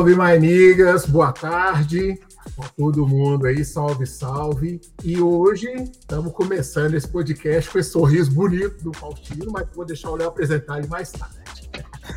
[0.00, 2.18] Salve, mainigas, boa tarde
[2.56, 4.80] a todo mundo aí, salve, salve.
[5.04, 10.08] E hoje estamos começando esse podcast com esse sorriso bonito do Faustino, mas vou deixar
[10.08, 11.70] o Léo apresentar ele mais tarde.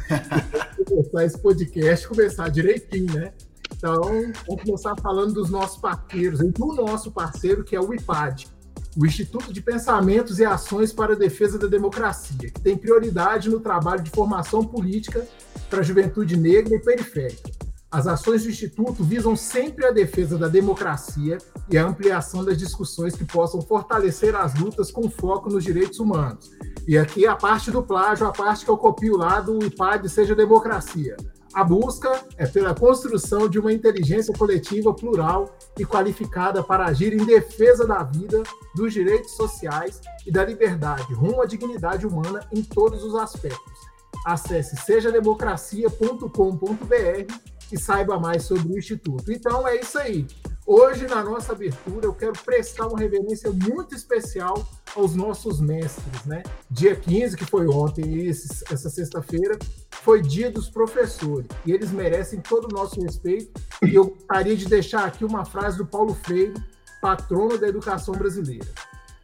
[0.88, 3.34] começar esse podcast, começar direitinho, né?
[3.76, 4.02] Então,
[4.48, 8.48] vamos começar falando dos nossos parceiros, e do nosso parceiro, que é o IPAD,
[8.96, 13.60] o Instituto de Pensamentos e Ações para a Defesa da Democracia, que tem prioridade no
[13.60, 15.28] trabalho de formação política
[15.70, 17.73] para a juventude negra e periférica.
[17.94, 21.38] As ações do Instituto visam sempre a defesa da democracia
[21.70, 26.50] e a ampliação das discussões que possam fortalecer as lutas com foco nos direitos humanos.
[26.88, 30.34] E aqui a parte do plágio, a parte que eu copio lá do IPAD Seja
[30.34, 31.16] Democracia.
[31.54, 37.24] A busca é pela construção de uma inteligência coletiva plural e qualificada para agir em
[37.24, 38.42] defesa da vida,
[38.76, 43.94] dos direitos sociais e da liberdade, rumo à dignidade humana em todos os aspectos.
[44.26, 49.32] Acesse sejademocracia.com.br e saiba mais sobre o Instituto.
[49.32, 50.28] Então é isso aí.
[50.66, 56.44] Hoje, na nossa abertura, eu quero prestar uma reverência muito especial aos nossos mestres, né?
[56.70, 59.58] Dia 15, que foi ontem, essa sexta-feira,
[60.04, 63.60] foi dia dos professores, e eles merecem todo o nosso respeito.
[63.82, 66.54] E eu gostaria de deixar aqui uma frase do Paulo Freire,
[67.02, 68.68] patrono da educação brasileira.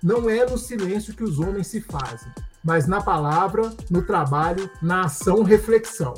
[0.03, 2.31] Não é no silêncio que os homens se fazem,
[2.64, 6.16] mas na palavra, no trabalho, na ação, reflexão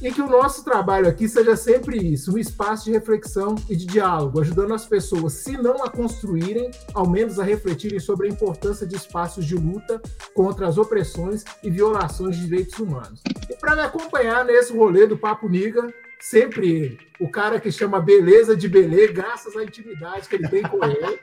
[0.00, 3.84] e que o nosso trabalho aqui seja sempre isso, um espaço de reflexão e de
[3.84, 8.86] diálogo, ajudando as pessoas, se não a construírem, ao menos a refletirem sobre a importância
[8.86, 10.00] de espaços de luta
[10.34, 13.20] contra as opressões e violações de direitos humanos.
[13.50, 16.98] E para me acompanhar nesse rolê do Papo Niga, sempre.
[17.20, 21.18] O cara que chama beleza de beleza, graças à intimidade que ele tem com ele.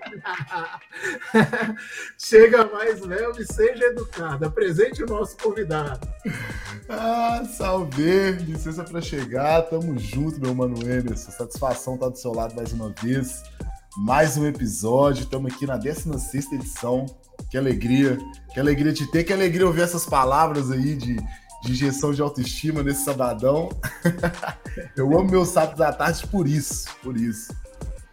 [2.17, 4.45] Chega mais leve e seja educado.
[4.45, 6.05] Apresente o nosso convidado.
[6.89, 8.31] Ah, salve!
[8.41, 9.61] Licença para chegar.
[9.63, 11.31] Tamo junto, meu mano Emerson.
[11.31, 13.41] Satisfação estar tá do seu lado mais uma vez.
[13.97, 15.23] Mais um episódio.
[15.23, 17.05] Estamos aqui na 16 edição.
[17.49, 18.17] Que alegria.
[18.53, 19.23] Que alegria de ter.
[19.23, 21.15] Que alegria ouvir essas palavras aí de
[21.65, 23.69] de injeção de autoestima nesse sabadão.
[24.95, 27.53] Eu amo meus sábados à tarde por isso, por isso.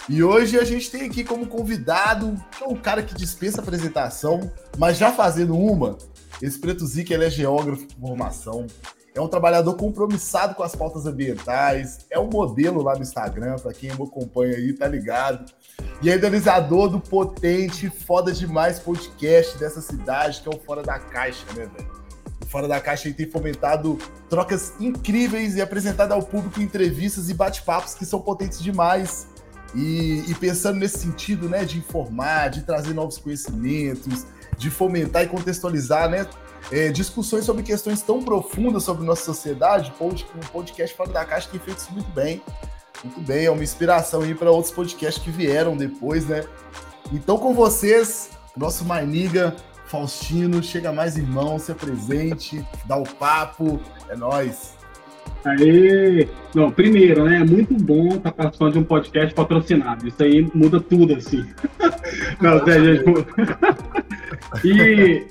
[0.09, 4.97] E hoje a gente tem aqui como convidado é um cara que dispensa apresentação, mas
[4.97, 5.97] já fazendo uma,
[6.41, 8.67] esse Preto Zica, ele é geógrafo de formação,
[9.15, 13.73] é um trabalhador compromissado com as pautas ambientais, é um modelo lá no Instagram, para
[13.73, 15.53] quem me acompanha aí, tá ligado?
[16.03, 20.99] E é idealizador do potente, foda demais podcast dessa cidade, que é o Fora da
[20.99, 22.02] Caixa, né, velho?
[22.53, 23.99] Fora da Caixa tem fomentado
[24.29, 29.27] trocas incríveis e apresentado ao público entrevistas e bate-papos que são potentes demais.
[29.75, 34.27] E, e, pensando nesse sentido, né, de informar, de trazer novos conhecimentos,
[34.59, 36.29] de fomentar e contextualizar, né,
[36.71, 41.59] é, discussões sobre questões tão profundas sobre nossa sociedade, um podcast Fora da Caixa tem
[41.59, 42.43] feito isso muito bem.
[43.03, 46.45] Muito bem, é uma inspiração aí para outros podcasts que vieram depois, né?
[47.11, 49.57] Então, com vocês, nosso Mainiga,
[49.93, 54.75] Faustino, chega mais irmão, se apresente, dá o papo, é nós.
[55.45, 56.27] Aê!
[56.55, 57.43] Não, primeiro, né?
[57.43, 60.09] É muito bom estar tá participando de um podcast patrocinado.
[60.09, 61.45] Isso aí muda tudo, assim.
[62.41, 63.05] Não, sério,
[64.65, 65.27] E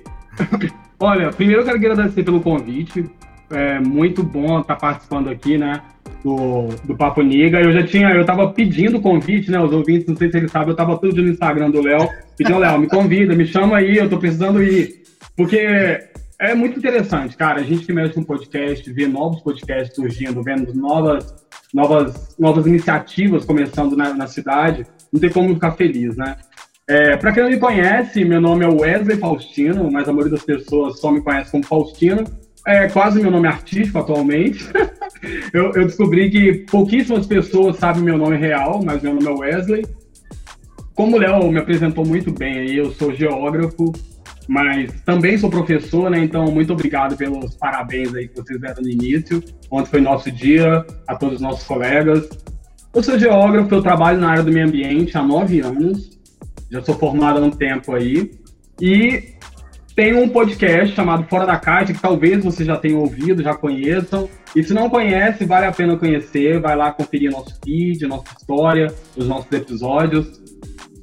[1.00, 3.10] olha, primeiro eu quero agradecer pelo convite.
[3.50, 5.82] É muito bom estar tá participando aqui, né?
[6.24, 7.60] Do, do Papo Niga.
[7.60, 9.60] Eu já tinha, eu tava pedindo convite, né?
[9.60, 12.60] Os ouvintes, não sei se eles sabem, eu tava tudo no Instagram do Léo, pedindo,
[12.60, 15.02] Léo, me convida, me chama aí, eu tô precisando ir.
[15.36, 15.58] Porque
[16.40, 17.60] é muito interessante, cara.
[17.62, 21.34] A gente que mexe com podcast, vê novos podcasts surgindo, vendo novas,
[21.74, 26.36] novas, novas iniciativas começando na, na cidade, não tem como ficar feliz, né?
[26.88, 30.44] É, para quem não me conhece, meu nome é Wesley Faustino, mas a maioria das
[30.44, 32.24] pessoas só me conhece como Faustino.
[32.68, 34.66] É quase meu nome artístico atualmente.
[35.54, 39.86] eu, eu, descobri que pouquíssimas pessoas sabem meu nome real, mas meu nome é Wesley.
[40.94, 43.92] Como o Léo me apresentou muito bem aí, eu sou geógrafo,
[44.48, 46.24] mas também sou professor, né?
[46.24, 49.44] Então, muito obrigado pelos parabéns aí que vocês deram no início.
[49.72, 52.30] Ontem foi nosso dia, a todos os nossos colegas.
[52.94, 56.20] Eu sou geógrafo, eu trabalho na área do meio ambiente há nove anos,
[56.70, 58.32] já sou formado há um tempo aí.
[58.80, 59.36] E
[60.02, 64.28] tem um podcast chamado Fora da Caixa, que talvez você já tenha ouvido, já conheçam.
[64.56, 66.60] E se não conhece, vale a pena conhecer.
[66.60, 70.42] Vai lá conferir nosso feed, nossa história, os nossos episódios.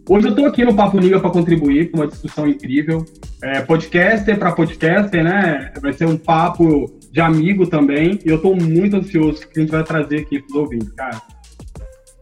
[0.09, 3.05] Hoje eu estou aqui no Papo Niga para contribuir com uma discussão incrível.
[3.41, 5.73] É, podcaster para podcaster, né?
[5.81, 8.19] Vai ser um papo de amigo também.
[8.27, 11.23] E eu estou muito ansioso que a gente vai trazer aqui para os ouvintes, cara.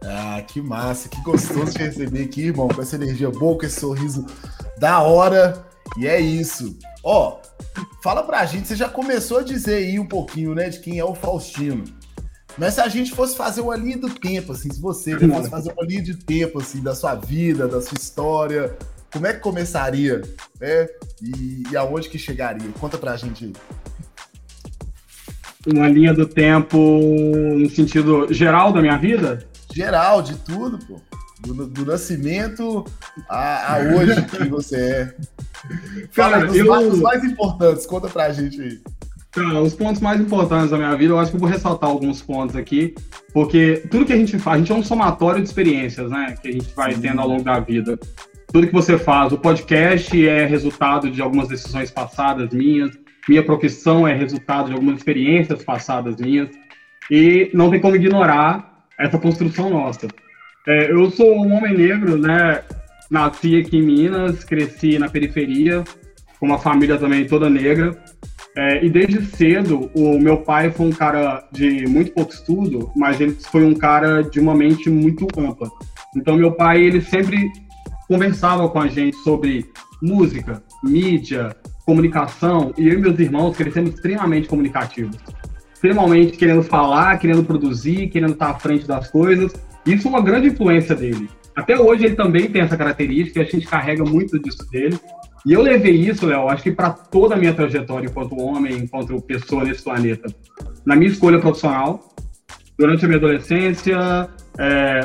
[0.03, 3.79] Ah, que massa, que gostoso de receber aqui, irmão, com essa energia boa, com esse
[3.79, 4.27] sorriso
[4.79, 5.66] da hora.
[5.95, 6.77] E é isso.
[7.03, 7.39] Ó,
[8.03, 11.05] fala pra gente, você já começou a dizer aí um pouquinho, né, de quem é
[11.05, 11.83] o Faustino.
[12.57, 15.71] Mas se a gente fosse fazer uma linha do tempo, assim, se você fosse fazer
[15.71, 18.75] uma linha de tempo, assim, da sua vida, da sua história,
[19.11, 20.21] como é que começaria,
[20.59, 20.87] né?
[21.21, 22.67] E, e aonde que chegaria?
[22.79, 23.53] Conta pra gente aí.
[25.67, 29.45] Uma linha do tempo no sentido geral da minha vida?
[29.73, 30.99] Geral, de tudo, pô.
[31.41, 32.83] Do, do nascimento
[33.29, 35.15] a, a, hoje que você é.
[36.11, 36.97] Fala Cara, dos eu...
[36.97, 38.79] mais importantes, conta pra gente aí.
[39.31, 42.21] Tá, os pontos mais importantes da minha vida, eu acho que eu vou ressaltar alguns
[42.21, 42.95] pontos aqui,
[43.33, 46.47] porque tudo que a gente faz, a gente é um somatório de experiências, né, que
[46.47, 47.01] a gente vai Sim.
[47.01, 47.99] tendo ao longo da vida.
[48.51, 52.91] Tudo que você faz, o podcast é resultado de algumas decisões passadas minhas,
[53.27, 56.49] minha profissão é resultado de algumas experiências passadas minhas,
[57.11, 60.07] e não tem como ignorar essa construção nossa.
[60.67, 62.63] É, eu sou um homem negro, né,
[63.09, 65.83] nasci aqui em Minas, cresci na periferia,
[66.39, 67.97] com uma família também toda negra,
[68.57, 73.21] é, e desde cedo, o meu pai foi um cara de muito pouco estudo, mas
[73.21, 75.69] ele foi um cara de uma mente muito ampla.
[76.15, 77.51] Então, meu pai, ele sempre
[78.07, 79.69] conversava com a gente sobre
[80.01, 81.55] música, mídia,
[81.85, 85.17] comunicação, e eu e meus irmãos crescemos extremamente comunicativos.
[85.71, 89.53] Extremamente querendo falar, querendo produzir, querendo estar à frente das coisas.
[89.85, 91.29] Isso é uma grande influência dele.
[91.57, 94.99] Até hoje ele também tem essa característica, a gente carrega muito disso dele.
[95.43, 99.19] E eu levei isso, Léo, acho que para toda a minha trajetória enquanto homem, enquanto
[99.23, 100.31] pessoa nesse planeta.
[100.85, 102.13] Na minha escolha profissional,
[102.77, 104.99] durante a minha adolescência, é,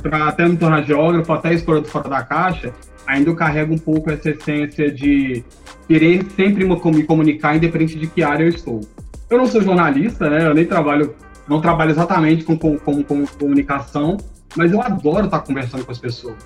[0.00, 2.72] para até me tornar geógrafo, até escolha fora da caixa,
[3.04, 5.42] ainda eu carrego um pouco essa essência de
[5.88, 8.80] querer sempre me comunicar, independente de que área eu estou.
[9.28, 10.46] Eu não sou jornalista, né?
[10.46, 11.16] Eu nem trabalho,
[11.48, 14.18] não trabalho exatamente com, com, com, com comunicação,
[14.56, 16.36] mas eu adoro estar conversando com as pessoas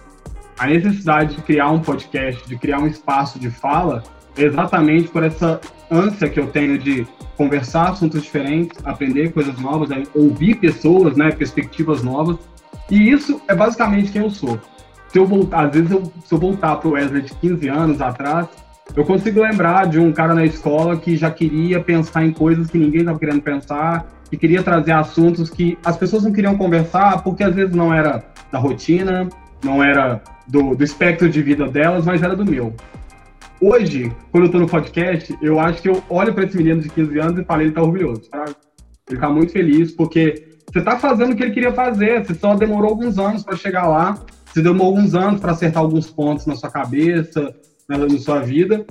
[0.59, 4.03] a necessidade de criar um podcast, de criar um espaço de fala,
[4.37, 5.61] é exatamente por essa
[5.91, 7.07] ânsia que eu tenho de
[7.37, 12.39] conversar assuntos diferentes, aprender coisas novas, né, ouvir pessoas, né, perspectivas novas.
[12.91, 14.59] E isso é basicamente quem eu sou.
[15.09, 18.01] Se eu voltar, às vezes, eu, se eu voltar para o Wesley de 15 anos
[18.01, 18.49] atrás,
[18.95, 22.79] eu consigo lembrar de um cara na escola que já queria pensar em coisas que
[22.79, 27.45] ninguém estava querendo pensar, que queria trazer assuntos que as pessoas não queriam conversar porque
[27.45, 29.29] às vezes não era da rotina,
[29.63, 32.75] não era do, do espectro de vida delas, mas era do meu.
[33.61, 36.89] Hoje, quando eu tô no podcast, eu acho que eu olho para esse menino de
[36.89, 38.55] 15 anos e falo, ele tá orgulhoso, sabe?
[39.09, 42.55] Ele tá muito feliz, porque você tá fazendo o que ele queria fazer, você só
[42.55, 46.57] demorou alguns anos para chegar lá, você demorou alguns anos para acertar alguns pontos na
[46.57, 47.55] sua cabeça,
[47.89, 48.85] na, na sua vida.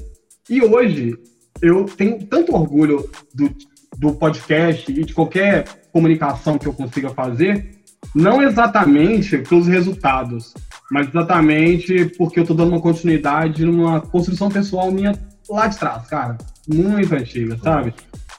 [0.49, 1.17] E hoje,
[1.61, 3.53] eu tenho tanto orgulho do,
[3.97, 7.71] do podcast e de qualquer comunicação que eu consiga fazer,
[8.13, 10.53] não exatamente pelos resultados,
[10.91, 15.13] mas exatamente porque eu tô dando uma continuidade numa construção pessoal minha
[15.49, 16.37] lá de trás, cara.
[16.67, 17.93] Muito antiga, sabe?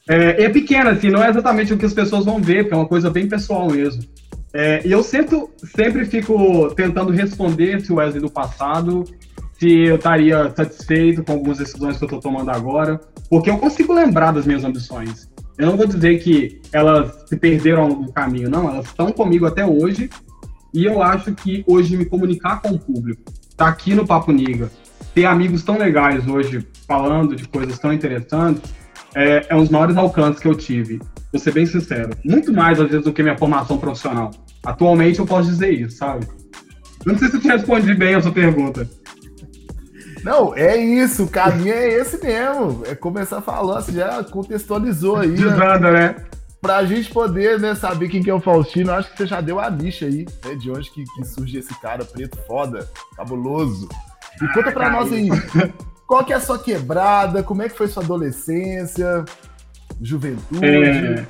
[0.09, 2.77] É, é pequena, assim, não é exatamente o que as pessoas vão ver, porque é
[2.77, 4.03] uma coisa bem pessoal mesmo.
[4.53, 9.05] É, e eu sempre, sempre fico tentando responder se o Wesley do passado,
[9.59, 13.93] se eu estaria satisfeito com algumas decisões que eu estou tomando agora, porque eu consigo
[13.93, 15.29] lembrar das minhas ambições.
[15.57, 19.65] Eu não vou dizer que elas se perderam no caminho, não, elas estão comigo até
[19.65, 20.11] hoje
[20.73, 24.33] e eu acho que hoje me comunicar com o público, estar tá aqui no Papo
[24.33, 24.69] Niga,
[25.15, 28.75] ter amigos tão legais hoje falando de coisas tão interessantes,
[29.15, 31.01] é, é um dos maiores alcances que eu tive.
[31.33, 32.11] Vou ser bem sincero.
[32.25, 34.33] Muito mais, às vezes, do que minha formação profissional.
[34.65, 36.27] Atualmente eu posso dizer isso, sabe?
[37.07, 38.89] Não sei se eu te respondi bem a sua pergunta.
[40.25, 42.83] Não, é isso, o caminho é esse mesmo.
[42.87, 45.33] É começar falando, você já contextualizou aí.
[45.33, 46.09] Desanda, né?
[46.09, 46.17] né?
[46.65, 49.61] pra gente poder né, saber quem que é o Faustino, acho que você já deu
[49.61, 53.87] a nicha aí, né, de onde que, que, surge esse cara preto foda, cabuloso.
[54.41, 55.29] E conta pra nós aí,
[56.09, 59.27] qual que é a sua quebrada, como é que foi sua adolescência,
[60.01, 60.65] juventude?
[60.65, 61.27] É...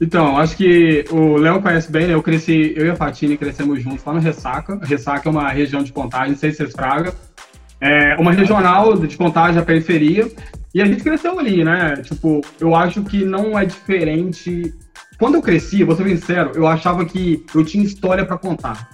[0.00, 2.14] Então, acho que o Léo conhece bem, né?
[2.14, 4.80] Eu cresci, eu e a Fatine crescemos juntos lá no Ressaca.
[4.82, 7.14] Ressaca é uma região de contagem, não sei se vocês fraga.
[7.86, 10.26] É uma regional de contagem, a periferia.
[10.74, 11.96] E a gente cresceu ali, né?
[11.96, 14.72] Tipo, eu acho que não é diferente.
[15.18, 18.88] Quando eu cresci, vou ser sincero, eu achava que eu tinha história para contar.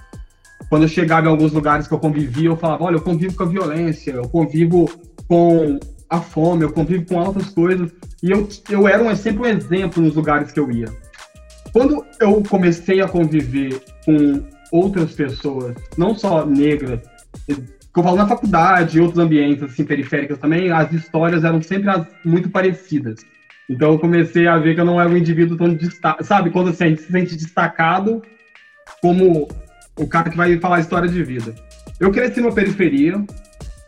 [0.67, 3.43] Quando eu chegava em alguns lugares que eu convivia, eu falava: olha, eu convivo com
[3.43, 4.91] a violência, eu convivo
[5.25, 5.79] com
[6.09, 7.89] a fome, eu convivo com outras coisas.
[8.21, 10.89] E eu, eu era um, sempre um exemplo nos lugares que eu ia.
[11.71, 16.99] Quando eu comecei a conviver com outras pessoas, não só negras,
[17.93, 21.89] que eu falo na faculdade, em outros ambientes assim, periféricos também, as histórias eram sempre
[21.89, 23.25] as, muito parecidas.
[23.69, 26.69] Então eu comecei a ver que eu não era um indivíduo tão destacado, sabe, quando
[26.69, 28.21] assim, a gente se sente destacado
[29.01, 29.47] como
[29.97, 31.53] o cara que vai falar história de vida.
[31.99, 33.23] Eu cresci numa periferia,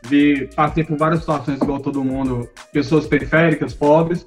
[0.08, 4.26] vi, passei por várias situações igual todo mundo, pessoas periféricas, pobres,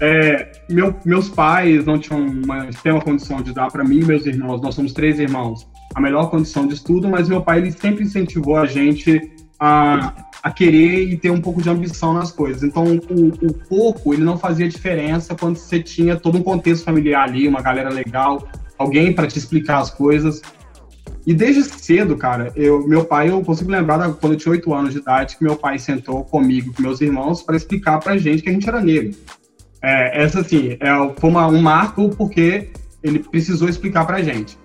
[0.00, 4.26] é, meu, meus pais não tinham uma, uma condição de dar para mim e meus
[4.26, 8.04] irmãos, nós somos três irmãos, a melhor condição de estudo, mas meu pai ele sempre
[8.04, 10.12] incentivou a gente a,
[10.42, 12.62] a querer e ter um pouco de ambição nas coisas.
[12.62, 17.22] Então, o, o pouco, ele não fazia diferença quando você tinha todo um contexto familiar
[17.22, 18.46] ali, uma galera legal,
[18.78, 20.42] alguém para te explicar as coisas.
[21.26, 24.72] E desde cedo, cara, eu, meu pai, eu consigo lembrar da, quando eu tinha oito
[24.72, 28.42] anos de idade, que meu pai sentou comigo, com meus irmãos, para explicar pra gente
[28.42, 29.16] que a gente era negro.
[29.82, 32.70] É, essa, assim, é, foi uma, um marco porque
[33.02, 34.56] ele precisou explicar pra gente.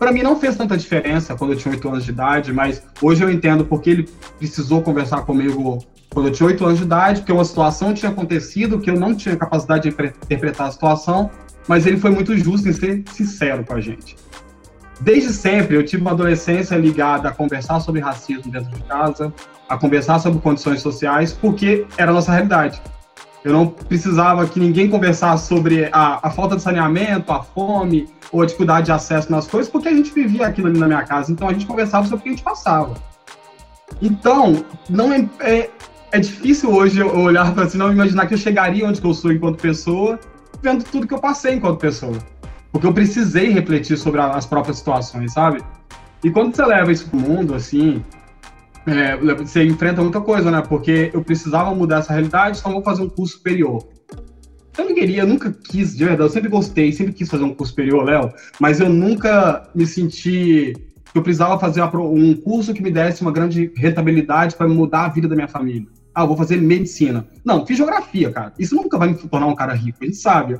[0.00, 3.22] Para mim não fez tanta diferença quando eu tinha oito anos de idade, mas hoje
[3.22, 5.78] eu entendo porque ele precisou conversar comigo
[6.08, 9.14] quando eu tinha oito anos de idade, porque uma situação tinha acontecido que eu não
[9.14, 11.30] tinha capacidade de interpretar a situação,
[11.68, 14.16] mas ele foi muito justo em ser sincero com a gente.
[15.02, 19.30] Desde sempre eu tive uma adolescência ligada a conversar sobre racismo dentro de casa,
[19.68, 22.80] a conversar sobre condições sociais, porque era a nossa realidade.
[23.44, 28.42] Eu não precisava que ninguém conversasse sobre a, a, falta de saneamento, a fome ou
[28.42, 31.32] a dificuldade de acesso nas coisas, porque a gente vivia aquilo ali na minha casa.
[31.32, 32.94] Então a gente conversava sobre o que a gente passava.
[34.00, 35.70] Então, não é, é,
[36.12, 39.32] é difícil hoje eu olhar para assim, não imaginar que eu chegaria onde eu sou
[39.32, 40.18] enquanto pessoa,
[40.62, 42.18] vendo tudo que eu passei enquanto pessoa.
[42.70, 45.62] Porque eu precisei refletir sobre as próprias situações, sabe?
[46.22, 48.04] E quando você leva isso pro mundo, assim,
[48.86, 50.62] é, você enfrenta muita coisa, né?
[50.62, 53.86] Porque eu precisava mudar essa realidade, então vou fazer um curso superior.
[54.78, 57.54] Eu não queria, eu nunca quis, de verdade, eu sempre gostei, sempre quis fazer um
[57.54, 60.72] curso superior, Léo, mas eu nunca me senti
[61.12, 65.08] que eu precisava fazer um curso que me desse uma grande rentabilidade para mudar a
[65.08, 65.86] vida da minha família.
[66.14, 67.26] Ah, vou fazer medicina.
[67.44, 68.52] Não, fiz geografia, cara.
[68.58, 70.58] Isso nunca vai me tornar um cara rico, a gente sabe.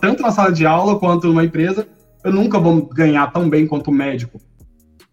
[0.00, 1.86] Tanto na sala de aula quanto numa empresa,
[2.24, 4.40] eu nunca vou ganhar tão bem quanto médico.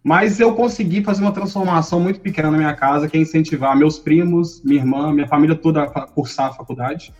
[0.02, 3.98] Mas eu consegui fazer uma transformação muito pequena na minha casa, que é incentivar meus
[3.98, 7.14] primos, minha irmã, minha família toda a cursar a faculdade.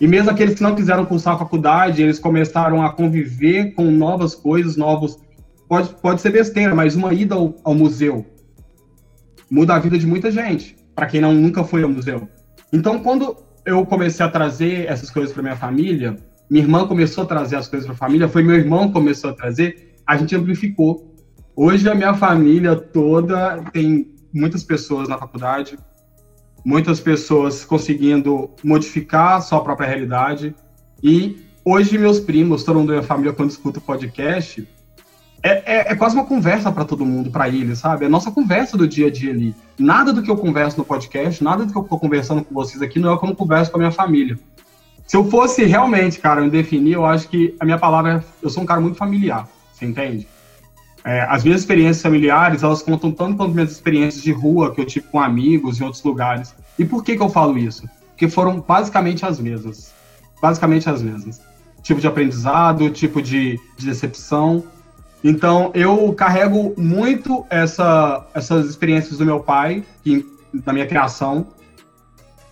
[0.00, 4.34] E mesmo aqueles que não quiseram cursar a faculdade, eles começaram a conviver com novas
[4.34, 5.18] coisas, novos.
[5.68, 8.26] Pode, pode ser besteira, mas uma ida ao, ao museu
[9.52, 12.26] muda a vida de muita gente, para quem não nunca foi ao museu.
[12.72, 16.16] Então, quando eu comecei a trazer essas coisas para minha família,
[16.48, 19.28] minha irmã começou a trazer as coisas para a família, foi meu irmão que começou
[19.28, 21.11] a trazer, a gente amplificou.
[21.54, 25.78] Hoje a minha família toda tem muitas pessoas na faculdade,
[26.64, 30.54] muitas pessoas conseguindo modificar a sua própria realidade.
[31.02, 34.66] E hoje meus primos, todo mundo da minha família, quando escuta o podcast,
[35.42, 38.04] é, é, é quase uma conversa para todo mundo, para eles, sabe?
[38.04, 39.54] É a nossa conversa do dia a dia ali.
[39.78, 42.80] Nada do que eu converso no podcast, nada do que eu estou conversando com vocês
[42.80, 44.38] aqui, não é como converso com a minha família.
[45.06, 48.48] Se eu fosse realmente, cara, me definir, eu acho que a minha palavra é, eu
[48.48, 50.26] sou um cara muito familiar, você entende?
[51.04, 54.84] É, as minhas experiências familiares, elas contam tanto quanto minhas experiências de rua que eu
[54.84, 56.54] tive com amigos em outros lugares.
[56.78, 57.88] E por que, que eu falo isso?
[58.10, 59.92] Porque foram basicamente as mesmas.
[60.40, 61.40] Basicamente as mesmas.
[61.82, 64.62] Tipo de aprendizado, tipo de, de decepção.
[65.24, 71.46] Então, eu carrego muito essa, essas experiências do meu pai, que, da minha criação.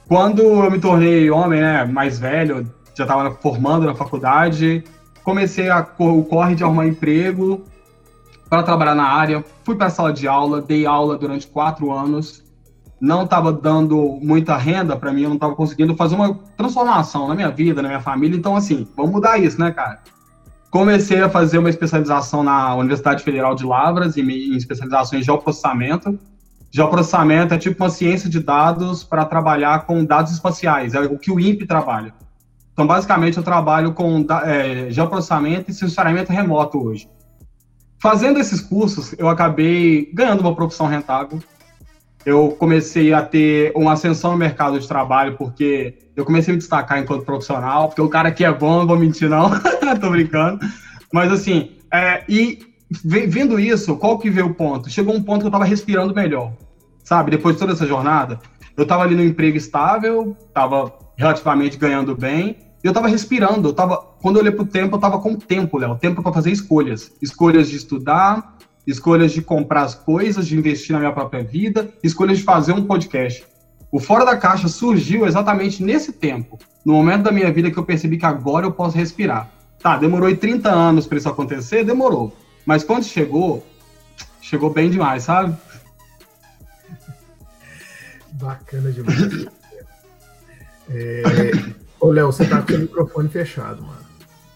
[0.09, 4.83] Quando eu me tornei homem, né, mais velho, já estava formando na faculdade,
[5.23, 7.64] comecei a, o corre de arrumar emprego,
[8.50, 12.42] para trabalhar na área, fui para a sala de aula, dei aula durante quatro anos,
[13.00, 17.37] não estava dando muita renda para mim, eu não estava conseguindo fazer uma transformação na
[17.37, 20.00] minha vida, na minha família, então assim, vamos mudar isso, né, cara?
[20.69, 26.19] Comecei a fazer uma especialização na Universidade Federal de Lavras, em, especialização em geoprocessamento.
[26.73, 31.30] Geoprocessamento é tipo uma ciência de dados para trabalhar com dados espaciais, é o que
[31.30, 32.12] o INPE trabalha.
[32.73, 37.09] Então, basicamente, eu trabalho com é, geoprocessamento e sensoriamento remoto hoje.
[38.00, 41.38] Fazendo esses cursos, eu acabei ganhando uma profissão rentável.
[42.25, 46.59] Eu comecei a ter uma ascensão no mercado de trabalho, porque eu comecei a me
[46.59, 49.50] destacar enquanto profissional, porque o cara que é bom, não vou mentir não,
[50.00, 50.61] tô brincando.
[51.12, 52.61] Mas assim, é, e
[53.04, 54.88] vendo isso, qual que veio o ponto?
[54.88, 56.52] Chegou um ponto que eu tava respirando melhor,
[57.04, 57.30] sabe?
[57.30, 58.40] Depois de toda essa jornada,
[58.76, 63.96] eu tava ali no emprego estável, tava relativamente ganhando bem, eu tava respirando, eu tava,
[64.20, 67.68] quando eu olhei pro tempo, eu tava com tempo, Léo, tempo para fazer escolhas, escolhas
[67.68, 68.56] de estudar,
[68.87, 72.87] escolhas de comprar as coisas, de investir na minha própria vida, escolhas de fazer um
[72.87, 73.44] podcast.
[73.92, 77.84] O Fora da Caixa surgiu exatamente nesse tempo, no momento da minha vida que eu
[77.84, 79.50] percebi que agora eu posso respirar.
[79.82, 81.84] Tá, demorou 30 anos para isso acontecer?
[81.84, 82.37] Demorou.
[82.64, 83.66] Mas quando chegou,
[84.40, 85.56] chegou bem demais, sabe?
[88.32, 89.46] Bacana demais.
[90.88, 91.22] é,
[92.00, 94.00] Ô, Léo, você tá com o microfone fechado, mano.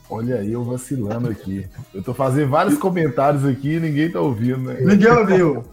[0.09, 1.67] Olha aí, eu vacilando aqui.
[1.93, 4.79] Eu tô fazendo vários comentários aqui e ninguém tá ouvindo, né?
[4.81, 5.65] Ninguém ouviu.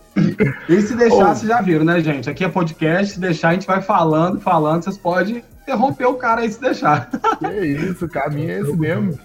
[0.68, 2.30] E se deixar, vocês já viram, né, gente?
[2.30, 6.42] Aqui é podcast, se deixar, a gente vai falando, falando, vocês podem interromper o cara
[6.42, 7.10] aí se deixar.
[7.40, 9.18] Que isso, o caminho é esse mesmo.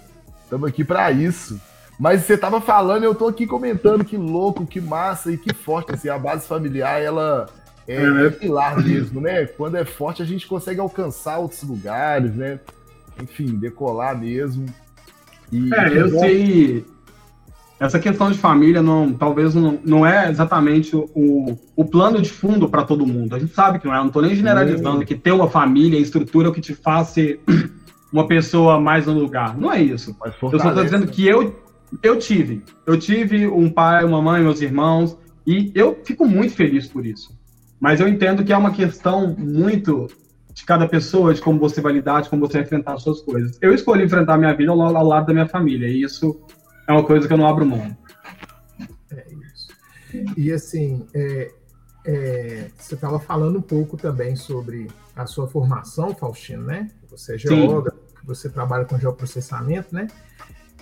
[0.43, 1.59] Estamos aqui para isso.
[1.99, 5.93] Mas você tava falando, eu tô aqui comentando que louco, que massa e que forte.
[5.93, 7.47] Assim, a base familiar, ela
[7.87, 9.45] é, é, é pilar mesmo, né?
[9.45, 12.59] Quando é forte, a gente consegue alcançar outros lugares, né?
[13.21, 14.65] Enfim, decolar mesmo.
[15.51, 16.19] E, é, eu bom...
[16.19, 16.85] sei.
[17.79, 22.67] Essa questão de família não, talvez não, não é exatamente o, o plano de fundo
[22.67, 23.35] para todo mundo.
[23.35, 23.99] A gente sabe que não é.
[23.99, 27.39] Não estou nem generalizando que ter uma família, estrutura, é o que te faz ser
[28.11, 29.55] uma pessoa mais no lugar.
[29.57, 30.15] Não é isso.
[30.25, 31.55] Eu só estou dizendo que eu,
[32.01, 32.63] eu tive.
[32.85, 35.15] Eu tive um pai, uma mãe, meus irmãos,
[35.45, 37.36] e eu fico muito feliz por isso.
[37.79, 40.07] Mas eu entendo que é uma questão muito
[40.53, 43.21] de cada pessoa, de como você vai lidar, de como você vai enfrentar as suas
[43.21, 43.57] coisas.
[43.61, 46.39] Eu escolhi enfrentar a minha vida ao, ao lado da minha família, e isso
[46.87, 47.95] é uma coisa que eu não abro mão.
[49.11, 49.67] É isso.
[50.35, 51.51] E assim, é,
[52.05, 56.89] é, você estava falando um pouco também sobre a sua formação, Faustino, né?
[57.11, 60.07] Você é geógrafo, você trabalha com geoprocessamento, né?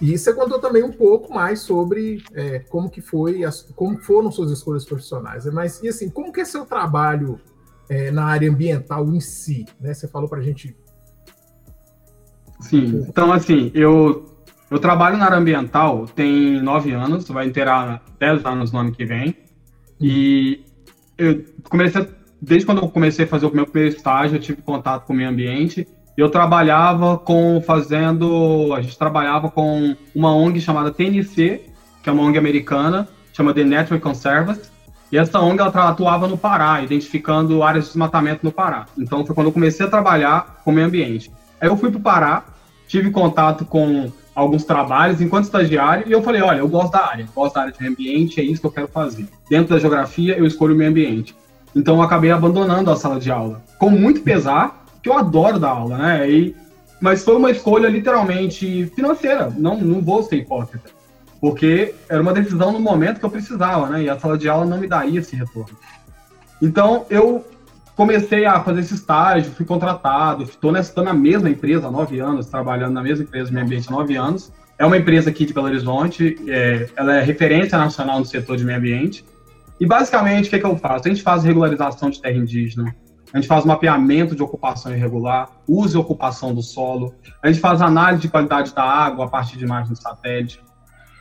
[0.02, 4.32] E você contou também um pouco mais sobre é, como que foi, as, como foram
[4.32, 5.46] suas escolhas profissionais.
[5.46, 7.40] Mas e assim, como que é seu trabalho
[7.90, 9.66] é, na área ambiental em si?
[9.80, 9.94] Né?
[9.94, 10.76] Você falou para a gente.
[12.60, 13.06] Sim.
[13.08, 14.26] Então assim, eu
[14.70, 19.06] eu trabalho na área ambiental tem nove anos, vai inteirar dez anos no ano que
[19.06, 19.38] vem.
[20.02, 20.66] E
[21.18, 22.10] eu comecei,
[22.42, 25.16] desde quando eu comecei a fazer o meu primeiro estágio, eu tive contato com o
[25.16, 25.88] meio ambiente.
[26.18, 31.62] Eu trabalhava com, fazendo, a gente trabalhava com uma ONG chamada TNC,
[32.02, 34.70] que é uma ONG americana, chama The Network Conservancy.
[35.12, 38.86] E essa ONG ela atuava no Pará, identificando áreas de desmatamento no Pará.
[38.98, 41.32] Então foi quando eu comecei a trabalhar com o meio ambiente.
[41.60, 42.46] Aí eu fui para o Pará,
[42.88, 47.28] tive contato com alguns trabalhos enquanto estagiário e eu falei, olha, eu gosto da área,
[47.34, 49.28] gosto da área de meio ambiente, é isso que eu quero fazer.
[49.50, 51.36] Dentro da geografia, eu escolho o meio ambiente.
[51.76, 55.70] Então eu acabei abandonando a sala de aula, com muito pesar, que eu adoro dar
[55.70, 56.28] aula, né?
[56.28, 56.56] E,
[57.00, 60.90] mas foi uma escolha literalmente financeira, não, não vou ser hipócrita,
[61.40, 64.02] porque era uma decisão no momento que eu precisava, né?
[64.02, 65.78] E a sala de aula não me daria esse retorno.
[66.60, 67.46] Então eu
[67.96, 72.94] comecei a fazer esse estágio, fui contratado, estou na mesma empresa há nove anos, trabalhando
[72.94, 74.52] na mesma empresa, meio ambiente há nove anos.
[74.80, 78.66] É uma empresa aqui de Belo Horizonte, é, ela é referência nacional no setor de
[78.66, 79.24] meio ambiente.
[79.80, 81.08] E basicamente, o que, é que eu faço?
[81.08, 82.96] A gente faz regularização de terra indígena,
[83.36, 87.82] a gente faz mapeamento de ocupação irregular, uso e ocupação do solo, a gente faz
[87.82, 90.60] análise de qualidade da água a partir de imagens de satélite.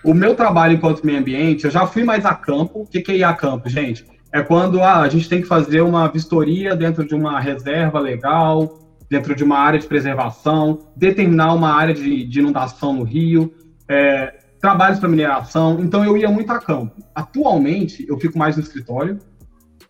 [0.03, 2.83] O meu trabalho enquanto meio ambiente, eu já fui mais a campo.
[2.83, 4.07] O que, que é ir a campo, gente?
[4.35, 8.81] é quando ah, a gente tem que fazer uma vistoria dentro de uma reserva legal,
[9.09, 13.55] dentro de uma área de preservação, determinar uma área de, de inundação no rio,
[13.88, 15.79] é, trabalhos para mineração.
[15.79, 17.00] Então eu ia muito a campo.
[17.14, 19.20] Atualmente eu fico mais no escritório,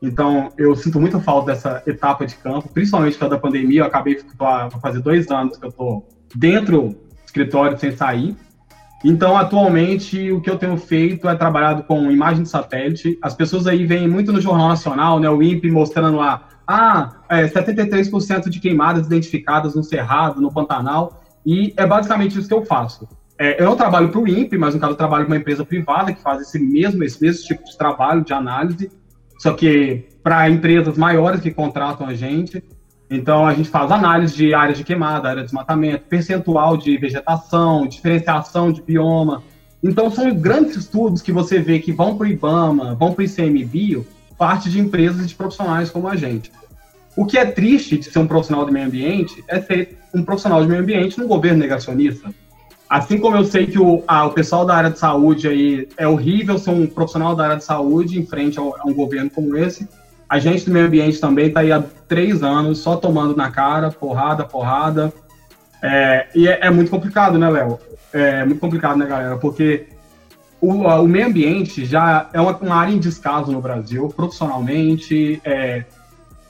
[0.04, 3.80] então eu sinto muita falta dessa etapa de campo, principalmente causa da pandemia.
[3.80, 4.24] Eu acabei de
[4.80, 8.36] fazer dois anos que eu estou dentro do escritório sem sair.
[9.04, 13.18] Então, atualmente, o que eu tenho feito é trabalhado com imagem de satélite.
[13.20, 17.46] As pessoas aí veem muito no Jornal Nacional, né, o INPE mostrando lá, ah, é,
[17.46, 23.06] 73% de queimadas identificadas no Cerrado, no Pantanal, e é basicamente isso que eu faço.
[23.38, 25.66] É, eu não trabalho para o INPE, mas no caso eu trabalho com uma empresa
[25.66, 28.90] privada que faz esse mesmo, esse mesmo tipo de trabalho de análise,
[29.44, 32.64] só que para empresas maiores que contratam a gente.
[33.10, 37.86] Então, a gente faz análise de áreas de queimada, área de desmatamento, percentual de vegetação,
[37.86, 39.42] diferenciação de bioma.
[39.82, 43.24] Então, são grandes estudos que você vê que vão para o IBAMA, vão para o
[43.26, 44.06] ICMBio,
[44.38, 46.50] parte de empresas e de profissionais como a gente.
[47.14, 50.62] O que é triste de ser um profissional de meio ambiente é ser um profissional
[50.62, 52.30] de meio ambiente num governo negacionista.
[52.88, 56.58] Assim como eu sei que o, o pessoal da área de saúde aí é horrível
[56.58, 59.88] ser um profissional da área de saúde em frente a um governo como esse,
[60.28, 63.90] a gente do meio ambiente também está aí há três anos só tomando na cara,
[63.90, 65.12] porrada, porrada.
[65.82, 67.78] É, e é, é, muito complicado, né, Léo?
[68.12, 69.36] É muito complicado, né, galera?
[69.36, 69.86] Porque
[70.60, 75.84] o, o meio ambiente já é uma, uma, área em descaso no Brasil, profissionalmente, é,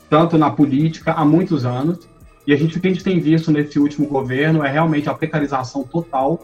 [0.09, 2.09] tanto na política, há muitos anos.
[2.47, 5.15] E a gente, o que a gente tem visto nesse último governo é realmente a
[5.15, 6.43] precarização total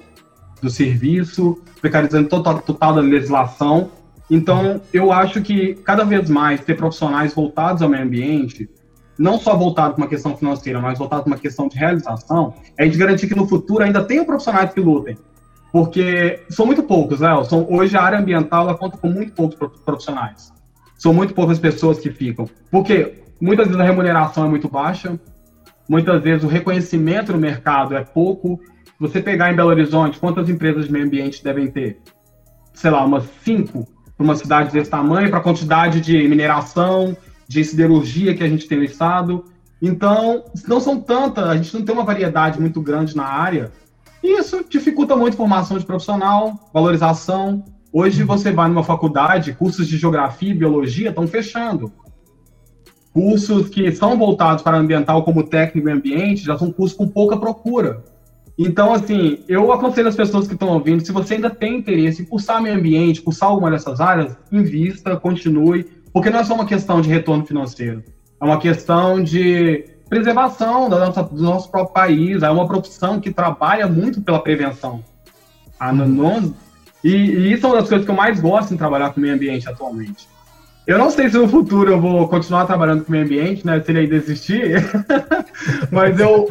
[0.63, 3.91] do serviço, precarizando total, total da legislação
[4.31, 8.71] então, eu acho que cada vez mais ter profissionais voltados ao meio ambiente,
[9.19, 12.87] não só voltados para uma questão financeira, mas voltados para uma questão de realização, é
[12.87, 15.19] de garantir que no futuro ainda tenham profissionais que lutem.
[15.73, 17.45] Porque são muito poucos, Léo.
[17.45, 20.53] São, hoje a área ambiental ela conta com muito poucos profissionais.
[20.97, 22.49] São muito poucas pessoas que ficam.
[22.71, 25.19] Porque muitas vezes a remuneração é muito baixa,
[25.91, 28.61] muitas vezes o reconhecimento no mercado é pouco.
[29.01, 32.01] Você pegar em Belo Horizonte, quantas empresas de meio ambiente devem ter?
[32.73, 37.17] Sei lá, umas cinco para uma cidade desse tamanho, para a quantidade de mineração,
[37.49, 39.45] de siderurgia que a gente tem no estado.
[39.83, 43.73] Então, não são tantas, a gente não tem uma variedade muito grande na área,
[44.23, 47.65] e isso dificulta muito a formação de profissional, valorização.
[47.93, 51.91] Hoje você vai numa faculdade, cursos de geografia e biologia estão fechando.
[53.13, 57.37] Cursos que são voltados para ambiental, como técnico e ambiente, já são cursos com pouca
[57.37, 58.05] procura.
[58.63, 62.27] Então, assim, eu aconselho as pessoas que estão ouvindo, se você ainda tem interesse em
[62.27, 67.01] cursar meio ambiente, cursar alguma dessas áreas, invista, continue, porque não é só uma questão
[67.01, 68.05] de retorno financeiro,
[68.39, 73.33] é uma questão de preservação da nossa, do nosso próprio país, é uma profissão que
[73.33, 75.03] trabalha muito pela prevenção.
[75.79, 76.55] Ah, não,
[77.03, 79.23] e, e isso é uma das coisas que eu mais gosto em trabalhar com o
[79.23, 80.29] meio ambiente atualmente.
[80.91, 83.81] Eu não sei se no futuro eu vou continuar trabalhando com o meio ambiente, né?
[83.81, 84.85] Se ele ainda existir,
[85.89, 86.49] mas eu.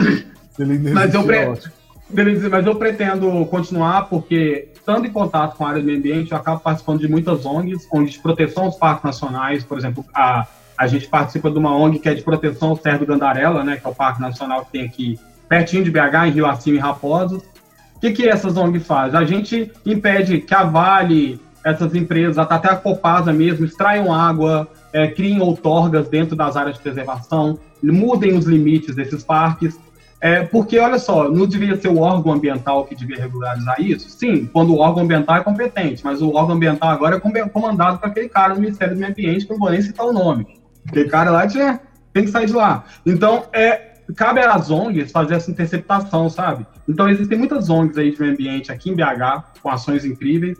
[0.93, 2.49] mas eu, pre...
[2.49, 6.37] Mas eu pretendo continuar, porque, estando em contato com a área do meio ambiente, eu
[6.37, 10.47] acabo participando de muitas ONGs, ONGs de proteção aos parques nacionais, por exemplo, a,
[10.77, 13.75] a gente participa de uma ONG que é de proteção ao Cerro do Gandarela, né,
[13.75, 16.79] que é o parque nacional que tem aqui pertinho de BH, em Rio Acima e
[16.79, 17.43] Raposos.
[17.43, 19.19] O que, que essas ONGs fazem?
[19.19, 25.07] A gente impede que a Vale, essas empresas, até a Copasa mesmo, extraiam água, é,
[25.07, 29.79] criem outorgas dentro das áreas de preservação, mudem os limites desses parques,
[30.21, 34.09] é, porque, olha só, não devia ser o órgão ambiental que devia regularizar isso?
[34.09, 38.07] Sim, quando o órgão ambiental é competente, mas o órgão ambiental agora é comandado por
[38.07, 40.45] aquele cara do Ministério do Meio Ambiente, que eu não vou nem citar o nome.
[40.87, 41.79] Aquele cara lá tinha,
[42.11, 42.83] tem que sair de lá.
[43.05, 46.65] Então, é, cabe às ONGs fazer essa interceptação, sabe?
[46.87, 50.57] Então, existem muitas ONGs aí de meio ambiente aqui em BH, com ações incríveis.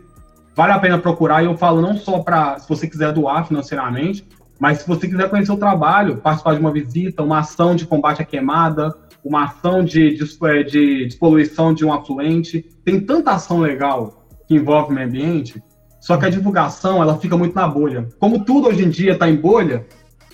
[0.60, 4.28] Vale a pena procurar, e eu falo não só para, se você quiser doar financeiramente,
[4.58, 8.20] mas se você quiser conhecer o trabalho, participar de uma visita, uma ação de combate
[8.20, 8.94] à queimada,
[9.24, 12.62] uma ação de, de, é, de, de poluição de um afluente.
[12.84, 15.62] Tem tanta ação legal que envolve o meio ambiente,
[15.98, 18.06] só que a divulgação ela fica muito na bolha.
[18.18, 19.86] Como tudo hoje em dia está em bolha,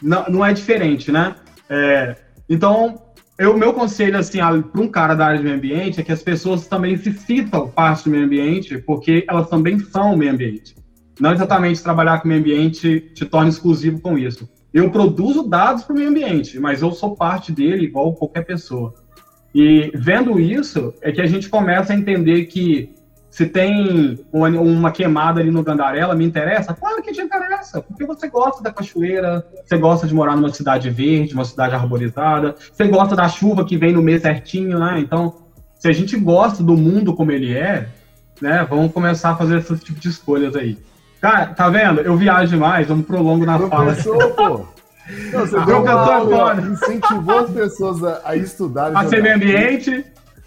[0.02, 1.36] não, não, é diferente, né?
[1.70, 2.16] É,
[2.48, 3.00] então,
[3.44, 6.22] o meu conselho assim para um cara da área de meio ambiente é que as
[6.22, 10.74] pessoas também se citam parte do meio ambiente, porque elas também são o meio ambiente.
[11.20, 14.48] Não exatamente trabalhar com o meio ambiente te torna exclusivo com isso.
[14.72, 18.94] Eu produzo dados para o meio ambiente, mas eu sou parte dele igual qualquer pessoa.
[19.54, 22.90] E vendo isso, é que a gente começa a entender que
[23.36, 26.72] se tem uma, queimada ali no Gandarela, me interessa?
[26.72, 30.88] Claro que te interessa, porque você gosta da cachoeira, você gosta de morar numa cidade
[30.88, 34.98] verde, uma cidade arborizada, você gosta da chuva que vem no mês certinho, né?
[35.00, 35.34] Então,
[35.78, 37.90] se a gente gosta do mundo como ele é,
[38.40, 40.78] né, vamos começar a fazer esse tipo de escolhas aí.
[41.20, 42.00] Cara, tá vendo?
[42.00, 44.58] Eu viajo demais, eu me prolongo na Professor, fala.
[44.60, 44.66] Pô.
[45.30, 48.96] Não, você deu aula, incentivou as pessoas a, a estudarem.
[48.96, 50.06] A ser meio ambiente,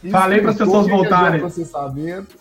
[0.09, 1.39] falei para as pessoas voltarem.
[1.39, 2.35] Processamento.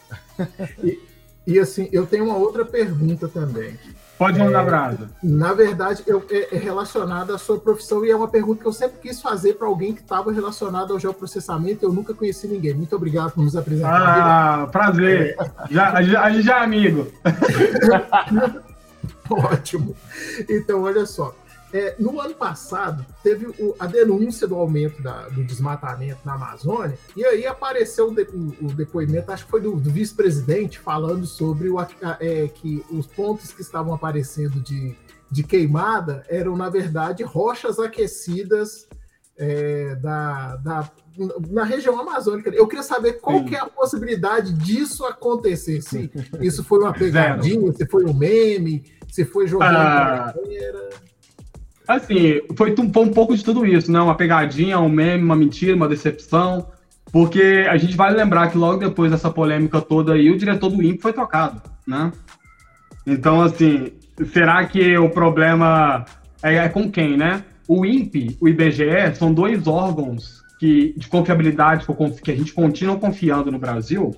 [0.82, 0.98] E,
[1.46, 3.78] e assim, eu tenho uma outra pergunta também.
[4.18, 5.10] Pode mandar é, brasa.
[5.22, 8.72] Na verdade, eu, é, é relacionada à sua profissão e é uma pergunta que eu
[8.72, 11.86] sempre quis fazer para alguém que estava relacionado ao geoprocessamento.
[11.86, 12.74] Eu nunca conheci ninguém.
[12.74, 14.62] Muito obrigado por nos apresentar.
[14.62, 15.36] Ah, prazer.
[15.38, 15.50] É.
[15.70, 17.06] Já, gente já é amigo.
[19.30, 19.94] Ótimo.
[20.48, 21.32] Então, olha só.
[21.72, 26.98] É, no ano passado, teve o, a denúncia do aumento da, do desmatamento na Amazônia,
[27.14, 31.68] e aí apareceu o, de, o, depoimento, acho que foi do, do vice-presidente, falando sobre
[31.68, 31.78] o,
[32.20, 34.96] é, que os pontos que estavam aparecendo de,
[35.30, 38.88] de queimada eram, na verdade, rochas aquecidas
[39.36, 40.90] é, da, da,
[41.50, 42.48] na região amazônica.
[42.50, 45.82] Eu queria saber qual que é a possibilidade disso acontecer.
[45.82, 49.76] Se isso foi uma pegadinha, se foi um meme, se foi jogando.
[49.76, 50.34] Ah.
[51.88, 53.98] Assim, foi, foi um pouco de tudo isso, né?
[53.98, 56.66] Uma pegadinha, um meme, uma mentira, uma decepção.
[57.10, 60.82] Porque a gente vai lembrar que logo depois dessa polêmica toda aí, o diretor do
[60.82, 62.12] INPE foi trocado, né?
[63.06, 63.92] Então, assim,
[64.30, 66.04] será que o problema
[66.42, 67.42] é, é com quem, né?
[67.66, 71.86] O INPE, o IBGE, são dois órgãos que, de confiabilidade
[72.22, 74.14] que a gente continua confiando no Brasil,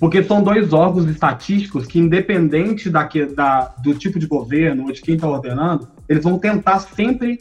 [0.00, 5.02] porque são dois órgãos estatísticos que, independente da, da, do tipo de governo ou de
[5.02, 7.38] quem está ordenando, eles vão tentar sempre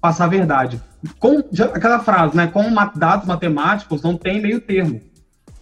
[0.00, 0.80] passar a verdade.
[1.18, 2.46] Com já, aquela frase, né?
[2.46, 5.02] Com dados matemáticos não tem meio termo.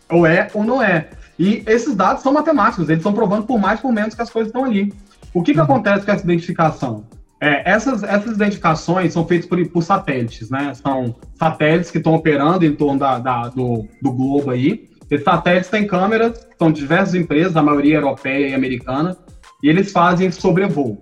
[0.09, 1.09] Ou é ou não é.
[1.37, 4.49] E esses dados são matemáticos, eles estão provando por mais por menos que as coisas
[4.49, 4.95] estão ali.
[5.35, 5.65] O que, que uhum.
[5.65, 7.05] acontece com essa identificação?
[7.41, 10.73] É, essas, essas identificações são feitas por, por satélites, né?
[10.75, 15.71] São satélites que estão operando em torno da, da do, do globo aí, esses satélites
[15.71, 19.17] têm câmeras, são de diversas empresas, a maioria europeia e americana,
[19.63, 20.99] e eles fazem sobrevoo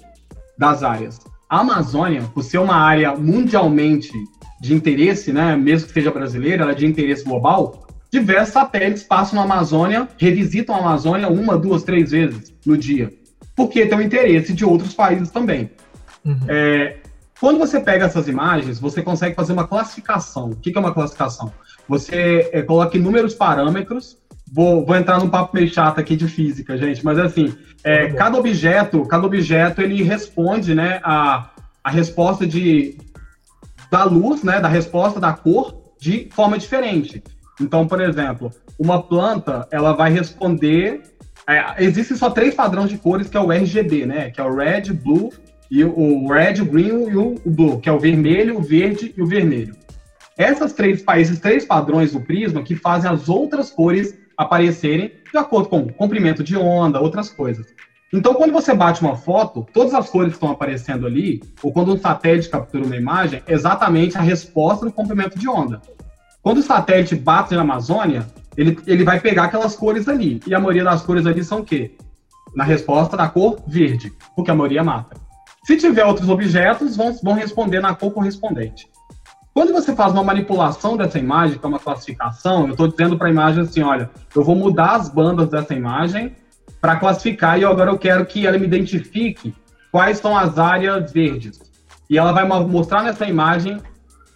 [0.58, 1.18] das áreas.
[1.48, 4.12] A Amazônia, por ser uma área mundialmente
[4.60, 9.36] de interesse, né, mesmo que seja brasileira, ela é de interesse global, diversos satélites passam
[9.36, 13.10] na Amazônia, revisitam a Amazônia uma, duas, três vezes no dia.
[13.54, 15.70] porque tem o interesse de outros países também.
[16.24, 16.38] Uhum.
[16.48, 16.96] É,
[17.40, 20.50] quando você pega essas imagens, você consegue fazer uma classificação.
[20.50, 21.52] O que é uma classificação?
[21.88, 24.18] Você é, coloca inúmeros parâmetros.
[24.52, 28.14] Vou, vou entrar num papo meio chato aqui de física, gente, mas assim, é, tá
[28.14, 31.50] cada objeto, cada objeto ele responde, né, a,
[31.82, 32.96] a resposta de
[33.90, 37.22] da luz, né, da resposta da cor de forma diferente.
[37.60, 41.02] Então, por exemplo, uma planta, ela vai responder.
[41.48, 44.30] É, existem só três padrões de cores que é o RGB, né?
[44.30, 45.30] Que é o red, blue
[45.70, 49.22] e o red, o green e o, blue, que é o vermelho, o verde e
[49.22, 49.74] o vermelho.
[50.36, 55.68] Essas três, esses três padrões do prisma que fazem as outras cores aparecerem de acordo
[55.68, 57.66] com comprimento de onda, outras coisas.
[58.12, 61.92] Então, quando você bate uma foto, todas as cores que estão aparecendo ali, ou quando
[61.92, 65.80] um satélite captura uma imagem, é exatamente a resposta do comprimento de onda.
[66.42, 70.40] Quando o satélite bate na Amazônia, ele, ele vai pegar aquelas cores ali.
[70.46, 71.96] E a maioria das cores ali são o quê?
[72.54, 75.16] Na resposta da cor verde, porque a maioria mata.
[75.64, 78.86] Se tiver outros objetos, vão, vão responder na cor correspondente.
[79.54, 83.28] Quando você faz uma manipulação dessa imagem, que é uma classificação, eu estou dizendo para
[83.28, 86.34] a imagem assim, olha, eu vou mudar as bandas dessa imagem
[86.80, 89.54] para classificar e agora eu quero que ela me identifique
[89.92, 91.60] quais são as áreas verdes.
[92.10, 93.80] E ela vai mostrar nessa imagem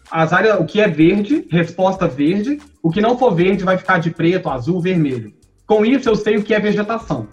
[0.09, 3.99] as áreas, o que é verde, resposta verde, o que não for verde vai ficar
[3.99, 5.35] de preto, azul, vermelho.
[5.67, 7.27] Com isso, eu sei o que é vegetação.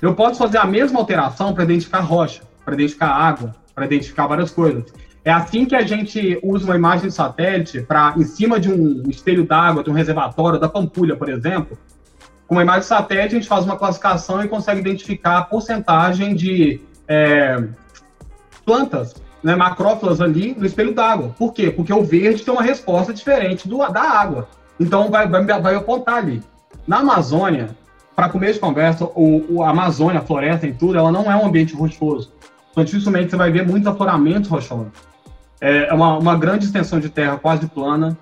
[0.00, 4.50] Eu posso fazer a mesma alteração para identificar rocha, para identificar água, para identificar várias
[4.50, 4.86] coisas.
[5.24, 9.08] É assim que a gente usa uma imagem de satélite para, em cima de um
[9.08, 11.78] espelho d'água, de um reservatório, da Pampulha, por exemplo,
[12.46, 16.34] com uma imagem de satélite a gente faz uma classificação e consegue identificar a porcentagem
[16.34, 17.64] de é,
[18.64, 21.34] plantas né, macrófilas ali no espelho d'água.
[21.38, 21.70] Por quê?
[21.70, 24.48] Porque o verde tem uma resposta diferente do, da água.
[24.78, 26.42] Então vai, vai, vai apontar ali.
[26.86, 27.70] Na Amazônia,
[28.14, 31.36] para começo de conversa, o, o, a Amazônia, a floresta e tudo, ela não é
[31.36, 32.32] um ambiente rochoso.
[32.70, 34.92] Então, dificilmente você vai ver muitos afloramentos rochosos.
[35.62, 38.18] É, é uma, uma grande extensão de terra quase plana,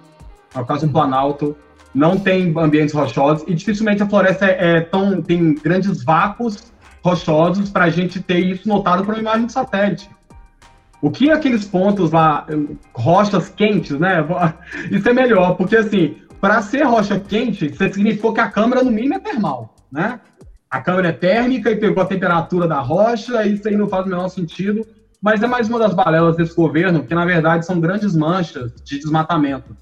[0.67, 1.57] quase um planalto.
[1.95, 6.71] Não tem ambientes rochosos e dificilmente a floresta é, é tão, tem grandes vácuos
[7.03, 10.11] rochosos para a gente ter isso notado por uma imagem de satélite.
[11.01, 12.47] O que aqueles pontos lá,
[12.93, 14.23] rochas quentes, né?
[14.93, 18.91] Isso é melhor, porque assim, para ser rocha quente, isso significou que a câmera, no
[18.91, 20.21] mínimo, é termal, né?
[20.71, 24.09] A câmera é térmica e pegou a temperatura da rocha, isso aí não faz o
[24.11, 24.87] menor sentido.
[25.23, 28.99] Mas é mais uma das balelas desse governo, que na verdade são grandes manchas de
[28.99, 29.77] desmatamento,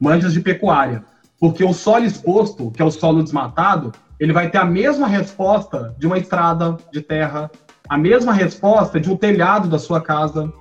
[0.00, 1.04] manchas de pecuária.
[1.40, 5.94] Porque o solo exposto, que é o solo desmatado, ele vai ter a mesma resposta
[5.98, 7.50] de uma estrada de terra,
[7.88, 10.52] a mesma resposta de um telhado da sua casa,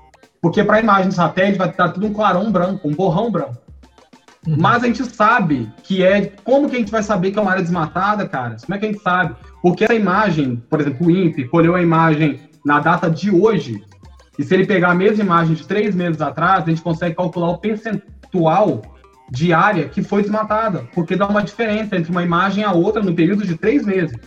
[0.41, 3.57] porque para a imagem de satélite vai estar tudo um clarão branco, um borrão branco.
[4.47, 4.57] Uhum.
[4.59, 6.31] Mas a gente sabe que é.
[6.43, 8.57] Como que a gente vai saber que é uma área desmatada, cara?
[8.63, 9.35] Como é que a gente sabe?
[9.61, 13.83] Porque essa imagem, por exemplo, o INPE colheu a imagem na data de hoje,
[14.37, 17.49] e se ele pegar a mesma imagem de três meses atrás, a gente consegue calcular
[17.49, 18.81] o percentual
[19.29, 23.01] de área que foi desmatada, porque dá uma diferença entre uma imagem e a outra
[23.01, 24.17] no período de três meses.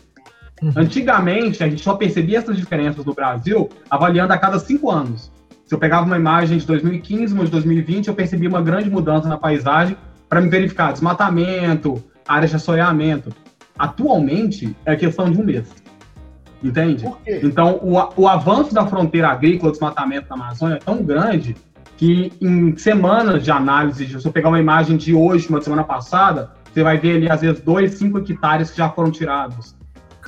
[0.63, 0.73] Uhum.
[0.77, 5.31] Antigamente, a gente só percebia essas diferenças no Brasil avaliando a cada cinco anos.
[5.65, 9.29] Se eu pegava uma imagem de 2015, uma de 2020, eu percebia uma grande mudança
[9.29, 9.97] na paisagem
[10.29, 13.31] para me verificar desmatamento, áreas de assoreamento.
[13.79, 15.69] Atualmente, é questão de um mês.
[16.63, 17.05] Entende?
[17.27, 21.57] Então, o, o avanço da fronteira agrícola, desmatamento na Amazônia é tão grande
[21.97, 26.53] que em semanas de análise, se você pegar uma imagem de hoje, uma semana passada,
[26.73, 29.77] você vai ver ali, às vezes, dois, cinco hectares que já foram tirados.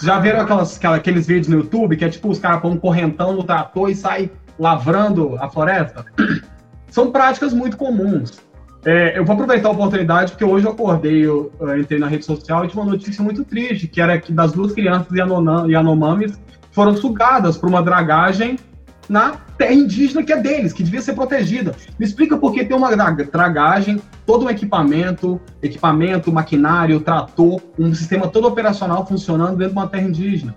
[0.00, 3.34] Já viram aquelas, aqueles vídeos no YouTube que é tipo os caras põem um correntão
[3.34, 6.04] no trator e saem lavrando a floresta?
[6.88, 8.40] São práticas muito comuns.
[8.84, 12.24] É, eu vou aproveitar a oportunidade porque hoje eu acordei, eu, eu entrei na rede
[12.24, 16.40] social e tinha uma notícia muito triste, que era que das duas crianças Yanomamis
[16.72, 18.58] foram sugadas por uma dragagem
[19.06, 21.74] na terra indígena que é deles, que devia ser protegida.
[21.98, 28.28] Me explica por que tem uma dragagem, todo um equipamento, equipamento, maquinário, trator, um sistema
[28.28, 30.54] todo operacional funcionando dentro de uma terra indígena.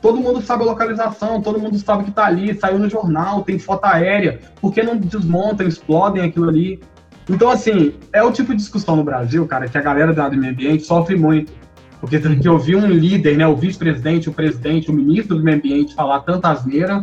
[0.00, 3.58] Todo mundo sabe a localização, todo mundo sabe que está ali, saiu no jornal, tem
[3.58, 6.80] foto aérea, por que não desmontam, explodem aquilo ali?
[7.28, 10.36] Então, assim, é o tipo de discussão no Brasil, cara, que a galera da do
[10.36, 11.52] meio ambiente sofre muito.
[12.00, 15.56] Porque tem que ouvir um líder, né, o vice-presidente, o presidente, o ministro do meio
[15.56, 17.02] ambiente falar tanta asneira,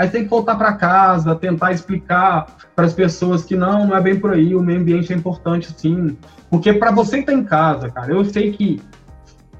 [0.00, 4.00] Aí tem que voltar para casa, tentar explicar para as pessoas que não, não é
[4.00, 6.16] bem por aí, o meio ambiente é importante sim.
[6.48, 8.80] Porque para você que está em casa, cara, eu sei que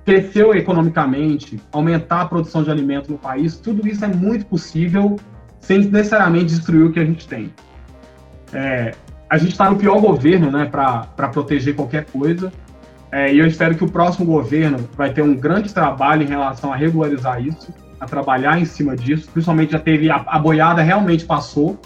[0.03, 5.16] cresceu economicamente, aumentar a produção de alimento no país, tudo isso é muito possível
[5.61, 7.53] sem necessariamente destruir o que a gente tem.
[8.55, 8.94] É,
[9.31, 12.53] a gente está no pior governo né, para proteger qualquer coisa,
[13.12, 16.73] é, e eu espero que o próximo governo vai ter um grande trabalho em relação
[16.73, 21.27] a regularizar isso a trabalhar em cima disso, principalmente já teve, a, a boiada realmente
[21.27, 21.79] passou.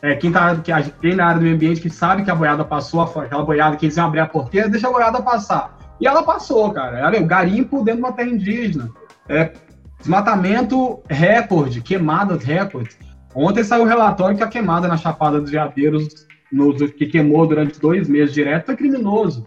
[0.00, 2.64] É, quem tá que, quem na área do meio ambiente que sabe que a boiada
[2.64, 5.76] passou, aquela boiada que eles iam abrir a porteira, deixa a boiada passar.
[6.00, 7.06] E ela passou, cara.
[7.06, 8.90] Olha, o garimpo dentro de uma terra indígena.
[9.28, 9.52] É,
[9.98, 12.98] desmatamento recorde, queimadas recordes.
[13.34, 17.80] Ontem saiu o relatório que a queimada na Chapada dos Veadeiros, no, que queimou durante
[17.80, 19.46] dois meses direto, foi criminoso.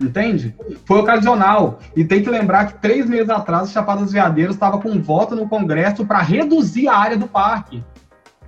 [0.00, 0.54] Entende?
[0.86, 1.80] Foi ocasional.
[1.94, 5.48] E tem que lembrar que três meses atrás, Chapada dos Veadeiros estava com voto no
[5.48, 7.82] Congresso para reduzir a área do parque.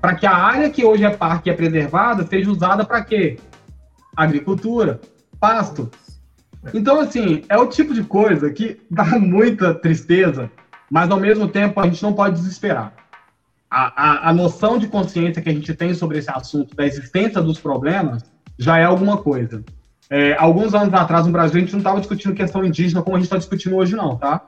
[0.01, 3.37] Para que a área que hoje é parque e é preservada seja usada para quê?
[4.17, 5.01] Agricultura,
[5.39, 5.91] pasto.
[6.73, 10.51] Então, assim, é o tipo de coisa que dá muita tristeza,
[10.91, 12.95] mas ao mesmo tempo a gente não pode desesperar.
[13.71, 17.41] A, a, a noção de consciência que a gente tem sobre esse assunto, da existência
[17.41, 18.25] dos problemas,
[18.59, 19.65] já é alguma coisa.
[20.11, 23.19] É, alguns anos atrás no Brasil a gente não estava discutindo questão indígena como a
[23.21, 24.43] gente está discutindo hoje, não, tá?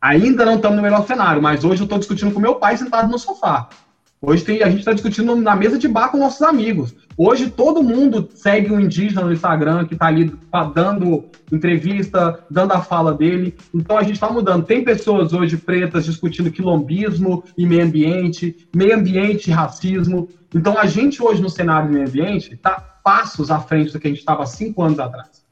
[0.00, 3.10] Ainda não estamos no melhor cenário, mas hoje eu estou discutindo com meu pai sentado
[3.10, 3.68] no sofá.
[4.20, 6.94] Hoje tem, a gente está discutindo na mesa de bar com nossos amigos.
[7.18, 10.32] Hoje todo mundo segue um indígena no Instagram que está ali
[10.74, 13.54] dando entrevista, dando a fala dele.
[13.74, 14.64] Então a gente está mudando.
[14.64, 20.28] Tem pessoas hoje pretas discutindo quilombismo e meio ambiente, meio ambiente e racismo.
[20.54, 22.72] Então a gente hoje no cenário do meio ambiente está
[23.04, 25.44] passos à frente do que a gente estava cinco anos atrás.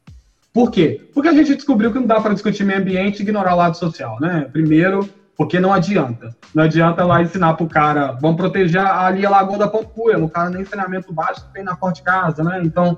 [0.53, 1.09] Por quê?
[1.12, 3.77] Porque a gente descobriu que não dá para discutir meio ambiente e ignorar o lado
[3.77, 4.48] social, né?
[4.53, 6.35] Primeiro, porque não adianta.
[6.55, 10.29] Não adianta lá ensinar para o cara, vamos proteger ali a Lagoa da Pampuia, no
[10.29, 12.61] cara nem treinamento básico tem na porta de casa, né?
[12.62, 12.97] Então,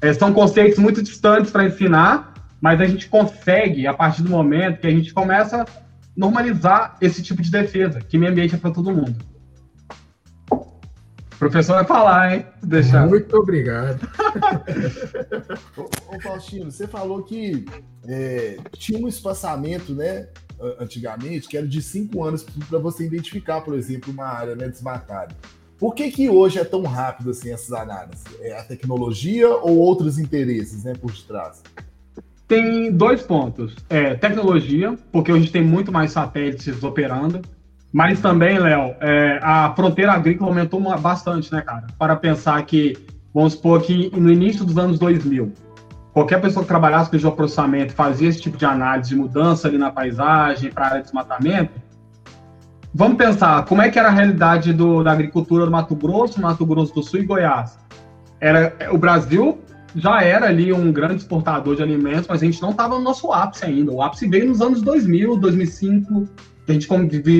[0.00, 4.80] é, são conceitos muito distantes para ensinar, mas a gente consegue, a partir do momento
[4.80, 5.66] que a gente começa a
[6.16, 9.16] normalizar esse tipo de defesa, que meio ambiente é para todo mundo.
[10.50, 12.46] O professor vai falar, hein?
[12.64, 13.06] Deixar.
[13.06, 14.00] Muito obrigado.
[15.78, 17.64] ô, ô, Faustino, você falou que
[18.08, 20.26] é, tinha um espaçamento, né?
[20.80, 25.34] Antigamente, que era de cinco anos para você identificar, por exemplo, uma área né, desmatada.
[25.78, 28.24] Por que, que hoje é tão rápido assim essas análises?
[28.40, 31.62] É a tecnologia ou outros interesses né, por detrás?
[32.48, 33.76] Tem dois pontos.
[33.88, 37.42] É, tecnologia, porque hoje tem muito mais satélites operando.
[37.92, 41.86] Mas também, Léo, é, a fronteira agrícola aumentou bastante, né, cara?
[41.98, 42.96] Para pensar que,
[43.32, 45.52] vamos supor que no início dos anos 2000,
[46.12, 49.90] qualquer pessoa que trabalhasse com geoprocessamento, fazia esse tipo de análise de mudança ali na
[49.90, 51.72] paisagem, para área de desmatamento,
[52.94, 56.64] vamos pensar como é que era a realidade do, da agricultura do Mato Grosso, Mato
[56.66, 57.78] Grosso do Sul e Goiás.
[58.40, 59.58] Era, o Brasil
[59.94, 63.32] já era ali um grande exportador de alimentos, mas a gente não estava no nosso
[63.32, 63.92] ápice ainda.
[63.92, 66.28] O ápice veio nos anos 2000, 2005,
[66.68, 66.88] a gente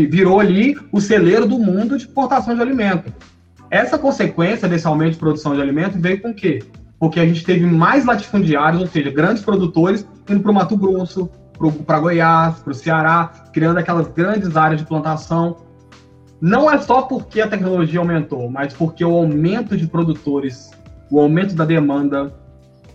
[0.09, 3.13] virou ali o celeiro do mundo de exportação de alimento.
[3.71, 6.63] Essa consequência desse aumento de produção de alimento veio com o quê?
[6.99, 11.31] Porque a gente teve mais latifundiários, ou seja, grandes produtores indo para o Mato Grosso,
[11.87, 15.57] para Goiás, para o Ceará, criando aquelas grandes áreas de plantação.
[16.41, 20.71] Não é só porque a tecnologia aumentou, mas porque o aumento de produtores,
[21.11, 22.33] o aumento da demanda,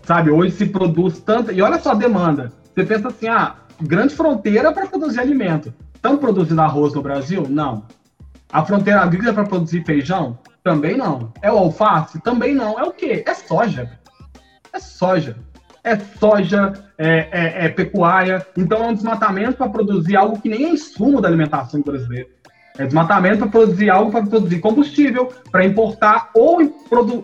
[0.02, 0.30] sabe?
[0.30, 1.52] Hoje se produz tanta.
[1.52, 2.52] E olha só a demanda.
[2.74, 5.72] Você pensa assim, ah, grande fronteira para produzir alimento.
[5.94, 7.46] Estão produzindo arroz no Brasil?
[7.48, 7.84] Não.
[8.52, 10.38] A fronteira agrícola para produzir feijão?
[10.64, 11.30] Também não.
[11.42, 12.18] É o alface?
[12.22, 12.80] Também não.
[12.80, 13.22] É o quê?
[13.26, 13.98] É soja.
[14.72, 15.36] É soja.
[15.84, 18.44] É soja, é, é, é pecuária.
[18.56, 22.30] Então é um desmatamento para produzir algo que nem é insumo da alimentação brasileira.
[22.78, 26.58] É desmatamento para produzir algo para produzir combustível, para importar ou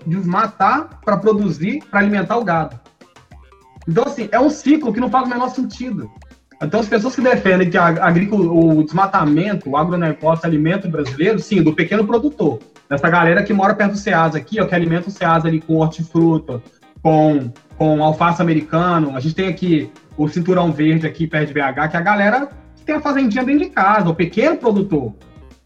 [0.07, 2.79] desmatar para produzir, para alimentar o gado.
[3.89, 6.11] Então, assim, é um ciclo que não faz o menor sentido.
[6.63, 7.95] Então, as pessoas que defendem que a
[8.33, 12.61] o desmatamento, o agronegócio, alimento brasileiro, sim, do pequeno produtor.
[12.91, 15.77] Dessa galera que mora perto do Ceasa aqui, ó, que alimenta o Ceasa ali com
[15.77, 16.61] hortifruta,
[17.01, 19.17] com, com alface americano.
[19.17, 22.49] A gente tem aqui o cinturão verde aqui perto de BH, que é a galera
[22.75, 25.15] que tem a fazendinha dentro de casa, o pequeno produtor.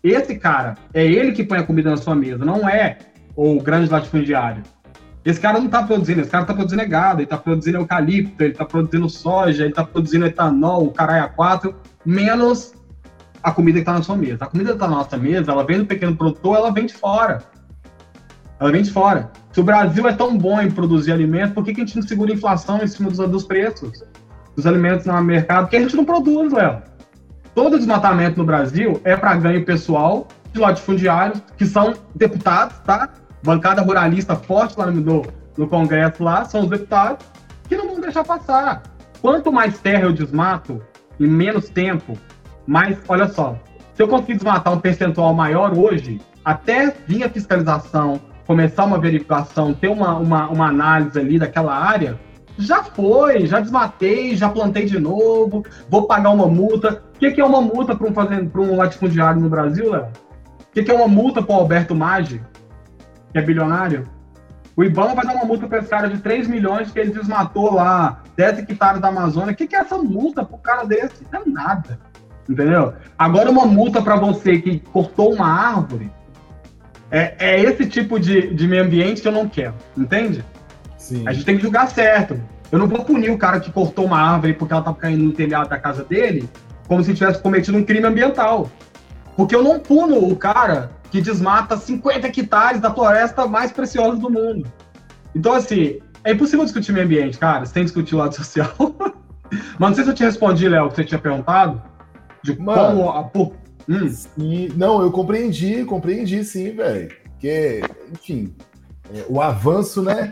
[0.02, 2.98] Esse cara, é ele que põe a comida na sua mesa, não é
[3.34, 4.62] o grande latifundiário.
[5.24, 8.44] Esse cara não está produzindo, esse cara está produzindo é gado, ele está produzindo eucalipto,
[8.44, 11.74] ele está produzindo soja, ele está produzindo etanol, o caralho a quatro,
[12.04, 12.74] menos
[13.44, 14.46] a comida que está na sua mesa.
[14.46, 16.94] A comida que está na nossa mesa, ela vem do pequeno produtor, ela vem de
[16.94, 17.42] fora.
[18.58, 19.30] Ela vem de fora.
[19.52, 22.02] Se o Brasil é tão bom em produzir alimentos, por que, que a gente não
[22.02, 24.02] segura a inflação em cima dos, dos preços
[24.56, 25.64] dos alimentos no mercado?
[25.64, 26.82] Porque a gente não produz, Léo.
[27.54, 33.10] Todo desmatamento no Brasil é para ganho pessoal de latifundiários, que são deputados, tá?
[33.42, 35.22] bancada ruralista forte lá no,
[35.56, 37.26] no Congresso lá, são os deputados
[37.68, 38.82] que não vão deixar passar.
[39.20, 40.80] Quanto mais terra eu desmato,
[41.20, 42.16] em menos tempo,
[42.66, 43.56] mais, olha só,
[43.94, 49.72] se eu conseguir desmatar um percentual maior hoje, até vir a fiscalização, começar uma verificação,
[49.72, 52.18] ter uma, uma, uma análise ali daquela área,
[52.56, 57.02] Já foi, já desmatei, já plantei de novo, vou pagar uma multa.
[57.14, 60.04] O que, que é uma multa para um, um latifundiário no Brasil, Léo?
[60.04, 62.40] O que, que é uma multa para o Alberto Maggi,
[63.32, 64.08] que é bilionário?
[64.76, 67.74] O IBAMA vai dar uma multa para esse cara de 3 milhões que ele desmatou
[67.74, 69.52] lá 10 hectares da Amazônia.
[69.52, 71.26] O que, que é essa multa para o cara desse?
[71.32, 71.98] Não é nada.
[72.48, 72.92] Entendeu?
[73.18, 76.10] Agora, uma multa para você que cortou uma árvore,
[77.10, 79.74] é, é esse tipo de, de meio ambiente que eu não quero.
[79.96, 80.44] Entende?
[80.98, 81.26] Sim.
[81.26, 82.40] A gente tem que julgar certo.
[82.70, 85.32] Eu não vou punir o cara que cortou uma árvore porque ela tá caindo no
[85.32, 86.48] telhado da casa dele,
[86.88, 88.70] como se tivesse cometido um crime ambiental.
[89.36, 94.28] Porque eu não puno o cara que desmata 50 hectares da floresta mais preciosa do
[94.28, 94.70] mundo.
[95.34, 97.64] Então, assim, é impossível discutir meio ambiente, cara.
[97.64, 98.74] Você tem que discutir o lado social.
[99.78, 101.80] Mas não sei se eu te respondi, Léo, que você tinha perguntado.
[102.44, 103.10] De Mano, como.
[103.10, 103.30] A,
[103.88, 104.08] hum.
[104.08, 107.08] sim, não, eu compreendi, compreendi sim, velho.
[107.22, 107.80] Porque,
[108.12, 108.54] enfim,
[109.12, 110.30] é, o avanço, né,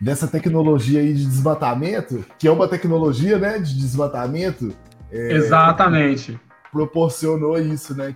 [0.00, 4.72] dessa tecnologia aí de desmatamento, que é uma tecnologia, né, de desmatamento.
[5.10, 6.38] É, Exatamente.
[6.70, 8.14] Proporcionou isso, né?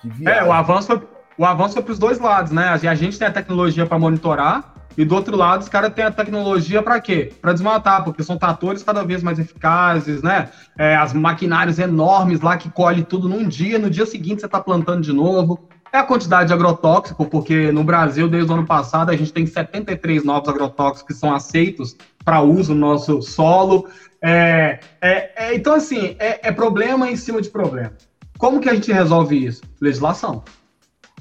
[0.00, 1.00] Que, que é, o avanço foi
[1.38, 2.68] o avanço foi para os dois lados, né?
[2.68, 6.10] A gente tem a tecnologia para monitorar e do outro lado os caras têm a
[6.10, 7.32] tecnologia para quê?
[7.40, 10.48] Para desmatar, porque são tratores cada vez mais eficazes, né?
[10.78, 14.60] É, as maquinários enormes lá que colhe tudo num dia, no dia seguinte você está
[14.60, 15.68] plantando de novo.
[15.92, 19.44] É a quantidade de agrotóxico, porque no Brasil, desde o ano passado, a gente tem
[19.44, 23.88] 73 novos agrotóxicos que são aceitos para uso no nosso solo.
[24.22, 27.92] É, é, é, então, assim, é, é problema em cima de problema.
[28.38, 29.62] Como que a gente resolve isso?
[29.80, 30.44] Legislação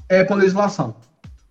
[0.09, 0.95] é com legislação.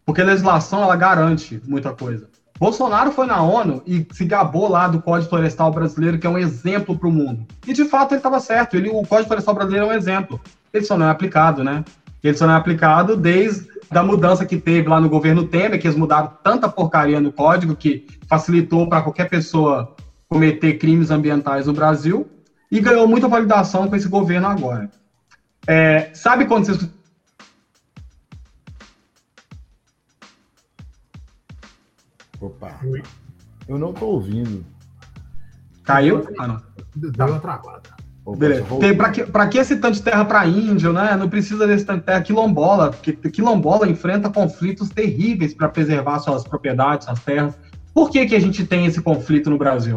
[0.08, 2.30] Porque a legislação, ela garante muita coisa.
[2.58, 6.38] Bolsonaro foi na ONU e se gabou lá do Código Florestal Brasileiro, que é um
[6.38, 7.46] exemplo para o mundo.
[7.66, 8.74] E de fato ele estava certo.
[8.74, 10.40] Ele, o Código Florestal Brasileiro é um exemplo.
[10.72, 11.84] Ele só não é aplicado, né?
[12.24, 15.86] Ele só não é aplicado desde a mudança que teve lá no governo Temer, que
[15.86, 19.94] eles mudaram tanta porcaria no código que facilitou para qualquer pessoa
[20.26, 22.26] cometer crimes ambientais no Brasil
[22.72, 24.90] e ganhou muita validação com esse governo agora.
[25.66, 26.88] É, sabe quando vocês
[32.40, 32.78] Opa.
[32.84, 33.02] Oi.
[33.68, 34.64] Eu não tô ouvindo.
[35.84, 36.26] Caiu?
[36.38, 36.62] Ah, não.
[36.94, 37.26] Deu tá.
[37.26, 37.98] uma travada.
[38.36, 38.64] Beleza.
[38.78, 41.16] Tem, pra, que, pra que esse tanto de terra para índio, né?
[41.16, 46.44] Não precisa desse tanto de terra quilombola, porque quilombola enfrenta conflitos terríveis para preservar suas
[46.44, 47.58] propriedades, suas terras.
[47.94, 49.96] Por que, que a gente tem esse conflito no Brasil?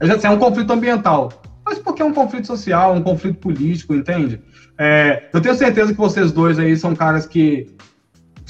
[0.00, 1.28] É um conflito ambiental,
[1.64, 4.42] mas porque é um conflito social, um conflito político, entende?
[4.76, 7.68] É, eu tenho certeza que vocês dois aí são caras que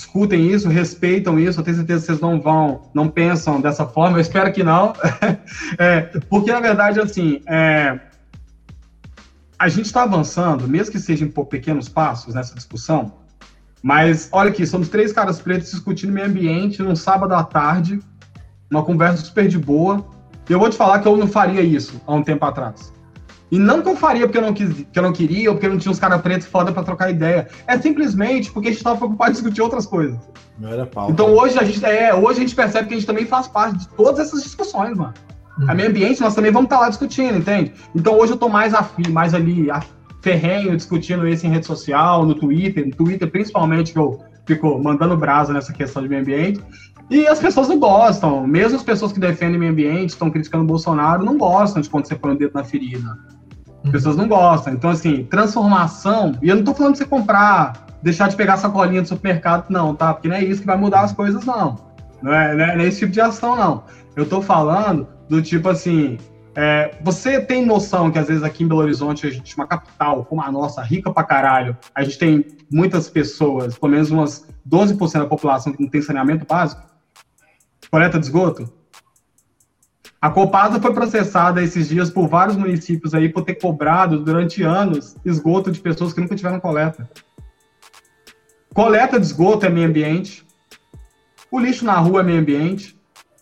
[0.03, 1.61] discutem isso, respeitam isso.
[1.61, 4.19] Eu tenho certeza que vocês não vão, não pensam dessa forma.
[4.19, 4.93] Eu espero que não,
[5.79, 7.99] é, porque na verdade assim, é,
[9.59, 13.15] a gente está avançando, mesmo que sejam por pequenos passos nessa discussão.
[13.83, 18.01] Mas olha aqui, somos três caras pretos discutindo meio ambiente num sábado à tarde,
[18.71, 20.05] uma conversa super de boa.
[20.49, 22.93] Eu vou te falar que eu não faria isso há um tempo atrás.
[23.53, 25.69] E não que eu faria porque eu não, quis, que eu não queria ou porque
[25.69, 27.47] não tinha uns caras pretos foda pra trocar ideia.
[27.67, 30.19] É simplesmente porque a gente tava preocupado em discutir outras coisas.
[30.59, 31.13] Não era pauta.
[31.13, 33.81] Então hoje a gente é, hoje a gente percebe que a gente também faz parte
[33.81, 35.13] de todas essas discussões, mano.
[35.59, 35.71] Uhum.
[35.71, 37.75] A meio ambiente nós também vamos estar tá lá discutindo, entende?
[37.95, 39.83] Então hoje eu tô mais afim, mais ali, a,
[40.23, 45.15] ferrenho, discutindo isso em rede social, no Twitter, no Twitter principalmente, que eu fico mandando
[45.15, 46.63] brasa nessa questão de meio ambiente.
[47.11, 50.67] E as pessoas não gostam, mesmo as pessoas que defendem meio ambiente, estão criticando o
[50.67, 53.19] Bolsonaro, não gostam de quando você põe o dedo na ferida.
[53.85, 54.73] As pessoas não gostam.
[54.73, 56.35] Então, assim, transformação.
[56.43, 59.95] E eu não tô falando de você comprar, deixar de pegar sacolinha do supermercado, não,
[59.95, 60.15] tá?
[60.15, 61.77] Porque não é isso que vai mudar as coisas, não.
[62.23, 63.85] Não é, não é, não é esse tipo de ação, não.
[64.15, 66.19] Eu tô falando do tipo assim.
[66.55, 70.23] É, você tem noção que às vezes aqui em Belo Horizonte, a gente, uma capital
[70.27, 75.13] como a nossa, rica pra caralho, a gente tem muitas pessoas, pelo menos umas 12%
[75.15, 76.83] da população que não tem saneamento básico?
[77.91, 78.71] Coleta de esgoto?
[80.23, 85.17] A Copasa foi processada esses dias por vários municípios aí por ter cobrado durante anos
[85.25, 87.11] esgoto de pessoas que nunca tiveram coleta.
[88.73, 90.47] Coleta de esgoto é meio ambiente.
[91.51, 92.97] O lixo na rua é meio ambiente.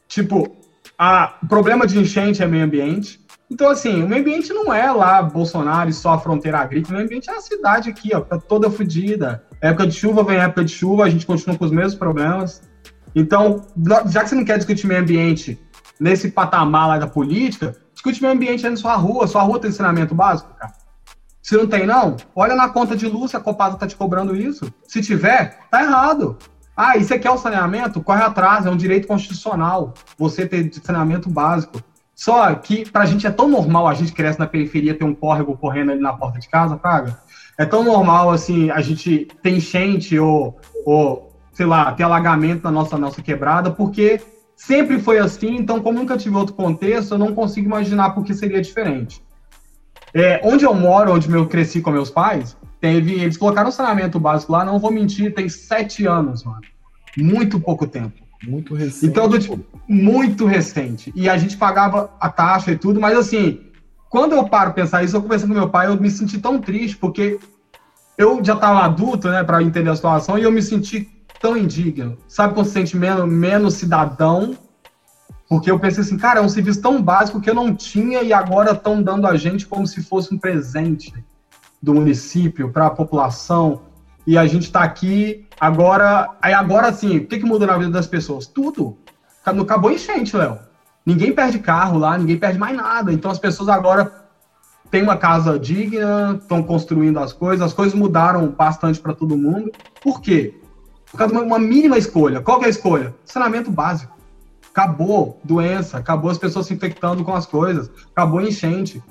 [0.09, 0.57] Tipo,
[0.97, 3.21] a, o problema de enchente é meio ambiente.
[3.51, 6.95] Então, assim, o meio ambiente não é lá Bolsonaro e só a fronteira agrícola.
[6.95, 9.45] O meio ambiente é a cidade aqui, ó, tá toda fodida.
[9.61, 12.63] Época de chuva vem época de chuva, a gente continua com os mesmos problemas.
[13.15, 13.67] Então,
[14.07, 15.61] já que você não quer discutir meio ambiente
[16.01, 19.27] nesse patamar lá da política, discute meio ambiente na sua rua.
[19.27, 20.73] Sua rua tem ensinamento básico, cara?
[21.43, 24.35] Se não tem, não, olha na conta de luz se a Copasa tá te cobrando
[24.35, 24.73] isso.
[24.87, 26.39] Se tiver, tá errado.
[26.77, 28.01] Ah, e você quer o saneamento?
[28.01, 31.83] Corre atrás, é um direito constitucional você ter saneamento básico.
[32.15, 35.57] Só que pra gente é tão normal, a gente cresce na periferia, ter um córrego
[35.57, 37.19] correndo ali na porta de casa, praga.
[37.59, 42.71] É tão normal, assim, a gente ter enchente ou, ou sei lá, ter alagamento na
[42.71, 44.21] nossa, nossa quebrada, porque
[44.61, 48.35] sempre foi assim, então, como nunca tive outro contexto, eu não consigo imaginar por que
[48.35, 49.23] seria diferente.
[50.13, 54.53] É, onde eu moro, onde eu cresci com meus pais, teve, eles colocaram saneamento básico
[54.53, 56.61] lá, não vou mentir, tem sete anos, mano.
[57.17, 58.21] Muito pouco tempo.
[58.47, 59.07] Muito recente.
[59.07, 59.59] Então, do, tipo,
[59.89, 61.11] muito recente.
[61.17, 63.61] E a gente pagava a taxa e tudo, mas assim,
[64.11, 66.99] quando eu paro pensar isso, eu conversando com meu pai, eu me senti tão triste,
[66.99, 67.39] porque
[68.19, 71.09] eu já estava adulto, né, para entender a situação, e eu me senti
[71.41, 72.19] tão indigno.
[72.29, 74.57] Sabe quando se sente menos, menos cidadão?
[75.49, 78.33] Porque eu pensei assim, cara, é um serviço tão básico que eu não tinha e
[78.33, 81.13] agora estão dando a gente como se fosse um presente
[81.83, 83.81] do município para a população.
[84.25, 86.31] E a gente está aqui agora.
[86.41, 88.47] Aí agora sim, o que, que muda na vida das pessoas?
[88.47, 88.97] Tudo.
[89.45, 90.59] Acabou enchente, Léo.
[91.05, 93.13] Ninguém perde carro lá, ninguém perde mais nada.
[93.13, 94.13] Então as pessoas agora
[94.91, 99.73] têm uma casa digna, estão construindo as coisas, as coisas mudaram bastante para todo mundo.
[100.03, 100.60] Por quê?
[101.11, 102.41] Por causa de uma mínima escolha.
[102.41, 103.15] Qual é a escolha?
[103.25, 104.17] Saneamento básico.
[104.73, 109.03] Acabou doença, acabou as pessoas se infectando com as coisas, acabou enchente.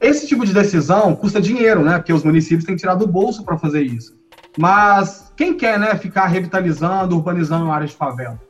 [0.00, 1.98] Esse tipo de decisão custa dinheiro, né?
[1.98, 4.14] Porque os municípios têm que tirar do bolso para fazer isso.
[4.58, 8.40] Mas quem quer, né, ficar revitalizando, urbanizando áreas de favela?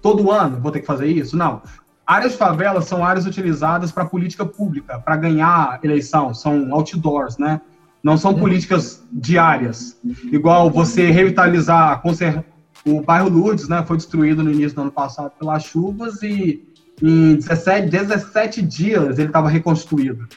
[0.00, 1.36] Todo ano vou ter que fazer isso?
[1.36, 1.60] Não.
[2.06, 7.60] Áreas de favela são áreas utilizadas para política pública, para ganhar eleição, são outdoors, né?
[8.06, 10.00] Não são políticas diárias.
[10.30, 12.44] Igual você revitalizar, conser...
[12.86, 16.62] o bairro Lourdes, né, foi destruído no início do ano passado pelas chuvas e
[17.02, 20.28] em 17, 17 dias ele estava reconstruído.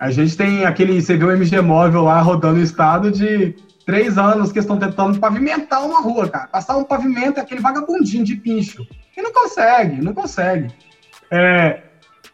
[0.00, 4.16] A gente tem aquele, você vê o MG Móvel lá rodando o estado de três
[4.16, 6.46] anos que estão tentando pavimentar uma rua, cara.
[6.46, 8.86] Passar um pavimento é aquele vagabundinho de pincho.
[9.14, 10.72] E não consegue, não consegue.
[11.30, 11.82] É,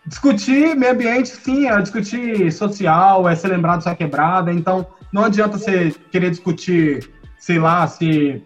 [0.07, 4.52] discutir meio ambiente, sim, é discutir social, é ser lembrado sua quebrada.
[4.52, 8.42] Então, não adianta você querer discutir, sei lá, se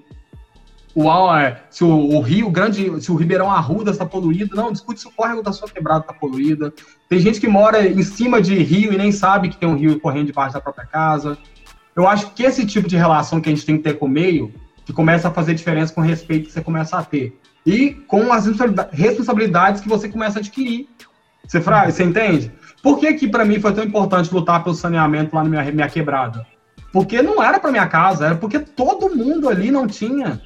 [0.94, 5.00] o, é, se o, o, Rio Grande, se o Ribeirão Arruda está poluído, não, discute
[5.00, 6.72] se o córrego da sua quebrada está poluída.
[7.09, 10.00] Tem gente que mora em cima de rio e nem sabe que tem um rio
[10.00, 11.38] correndo debaixo da própria casa.
[11.94, 14.09] Eu acho que esse tipo de relação que a gente tem que ter com o
[14.09, 14.52] meio,
[14.84, 17.38] que começa a fazer diferença com o respeito que você começa a ter.
[17.64, 18.46] E com as
[18.90, 20.88] responsabilidades que você começa a adquirir.
[21.47, 22.53] Você, você entende?
[22.82, 25.89] Por que que para mim foi tão importante lutar pelo saneamento lá na minha, minha
[25.89, 26.47] quebrada?
[26.93, 30.41] Porque não era para minha casa, era porque todo mundo ali não tinha.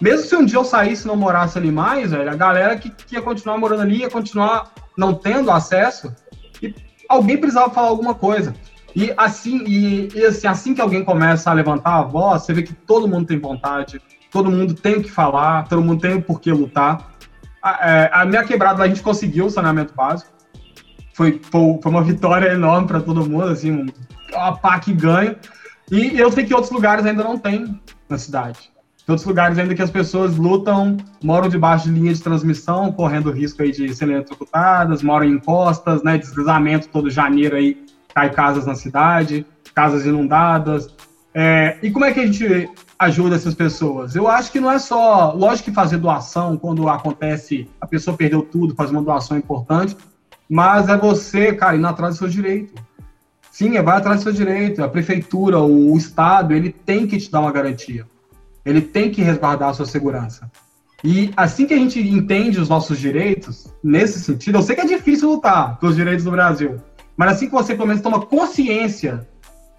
[0.00, 2.90] Mesmo se um dia eu saísse e não morasse ali mais, velho, a galera que,
[2.90, 6.14] que ia continuar morando ali ia continuar não tendo acesso
[6.62, 6.74] e
[7.08, 8.54] alguém precisava falar alguma coisa.
[8.94, 12.62] E assim, e, e assim, assim que alguém começa a levantar a voz, você vê
[12.62, 14.00] que todo mundo tem vontade,
[14.30, 17.15] todo mundo tem o que falar, todo mundo tem o porquê lutar.
[17.66, 20.30] A, é, a minha quebrada a gente conseguiu o saneamento básico.
[21.12, 23.86] Foi, foi, uma vitória enorme para todo mundo, assim, um,
[24.32, 25.34] uma pá que ganha.
[25.90, 28.70] E eu sei que outros lugares ainda não tem na cidade.
[29.04, 33.32] Tem outros lugares ainda que as pessoas lutam, moram debaixo de linha de transmissão, correndo
[33.32, 38.64] risco aí de serem eletrocutadas, moram em encostas, né, deslizamento todo janeiro aí, cai casas
[38.64, 39.44] na cidade,
[39.74, 40.94] casas inundadas.
[41.34, 44.14] É, e como é que a gente ajuda essas pessoas?
[44.14, 48.42] Eu acho que não é só, lógico que fazer doação quando acontece, a pessoa perdeu
[48.42, 49.96] tudo, fazer uma doação importante,
[50.48, 52.74] mas é você, cara, indo atrás do seu direito.
[53.50, 54.82] Sim, é vai atrás do seu direito.
[54.84, 58.06] A prefeitura, o Estado, ele tem que te dar uma garantia.
[58.64, 60.50] Ele tem que resguardar a sua segurança.
[61.02, 64.86] E assim que a gente entende os nossos direitos, nesse sentido, eu sei que é
[64.86, 66.80] difícil lutar pelos direitos do Brasil,
[67.16, 69.26] mas assim que você pelo menos toma consciência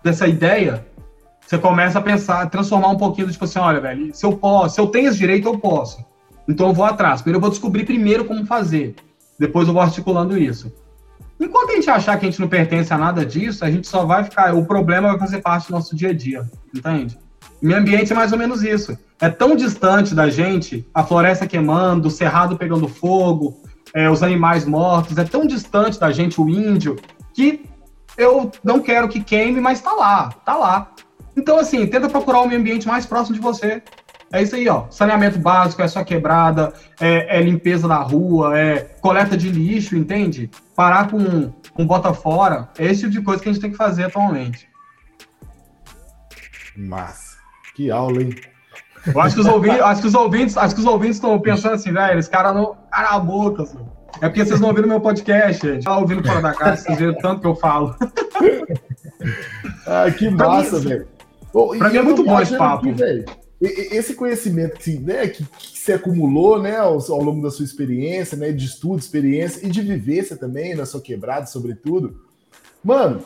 [0.04, 0.86] dessa ideia,
[1.48, 4.82] você começa a pensar, transformar um pouquinho, tipo assim, olha, velho, se eu posso, se
[4.82, 6.06] eu tenho esse direito, eu posso.
[6.46, 7.22] Então eu vou atrás.
[7.22, 8.96] Primeiro eu vou descobrir primeiro como fazer.
[9.40, 10.70] Depois eu vou articulando isso.
[11.40, 14.06] Enquanto a gente achar que a gente não pertence a nada disso, a gente só
[14.06, 14.54] vai ficar.
[14.56, 16.46] O problema vai fazer parte do nosso dia a dia,
[16.76, 17.18] entende?
[17.62, 18.98] Meio ambiente é mais ou menos isso.
[19.22, 23.62] É tão distante da gente, a floresta queimando, o cerrado pegando fogo,
[23.94, 26.98] é, os animais mortos, é tão distante da gente o índio,
[27.34, 27.64] que
[28.18, 30.92] eu não quero que queime, mas tá lá, tá lá.
[31.38, 33.84] Então, assim, tenta procurar o meio ambiente mais próximo de você.
[34.32, 34.90] É isso aí, ó.
[34.90, 40.50] Saneamento básico, é só quebrada, é, é limpeza da rua, é coleta de lixo, entende?
[40.76, 42.70] Parar com, com bota fora.
[42.78, 44.68] É esse tipo de coisa que a gente tem que fazer atualmente.
[46.76, 47.38] Massa.
[47.76, 48.36] Que aula, hein?
[49.06, 51.76] Eu acho que os ouvintes, acho que os ouvintes, acho que os ouvintes estão pensando
[51.76, 52.76] assim, velho, esse cara não.
[52.92, 53.80] Cara a boca, assim.
[54.22, 55.84] É porque vocês não ouviram meu podcast, gente.
[55.84, 57.96] Tá ouvindo fora da casa, vocês viram tanto que eu falo.
[59.88, 61.17] ah, que massa, velho.
[61.52, 62.90] Pra mim é muito bom esse papo.
[62.90, 63.26] Aqui,
[63.60, 68.38] esse conhecimento que, né, que, que se acumulou né, ao, ao, longo da sua experiência,
[68.38, 72.22] né, de estudo, experiência e de vivência também, na sua quebrada, sobretudo.
[72.84, 73.24] Mano,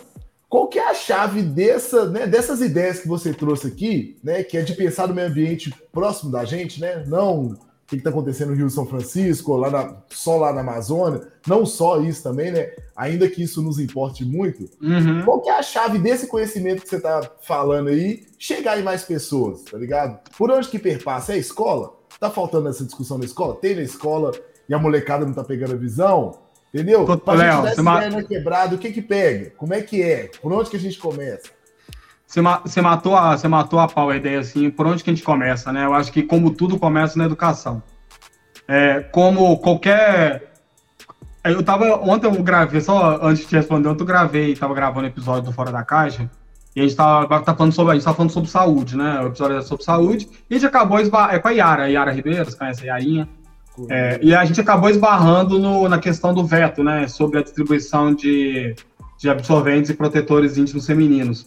[0.47, 4.57] qual que é a chave dessa, né, dessas ideias que você trouxe aqui, né, que
[4.57, 7.57] é de pensar no meio ambiente próximo da gente, né, não
[7.91, 11.99] que está acontecendo no Rio São Francisco, lá na, só lá na Amazônia, não só
[12.01, 12.71] isso também, né?
[12.95, 15.23] Ainda que isso nos importe muito, uhum.
[15.25, 19.03] qual que é a chave desse conhecimento que você está falando aí chegar em mais
[19.03, 20.19] pessoas, tá ligado?
[20.37, 21.33] Por onde que perpassa?
[21.33, 21.93] É a escola?
[22.17, 23.55] Tá faltando essa discussão na escola?
[23.55, 24.31] Tem na escola
[24.69, 26.39] e a molecada não tá pegando a visão?
[26.73, 27.05] Entendeu?
[27.17, 29.51] Pra Léo, gente dar quebrada, o que que pega?
[29.57, 30.31] Como é que é?
[30.41, 31.49] Por onde que a gente começa?
[32.31, 35.13] Você, você, matou a, você matou a pau a ideia assim, por onde que a
[35.13, 35.83] gente começa, né?
[35.83, 37.83] Eu acho que como tudo começa na educação.
[38.65, 40.53] É, como qualquer.
[41.43, 41.93] Eu tava.
[41.97, 45.73] Ontem eu gravei, só antes de responder, ontem eu gravei, tava gravando episódio do Fora
[45.73, 46.31] da Caixa.
[46.73, 49.19] E a gente tava, tá falando sobre, a gente tá falando sobre saúde, né?
[49.19, 50.29] O episódio é sobre saúde.
[50.49, 51.35] E a gente acabou esbar...
[51.35, 53.27] é com a Yara, Yara Ribeiro, você conhece a Yarinha?
[53.89, 57.09] É, e a gente acabou esbarrando no, na questão do veto, né?
[57.09, 58.73] Sobre a distribuição de,
[59.17, 61.45] de absorventes e protetores íntimos femininos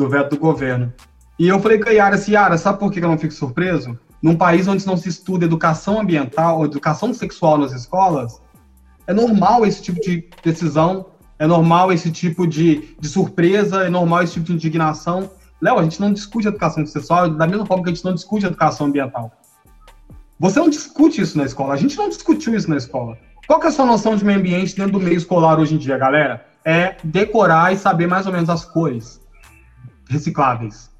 [0.00, 0.92] do veto do governo.
[1.38, 3.98] E eu falei com a Yara assim, Yara, sabe por que eu não fico surpreso?
[4.22, 8.40] Num país onde não se estuda educação ambiental ou educação sexual nas escolas,
[9.06, 11.06] é normal esse tipo de decisão,
[11.38, 15.30] é normal esse tipo de, de surpresa, é normal esse tipo de indignação.
[15.60, 18.46] Léo, a gente não discute educação sexual da mesma forma que a gente não discute
[18.46, 19.30] educação ambiental.
[20.38, 23.18] Você não discute isso na escola, a gente não discutiu isso na escola.
[23.46, 25.78] Qual que é a sua noção de meio ambiente dentro do meio escolar hoje em
[25.78, 26.46] dia, galera?
[26.64, 29.19] É decorar e saber mais ou menos as cores
[30.10, 30.90] recicláveis.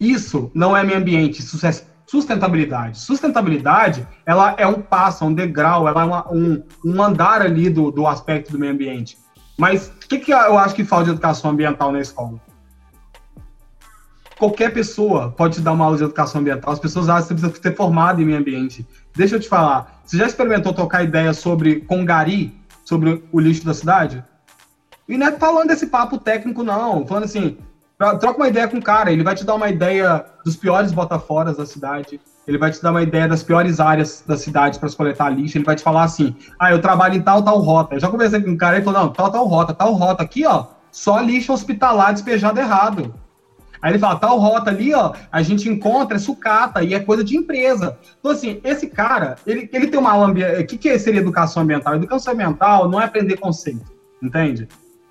[0.00, 1.72] Isso não é meio ambiente, isso é
[2.06, 2.98] sustentabilidade.
[2.98, 7.90] Sustentabilidade, ela é um passo, um degrau, ela é uma, um, um andar ali do,
[7.90, 9.18] do aspecto do meio ambiente.
[9.58, 12.40] Mas o que, que eu acho que falta de educação ambiental na escola?
[14.38, 16.72] Qualquer pessoa pode te dar uma aula de educação ambiental.
[16.72, 18.86] As pessoas acham que você precisa ser formado em meio ambiente.
[19.16, 20.00] Deixa eu te falar.
[20.04, 24.24] Você já experimentou tocar ideia sobre Congari, sobre o lixo da cidade?
[25.08, 27.04] E não é falando desse papo técnico, não.
[27.04, 27.58] Falando assim,
[27.98, 31.56] Troca uma ideia com o cara, ele vai te dar uma ideia dos piores botaforas
[31.56, 35.30] da cidade, ele vai te dar uma ideia das piores áreas da cidade para coletar
[35.30, 37.96] lixo, ele vai te falar assim: ah, eu trabalho em tal, tal rota.
[37.96, 40.46] Eu já conversei com um cara e falou: não, tal, tal rota, tal rota aqui,
[40.46, 43.12] ó, só lixo hospitalar despejado errado.
[43.82, 47.22] Aí ele fala, tal rota ali, ó, a gente encontra, é sucata, e é coisa
[47.22, 47.98] de empresa.
[48.18, 50.16] Então, assim, esse cara, ele, ele tem uma.
[50.26, 50.34] O
[50.66, 51.96] que, que seria educação ambiental?
[51.96, 53.92] Educação ambiental não é aprender conceito,
[54.22, 54.68] entende?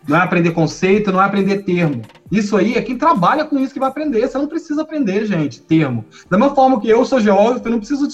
[0.08, 2.02] Não é aprender conceito, não é aprender termo.
[2.32, 4.26] Isso aí é quem trabalha com isso que vai aprender.
[4.26, 6.06] Você não precisa aprender, gente, termo.
[6.30, 8.08] Da mesma forma que eu sou geógrafo, eu não preciso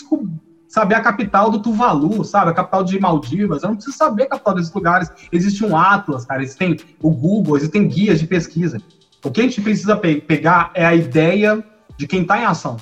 [0.67, 2.49] saber a capital do Tuvalu, sabe?
[2.49, 3.61] A capital de Maldivas.
[3.61, 5.11] Eu não preciso saber a capital desses lugares.
[5.31, 6.41] Existe um Atlas, cara.
[6.41, 8.81] Existem o Google, existem guias de pesquisa.
[9.23, 11.63] O que a gente precisa pe pegar é a ideia
[11.95, 12.77] de quem está em ação.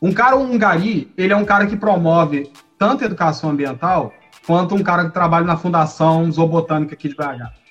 [0.00, 2.48] Um cara, um gari, ele é um cara que promove
[2.78, 4.12] tanto educação ambiental
[4.46, 7.63] quanto um cara que trabalha na Fundação Zoobotânica aqui de BH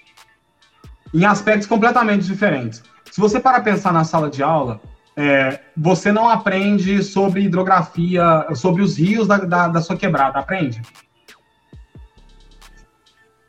[1.14, 2.84] em aspectos completamente diferentes.
[3.12, 4.82] Se você para pensar na sala de aula,
[5.16, 10.82] é, você não aprende sobre hidrografia, sobre os rios da, da, da, sua quebrada, aprende?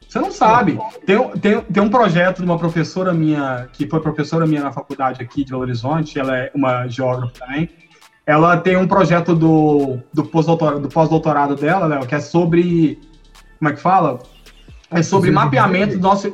[0.06, 0.78] Você não sabe.
[1.06, 5.22] Tem, tem, tem um projeto de uma professora minha, que foi professora minha na faculdade
[5.22, 7.70] aqui de Belo Horizonte, ela é uma geógrafa também.
[8.26, 12.98] Ela tem um projeto do, do pós-doutorado pós dela, Léo, que é sobre.
[13.58, 14.20] Como é que fala?
[14.90, 16.32] É sobre mapeamento do nosso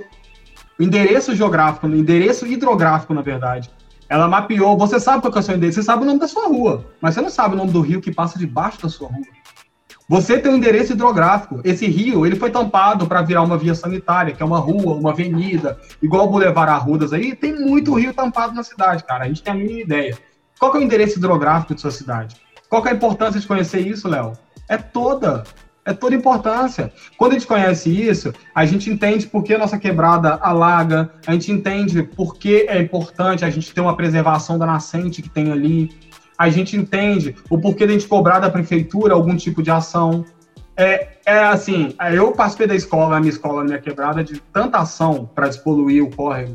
[0.80, 3.70] o endereço geográfico, o endereço hidrográfico, na verdade.
[4.08, 6.48] Ela mapeou, você sabe qual é o seu endereço, você sabe o nome da sua
[6.48, 9.26] rua, mas você não sabe o nome do rio que passa debaixo da sua rua.
[10.08, 11.60] Você tem um endereço hidrográfico.
[11.62, 15.10] Esse rio, ele foi tampado para virar uma via sanitária, que é uma rua, uma
[15.10, 19.24] avenida, igual o Boulevard Arrudas aí, tem muito rio tampado na cidade, cara.
[19.24, 20.18] A gente tem a mínima ideia.
[20.58, 22.36] Qual é o endereço hidrográfico de sua cidade?
[22.70, 24.32] Qual é a importância de conhecer isso, Léo?
[24.66, 25.44] É toda.
[25.90, 26.92] É toda importância.
[27.18, 31.32] Quando a gente conhece isso, a gente entende por que a nossa quebrada alaga, a
[31.32, 35.50] gente entende por que é importante a gente ter uma preservação da nascente que tem
[35.50, 35.90] ali,
[36.38, 40.24] a gente entende o porquê de a gente cobrar da prefeitura algum tipo de ação.
[40.76, 44.78] É, é assim, eu participei da escola, a minha escola, a minha quebrada, de tanta
[44.78, 46.54] ação para despoluir o córrego,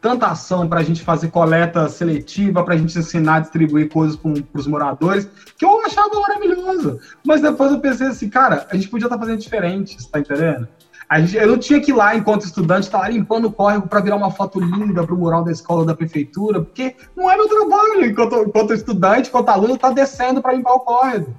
[0.00, 4.16] tanta ação para a gente fazer coleta seletiva, para a gente ensinar a distribuir coisas
[4.16, 5.28] para os moradores,
[5.58, 6.98] que eu achava maravilhoso.
[7.24, 10.20] Mas depois eu pensei assim, cara, a gente podia estar tá fazendo diferente, você tá
[10.20, 10.66] entendendo?
[11.08, 13.88] A gente, eu não tinha que ir lá, enquanto estudante, estar tá limpando o córrego
[13.88, 17.36] para virar uma foto linda para o mural da escola da prefeitura, porque não é
[17.36, 18.06] meu trabalho.
[18.06, 21.34] Enquanto, enquanto estudante, enquanto aluno, tá descendo para limpar o córrego.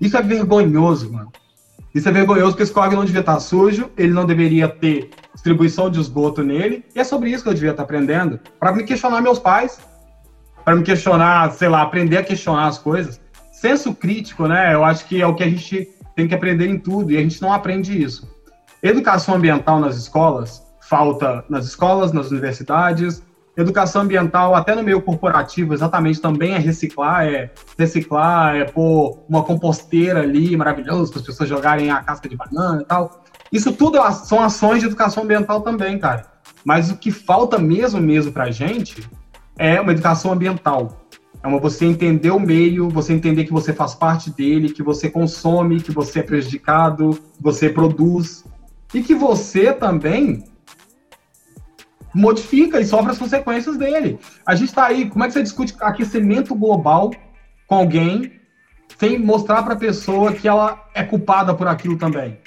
[0.00, 1.30] Isso é vergonhoso, mano.
[1.94, 5.90] Isso é vergonhoso porque esse córrego não devia estar sujo, ele não deveria ter distribuição
[5.90, 9.20] de esgoto nele, e é sobre isso que eu devia estar aprendendo, para me questionar
[9.20, 9.80] meus pais,
[10.64, 13.20] para me questionar, sei lá, aprender a questionar as coisas.
[13.52, 14.72] Senso crítico, né?
[14.72, 17.20] Eu acho que é o que a gente tem que aprender em tudo, e a
[17.20, 18.28] gente não aprende isso.
[18.82, 23.22] Educação ambiental nas escolas, falta nas escolas, nas universidades,
[23.56, 29.42] Educação ambiental, até no meio corporativo, exatamente também é reciclar, é reciclar, é pôr uma
[29.42, 33.24] composteira ali maravilhosa para as pessoas jogarem a casca de banana e tal.
[33.52, 36.26] Isso tudo é são ações de educação ambiental também, cara.
[36.64, 39.08] Mas o que falta mesmo, mesmo para a gente
[39.58, 41.00] é uma educação ambiental.
[41.42, 45.10] É uma você entender o meio, você entender que você faz parte dele, que você
[45.10, 48.44] consome, que você é prejudicado, que você produz
[48.94, 50.44] e que você também
[52.14, 54.18] modifica e sofre as consequências dele.
[54.46, 57.10] A gente está aí, como é que você discute aquecimento global
[57.66, 58.32] com alguém
[58.98, 62.38] sem mostrar para a pessoa que ela é culpada por aquilo também?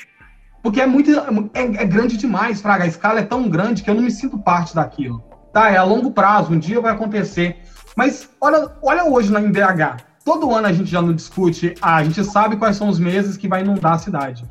[0.61, 1.11] Porque é muito
[1.53, 2.85] é, é, grande demais, Fraga.
[2.85, 5.21] A escala é tão grande que eu não me sinto parte daquilo.
[5.51, 7.57] Tá, é a longo prazo, um dia vai acontecer.
[7.95, 9.97] Mas olha, olha hoje na MBH.
[10.23, 13.35] Todo ano a gente já não discute, ah, a gente sabe quais são os meses
[13.35, 14.45] que vai inundar a cidade.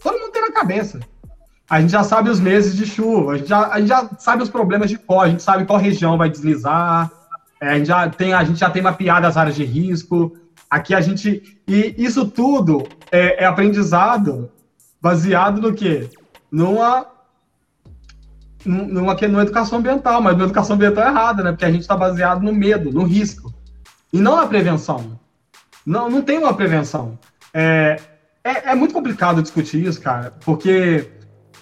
[0.00, 1.00] Todo mundo tem na cabeça.
[1.68, 4.42] A gente já sabe os meses de chuva, a gente já, a gente já sabe
[4.42, 7.10] os problemas de qual, a gente sabe qual região vai deslizar,
[7.60, 10.36] é, a, gente já tem, a gente já tem mapeado as áreas de risco.
[10.70, 11.58] Aqui a gente.
[11.66, 14.50] E isso tudo é, é aprendizado
[15.00, 16.10] baseado no quê?
[16.50, 17.06] Numa,
[18.64, 21.52] numa, numa educação ambiental, mas numa educação ambiental errada, né?
[21.52, 23.52] Porque a gente está baseado no medo, no risco,
[24.12, 25.18] e não na prevenção.
[25.84, 27.18] Não, não tem uma prevenção.
[27.54, 28.00] É,
[28.42, 31.08] é, é muito complicado discutir isso, cara, porque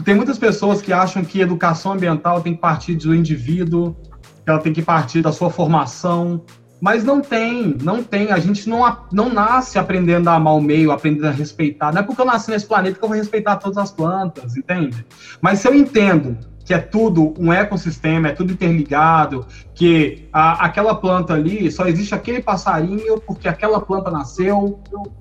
[0.02, 3.96] tem muitas pessoas que acham que educação ambiental tem que partir do indivíduo,
[4.44, 6.44] que ela tem que partir da sua formação,
[6.80, 8.30] mas não tem, não tem.
[8.32, 11.92] A gente não, não nasce aprendendo a amar o meio, aprendendo a respeitar.
[11.92, 15.06] Não é porque eu nasci nesse planeta que eu vou respeitar todas as plantas, entende?
[15.40, 20.94] Mas se eu entendo que é tudo um ecossistema, é tudo interligado, que a, aquela
[20.94, 24.80] planta ali só existe aquele passarinho porque aquela planta nasceu,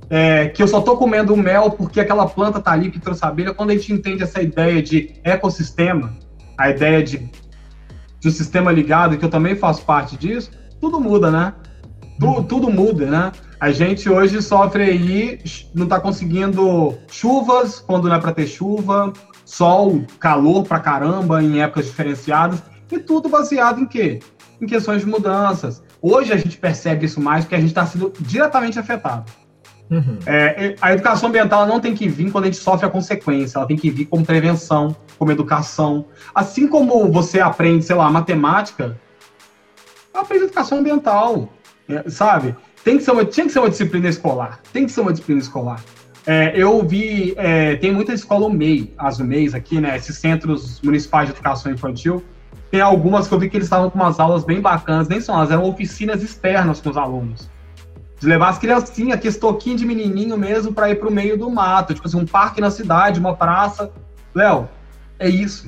[0.09, 3.27] é, que eu só estou comendo mel porque aquela planta está ali que trouxe a
[3.27, 3.53] abelha.
[3.53, 6.13] Quando a gente entende essa ideia de ecossistema,
[6.57, 7.29] a ideia de,
[8.19, 11.53] de um sistema ligado, que eu também faço parte disso, tudo muda, né?
[12.19, 13.31] Tu, tudo muda, né?
[13.59, 15.39] A gente hoje sofre aí,
[15.73, 19.13] não está conseguindo chuvas quando não é para ter chuva,
[19.53, 24.19] sol, calor pra caramba em épocas diferenciadas, e tudo baseado em quê?
[24.59, 25.83] Em questões de mudanças.
[26.01, 29.31] Hoje a gente percebe isso mais porque a gente está sendo diretamente afetado.
[29.91, 30.17] Uhum.
[30.25, 33.67] É, a educação ambiental não tem que vir quando a gente sofre a consequência, ela
[33.67, 36.05] tem que vir como prevenção, como educação.
[36.33, 38.99] Assim como você aprende, sei lá, matemática,
[40.13, 41.49] aprende educação ambiental,
[41.87, 42.55] é, sabe?
[42.83, 45.39] Tem que ser uma, tinha que ser uma disciplina escolar, tem que ser uma disciplina
[45.39, 45.79] escolar.
[46.25, 49.97] É, eu vi, é, tem muita escola MEI, as MEIs aqui, né?
[49.97, 52.23] Esses centros municipais de educação infantil.
[52.71, 55.35] Tem algumas que eu vi que eles estavam com umas aulas bem bacanas, nem são
[55.35, 57.49] elas, eram oficinas externas com os alunos.
[58.19, 61.51] De levar as criancinhas, aquele estoquinho de menininho mesmo, para ir para o meio do
[61.51, 61.93] mato.
[61.93, 63.91] Tipo assim, um parque na cidade, uma praça.
[64.33, 64.69] Léo,
[65.19, 65.67] é isso.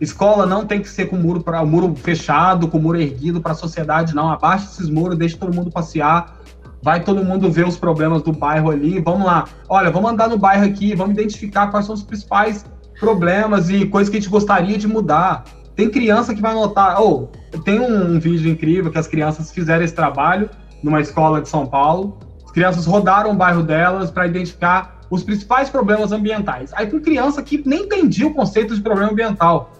[0.00, 3.54] Escola não tem que ser com muro para muro fechado, com muro erguido para a
[3.54, 4.32] sociedade, não.
[4.32, 6.40] Abaixa esses muros, deixa todo mundo passear.
[6.82, 9.00] Vai todo mundo ver os problemas do bairro ali.
[9.00, 9.44] Vamos lá.
[9.68, 12.64] Olha, vamos andar no bairro aqui, vamos identificar quais são os principais
[12.98, 15.44] problemas e coisas que a gente gostaria de mudar.
[15.76, 17.00] Tem criança que vai notar.
[17.00, 17.28] Oh,
[17.64, 20.50] tem um, um vídeo incrível que as crianças fizeram esse trabalho
[20.82, 22.18] numa escola de São Paulo.
[22.44, 26.72] As crianças rodaram o bairro delas para identificar os principais problemas ambientais.
[26.74, 29.70] Aí com criança que nem entendia o conceito de problema ambiental.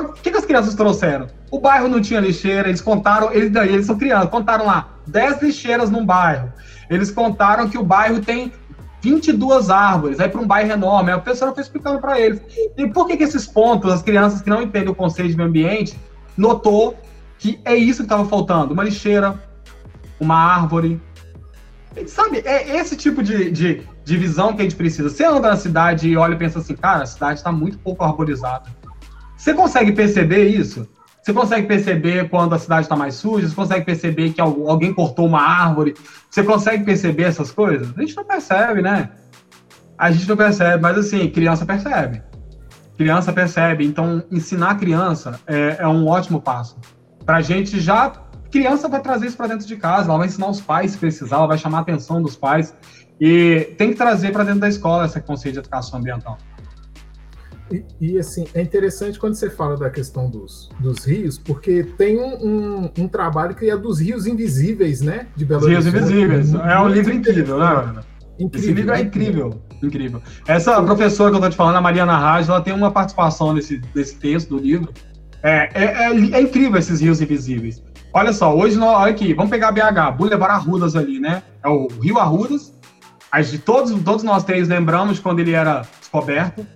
[0.00, 1.26] O que, que as crianças trouxeram?
[1.50, 5.42] O bairro não tinha lixeira, eles contaram, eles, daí, eles são crianças, contaram lá 10
[5.42, 6.50] lixeiras num bairro.
[6.88, 8.52] Eles contaram que o bairro tem
[9.02, 11.12] 22 árvores, aí para um bairro enorme.
[11.12, 12.40] A professora foi explicando para eles.
[12.76, 15.48] E por que, que esses pontos, as crianças que não entendem o conceito de meio
[15.48, 15.98] ambiente,
[16.36, 16.96] notou
[17.38, 19.38] que é isso que estava faltando: uma lixeira,
[20.18, 21.00] uma árvore.
[22.06, 25.10] Sabe, é esse tipo de, de, de visão que a gente precisa.
[25.10, 28.02] Você anda na cidade e olha e pensa assim, cara, a cidade está muito pouco
[28.02, 28.70] arborizada
[29.42, 30.88] você consegue perceber isso?
[31.20, 33.48] Você consegue perceber quando a cidade está mais suja?
[33.48, 35.94] Você consegue perceber que alguém cortou uma árvore?
[36.30, 37.92] Você consegue perceber essas coisas?
[37.96, 39.10] A gente não percebe, né?
[39.98, 42.22] A gente não percebe, mas assim, criança percebe.
[42.96, 43.84] Criança percebe.
[43.84, 46.76] Então, ensinar a criança é, é um ótimo passo.
[47.26, 48.12] Para a gente já.
[48.48, 51.36] Criança vai trazer isso para dentro de casa, ela vai ensinar os pais se precisar,
[51.36, 52.76] ela vai chamar a atenção dos pais.
[53.20, 56.38] E tem que trazer para dentro da escola esse conceito de educação ambiental.
[57.72, 62.18] E, e, assim, é interessante quando você fala da questão dos, dos rios, porque tem
[62.18, 65.26] um, um, um trabalho que é dos rios invisíveis, né?
[65.34, 66.52] De Belo Rios Invisíveis.
[66.54, 68.04] É um livro incrível, né, Ana?
[68.38, 69.62] Incrível, Esse livro é incrível.
[69.82, 70.22] Incrível.
[70.46, 73.80] Essa professora que eu tô te falando, a Mariana Raj, ela tem uma participação nesse,
[73.94, 74.92] nesse texto do livro.
[75.42, 77.82] É, é, é, é incrível esses rios invisíveis.
[78.12, 81.42] Olha só, hoje, olha aqui, vamos pegar BH, Boulevard Arrudas ali, né?
[81.64, 82.72] É o Rio Arrudas.
[83.50, 86.66] de todos, todos nós três lembramos quando ele era descoberto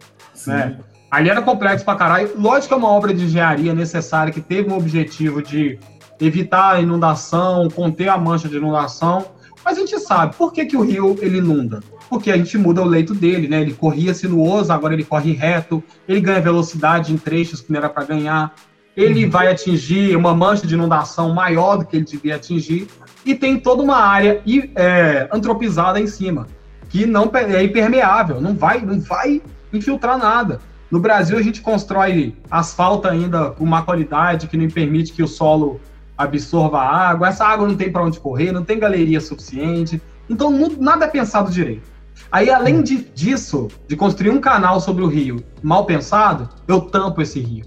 [0.46, 0.78] né?
[1.10, 2.30] Ali era complexo pra caralho.
[2.36, 5.78] Lógico que é uma obra de engenharia necessária que teve um objetivo de
[6.20, 9.24] evitar a inundação, conter a mancha de inundação.
[9.64, 11.80] Mas a gente sabe por que, que o rio ele inunda.
[12.08, 13.60] Porque a gente muda o leito dele, né?
[13.60, 17.88] Ele corria sinuoso, agora ele corre reto, ele ganha velocidade em trechos que não era
[17.88, 18.54] para ganhar,
[18.96, 19.30] ele uhum.
[19.30, 22.88] vai atingir uma mancha de inundação maior do que ele devia atingir,
[23.24, 24.40] e tem toda uma área
[24.76, 26.46] é, antropizada em cima,
[26.88, 29.42] que não é impermeável, não vai, não vai
[29.76, 30.60] infiltrar nada.
[30.90, 35.28] No Brasil, a gente constrói asfalto ainda com má qualidade, que não permite que o
[35.28, 35.80] solo
[36.16, 37.28] absorva a água.
[37.28, 40.00] Essa água não tem para onde correr, não tem galeria suficiente.
[40.30, 41.90] Então, nada é pensado direito.
[42.30, 47.20] Aí, além de, disso, de construir um canal sobre o rio mal pensado, eu tampo
[47.20, 47.66] esse rio.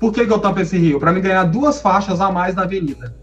[0.00, 0.98] Por que, que eu tampo esse rio?
[0.98, 3.14] Para me ganhar duas faixas a mais na avenida.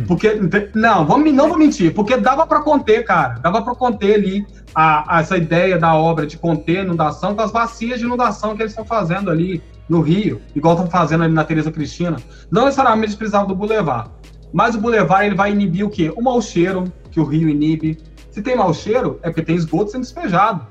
[0.00, 0.40] Porque,
[0.74, 3.38] não, vamos, não vou mentir, porque dava para conter, cara.
[3.40, 7.52] Dava para conter ali a, a, essa ideia da obra de conter inundação com as
[7.52, 11.44] bacias de inundação que eles estão fazendo ali no Rio, igual estão fazendo ali na
[11.44, 12.16] Teresa Cristina.
[12.50, 14.10] Não necessariamente precisava do Boulevard.
[14.52, 16.12] Mas o Boulevard ele vai inibir o quê?
[16.16, 17.98] O mau cheiro que o Rio inibe.
[18.30, 20.66] Se tem mau cheiro, é porque tem esgoto sendo despejado.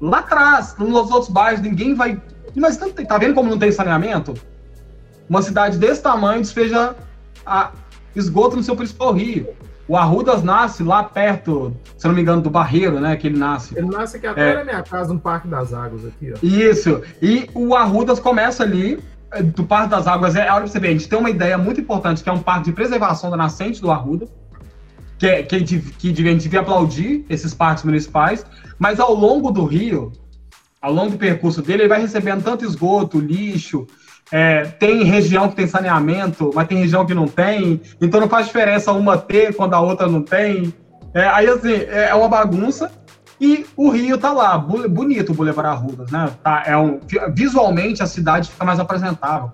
[0.00, 2.20] Lá atrás, nos outros bairros, ninguém vai.
[2.54, 4.34] Mas tá vendo como não tem saneamento?
[5.28, 6.94] Uma cidade desse tamanho despeja
[7.46, 7.70] a
[8.14, 9.48] esgoto no seu principal rio.
[9.88, 13.16] O Arrudas nasce lá perto, se não me engano, do Barreiro, né?
[13.16, 13.76] Que ele nasce.
[13.76, 14.54] Ele nasce aqui até é.
[14.54, 16.38] na minha casa, no Parque das Águas aqui, ó.
[16.42, 17.02] Isso.
[17.20, 18.98] E o Arrudas começa ali,
[19.32, 20.36] é, do Parque das Águas.
[20.36, 22.32] É a hora de você ver, a gente tem uma ideia muito importante, que é
[22.32, 24.28] um parque de preservação da nascente do Arruda,
[25.18, 28.46] que, é, que, que a gente devia aplaudir esses parques municipais,
[28.78, 30.12] mas ao longo do rio,
[30.80, 33.86] ao longo do percurso dele, ele vai recebendo tanto esgoto, lixo,
[34.32, 37.82] é, tem região que tem saneamento, mas tem região que não tem.
[38.00, 40.72] Então não faz diferença uma ter quando a outra não tem.
[41.12, 42.90] É, aí, assim, é, é uma bagunça.
[43.38, 46.30] E o Rio tá lá, bonito o Boulevard Arrudas, né?
[46.42, 47.00] Tá, é um,
[47.34, 49.50] visualmente a cidade fica mais apresentável.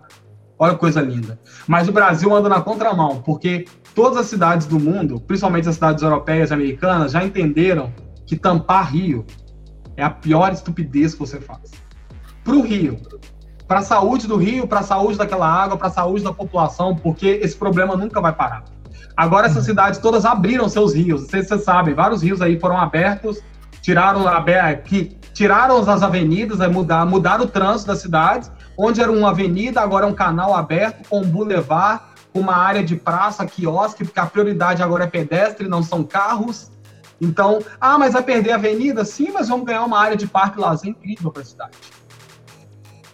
[0.59, 1.41] Olha que coisa linda.
[1.67, 3.65] Mas o Brasil anda na contramão, porque
[3.95, 7.93] todas as cidades do mundo, principalmente as cidades europeias e americanas, já entenderam
[8.27, 9.25] que tampar Rio
[9.97, 11.71] é a pior estupidez que você faz.
[12.45, 12.99] Para o Rio,
[13.69, 16.97] para a saúde do rio, para a saúde daquela água, para a saúde da população,
[16.97, 18.65] porque esse problema nunca vai parar.
[19.15, 19.65] Agora essas uhum.
[19.65, 23.39] cidades todas abriram seus rios, vocês, vocês sabem, vários rios aí foram abertos,
[23.83, 24.25] tiraram
[24.85, 29.83] que tiraram as avenidas, é mudar, mudaram o trânsito das cidades, onde era uma avenida,
[29.83, 34.27] agora é um canal aberto com um bulevar, uma área de praça, quiosque, porque a
[34.27, 36.71] prioridade agora é pedestre, não são carros.
[37.21, 39.05] Então, ah, mas vai perder a avenida?
[39.05, 41.77] Sim, mas vamos ganhar uma área de parque lazer incrível para a cidade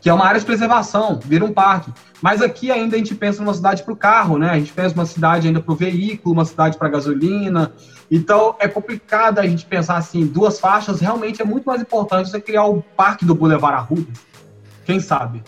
[0.05, 1.91] que é uma área de preservação, vira um parque.
[2.21, 4.51] Mas aqui ainda a gente pensa numa cidade para o carro, né?
[4.51, 7.73] A gente pensa numa cidade ainda para o veículo, uma cidade para gasolina.
[8.11, 11.01] Então é complicado a gente pensar assim, duas faixas.
[11.01, 14.19] Realmente é muito mais importante você criar o parque do Boulevard Arrudas.
[14.85, 15.43] Quem sabe?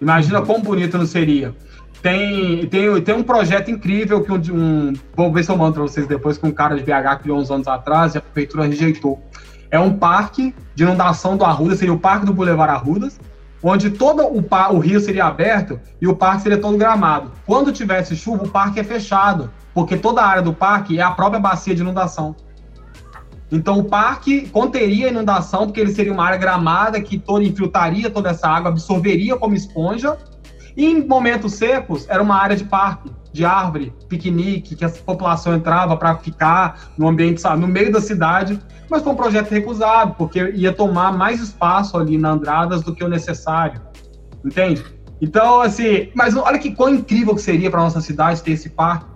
[0.00, 0.46] Imagina uhum.
[0.46, 1.52] quão bonito não seria.
[2.00, 5.82] Tem, tem, tem um projeto incrível que um, um vou ver se eu mando para
[5.82, 9.20] vocês depois com um cara de BH criou uns anos atrás e a prefeitura rejeitou.
[9.68, 13.18] É um parque de inundação do Arruda, seria o Parque do Boulevard Arrudas,
[13.62, 17.30] onde todo o, o, rio seria aberto e o parque seria todo gramado.
[17.46, 21.10] Quando tivesse chuva, o parque é fechado, porque toda a área do parque é a
[21.10, 22.34] própria bacia de inundação.
[23.52, 28.30] Então o parque conteria inundação, porque ele seria uma área gramada que toda infiltraria toda
[28.30, 30.16] essa água, absorveria como esponja.
[30.76, 35.54] E em momentos secos, era uma área de parque, de árvore, piquenique, que a população
[35.54, 38.60] entrava para ficar no ambiente, sabe, no meio da cidade
[38.90, 43.04] mas foi um projeto recusado, porque ia tomar mais espaço ali na Andradas do que
[43.04, 43.80] o necessário,
[44.44, 44.84] entende?
[45.20, 49.06] Então, assim, mas olha que quão incrível que seria para nossa cidade ter esse parque.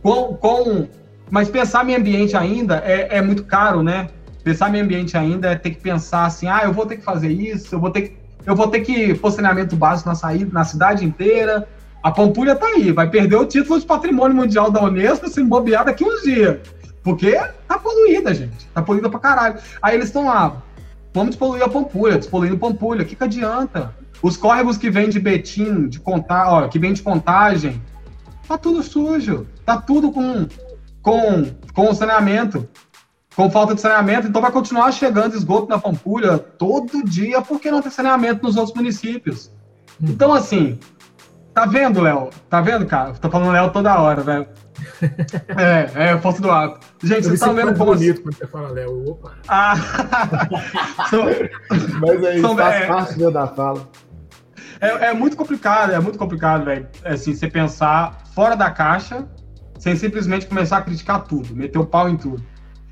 [0.00, 0.86] Com, com,
[1.28, 4.08] mas pensar meio ambiente ainda é, é muito caro, né?
[4.44, 7.30] Pensar meio ambiente ainda é ter que pensar assim, ah, eu vou ter que fazer
[7.30, 10.64] isso, eu vou ter que, eu vou ter que pôr saneamento básico na, saída, na
[10.64, 11.68] cidade inteira.
[12.02, 15.84] A Pampulha tá aí, vai perder o título de patrimônio mundial da Unesco se bobear
[15.84, 16.58] daqui uns dias.
[17.02, 17.38] Porque
[17.68, 18.66] tá poluída, gente.
[18.68, 19.58] Tá poluída pra caralho.
[19.82, 20.62] Aí eles estão lá,
[21.12, 23.02] vamos despoluir a Pampulha, despoluindo Pampulha.
[23.02, 23.94] O que, que adianta?
[24.22, 27.82] Os córregos que vêm de Betim, de contar, ó, que vem de contagem,
[28.46, 29.46] tá tudo sujo.
[29.64, 30.46] Tá tudo com,
[31.02, 32.68] com, com saneamento.
[33.36, 37.80] Com falta de saneamento, então vai continuar chegando esgoto na Pampulha todo dia, porque não
[37.80, 39.50] tem saneamento nos outros municípios.
[40.02, 40.78] Então, assim,
[41.54, 42.30] tá vendo, Léo?
[42.48, 43.12] Tá vendo, cara?
[43.14, 44.46] Tô falando Léo toda hora, velho.
[45.56, 46.86] É, é, foto do ato.
[47.02, 47.94] Gente, vocês estão vendo como.
[47.94, 49.10] bonito quando você fala Léo.
[49.10, 49.32] Opa.
[49.48, 49.74] Ah.
[52.00, 53.88] Mas aí, são, faz é, parte né, da fala.
[54.80, 56.88] É, é muito complicado, é muito complicado, velho.
[57.04, 59.26] Assim, você pensar fora da caixa,
[59.78, 62.44] sem simplesmente começar a criticar tudo, meter o pau em tudo.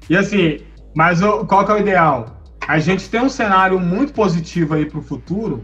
[0.08, 0.60] E assim,
[0.94, 2.38] mas o, qual que é o ideal?
[2.68, 5.62] a gente tem um cenário muito positivo aí para o futuro,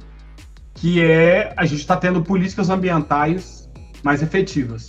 [0.74, 3.68] que é a gente está tendo políticas ambientais
[4.02, 4.88] mais efetivas.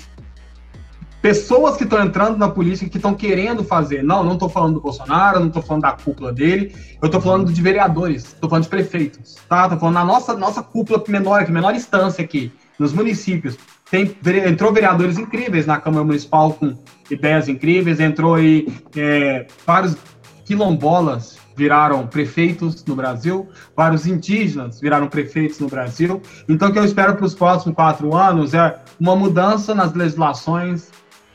[1.22, 4.04] Pessoas que estão entrando na política, que estão querendo fazer.
[4.04, 7.52] Não, não estou falando do Bolsonaro, não estou falando da cúpula dele, eu estou falando
[7.52, 9.64] de vereadores, estou falando de prefeitos, tá?
[9.64, 13.58] Estou falando na nossa, nossa cúpula menor aqui, menor instância aqui, nos municípios.
[13.90, 14.16] Tem,
[14.48, 16.78] entrou vereadores incríveis na Câmara Municipal com
[17.10, 19.98] ideias incríveis, entrou aí é, vários
[20.46, 26.22] quilombolas viraram prefeitos no Brasil, vários indígenas viraram prefeitos no Brasil.
[26.48, 30.90] Então, o que eu espero para os próximos quatro anos é uma mudança nas legislações,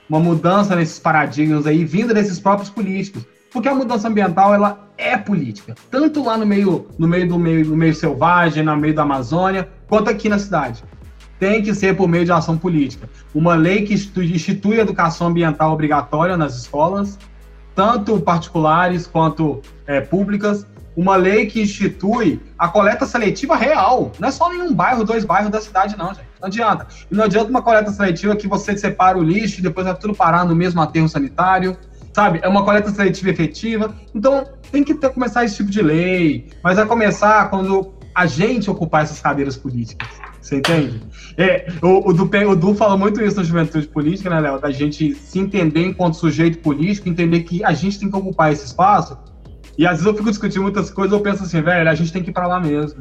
[0.08, 3.24] uma mudança nesses paradigmas aí, vinda desses próprios políticos.
[3.52, 5.74] Porque a mudança ambiental, ela é política.
[5.90, 9.68] Tanto lá no meio, no meio do meio, no meio selvagem, no meio da Amazônia,
[9.88, 10.84] quanto aqui na cidade.
[11.38, 13.08] Tem que ser por meio de ação política.
[13.34, 17.18] Uma lei que institui educação ambiental obrigatória nas escolas,
[17.74, 20.66] tanto particulares quanto é, públicas,
[20.96, 24.12] uma lei que institui a coleta seletiva real.
[24.18, 26.28] Não é só em um bairro, dois bairros da cidade, não, gente.
[26.40, 26.86] Não adianta.
[27.10, 30.14] E não adianta uma coleta seletiva que você separa o lixo e depois vai tudo
[30.14, 31.76] parar no mesmo aterro sanitário.
[32.12, 32.40] Sabe?
[32.42, 33.94] É uma coleta seletiva efetiva.
[34.14, 36.50] Então, tem que ter, começar esse tipo de lei.
[36.62, 40.08] Mas vai começar quando a gente ocupar essas cadeiras políticas.
[40.40, 41.02] Você entende?
[41.36, 44.58] É, o, o, du, o Du fala muito isso na juventude política, né, Léo?
[44.58, 48.64] Da gente se entender enquanto sujeito político, entender que a gente tem que ocupar esse
[48.64, 49.18] espaço.
[49.76, 52.22] E às vezes eu fico discutindo muitas coisas, eu penso assim, velho, a gente tem
[52.22, 53.00] que ir pra lá mesmo.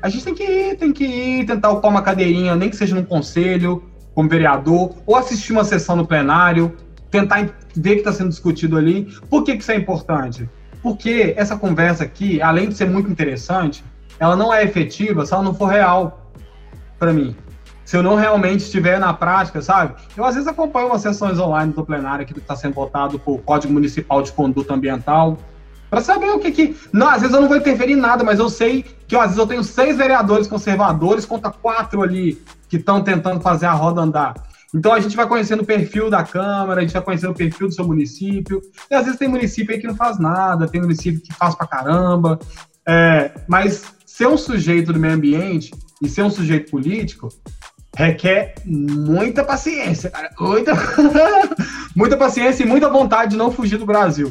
[0.00, 2.94] A gente tem que ir, tem que ir, tentar ocupar uma cadeirinha, nem que seja
[2.94, 3.82] num conselho,
[4.14, 6.74] como vereador, ou assistir uma sessão no plenário,
[7.10, 9.08] tentar ver o que está sendo discutido ali.
[9.28, 10.48] Por que, que isso é importante?
[10.82, 13.84] Porque essa conversa aqui, além de ser muito interessante,
[14.18, 16.25] ela não é efetiva se ela não for real
[16.98, 17.36] para mim.
[17.84, 19.94] Se eu não realmente estiver na prática, sabe?
[20.16, 23.72] Eu às vezes acompanho umas sessões online do plenário que está sendo votado por Código
[23.72, 25.38] Municipal de Conduta Ambiental,
[25.88, 26.76] para saber o que que.
[26.92, 29.26] Não, às vezes eu não vou interferir em nada, mas eu sei que ó, às
[29.26, 34.00] vezes eu tenho seis vereadores conservadores contra quatro ali que estão tentando fazer a roda
[34.00, 34.34] andar.
[34.74, 37.68] Então a gente vai conhecendo o perfil da Câmara, a gente vai conhecendo o perfil
[37.68, 38.60] do seu município.
[38.90, 41.66] E às vezes tem município aí que não faz nada, tem município que faz pra
[41.66, 42.38] caramba.
[42.84, 45.70] É, mas ser um sujeito do meio ambiente
[46.02, 47.28] e ser um sujeito político
[47.96, 50.30] requer muita paciência, cara.
[50.38, 50.72] Muita,
[51.96, 54.30] muita paciência e muita vontade de não fugir do Brasil.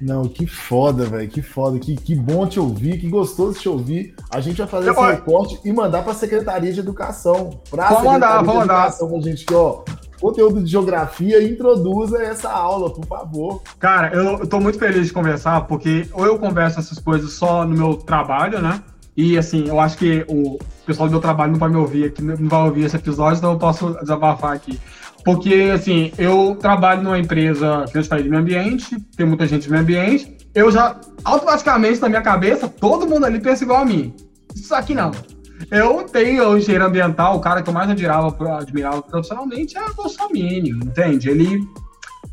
[0.00, 1.28] Não, que foda, velho.
[1.28, 1.78] Que foda.
[1.78, 4.14] Que, que bom te ouvir, que gostoso te ouvir.
[4.30, 7.60] A gente vai fazer esse recorte e mandar para a Secretaria de Educação.
[7.70, 8.88] Pra vamos mandar, vamos mandar.
[8.88, 9.82] A gente que, ó,
[10.20, 13.62] conteúdo de geografia, introduza essa aula, por favor.
[13.78, 17.64] Cara, eu, eu tô muito feliz de conversar, porque ou eu converso essas coisas só
[17.64, 18.82] no meu trabalho, né?
[19.16, 22.22] E assim, eu acho que o pessoal do meu trabalho não vai me ouvir aqui,
[22.22, 24.78] não vai ouvir esse episódio, então eu posso desabafar aqui.
[25.24, 29.62] Porque, assim, eu trabalho numa empresa que eu falei de meio ambiente, tem muita gente
[29.62, 33.84] de meio ambiente, eu já, automaticamente, na minha cabeça, todo mundo ali pensa igual a
[33.84, 34.14] mim.
[34.54, 35.10] Isso aqui não.
[35.70, 39.94] Eu tenho o engenheiro ambiental, o cara que eu mais admirava, admirava profissionalmente é o
[39.94, 41.28] Bolsonaro, entende?
[41.28, 41.60] Ele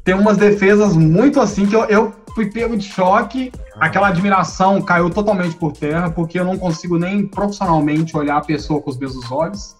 [0.03, 5.09] tem umas defesas muito assim que eu, eu fui pego de choque, aquela admiração caiu
[5.09, 9.31] totalmente por terra, porque eu não consigo nem profissionalmente olhar a pessoa com os mesmos
[9.31, 9.75] olhos.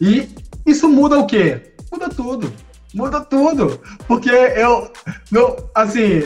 [0.00, 0.28] E
[0.64, 1.74] isso muda o quê?
[1.92, 2.52] Muda tudo.
[2.94, 3.80] Muda tudo.
[4.06, 4.90] Porque eu,
[5.30, 6.22] meu, assim,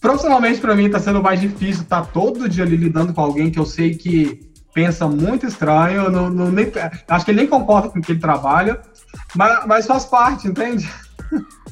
[0.00, 3.58] profissionalmente para mim tá sendo mais difícil tá todo dia ali lidando com alguém que
[3.58, 6.72] eu sei que pensa muito estranho, não, não, nem,
[7.08, 8.80] acho que ele nem concorda com o que ele trabalha,
[9.34, 10.90] mas, mas faz parte, entende?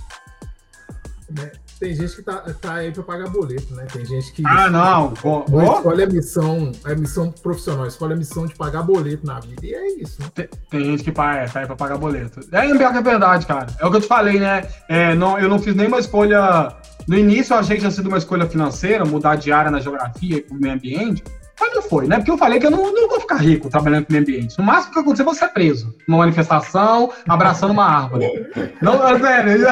[1.31, 1.53] Né?
[1.79, 3.87] Tem gente que tá, tá aí para pagar boleto, né?
[3.91, 4.43] Tem gente que.
[4.47, 5.15] Ah, não!
[5.49, 9.65] Não escolhe a missão, a missão profissional, escolhe a missão de pagar boleto na vida.
[9.65, 10.29] E é isso, né?
[10.35, 12.41] Tem, tem gente que é, tá aí para pagar boleto.
[12.53, 13.69] É, é verdade, cara.
[13.79, 14.69] É o que eu te falei, né?
[14.89, 16.77] É, não, eu não fiz nenhuma escolha.
[17.09, 20.45] No início eu achei que tinha sido uma escolha financeira, mudar de área na geografia
[20.47, 21.25] e o meio ambiente.
[21.75, 22.17] Não foi, né?
[22.17, 24.59] Porque eu falei que eu não, não vou ficar rico trabalhando com o meio ambiente.
[24.59, 25.95] No máximo que acontecer, eu vou ser preso.
[26.07, 28.29] Numa manifestação, abraçando uma árvore.
[28.81, 29.67] Não, é sério.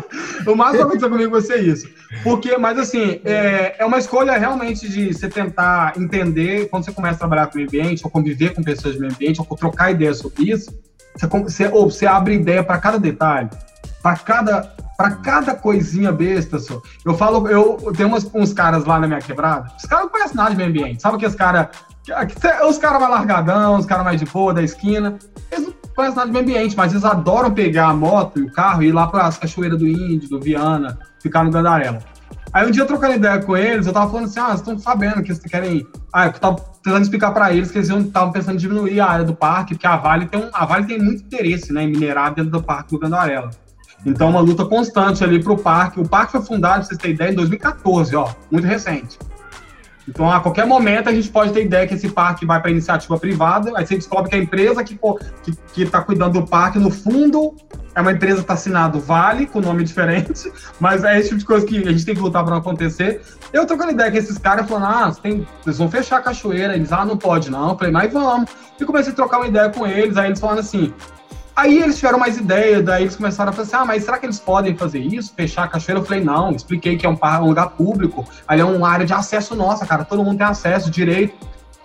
[0.46, 1.88] o máximo que acontecer comigo vai ser isso.
[2.22, 7.16] Porque, mas assim, é, é uma escolha realmente de você tentar entender, quando você começa
[7.16, 9.90] a trabalhar com o meio ambiente, ou conviver com pessoas do meio ambiente, ou trocar
[9.90, 10.70] ideias sobre isso,
[11.16, 13.50] você, você, ou você abre ideia para cada detalhe,
[14.02, 16.80] para cada para cada coisinha besta, só.
[17.04, 20.36] Eu falo, eu tenho umas, uns caras lá na minha quebrada, os caras não conhecem
[20.36, 21.02] nada de meio ambiente.
[21.02, 21.68] Sabe que os caras.
[22.68, 25.18] Os caras mais largadão, os caras mais de boa da esquina.
[25.50, 28.52] Eles não conhecem nada de meio ambiente, mas eles adoram pegar a moto e o
[28.52, 32.00] carro e ir lá para as cachoeiras do Índio, do Viana, ficar no Gandarela.
[32.54, 35.22] Aí um dia trocando ideia com eles, eu tava falando assim, ah, vocês estão sabendo
[35.24, 35.84] que eles querem.
[36.12, 39.24] Ah, eu tava tentando explicar para eles que eles estavam pensando em diminuir a área
[39.24, 42.32] do parque, porque a Vale tem um, a Vale tem muito interesse né, em minerar
[42.32, 43.50] dentro do parque do Gandarela.
[44.04, 46.00] Então, uma luta constante ali para o parque.
[46.00, 49.18] O parque foi fundado, pra vocês terem ideia, em 2014, ó, muito recente.
[50.06, 53.18] Então, a qualquer momento, a gente pode ter ideia que esse parque vai para iniciativa
[53.18, 54.98] privada, aí você descobre que a empresa que
[55.76, 57.54] está cuidando do parque, no fundo,
[57.94, 61.46] é uma empresa que está assinado Vale, com nome diferente, mas é esse tipo de
[61.46, 63.22] coisa que a gente tem que lutar para não acontecer.
[63.50, 66.92] Eu trocando ideia com esses caras, falando, ah, tem, eles vão fechar a cachoeira, eles,
[66.92, 67.70] ah, não pode não.
[67.70, 68.50] Eu falei, mas vamos.
[68.78, 70.92] E comecei a trocar uma ideia com eles, aí eles falando assim,
[71.56, 74.40] Aí eles tiveram mais ideia, daí eles começaram a pensar, ah, mas será que eles
[74.40, 75.32] podem fazer isso?
[75.36, 76.00] Fechar a cachoeira?
[76.00, 79.12] Eu falei, não, expliquei que é um, um lugar público, ali é uma área de
[79.12, 81.34] acesso nossa, cara, todo mundo tem acesso, direito.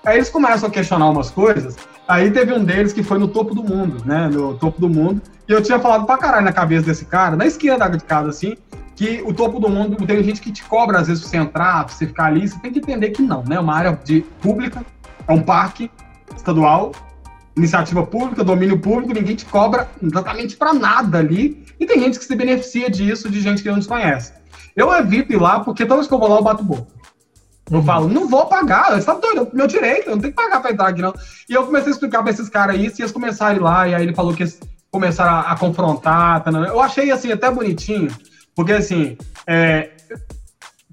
[0.03, 3.53] Aí eles começam a questionar umas coisas, aí teve um deles que foi no topo
[3.53, 6.88] do mundo, né, no topo do mundo, e eu tinha falado pra caralho na cabeça
[6.88, 8.55] desse cara, na esquina da de casa, assim,
[8.95, 11.84] que o topo do mundo tem gente que te cobra, às vezes, pra você entrar,
[11.86, 14.22] pra você ficar ali, você tem que entender que não, né, é uma área de
[14.41, 14.84] pública,
[15.28, 15.91] é um parque
[16.36, 16.91] estadual,
[17.60, 21.66] iniciativa pública, domínio público, ninguém te cobra exatamente para nada ali.
[21.80, 24.34] E tem gente que se beneficia disso, de gente que não desconhece.
[24.76, 26.88] Eu evito ir lá porque toda vez que eu vou lá, eu bato boca.
[27.70, 27.86] Eu uhum.
[27.86, 30.72] falo, não vou pagar, você tá doido, meu direito, eu não tenho que pagar pra
[30.72, 31.14] entrar aqui, não.
[31.47, 33.88] E eu comecei a explicar pra esses caras isso, e eles começaram a ir lá,
[33.88, 36.43] e aí ele falou que eles começaram a, a confrontar.
[36.43, 38.10] Tá, eu achei, assim, até bonitinho,
[38.55, 39.91] porque, assim, é,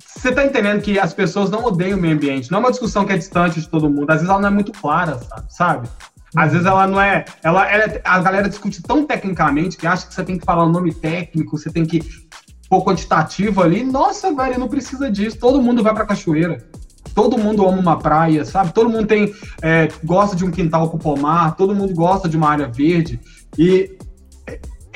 [0.04, 3.06] você tá entendendo que as pessoas não odeiam o meio ambiente, não é uma discussão
[3.06, 5.88] que é distante de todo mundo, às vezes ela não é muito clara, sabe?
[6.36, 10.06] Às vezes ela não é, ela, ela, é, a galera discute tão tecnicamente que acha
[10.06, 12.02] que você tem que falar o um nome técnico, você tem que
[12.68, 13.82] pôr quantitativo ali.
[13.82, 15.38] Nossa, velho, não precisa disso.
[15.38, 16.58] Todo mundo vai pra cachoeira.
[17.14, 18.72] Todo mundo ama uma praia, sabe?
[18.74, 22.50] Todo mundo tem é, gosta de um quintal com pomar, todo mundo gosta de uma
[22.50, 23.18] área verde.
[23.56, 23.96] E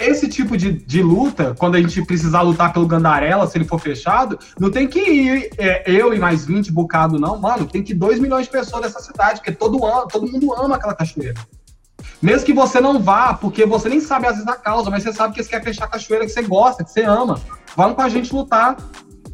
[0.01, 3.78] esse tipo de, de luta, quando a gente precisar lutar pelo Gandarela, se ele for
[3.78, 7.38] fechado, não tem que ir é, eu e mais 20 bocado, não.
[7.38, 9.78] Mano, tem que ir 2 milhões de pessoas dessa cidade, porque todo,
[10.09, 11.34] todo mundo ama aquela cachoeira.
[12.22, 15.12] Mesmo que você não vá, porque você nem sabe às vezes a causa, mas você
[15.12, 17.40] sabe que você quer fechar a cachoeira que você gosta, que você ama.
[17.76, 18.76] Vamos com a gente lutar.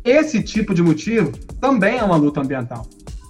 [0.05, 2.87] Esse tipo de motivo também é uma luta ambiental.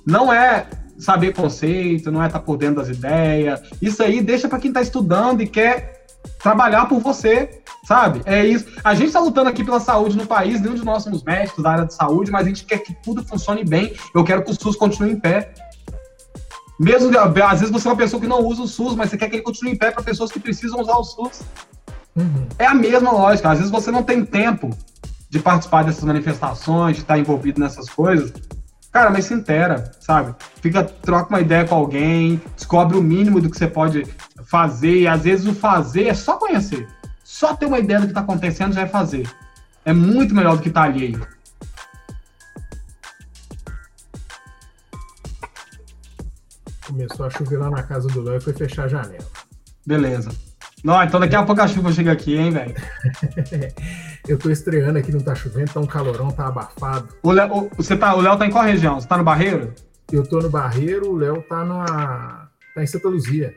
[0.06, 0.66] Não é
[0.98, 3.60] saber conceito, não é estar por dentro das ideias.
[3.80, 5.95] Isso aí deixa para quem está estudando e quer
[6.38, 8.22] trabalhar por você, sabe?
[8.24, 8.66] É isso.
[8.84, 11.70] A gente está lutando aqui pela saúde no país, nenhum de nós somos médicos da
[11.70, 13.94] área de saúde, mas a gente quer que tudo funcione bem.
[14.14, 15.52] Eu quero que o SUS continue em pé.
[16.78, 19.28] Mesmo, às vezes você é uma pessoa que não usa o SUS, mas você quer
[19.28, 21.42] que ele continue em pé para pessoas que precisam usar o SUS.
[22.14, 22.46] Uhum.
[22.58, 23.50] É a mesma lógica.
[23.50, 24.70] Às vezes você não tem tempo
[25.28, 28.32] de participar dessas manifestações, de estar envolvido nessas coisas.
[28.92, 30.34] Cara, mas se intera, sabe?
[30.62, 34.06] Fica, troca uma ideia com alguém, descobre o mínimo do que você pode
[34.46, 36.88] fazer, e às vezes o fazer é só conhecer.
[37.22, 39.28] Só ter uma ideia do que está acontecendo já é fazer.
[39.84, 41.26] É muito melhor do que estar tá alheio.
[46.86, 49.26] Começou a chover lá na casa do Léo e foi fechar a janela.
[49.84, 50.30] Beleza.
[50.84, 52.74] Não, então daqui a pouco a chuva chega aqui, hein, velho?
[54.28, 57.08] eu tô estreando aqui, não tá chovendo, tá um calorão, tá abafado.
[57.24, 59.00] O Léo, você tá, o Léo tá em qual região?
[59.00, 59.74] Você tá no Barreiro?
[60.12, 62.48] Eu tô no Barreiro, o Léo tá na.
[62.72, 63.52] tá em Santa Luzia.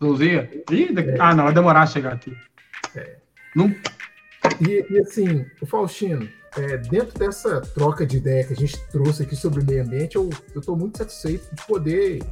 [0.00, 0.50] Luzia?
[0.70, 1.16] Ih, é.
[1.18, 2.36] Ah, não, vai demorar a chegar aqui.
[2.94, 3.16] É.
[3.54, 3.74] Não...
[4.60, 9.24] E, e assim, o Faustino, é, dentro dessa troca de ideia que a gente trouxe
[9.24, 12.22] aqui sobre o meio ambiente, eu estou muito satisfeito de poder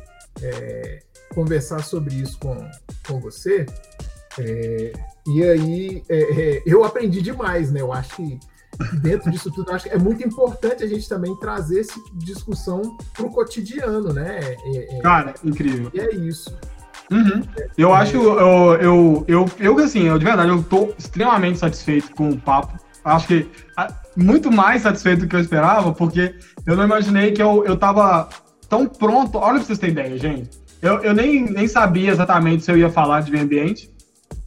[0.40, 1.00] é,
[1.34, 2.56] conversar sobre isso com,
[3.06, 3.66] com você.
[4.38, 4.92] É,
[5.26, 7.80] e aí, é, é, eu aprendi demais, né?
[7.80, 8.40] Eu acho que
[9.00, 13.26] dentro disso tudo, acho que é muito importante a gente também trazer essa discussão para
[13.26, 14.56] o cotidiano, né?
[14.74, 15.90] É, Cara, incrível.
[15.94, 16.56] E é isso.
[17.10, 17.42] Uhum.
[17.76, 22.30] Eu acho, eu, eu, eu, eu, assim, eu, de verdade, eu tô extremamente satisfeito com
[22.30, 22.78] o papo.
[23.04, 23.46] Acho que
[24.16, 26.34] muito mais satisfeito do que eu esperava, porque
[26.66, 28.28] eu não imaginei que eu, eu tava
[28.68, 29.38] tão pronto.
[29.38, 30.50] Olha pra vocês terem ideia, gente.
[30.80, 33.92] Eu, eu nem, nem sabia exatamente se eu ia falar de meio ambiente.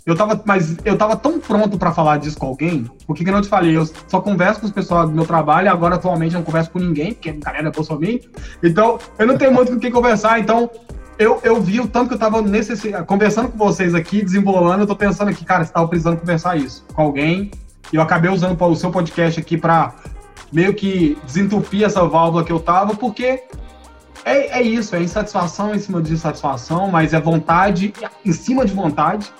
[0.06, 3.34] Eu tava, mas eu tava tão pronto para falar disso com alguém, porque que eu
[3.34, 6.38] não te falei, eu só converso com os pessoal do meu trabalho, agora atualmente eu
[6.38, 8.22] não converso com ninguém, porque a galera é bolsominion.
[8.64, 10.72] Então, eu não tenho muito com quem conversar, então
[11.18, 12.82] eu, eu vi o tanto que eu tava necess...
[13.06, 16.86] conversando com vocês aqui, desembolando, eu tô pensando aqui, cara, você tava precisando conversar isso
[16.94, 17.52] com alguém,
[17.92, 19.94] e eu acabei usando o seu podcast aqui para
[20.52, 23.44] meio que desentupir essa válvula que eu tava, porque
[24.24, 27.94] é, é isso, é insatisfação em cima de insatisfação, mas é vontade
[28.26, 29.32] em cima de vontade,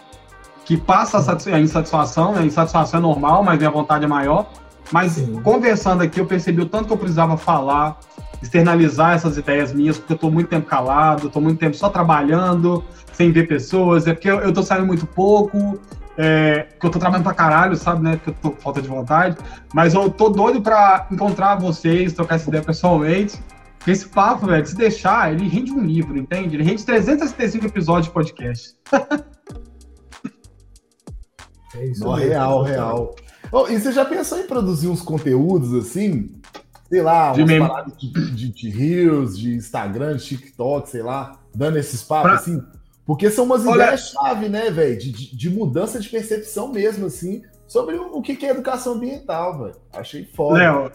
[0.66, 2.42] que passa a, a insatisfação, né?
[2.42, 4.50] a insatisfação é normal, mas a vontade é maior.
[4.92, 5.42] Mas Sim.
[5.42, 7.98] conversando aqui, eu percebi o tanto que eu precisava falar,
[8.42, 12.84] externalizar essas ideias minhas, porque eu estou muito tempo calado, estou muito tempo só trabalhando,
[13.14, 15.80] sem ver pessoas, é porque eu, estou saindo muito pouco,
[16.18, 18.16] é, porque eu estou trabalhando pra caralho, sabe, né?
[18.16, 19.38] Porque eu tô com falta de vontade.
[19.74, 23.40] Mas eu tô doido para encontrar vocês, trocar essa ideia pessoalmente.
[23.78, 26.56] Porque esse papo, velho, se deixar, ele rende um livro, entende?
[26.56, 28.76] Ele rende 365 episódios de podcast.
[31.76, 33.16] É isso real, real.
[33.52, 36.32] Oh, e você já pensou em produzir uns conteúdos assim?
[36.90, 41.40] Sei lá, de umas paradas de, de, de Reels, de Instagram, de TikTok, sei lá,
[41.54, 42.40] dando esses papos pra...
[42.40, 42.64] assim?
[43.06, 44.98] Porque são umas ideias-chave, né, velho?
[44.98, 48.94] De, de, de, mudança de percepção mesmo, assim, sobre o, o que, que é educação
[48.94, 49.76] ambiental, velho.
[49.94, 50.60] Achei foda.
[50.60, 50.92] Léo,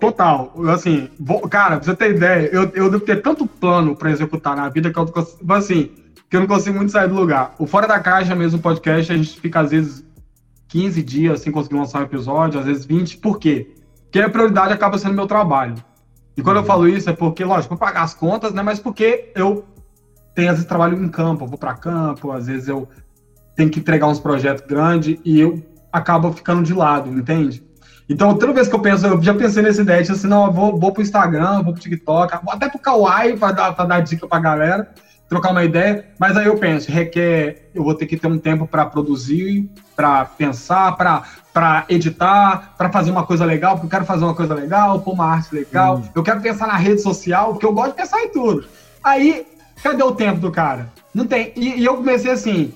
[0.00, 0.52] Total.
[0.68, 4.56] Assim, vou, cara, pra você ter ideia, eu, eu devo ter tanto plano para executar
[4.56, 5.12] na vida que eu,
[5.50, 5.92] assim,
[6.28, 7.54] que eu não consigo muito sair do lugar.
[7.58, 10.04] O Fora da Caixa mesmo, podcast, a gente fica às vezes
[10.68, 13.18] 15 dias sem conseguir lançar um episódio, às vezes 20.
[13.18, 13.70] Por quê?
[14.10, 15.76] Porque a prioridade acaba sendo meu trabalho.
[16.36, 18.60] E quando eu falo isso é porque, lógico, eu pagar as contas, né?
[18.60, 19.64] Mas porque eu
[20.34, 22.88] tenho, às vezes, trabalho em campo, eu vou para campo, às vezes eu
[23.54, 25.62] tenho que entregar uns projetos grandes e eu
[25.92, 27.62] acabo ficando de lado, entende?
[28.08, 30.52] Então, toda vez que eu penso, eu já pensei nessa ideia, tipo assim, não, eu
[30.52, 34.26] vou, vou pro Instagram, vou pro TikTok, vou até pro Kawaii para dar, dar dica
[34.26, 34.88] pra galera,
[35.30, 38.66] trocar uma ideia, mas aí eu penso, requer, eu vou ter que ter um tempo
[38.66, 44.24] para produzir, para pensar, para editar, para fazer uma coisa legal, porque eu quero fazer
[44.24, 46.08] uma coisa legal, pôr uma arte legal, hum.
[46.16, 48.66] eu quero pensar na rede social, porque eu gosto de pensar em tudo.
[49.04, 49.46] Aí,
[49.80, 50.90] cadê o tempo do cara?
[51.14, 51.52] Não tem.
[51.54, 52.74] E, e eu comecei assim,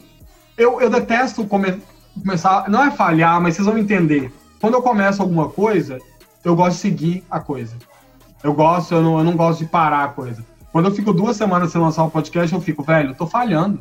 [0.56, 1.82] eu, eu detesto come,
[2.22, 4.32] começar, não é falhar, mas vocês vão entender
[4.64, 5.98] quando eu começo alguma coisa,
[6.42, 7.76] eu gosto de seguir a coisa.
[8.42, 10.42] Eu gosto, eu não, eu não gosto de parar a coisa.
[10.74, 13.78] Quando eu fico duas semanas sem lançar um podcast, eu fico, velho, eu tô falhando.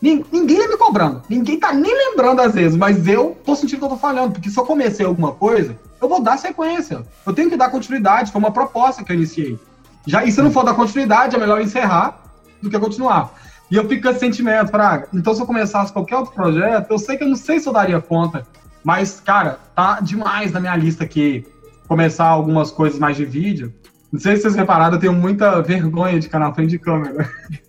[0.00, 1.20] Ninguém é me cobrando.
[1.28, 4.34] Ninguém tá nem lembrando às vezes, mas eu tô sentindo que eu tô falhando.
[4.34, 7.04] Porque se eu comecei alguma coisa, eu vou dar sequência.
[7.26, 8.30] Eu tenho que dar continuidade.
[8.30, 9.58] Foi uma proposta que eu iniciei.
[10.06, 12.22] Já, e se não for dar continuidade, é melhor encerrar
[12.62, 13.34] do que continuar.
[13.68, 15.08] E eu fico com esse sentimento, Praga.
[15.12, 17.72] Então, se eu começasse qualquer outro projeto, eu sei que eu não sei se eu
[17.72, 18.46] daria conta
[18.84, 21.46] mas, cara, tá demais na minha lista aqui
[21.86, 23.74] começar algumas coisas mais de vídeo.
[24.12, 27.28] Não sei se vocês repararam, eu tenho muita vergonha de ficar na frente de câmera.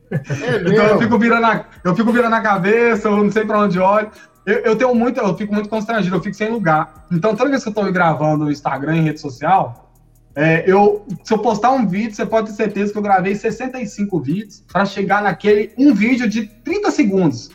[0.10, 3.60] É então eu fico, virando a, eu fico virando a cabeça, eu não sei para
[3.60, 4.10] onde olho.
[4.46, 7.06] Eu, eu, tenho muito, eu fico muito constrangido, eu fico sem lugar.
[7.12, 9.92] Então, toda vez que eu estou gravando no Instagram, em rede social,
[10.34, 14.20] é, eu, se eu postar um vídeo, você pode ter certeza que eu gravei 65
[14.22, 17.52] vídeos para chegar naquele um vídeo de 30 segundos.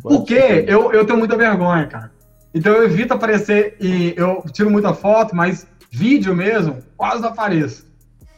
[0.00, 2.12] Porque eu, eu tenho muita vergonha, cara.
[2.54, 7.89] Então eu evito aparecer e eu tiro muita foto, mas vídeo mesmo, quase não apareço.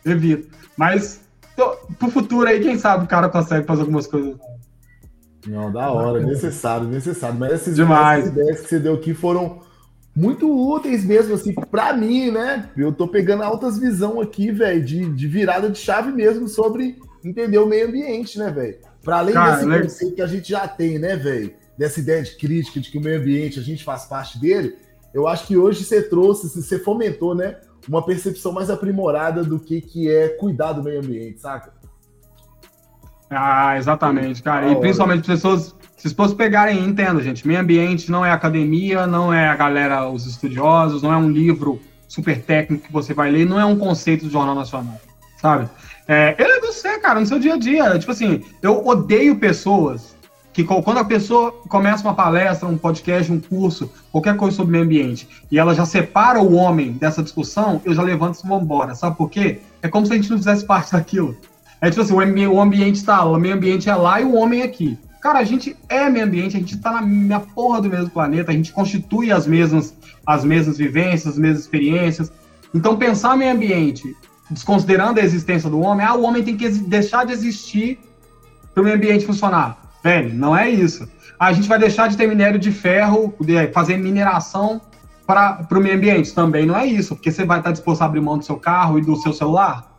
[0.05, 0.49] Evito.
[0.77, 1.21] Mas
[1.57, 4.37] tô, pro futuro aí, quem sabe o cara consegue fazer algumas coisas.
[5.47, 7.39] Não, da hora, necessário, necessário.
[7.39, 8.25] Mas essas, Demais.
[8.25, 9.61] essas ideias que você deu aqui foram
[10.15, 12.69] muito úteis mesmo, assim, para mim, né?
[12.77, 17.59] Eu tô pegando altas visão aqui, velho, de, de virada de chave mesmo sobre entender
[17.59, 18.77] o meio ambiente, né, velho?
[19.03, 19.83] Para além Cara, desse né?
[19.83, 21.53] conceito que a gente já tem, né, velho?
[21.77, 24.77] dessa ideia de crítica, de que o meio ambiente, a gente faz parte dele,
[25.13, 27.57] eu acho que hoje você trouxe, você fomentou, né,
[27.89, 31.73] uma percepção mais aprimorada do que, que é cuidar do meio ambiente, saca?
[33.31, 34.71] Ah, exatamente, cara.
[34.71, 39.33] E principalmente pessoas, se as pessoas pegarem, entenda, gente, meio ambiente não é academia, não
[39.33, 43.47] é a galera, os estudiosos, não é um livro super técnico que você vai ler,
[43.47, 45.01] não é um conceito do Jornal Nacional,
[45.39, 45.69] sabe?
[46.07, 47.99] É, ele é você, cara, no seu dia a dia.
[47.99, 50.12] Tipo assim, eu odeio pessoas
[50.53, 54.85] que quando a pessoa começa uma palestra, um podcast, um curso, qualquer coisa sobre meio
[54.85, 58.95] ambiente, e ela já separa o homem dessa discussão, eu já levanto e vou embora.
[58.95, 59.61] Sabe por quê?
[59.81, 61.37] É como se a gente não fizesse parte daquilo.
[61.81, 64.61] É tipo assim, o ambiente está lá, o meio ambiente é lá e o homem
[64.61, 64.97] é aqui.
[65.21, 68.51] Cara, a gente é meio ambiente, a gente está na, na porra do mesmo planeta,
[68.51, 69.95] a gente constitui as mesmas,
[70.27, 72.31] as mesmas vivências, as mesmas experiências.
[72.75, 74.17] Então, pensar meio ambiente,
[74.51, 77.99] desconsiderando a existência do homem, ah, o homem tem que deixar de existir
[78.75, 79.82] para o meio ambiente funcionar.
[80.03, 81.09] Velho, não é isso.
[81.39, 84.81] A gente vai deixar de ter minério de ferro, de fazer mineração
[85.27, 86.35] para o meio ambiente.
[86.35, 88.99] Também não é isso, porque você vai estar disposto a abrir mão do seu carro
[88.99, 89.93] e do seu celular?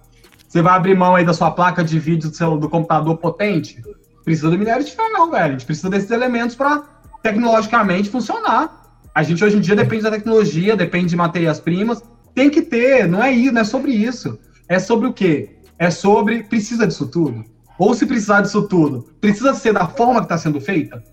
[0.48, 3.82] Você vai abrir mão aí da sua placa de vídeo do, seu, do computador potente?
[4.24, 5.46] Precisa do minério de ferro, velho.
[5.46, 6.84] A gente precisa desses elementos para
[7.22, 9.00] tecnologicamente funcionar.
[9.16, 12.04] A gente hoje em dia depende da tecnologia, depende de matérias-primas.
[12.36, 14.40] Tem que ter, não é isso, não é sobre isso.
[14.68, 15.58] É sobre o quê?
[15.78, 17.44] É sobre precisa disso tudo.
[17.78, 21.04] Ou se precisar disso tudo, precisa ser da forma que está sendo feita?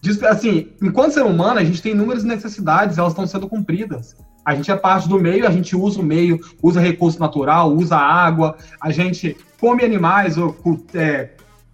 [0.00, 4.16] Diz, assim, enquanto ser humano, a gente tem inúmeras necessidades, elas estão sendo cumpridas.
[4.44, 7.96] A gente é parte do meio, a gente usa o meio, usa recurso natural, usa
[7.96, 10.56] água, a gente come animais, ou,
[10.94, 11.30] é,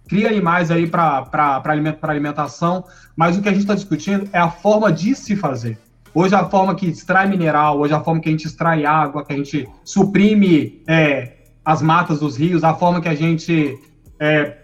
[0.07, 2.85] cria animais aí para aliment, alimentação,
[3.15, 5.77] mas o que a gente está discutindo é a forma de se fazer.
[6.15, 9.33] Hoje a forma que extrai mineral, hoje a forma que a gente extrai água, que
[9.33, 11.33] a gente suprime é,
[11.65, 13.77] as matas dos rios, a forma que a gente
[14.19, 14.57] é,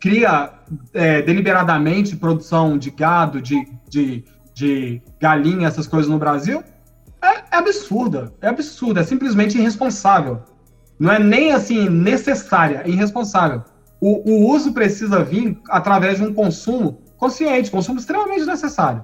[0.00, 0.52] cria
[0.92, 4.24] é, deliberadamente produção de gado, de, de,
[4.54, 6.62] de galinha, essas coisas no Brasil,
[7.22, 8.32] é, é absurda.
[8.40, 10.42] É absurda, é simplesmente irresponsável.
[10.98, 13.62] Não é nem assim necessária, é irresponsável.
[14.00, 19.02] O, o uso precisa vir através de um consumo consciente, consumo extremamente necessário.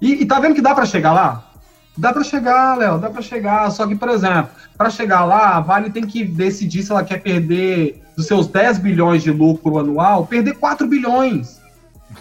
[0.00, 1.51] E, e tá vendo que dá para chegar lá?
[1.96, 3.70] Dá para chegar, Léo, dá para chegar.
[3.70, 7.20] Só que, por exemplo, para chegar lá, a Vale tem que decidir se ela quer
[7.20, 11.60] perder dos seus 10 bilhões de lucro anual, perder 4 bilhões.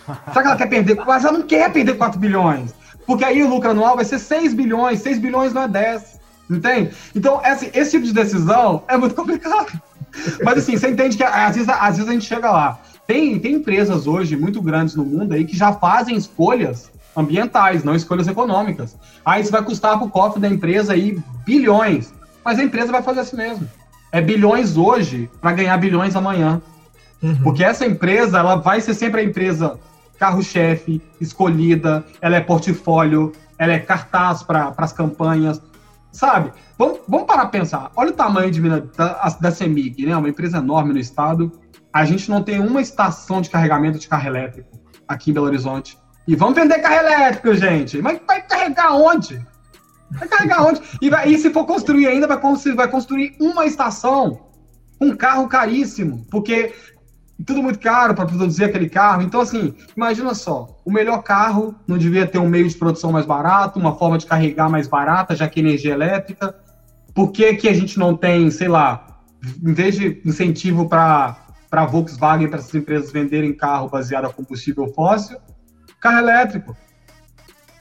[0.05, 0.95] Será que ela quer perder?
[1.05, 2.73] Mas ela não quer perder 4 bilhões.
[3.05, 4.99] Porque aí o lucro anual vai ser 6 bilhões.
[4.99, 6.19] 6 bilhões não é 10.
[6.49, 6.91] Entende?
[7.15, 9.71] Então, esse, esse tipo de decisão é muito complicado.
[10.43, 12.79] Mas assim, você entende que às vezes, às vezes a gente chega lá.
[13.07, 17.95] Tem, tem empresas hoje muito grandes no mundo aí que já fazem escolhas ambientais, não
[17.95, 18.97] escolhas econômicas.
[19.25, 22.13] Aí isso vai custar para o cofre da empresa aí bilhões.
[22.43, 23.67] Mas a empresa vai fazer assim mesmo.
[24.11, 26.61] É bilhões hoje para ganhar bilhões amanhã.
[27.21, 27.35] Uhum.
[27.43, 29.79] Porque essa empresa, ela vai ser sempre a empresa
[30.17, 35.61] carro-chefe, escolhida, ela é portfólio, ela é cartaz para as campanhas,
[36.11, 36.51] sabe?
[36.77, 37.91] Vamos, vamos parar para pensar.
[37.95, 38.61] Olha o tamanho de,
[38.95, 40.15] da, da CEMIG, né?
[40.15, 41.51] Uma empresa enorme no estado.
[41.91, 44.69] A gente não tem uma estação de carregamento de carro elétrico
[45.07, 45.97] aqui em Belo Horizonte.
[46.27, 48.01] E vamos vender carro elétrico, gente.
[48.01, 49.41] Mas vai carregar onde?
[50.11, 50.81] Vai carregar onde?
[51.01, 54.39] E, vai, e se for construir ainda, vai construir, vai construir uma estação,
[54.99, 56.73] um carro caríssimo, porque
[57.45, 59.21] tudo muito caro para produzir aquele carro.
[59.21, 63.25] Então, assim, imagina só, o melhor carro não devia ter um meio de produção mais
[63.25, 66.55] barato, uma forma de carregar mais barata, já que energia elétrica.
[67.15, 69.21] Por que, que a gente não tem, sei lá,
[69.63, 71.37] em vez de incentivo para
[71.71, 75.37] para Volkswagen, para essas empresas venderem carro baseado a combustível fóssil,
[76.01, 76.75] carro elétrico.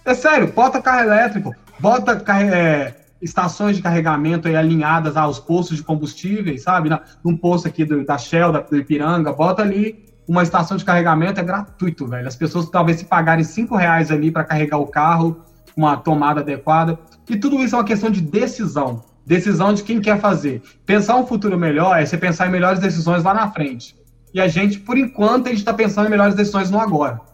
[0.05, 5.83] É sério, bota carro elétrico, bota é, estações de carregamento aí alinhadas aos postos de
[5.83, 6.89] combustíveis, sabe?
[6.89, 10.85] Na, num posto aqui do, da Shell, da, do Ipiranga, bota ali uma estação de
[10.85, 12.29] carregamento, é gratuito, velho.
[12.29, 15.45] As pessoas talvez se pagarem cinco reais ali para carregar o carro,
[15.77, 16.99] uma tomada adequada.
[17.29, 19.03] E tudo isso é uma questão de decisão.
[19.27, 20.63] Decisão de quem quer fazer.
[20.87, 23.97] Pensar um futuro melhor é você pensar em melhores decisões lá na frente.
[24.33, 27.30] E a gente, por enquanto, a gente está pensando em melhores decisões no agora.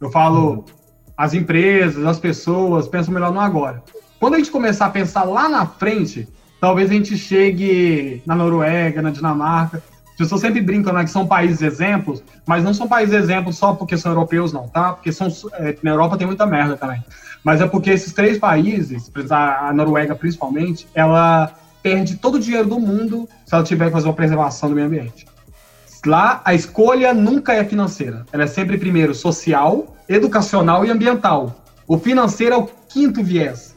[0.00, 0.64] Eu falo,
[1.16, 3.82] as empresas, as pessoas pensam melhor no agora.
[4.18, 6.26] Quando a gente começar a pensar lá na frente,
[6.60, 9.82] talvez a gente chegue na Noruega, na Dinamarca.
[10.10, 13.74] As pessoas sempre brincam né, que são países exemplos, mas não são países exemplos só
[13.74, 14.92] porque são europeus, não, tá?
[14.92, 17.02] Porque são, é, na Europa tem muita merda também.
[17.42, 21.52] Mas é porque esses três países, a Noruega principalmente, ela
[21.82, 24.86] perde todo o dinheiro do mundo se ela tiver que fazer uma preservação do meio
[24.86, 25.26] ambiente.
[26.04, 28.24] Lá, a escolha nunca é financeira.
[28.32, 31.62] Ela é sempre, primeiro, social, educacional e ambiental.
[31.86, 33.76] O financeiro é o quinto viés.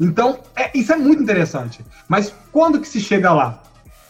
[0.00, 1.84] Então, é, isso é muito interessante.
[2.06, 3.62] Mas quando que se chega lá?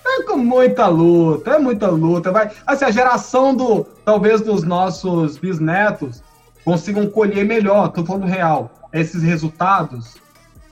[0.06, 2.30] É com muita luta, é muita luta.
[2.30, 6.22] Vai, assim, a geração do, talvez, dos nossos bisnetos
[6.64, 10.16] consigam colher melhor, estou falando real, esses resultados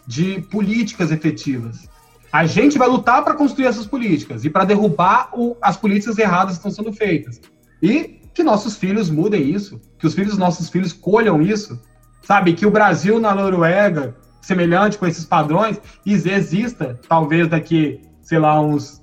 [0.07, 1.89] de políticas efetivas.
[2.36, 6.58] A gente vai lutar para construir essas políticas e para derrubar o, as políticas erradas
[6.58, 7.40] que estão sendo feitas.
[7.82, 11.82] E que nossos filhos mudem isso, que os filhos dos nossos filhos colham isso,
[12.20, 12.52] sabe?
[12.52, 19.00] Que o Brasil na Noruega, semelhante com esses padrões, exista, talvez daqui, sei lá, uns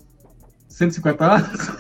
[0.70, 1.72] 150 anos.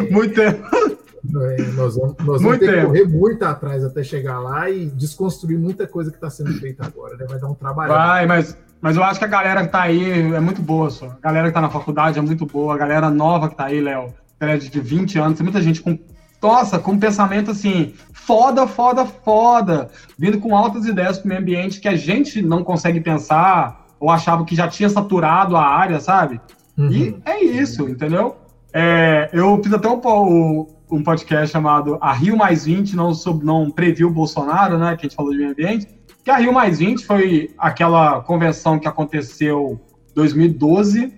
[0.10, 1.01] Muito tempo.
[1.24, 5.58] É, nós vamos, nós vamos ter que correr muito atrás até chegar lá e desconstruir
[5.58, 7.16] muita coisa que está sendo feita agora.
[7.16, 7.26] Né?
[7.28, 7.92] Vai dar um trabalho.
[7.92, 11.06] Vai, mas, mas eu acho que a galera que está aí é muito boa, só.
[11.06, 12.74] A galera que está na faculdade é muito boa.
[12.74, 14.12] A galera nova que está aí, Léo,
[14.58, 15.98] de 20 anos, tem muita gente com.
[16.42, 19.88] Nossa, com um pensamento assim, foda, foda, foda,
[20.18, 24.10] vindo com altas ideias para o meio ambiente que a gente não consegue pensar ou
[24.10, 26.40] achava que já tinha saturado a área, sabe?
[26.76, 26.90] Uhum.
[26.90, 28.34] E é isso, entendeu?
[28.72, 33.12] É, eu fiz até um, um podcast chamado A Rio Mais 20, não,
[33.42, 34.94] não previu o Bolsonaro, né?
[34.94, 35.88] Que a gente falou de meio ambiente.
[36.22, 41.12] Que a Rio Mais 20 foi aquela convenção que aconteceu em 2012,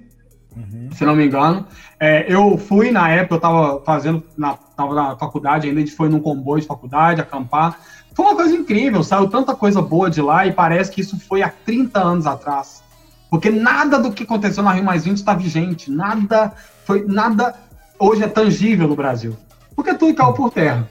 [0.57, 0.89] uhum.
[0.93, 1.67] se não me engano.
[1.99, 5.97] É, eu fui na época, eu estava fazendo, na, tava na faculdade ainda, a gente
[5.97, 7.81] foi num comboio de faculdade, acampar.
[8.15, 11.43] Foi uma coisa incrível, saiu tanta coisa boa de lá e parece que isso foi
[11.43, 12.85] há 30 anos atrás.
[13.29, 16.53] Porque nada do que aconteceu na Rio Mais 20 está vigente, nada
[16.87, 17.57] foi nada
[17.99, 19.37] hoje é tangível no Brasil
[19.75, 20.89] porque tudo caiu por terra.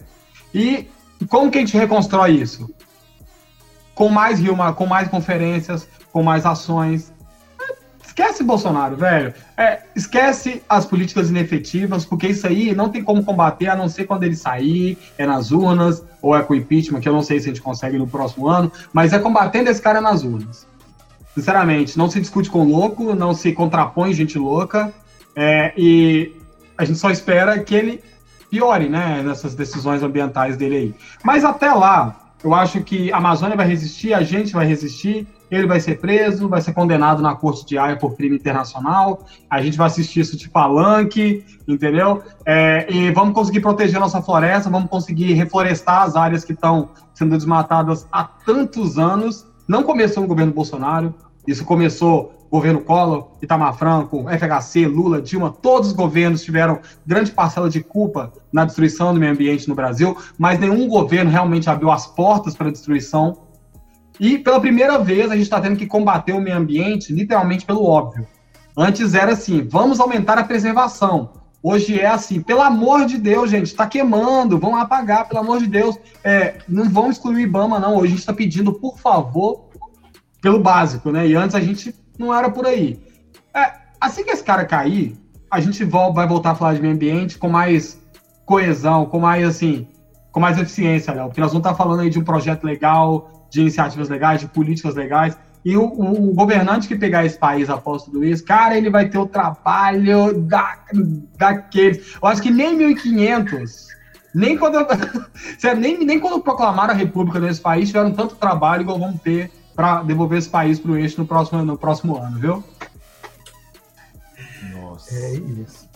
[0.53, 0.88] E
[1.30, 2.69] como que a gente reconstrói isso?
[3.95, 7.11] Com mais Rio, com mais conferências, com mais ações.
[8.05, 9.34] Esquece Bolsonaro, velho.
[9.57, 14.05] É, esquece as políticas inefetivas, porque isso aí não tem como combater a não ser
[14.05, 17.49] quando ele sair, é nas urnas, ou é com impeachment, que eu não sei se
[17.49, 20.68] a gente consegue no próximo ano, mas é combatendo esse cara nas urnas.
[21.34, 24.93] Sinceramente, não se discute com louco, não se contrapõe gente louca,
[25.35, 26.35] é, e
[26.77, 28.03] a gente só espera que ele
[28.53, 30.95] piore, né, nessas decisões ambientais dele aí.
[31.23, 35.65] Mas até lá, eu acho que a Amazônia vai resistir, a gente vai resistir, ele
[35.65, 39.75] vai ser preso, vai ser condenado na corte de Haia por crime internacional, a gente
[39.75, 42.21] vai assistir isso de palanque, entendeu?
[42.45, 47.35] É, e vamos conseguir proteger nossa floresta, vamos conseguir reflorestar as áreas que estão sendo
[47.35, 49.47] desmatadas há tantos anos.
[49.67, 51.15] Não começou no governo Bolsonaro,
[51.47, 57.67] isso começou governo Collor, Itamar Franco, FHC, Lula, Dilma, todos os governos tiveram grande parcela
[57.67, 62.05] de culpa na destruição do meio ambiente no Brasil, mas nenhum governo realmente abriu as
[62.05, 63.39] portas para a destruição.
[64.19, 67.84] E pela primeira vez a gente está tendo que combater o meio ambiente literalmente pelo
[67.84, 68.27] óbvio.
[68.77, 71.31] Antes era assim, vamos aumentar a preservação.
[71.63, 75.65] Hoje é assim, pelo amor de Deus, gente, está queimando, vão apagar, pelo amor de
[75.65, 75.97] Deus.
[76.23, 77.95] É, não vão excluir o IBAMA, não.
[77.95, 79.69] Hoje a gente está pedindo, por favor,
[80.39, 81.25] pelo básico, né?
[81.25, 82.99] E antes a gente não era por aí.
[83.53, 85.18] É, assim que esse cara cair,
[85.49, 88.02] a gente vai voltar a falar de meio ambiente com mais
[88.45, 89.88] coesão, com mais assim,
[90.31, 91.27] com mais eficiência, Léo.
[91.27, 94.95] Porque nós vamos estar falando aí de um projeto legal, de iniciativas legais, de políticas
[94.95, 95.38] legais.
[95.64, 99.07] E o, o, o, governante que pegar esse país após tudo isso, cara, ele vai
[99.07, 100.80] ter o trabalho da,
[101.38, 102.15] daqueles.
[102.22, 103.88] Eu acho que nem 1.500,
[104.35, 104.85] nem quando,
[105.80, 110.03] nem, nem quando proclamaram a República nesse país tiveram tanto trabalho igual vamos ter para
[110.03, 112.63] devolver esse país para o eixo no próximo, no próximo ano, viu?
[114.73, 115.15] Nossa.
[115.15, 115.93] É isso.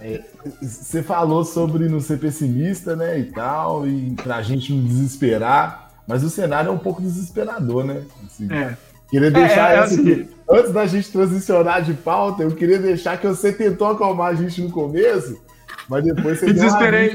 [0.00, 0.22] É,
[0.60, 6.24] você falou sobre não ser pessimista, né, e tal, e pra gente não desesperar, mas
[6.24, 8.02] o cenário é um pouco desesperador, né?
[8.26, 8.76] Assim, é.
[9.08, 13.26] Queria deixar é, é, assim, antes da gente transicionar de pauta, eu queria deixar que
[13.26, 15.40] você tentou acalmar a gente no começo,
[15.88, 17.14] mas depois você desesperei,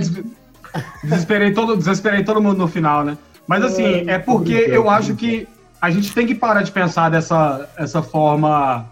[1.04, 3.18] desesperei todo, desesperei todo mundo no final, né?
[3.48, 5.48] Mas assim, é, é porque eu acho que
[5.82, 8.90] a gente tem que parar de pensar dessa essa forma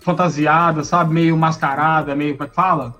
[0.00, 1.14] fantasiada, sabe?
[1.14, 2.94] Meio mascarada, meio, como é que fala?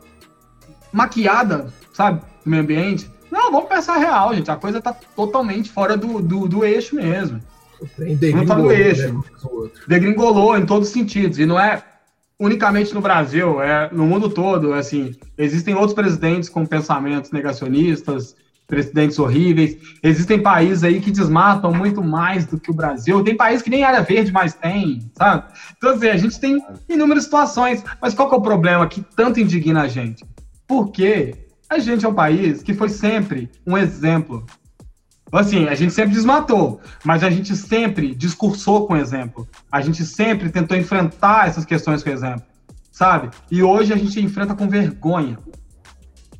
[0.93, 2.21] Maquiada, sabe?
[2.45, 3.11] Do meio ambiente.
[3.31, 4.51] Não, vamos pensar real, gente.
[4.51, 7.41] A coisa tá totalmente fora do, do, do eixo mesmo.
[8.35, 9.13] Não tá no eixo.
[9.13, 9.71] Né?
[9.87, 11.39] Degringolou em todos os sentidos.
[11.39, 11.83] E não é
[12.39, 14.73] unicamente no Brasil, é no mundo todo.
[14.73, 18.35] Assim, existem outros presidentes com pensamentos negacionistas,
[18.71, 19.77] presidentes horríveis.
[20.03, 23.23] Existem países aí que desmatam muito mais do que o Brasil.
[23.23, 25.53] Tem países que nem área verde mais tem, sabe?
[25.77, 27.85] Então, assim, a gente tem inúmeras situações.
[28.01, 30.25] Mas qual que é o problema que tanto indigna a gente?
[30.67, 31.35] Porque
[31.69, 34.47] a gente é um país que foi sempre um exemplo.
[35.33, 39.49] Assim, a gente sempre desmatou, mas a gente sempre discursou com exemplo.
[39.71, 42.43] A gente sempre tentou enfrentar essas questões com exemplo,
[42.91, 43.31] sabe?
[43.51, 45.39] E hoje a gente enfrenta com vergonha.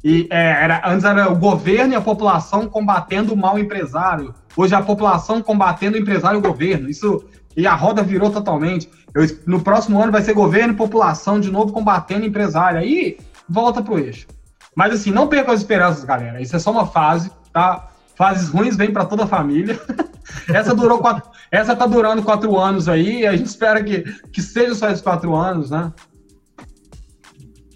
[0.03, 4.35] E é, era, antes era o governo e a população combatendo o mal empresário.
[4.57, 6.89] Hoje é a população combatendo o empresário e o governo.
[6.89, 7.25] Isso
[7.57, 8.89] e a roda virou totalmente.
[9.15, 12.79] Eu, no próximo ano vai ser governo e população de novo combatendo empresário.
[12.79, 13.19] Aí
[13.49, 14.27] volta pro eixo.
[14.75, 16.41] Mas assim, não perca as esperanças, galera.
[16.41, 17.89] Isso é só uma fase, tá?
[18.15, 19.79] Fases ruins vêm para toda a família.
[20.49, 23.27] essa durou quatro, essa tá durando quatro anos aí.
[23.27, 25.93] a gente espera que, que seja só esses quatro anos, né?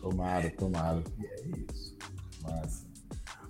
[0.00, 1.02] Tomara, tomara.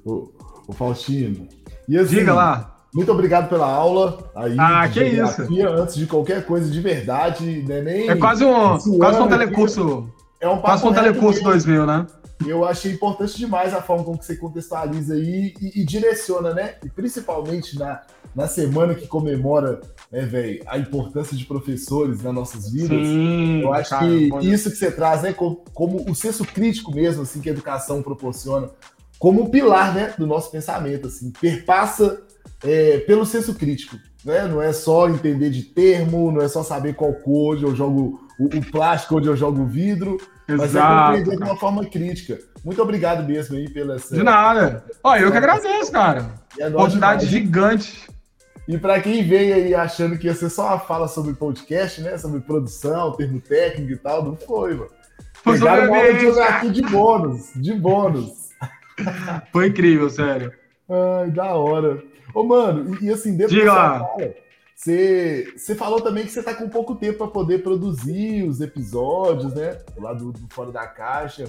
[0.05, 0.31] O,
[0.69, 1.49] o Faustino.
[1.89, 2.75] E assim, Diga lá.
[2.95, 4.31] Muito obrigado pela aula.
[4.37, 5.43] Aí, ah, que isso.
[5.67, 7.81] Antes de qualquer coisa de verdade, né?
[7.83, 10.09] Nem é quase um, quase um telecurso.
[10.41, 12.07] É um quase um telecurso 2000, né?
[12.47, 16.75] Eu achei importante demais a forma como você contextualiza aí e, e, direciona, né?
[16.85, 18.03] E principalmente na,
[18.35, 23.07] na semana que comemora, né, velho, a importância de professores nas nossas vidas.
[23.07, 26.93] Sim, eu acho cara, que isso que você traz, né, como, como o senso crítico
[26.95, 28.69] mesmo, assim, que a educação proporciona,
[29.25, 32.21] como um pilar né, do nosso pensamento, assim, perpassa
[32.63, 33.97] é, pelo senso crítico.
[34.23, 34.47] Né?
[34.47, 38.21] Não é só entender de termo, não é só saber qual cor onde eu jogo
[38.39, 40.61] o, o plástico, onde eu jogo o vidro, Exato.
[40.61, 42.39] mas é compreender de uma forma crítica.
[42.63, 44.15] Muito obrigado mesmo aí pela essa.
[44.15, 44.85] De nada.
[45.03, 46.35] Olha, eu que agradeço, cara.
[46.59, 48.07] É Oportunidade gigante.
[48.69, 52.19] E para quem veio aí achando que ia ser só uma fala sobre podcast, né?
[52.19, 54.91] Sobre produção, termo técnico e tal, não foi, mano.
[55.43, 58.44] Pegaram uma aula de geografia de bônus, de bônus.
[59.53, 60.53] Foi incrível, sério.
[60.89, 62.03] Ai, da hora.
[62.35, 64.03] Ô, mano, e, e assim, dentro Diga
[64.75, 69.55] você, você falou também que você tá com pouco tempo para poder produzir os episódios,
[69.55, 69.79] né?
[69.97, 71.45] Lá do, do Fora da Caixa.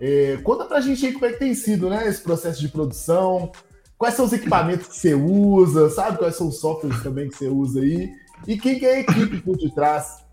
[0.00, 2.08] É, conta pra gente aí como é que tem sido, né?
[2.08, 3.52] Esse processo de produção.
[3.98, 6.18] Quais são os equipamentos que você usa, sabe?
[6.18, 8.10] Quais são os softwares também que você usa aí?
[8.48, 10.24] E quem que é a equipe por detrás?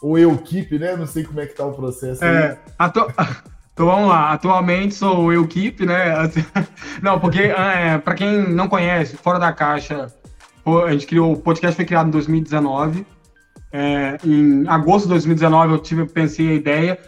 [0.00, 0.96] Ou eu equipe, né?
[0.96, 2.88] Não sei como é que tá o processo é, aí.
[3.80, 6.12] Então vamos lá, atualmente sou eu Keep, né?
[7.00, 10.06] Não, porque é, para quem não conhece, Fora da Caixa,
[10.86, 13.06] a gente criou, o podcast foi criado em 2019.
[13.72, 16.98] É, em agosto de 2019 eu tive, pensei a ideia,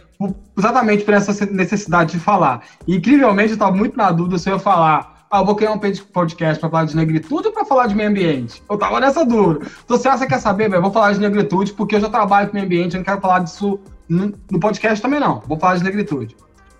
[0.57, 2.63] exatamente por essa necessidade de falar.
[2.87, 5.73] E, incrivelmente eu estava muito na dúvida se eu ia falar Ah, eu vou criar
[5.73, 8.63] um podcast para falar de negritude ou para falar de meio ambiente?
[8.67, 9.67] Eu tava nessa dúvida.
[9.85, 12.55] Então, se você quer saber, velho, vou falar de negritude porque eu já trabalho com
[12.55, 13.79] meio ambiente, eu não quero falar disso
[14.09, 15.39] no podcast também não.
[15.41, 16.35] Vou falar de negritude.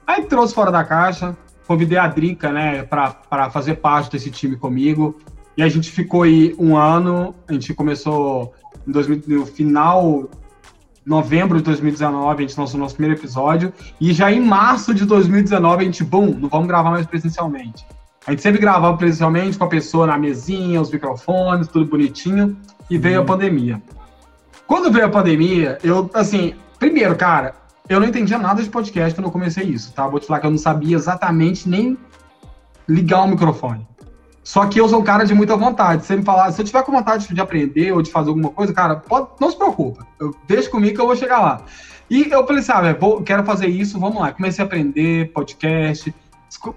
[0.06, 1.36] Aí trouxe fora da caixa,
[1.68, 5.18] convidei a Drica, né, para fazer parte desse time comigo.
[5.56, 8.54] E a gente ficou aí um ano, a gente começou
[8.88, 10.30] em 2000, no final
[11.06, 15.06] novembro de 2019 a gente lançou o nosso primeiro episódio e já em março de
[15.06, 17.86] 2019 a gente, bum, não vamos gravar mais presencialmente.
[18.26, 22.58] A gente sempre gravava presencialmente com a pessoa na mesinha, os microfones, tudo bonitinho,
[22.90, 23.82] e veio a pandemia.
[24.66, 27.54] Quando veio a pandemia, eu, assim, primeiro, cara,
[27.90, 30.08] eu não entendia nada de podcast quando eu comecei isso, tá?
[30.08, 31.98] Vou te falar que eu não sabia exatamente nem
[32.88, 33.88] ligar o microfone.
[34.44, 36.06] Só que eu sou um cara de muita vontade.
[36.06, 38.74] Se me falar, se eu tiver com vontade de aprender ou de fazer alguma coisa,
[38.74, 40.06] cara, pode, não se preocupa.
[40.20, 41.62] Eu, deixa comigo que eu vou chegar lá.
[42.10, 44.34] E eu falei assim, ah, vou, quero fazer isso, vamos lá.
[44.34, 46.14] Comecei a aprender podcast,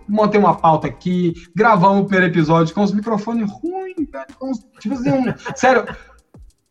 [0.08, 4.26] montei uma pauta aqui, gravamos o primeiro episódio com os microfones ruins, velho.
[4.78, 5.24] Tipo assim, um,
[5.56, 5.84] sério.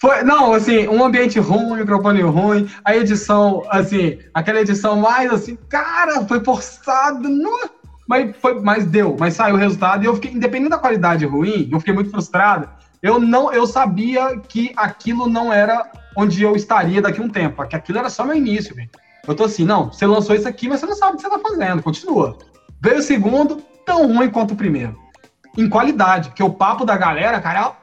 [0.02, 5.58] Foi, não, assim, um ambiente ruim, microfone ruim, a edição, assim, aquela edição mais assim,
[5.70, 7.30] cara, foi forçado.
[7.30, 7.70] Não,
[8.08, 11.70] mas, foi, mas deu, mas saiu o resultado e eu fiquei, independente da qualidade ruim,
[11.72, 12.70] eu fiquei muito frustrado.
[13.02, 17.66] Eu não, eu sabia que aquilo não era onde eu estaria daqui a um tempo,
[17.68, 18.90] que aquilo era só meu início, velho.
[19.28, 21.30] Eu tô assim, não, você lançou isso aqui, mas você não sabe o que você
[21.30, 22.38] tá fazendo, continua.
[22.82, 24.98] Veio o segundo, tão ruim quanto o primeiro.
[25.58, 27.76] Em qualidade, porque o papo da galera, cara,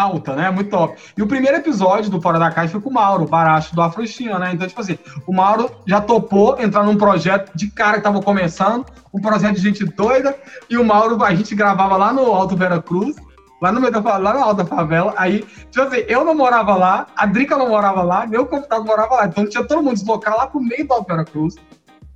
[0.00, 0.50] alta, né?
[0.50, 0.96] Muito top.
[1.16, 3.82] E o primeiro episódio do Fora da Caixa foi com o Mauro, o Baracho do
[3.82, 4.52] Afroestina, né?
[4.52, 8.86] Então, tipo assim, o Mauro já topou entrar num projeto de cara que tava começando,
[9.12, 10.36] um projeto de gente doida,
[10.68, 13.16] e o Mauro, a gente gravava lá no Alto Vera Cruz,
[13.60, 15.14] lá no meio da lá na alta favela.
[15.16, 19.16] Aí, tipo assim, eu não morava lá, a Drica não morava lá, meu computador morava
[19.16, 19.26] lá.
[19.26, 21.56] Então tinha todo mundo deslocar lá pro meio do Alto Cruz.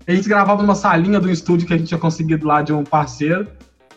[0.06, 2.84] A gente gravava numa salinha do estúdio que a gente tinha conseguido lá de um
[2.84, 3.48] parceiro.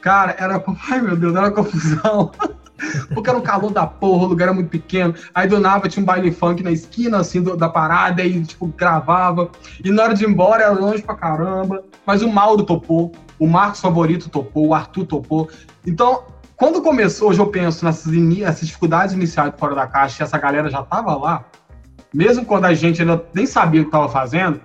[0.02, 0.64] Cara, era.
[0.90, 2.32] Ai, meu Deus, era confusão.
[3.14, 5.14] Porque era um calor da porra, o lugar era muito pequeno.
[5.34, 8.68] Aí do nada tinha um baile funk na esquina, assim, do, da parada, e, tipo,
[8.68, 9.50] gravava.
[9.84, 11.84] E na hora de ir embora era longe pra caramba.
[12.06, 15.50] Mas o Mauro topou, o Marcos Favorito topou, o Arthur topou.
[15.86, 16.24] Então,
[16.56, 20.84] quando começou, hoje eu penso nessas, nessas dificuldades iniciais fora da caixa, essa galera já
[20.84, 21.46] tava lá,
[22.14, 24.62] mesmo quando a gente ainda nem sabia o que tava fazendo,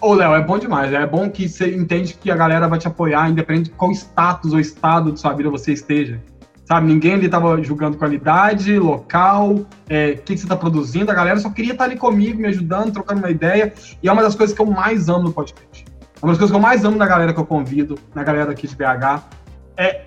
[0.00, 0.92] Ô, Léo, é bom demais.
[0.92, 4.52] É bom que você entende que a galera vai te apoiar, independente de qual status
[4.52, 6.22] ou estado de sua vida você esteja.
[6.68, 11.10] Sabe, ninguém ali estava julgando qualidade, local, o é, que, que, você está produzindo.
[11.10, 13.72] A galera só queria estar tá ali comigo, me ajudando, trocando uma ideia.
[14.02, 15.86] E é uma das coisas que eu mais amo no podcast.
[15.86, 18.50] É uma das coisas que eu mais amo na galera que eu convido, na galera
[18.50, 19.22] aqui de BH.
[19.78, 20.02] É,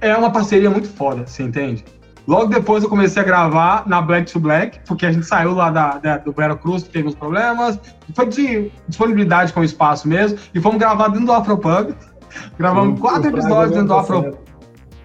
[0.00, 1.84] é uma parceria muito foda, você entende?
[2.26, 5.68] Logo depois eu comecei a gravar na Black to Black, porque a gente saiu lá
[5.70, 7.78] da, da do que teve uns problemas.
[8.14, 10.38] Foi de disponibilidade com o espaço mesmo.
[10.54, 11.94] E fomos gravar dentro do Afropub.
[12.58, 14.47] Gravamos Sim, quatro episódios dentro do Afropub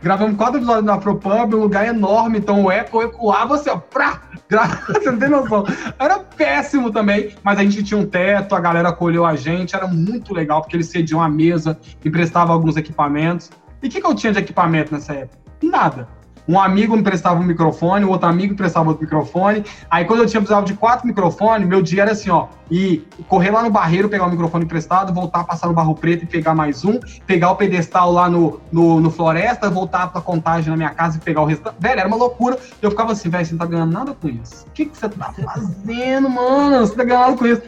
[0.04, 4.22] Gravamos quatro episódios na Afropub, um lugar enorme, então o eco ecoava assim, ó, pra,
[4.86, 5.64] você não tem noção.
[5.98, 9.88] Era péssimo também, mas a gente tinha um teto, a galera acolheu a gente, era
[9.88, 13.50] muito legal, porque eles cediam a mesa, emprestavam alguns equipamentos.
[13.82, 15.40] E o que, que eu tinha de equipamento nessa época?
[15.64, 16.06] Nada.
[16.48, 19.64] Um amigo me prestava um microfone, o outro amigo me prestava outro microfone.
[19.90, 23.52] Aí quando eu tinha precisava de quatro microfones, meu dia era assim, ó, ir correr
[23.52, 26.84] lá no barreiro, pegar o microfone emprestado, voltar, passar no barro preto e pegar mais
[26.84, 31.18] um, pegar o pedestal lá no, no, no floresta, voltar pra contagem na minha casa
[31.18, 31.76] e pegar o restante.
[31.80, 32.58] Velho, era uma loucura.
[32.82, 34.66] Eu ficava assim, velho, você não tá ganhando nada com isso.
[34.68, 36.80] O que, que você tá fazendo, mano?
[36.80, 37.62] Você tá ganhando nada com isso.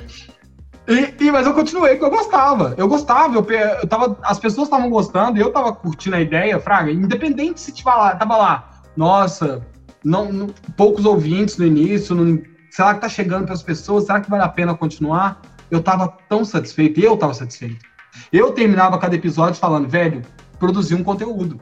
[0.88, 2.76] E, e, mas eu continuei, porque eu gostava.
[2.78, 6.92] Eu gostava, eu, eu tava, as pessoas estavam gostando, eu tava curtindo a ideia, Fraga,
[6.92, 9.66] independente se tava lá, tava lá, nossa,
[10.04, 10.48] não, não
[10.78, 12.40] poucos ouvintes no início, não,
[12.70, 14.06] será que tá chegando para as pessoas?
[14.06, 15.42] Será que vale a pena continuar?
[15.72, 17.84] Eu tava tão satisfeito, eu tava satisfeito.
[18.32, 20.22] Eu terminava cada episódio falando, velho,
[20.60, 21.60] produzi um conteúdo.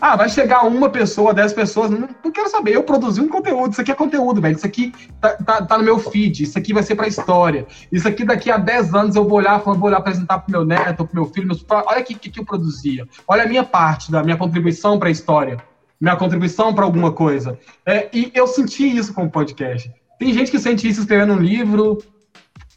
[0.00, 1.90] Ah, vai chegar uma pessoa, dez pessoas.
[1.90, 2.74] Não, não, quero saber.
[2.74, 3.72] Eu produzi um conteúdo.
[3.72, 4.56] Isso aqui é conteúdo, velho.
[4.56, 6.42] Isso aqui tá, tá, tá no meu feed.
[6.44, 7.66] Isso aqui vai ser pra história.
[7.92, 11.04] Isso aqui daqui a dez anos eu vou olhar, vou olhar apresentar pro meu neto,
[11.04, 11.46] pro meu filho.
[11.46, 11.64] Meus...
[11.68, 13.06] Olha o que, que, que eu produzia.
[13.28, 15.58] Olha a minha parte da minha contribuição para a história.
[16.00, 17.58] Minha contribuição para alguma coisa.
[17.84, 19.92] É, e eu senti isso com o podcast.
[20.18, 21.98] Tem gente que sente isso escrevendo um livro,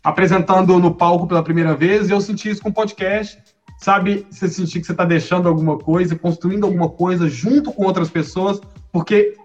[0.04, 3.42] apresentando no palco pela primeira vez, e eu senti isso com o podcast
[3.84, 8.10] sabe, você sentir que você está deixando alguma coisa, construindo alguma coisa junto com outras
[8.10, 8.62] pessoas,
[8.94, 9.36] porque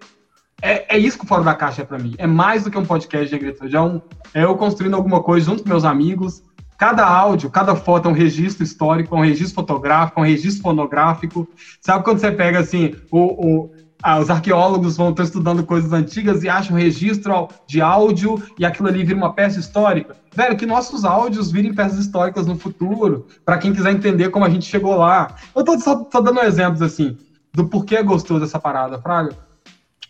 [0.62, 2.14] é, é isso que o Fora da Caixa é para mim.
[2.18, 4.00] É mais do que um podcast de um,
[4.32, 6.40] é eu construindo alguma coisa junto com meus amigos.
[6.78, 10.62] Cada áudio, cada foto é um registro histórico, é um registro fotográfico, é um registro
[10.62, 11.48] fonográfico.
[11.80, 13.70] Sabe quando você pega assim, o, o
[14.02, 18.88] ah, os arqueólogos vão estar estudando coisas antigas e acham registro de áudio e aquilo
[18.88, 20.16] ali vira uma peça histórica.
[20.34, 24.50] Velho, que nossos áudios virem peças históricas no futuro, para quem quiser entender como a
[24.50, 25.34] gente chegou lá.
[25.54, 27.18] Eu tô só, só dando exemplos assim,
[27.52, 29.36] do porquê é gostoso essa parada, Fraga.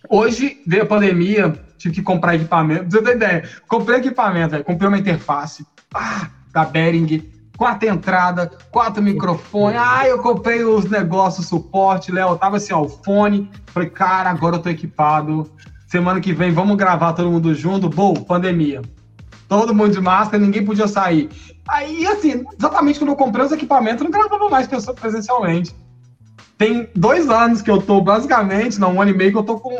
[0.09, 2.91] Hoje veio a pandemia, tive que comprar equipamento.
[2.91, 7.23] Você ter ideia, comprei equipamento, comprei uma interface ah, da Behring,
[7.59, 9.79] quatro entradas, quatro microfones.
[9.79, 12.39] Ah, eu comprei os negócios, suporte, Léo.
[12.39, 13.51] Tava assim, ó, o fone.
[13.67, 15.51] Falei, cara, agora eu tô equipado.
[15.89, 17.91] Semana que vem vamos gravar todo mundo junto.
[17.91, 18.81] Bom, pandemia.
[19.49, 21.29] Todo mundo de máscara, ninguém podia sair.
[21.69, 25.75] Aí, assim, exatamente quando eu comprei os equipamentos, eu não gravava mais pessoa presencialmente.
[26.57, 29.59] Tem dois anos que eu tô, basicamente, não, um ano e meio que eu tô
[29.59, 29.73] com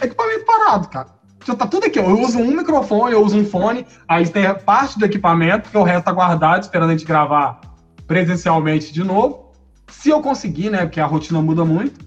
[0.00, 1.15] equipamento parado, cara.
[1.46, 1.98] Já tá tudo aqui.
[1.98, 5.84] Eu uso um microfone, eu uso um fone, aí tem parte do equipamento, porque o
[5.84, 7.60] resto tá guardado, esperando a gente gravar
[8.04, 9.52] presencialmente de novo.
[9.88, 10.78] Se eu conseguir, né?
[10.78, 12.04] Porque a rotina muda muito.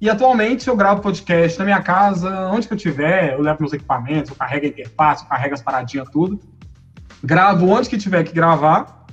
[0.00, 3.74] E atualmente eu gravo podcast na minha casa, onde que eu tiver, eu levo meus
[3.74, 6.40] equipamentos, eu carrego a interface, eu carrego as paradinhas, tudo.
[7.22, 9.04] Gravo onde que tiver que gravar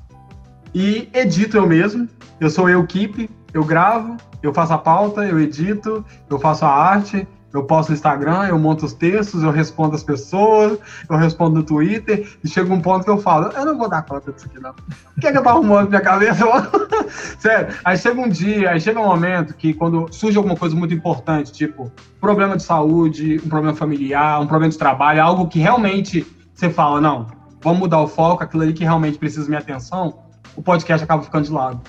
[0.73, 2.07] e edito eu mesmo.
[2.39, 6.69] Eu sou eu keep, eu gravo, eu faço a pauta, eu edito, eu faço a
[6.69, 10.77] arte, eu posto no Instagram, eu monto os textos, eu respondo as pessoas,
[11.09, 14.01] eu respondo no Twitter, e chega um ponto que eu falo, eu não vou dar
[14.03, 14.71] conta disso aqui, não.
[14.71, 16.45] O que é que eu tô arrumando minha cabeça?
[17.39, 20.93] Sério, aí chega um dia, aí chega um momento que quando surge alguma coisa muito
[20.93, 26.25] importante, tipo, problema de saúde, um problema familiar, um problema de trabalho, algo que realmente
[26.53, 27.27] você fala, não,
[27.61, 30.19] vamos mudar o foco, aquilo ali que realmente precisa minha atenção,
[30.55, 31.81] o podcast acaba ficando de lado.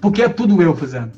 [0.00, 1.12] Porque é tudo eu fazendo.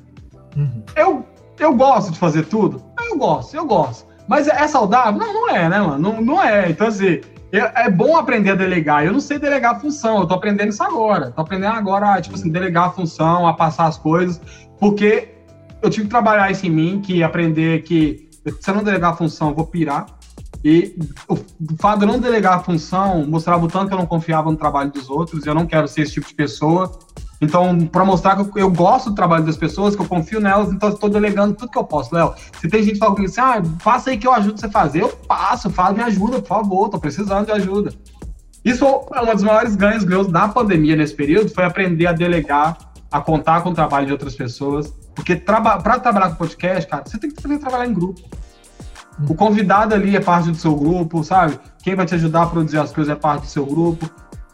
[0.56, 0.82] Uhum.
[0.96, 1.24] Eu
[1.60, 2.82] eu gosto de fazer tudo?
[2.98, 4.08] Eu gosto, eu gosto.
[4.26, 5.20] Mas é saudável?
[5.20, 5.98] Não, não é, né, mano?
[5.98, 6.70] Não, não é.
[6.70, 7.20] Então, assim,
[7.52, 9.04] é bom aprender a delegar.
[9.04, 11.32] Eu não sei delegar a função, eu tô aprendendo isso agora.
[11.32, 14.40] Tô aprendendo agora, tipo assim, delegar a função, a passar as coisas,
[14.78, 15.28] porque
[15.82, 18.28] eu tive que trabalhar isso em mim, que aprender que
[18.60, 20.06] se eu não delegar a função, eu vou pirar.
[20.62, 20.94] E
[21.26, 21.36] o
[21.78, 24.90] fato de não delegar a função mostrava o tanto que eu não confiava no trabalho
[24.90, 26.98] dos outros, eu não quero ser esse tipo de pessoa.
[27.40, 30.90] Então, para mostrar que eu, gosto do trabalho das pessoas, que eu confio nelas, então
[30.90, 32.34] estou delegando tudo que eu posso, Léo.
[32.60, 34.70] Se tem gente que fala comigo assim, ah, passa aí que eu ajudo você a
[34.70, 37.94] fazer, eu passo, falo, me ajuda, por favor, estou precisando de ajuda.
[38.62, 42.76] Isso é uma dos maiores ganhos meus da pandemia nesse período, foi aprender a delegar,
[43.10, 47.04] a contar com o trabalho de outras pessoas, porque traba para trabalhar com podcast, cara,
[47.06, 48.20] você tem que aprender a trabalhar em grupo.
[49.28, 51.58] O convidado ali é parte do seu grupo, sabe?
[51.82, 54.08] Quem vai te ajudar a produzir as coisas é parte do seu grupo.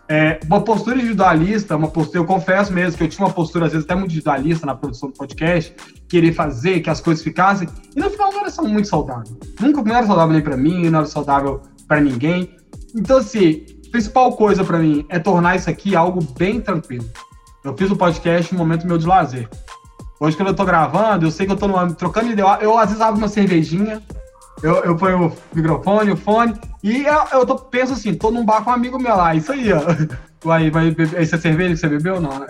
[0.09, 3.73] É, uma postura individualista, uma postura, eu confesso mesmo que eu tinha uma postura, às
[3.73, 5.74] vezes, até muito individualista na produção do podcast,
[6.09, 9.37] querer fazer que as coisas ficassem, e no final não era muito saudável.
[9.61, 12.57] Nunca não era saudável nem para mim, não era saudável para ninguém.
[12.95, 17.05] Então, assim, a principal coisa para mim é tornar isso aqui algo bem tranquilo.
[17.65, 19.49] Eu fiz o podcast no momento meu de lazer.
[20.20, 22.59] Hoje, quando eu tô gravando, eu sei que eu tô no, trocando ideia.
[22.61, 24.01] Eu, às vezes, abro uma cervejinha,
[24.62, 28.45] eu, eu ponho o microfone, o fone, e eu, eu tô, penso assim, tô num
[28.45, 29.81] bar com um amigo meu lá, isso aí, ó.
[30.45, 32.47] Vai, vai beber, essa é cerveja que você bebeu ou não, né?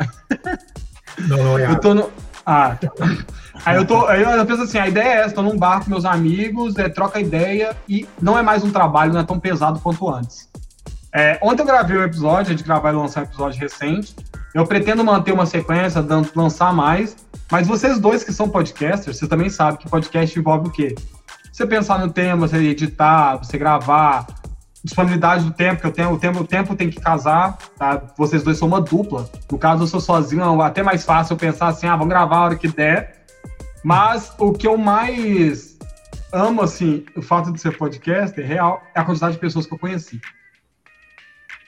[1.28, 1.70] Não, não é.
[1.70, 2.10] Eu tô no.
[2.44, 2.76] Ah.
[3.64, 4.06] Aí eu tô.
[4.06, 6.88] Aí eu penso assim, a ideia é essa, tô num bar com meus amigos, é,
[6.88, 10.48] troca ideia e não é mais um trabalho, não é tão pesado quanto antes.
[11.12, 14.14] É, ontem eu gravei um episódio, a gente gravar e lançar um episódio recente.
[14.54, 17.16] Eu pretendo manter uma sequência, dando, lançar mais,
[17.50, 20.94] mas vocês dois que são podcasters, vocês também sabem que podcast envolve o quê?
[21.56, 24.26] Você pensar no tema, você editar, você gravar,
[24.84, 28.02] disponibilidade do tempo, que eu tenho, o tempo, o tempo tem que casar, tá?
[28.18, 29.26] Vocês dois são uma dupla.
[29.50, 32.36] No caso, eu sou sozinho, é até mais fácil eu pensar assim, ah, vamos gravar
[32.36, 33.24] a hora que der.
[33.82, 35.78] Mas o que eu mais
[36.30, 39.78] amo, assim, o fato de ser podcaster, real, é a quantidade de pessoas que eu
[39.78, 40.20] conheci.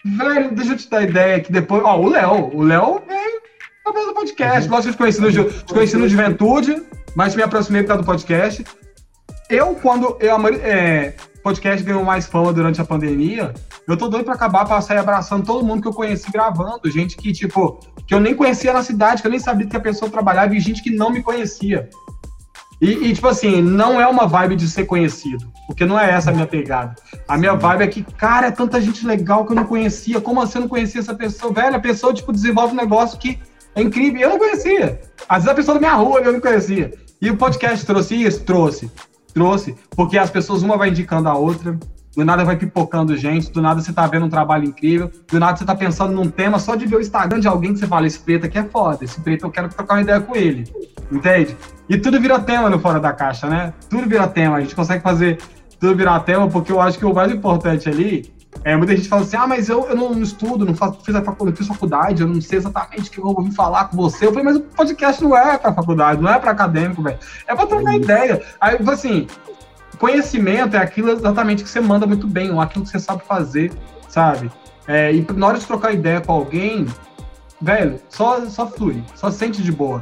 [0.04, 1.82] Velho, deixa eu te dar ideia que depois.
[1.82, 2.50] Ó, o Léo.
[2.54, 3.40] O Léo veio
[3.80, 4.68] através do podcast.
[4.68, 6.82] Lógico que eu te conheci no, te conheci no Juventude,
[7.16, 8.62] mas me aproximei por causa do podcast.
[9.48, 13.54] Eu, quando eu, é, podcast ganhou mais fama durante a pandemia,
[13.86, 16.90] eu tô doido pra acabar pra sair abraçando todo mundo que eu conheci gravando.
[16.90, 19.80] Gente que, tipo, que eu nem conhecia na cidade, que eu nem sabia que a
[19.80, 21.88] pessoa trabalhava, e gente que não me conhecia.
[22.78, 26.28] E, e, tipo assim, não é uma vibe de ser conhecido, porque não é essa
[26.28, 26.94] a minha pegada.
[27.26, 30.20] A minha vibe é que, cara, é tanta gente legal que eu não conhecia.
[30.20, 31.54] Como assim eu não conhecia essa pessoa?
[31.54, 33.40] Velho, a pessoa, tipo, desenvolve um negócio que
[33.74, 34.20] é incrível.
[34.20, 35.00] Eu não conhecia.
[35.26, 36.92] Às vezes a pessoa da minha rua eu não conhecia.
[37.20, 38.44] E o podcast trouxe isso?
[38.44, 38.92] Trouxe
[39.32, 41.78] trouxe, porque as pessoas uma vai indicando a outra,
[42.16, 45.56] do nada vai pipocando gente, do nada você tá vendo um trabalho incrível, do nada
[45.56, 48.06] você tá pensando num tema só de ver o Instagram de alguém que você fala,
[48.06, 50.64] esse preto aqui é foda, esse preto eu quero trocar uma ideia com ele,
[51.12, 51.56] entende?
[51.88, 53.72] E tudo vira tema no Fora da Caixa, né?
[53.88, 55.38] Tudo vira tema, a gente consegue fazer
[55.78, 58.32] tudo virar tema, porque eu acho que o mais importante ali
[58.64, 61.22] É, muita gente fala assim, ah, mas eu, eu não estudo, não faço, fiz, a
[61.22, 64.26] faculdade, fiz faculdade, eu não sei exatamente o que eu vou falar com você.
[64.26, 67.18] Eu falei, mas o podcast não é para faculdade, não é para acadêmico, velho.
[67.46, 68.42] É para trocar ideia.
[68.60, 69.26] Aí, assim,
[69.98, 73.72] conhecimento é aquilo exatamente que você manda muito bem, ou aquilo que você sabe fazer,
[74.08, 74.50] sabe?
[74.86, 76.86] É, e na hora de trocar ideia com alguém,
[77.60, 80.00] velho, só, só flui, só sente de boa.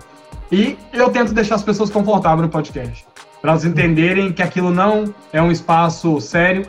[0.50, 3.06] E eu tento deixar as pessoas confortáveis no podcast,
[3.42, 6.66] para elas entenderem que aquilo não é um espaço sério,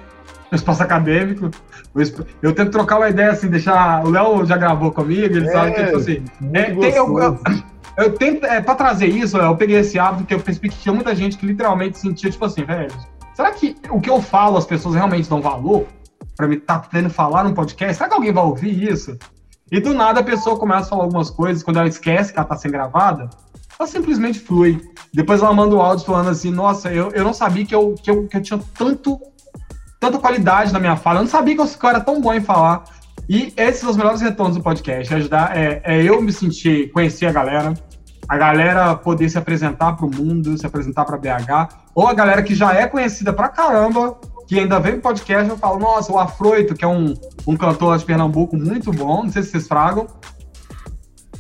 [0.52, 1.50] um espaço acadêmico.
[2.42, 4.06] Eu tento trocar uma ideia assim, deixar.
[4.06, 6.26] O Léo já gravou comigo, ele é, sabe que, tipo assim.
[6.54, 7.40] É, tem, eu, eu,
[7.98, 10.94] eu, tento, é, pra trazer isso, eu peguei esse hábito que eu percebi que tinha
[10.94, 12.92] muita gente que literalmente sentia, tipo assim, velho,
[13.34, 15.86] será que o que eu falo as pessoas realmente dão valor?
[16.36, 17.98] Pra me estar tá tendo falar num podcast?
[17.98, 19.18] Será que alguém vai ouvir isso?
[19.72, 22.48] E do nada a pessoa começa a falar algumas coisas, quando ela esquece que ela
[22.48, 23.30] tá sendo gravada,
[23.78, 24.82] ela simplesmente flui.
[25.14, 27.96] Depois ela manda o um áudio falando assim, nossa, eu, eu não sabia que eu,
[27.96, 29.20] que, eu, que eu tinha tanto,
[30.00, 32.84] tanta qualidade na minha fala, eu não sabia que eu, era tão bom em falar.
[33.30, 37.26] E esses são os melhores retornos do podcast, ajudar, é, é eu me sentir, conhecer
[37.26, 37.74] a galera,
[38.28, 42.42] a galera poder se apresentar para o mundo, se apresentar para BH, ou a galera
[42.42, 44.18] que já é conhecida pra caramba,
[44.48, 47.14] que ainda vem pro podcast, eu falo, nossa, o Afroito, que é um,
[47.46, 50.08] um cantor de Pernambuco muito bom, não sei se vocês fragam.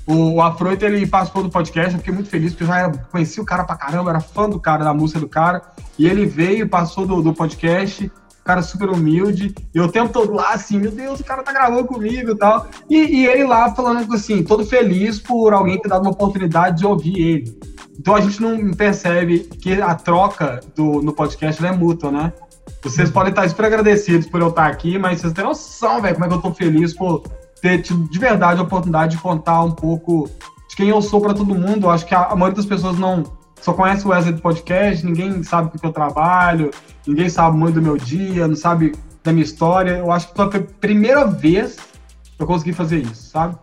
[0.05, 3.39] O Afroito, ele participou do podcast, eu fiquei muito feliz, porque eu já era, conheci
[3.39, 5.61] o cara pra caramba, era fã do cara, da música do cara,
[5.97, 8.11] e ele veio, passou do, do podcast,
[8.47, 11.85] cara super humilde, e o tempo todo lá, assim, meu Deus, o cara tá gravando
[11.85, 12.67] comigo e tal.
[12.89, 16.85] E, e ele lá falando, assim, todo feliz por alguém ter dado uma oportunidade de
[16.85, 17.59] ouvir ele.
[17.99, 22.33] Então a gente não percebe que a troca do, no podcast é mútua, né?
[22.81, 26.25] Vocês podem estar super agradecidos por eu estar aqui, mas vocês têm noção, velho, como
[26.25, 27.23] é que eu tô feliz por
[27.61, 30.29] ter tido de verdade a oportunidade de contar um pouco
[30.69, 31.87] de quem eu sou para todo mundo.
[31.87, 33.23] Eu acho que a, a, maioria das pessoas não
[33.61, 36.71] só conhece o Wesley do podcast, ninguém sabe o que eu trabalho,
[37.05, 38.93] ninguém sabe muito do meu dia, não sabe
[39.23, 39.97] da minha história.
[39.97, 43.57] Eu acho que foi a primeira vez que eu consegui fazer isso, sabe?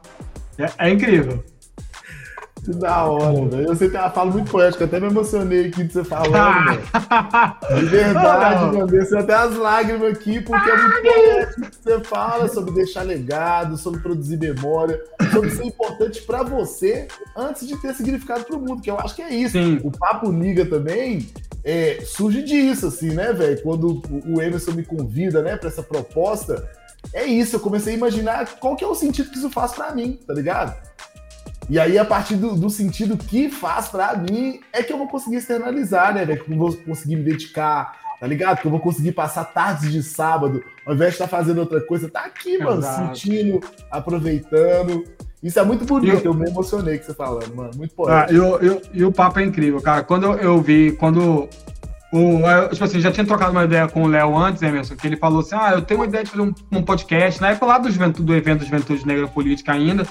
[0.59, 1.43] é, é incrível.
[2.65, 3.69] Que da hora, velho.
[3.69, 7.79] Você tem uma fala muito poética, até me emocionei aqui de você falando, velho.
[7.79, 9.13] De verdade, meu Deus.
[9.13, 14.01] até as lágrimas aqui, porque é muito poético que você fala sobre deixar legado, sobre
[14.01, 14.99] produzir memória,
[15.31, 19.15] sobre ser importante para você antes de ter significado para o mundo, que eu acho
[19.15, 19.53] que é isso.
[19.53, 19.81] Sim.
[19.85, 21.29] O Papo Niga também
[21.63, 23.61] é, surge disso, assim, né, velho?
[23.63, 26.67] Quando o Emerson me convida, né, para essa proposta,
[27.13, 27.57] é isso.
[27.57, 30.33] Eu comecei a imaginar qual que é o sentido que isso faz para mim, tá
[30.33, 30.94] ligado?
[31.69, 35.09] E aí, a partir do, do sentido que faz para mim, é que eu vou
[35.09, 36.45] conseguir externalizar, né, velho?
[36.45, 38.61] Que eu vou conseguir me dedicar, tá ligado?
[38.61, 41.81] Que eu vou conseguir passar tardes de sábado, ao invés de estar tá fazendo outra
[41.81, 43.17] coisa, tá aqui, mano, Exato.
[43.17, 43.61] sentindo,
[43.91, 45.05] aproveitando.
[45.43, 47.71] Isso é muito bonito, eu, eu me emocionei com você falando, mano.
[47.77, 48.33] Muito poético.
[48.33, 50.03] Ah, eu, eu, e o papo é incrível, cara.
[50.03, 51.49] Quando eu vi, quando
[52.15, 55.17] o, tipo assim, já tinha trocado uma ideia com o Léo antes, Emerson, que ele
[55.17, 57.79] falou assim: ah, eu tenho uma ideia de fazer um, um podcast, na época lá
[57.79, 60.07] do, juventude, do evento Juventude Negra Política ainda.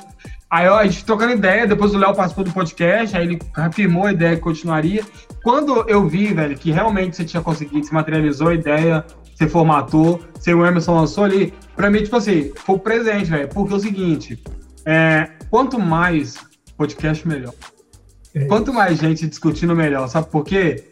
[0.54, 4.06] Aí ó, a gente trocando ideia, depois o Léo participou do podcast, aí ele afirmou
[4.06, 5.04] a ideia que continuaria.
[5.44, 9.04] Quando eu vi, velho, que realmente você tinha conseguido, se materializou a ideia,
[9.34, 13.50] você formatou, você o Emerson lançou ali, pra mim, tipo assim, foi o presente, velho.
[13.50, 14.44] Porque é o seguinte,
[14.86, 16.36] é, quanto mais
[16.78, 17.56] podcast, melhor.
[18.36, 20.08] É quanto mais gente discutindo, melhor.
[20.08, 20.84] Sabe por quê?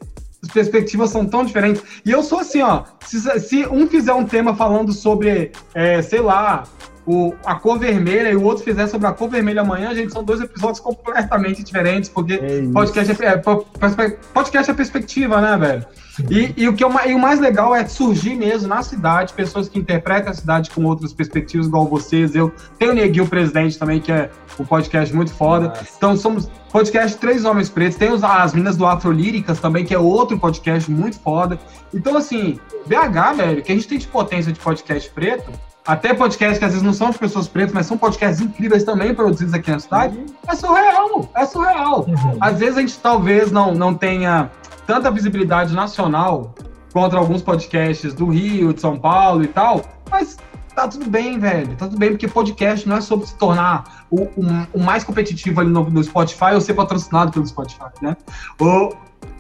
[0.41, 1.83] As perspectivas são tão diferentes.
[2.03, 2.85] E eu sou assim, ó.
[3.05, 6.63] Se, se um fizer um tema falando sobre, é, sei lá,
[7.05, 10.23] o, a cor vermelha e o outro fizer sobre a cor vermelha amanhã, gente, são
[10.23, 15.85] dois episódios completamente diferentes, porque é podcast, é, é, podcast é perspectiva, né, velho?
[16.29, 19.69] E, e, o que eu, e o mais legal é surgir mesmo na cidade, pessoas
[19.69, 22.35] que interpretam a cidade com outras perspectivas, igual vocês.
[22.35, 24.29] Eu tenho o Neguinho Presidente também, que é
[24.59, 25.69] um podcast muito foda.
[25.69, 25.87] Nossa.
[25.97, 27.97] Então, somos podcast Três Homens Pretos.
[27.97, 31.57] Tem os, as Minas do Afrolíricas também, que é outro podcast muito foda.
[31.93, 35.49] Então, assim, BH, velho, que a gente tem de potência de podcast preto,
[35.85, 39.13] até podcasts que às vezes não são de pessoas pretas, mas são podcasts incríveis também
[39.13, 40.25] produzidos aqui na cidade, uhum.
[40.47, 42.05] é surreal, é surreal.
[42.07, 42.37] Uhum.
[42.39, 44.51] Às vezes a gente talvez não, não tenha
[44.85, 46.53] tanta visibilidade nacional
[46.93, 50.37] contra alguns podcasts do Rio, de São Paulo e tal, mas
[50.75, 51.75] tá tudo bem, velho.
[51.75, 55.61] Tá tudo bem, porque podcast não é sobre se tornar o, o, o mais competitivo
[55.61, 58.15] ali no, no, Spotify ou ser patrocinado pelo Spotify, né?
[58.59, 58.93] O,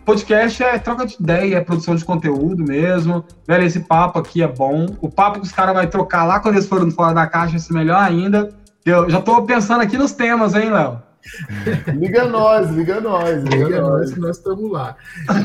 [0.05, 3.23] Podcast é troca de ideia, é produção de conteúdo mesmo.
[3.47, 4.87] Velho, esse papo aqui é bom.
[4.99, 7.71] O papo que os caras vão trocar lá quando eles forem fora da caixa, esse
[7.71, 8.49] melhor ainda.
[8.83, 11.01] Eu já tô pensando aqui nos temas, hein, Léo?
[11.95, 13.43] liga nós, liga nós.
[13.43, 14.95] Liga, liga nós que nós estamos lá.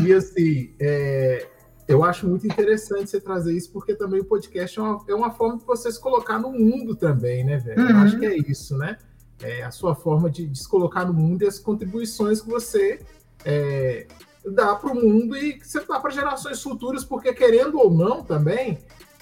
[0.03, 1.47] E assim, é,
[1.87, 5.31] eu acho muito interessante você trazer isso, porque também o podcast é uma, é uma
[5.31, 7.83] forma de você se colocar no mundo também, né, velho?
[7.83, 7.91] Uhum.
[7.91, 8.97] Eu acho que é isso, né?
[9.43, 13.01] É a sua forma de, de se colocar no mundo e as contribuições que você
[13.45, 14.07] é,
[14.53, 18.79] dá para o mundo e você dá para gerações futuras, porque querendo ou não também,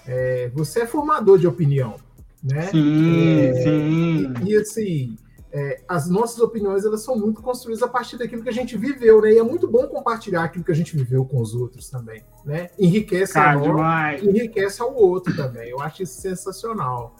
[0.06, 1.96] é, você é formador de opinião,
[2.42, 2.68] né?
[2.70, 4.34] Sim, é, sim.
[4.44, 5.16] E, e assim,
[5.56, 9.22] é, as nossas opiniões elas são muito construídas a partir daquilo que a gente viveu,
[9.22, 9.32] né?
[9.32, 12.70] E é muito bom compartilhar aquilo que a gente viveu com os outros também, né?
[12.78, 15.70] Enriquece Cara, a nós, enriquece ao outro também.
[15.70, 17.14] Eu acho isso sensacional,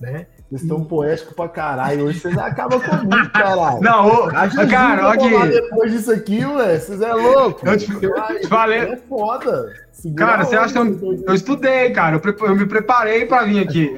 [0.00, 0.28] né?
[0.54, 2.04] Vocês estão poéticos pra caralho.
[2.04, 3.80] Hoje vocês acabam comigo, caralho.
[3.80, 4.28] Não, ô,
[4.70, 5.48] cara, olha aqui.
[5.48, 7.66] Depois disso aqui, ué, vocês é louco.
[7.66, 8.78] Eu te, te falei.
[8.78, 9.74] É foda.
[9.90, 12.20] Segura cara, você acha que eu, eu estudei, cara.
[12.22, 13.96] Eu, eu me preparei pra vir aqui.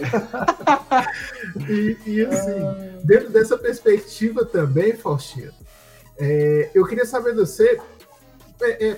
[1.69, 5.53] e, e, assim, dentro dessa perspectiva também, Faustino,
[6.19, 7.79] é, eu queria saber de você.
[8.63, 8.97] É, é,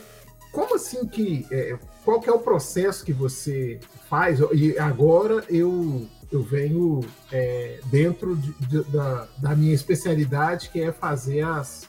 [0.52, 1.44] como assim que.
[1.50, 4.38] É, qual que é o processo que você faz?
[4.52, 7.00] E agora eu eu venho
[7.32, 11.88] é, dentro de, de, da, da, minha especialidade, que é fazer as,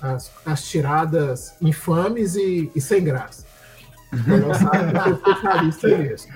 [0.00, 3.44] as, as tiradas infames e, e sem graça.
[4.12, 6.28] Então, sabe que eu sou especialista nisso.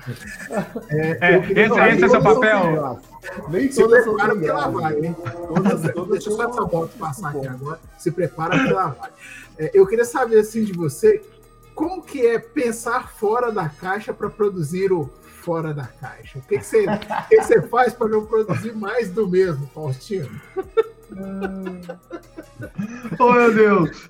[0.89, 2.99] É, é, esse, esse é seu papel?
[3.49, 5.15] Nem se prepara porque ela vai, hein?
[5.47, 7.79] Todas, todas Deixa eu só essa moto passar aqui agora.
[7.97, 9.09] Se prepara porque ela vai.
[9.57, 11.23] É, eu queria saber assim de você,
[11.73, 15.09] como que é pensar fora da caixa para produzir o
[15.49, 16.37] fora da caixa?
[16.37, 16.85] O que, que, você,
[17.27, 20.29] que, faz para não produzir mais do mesmo, Faustino?
[23.19, 24.09] oh, meu Deus!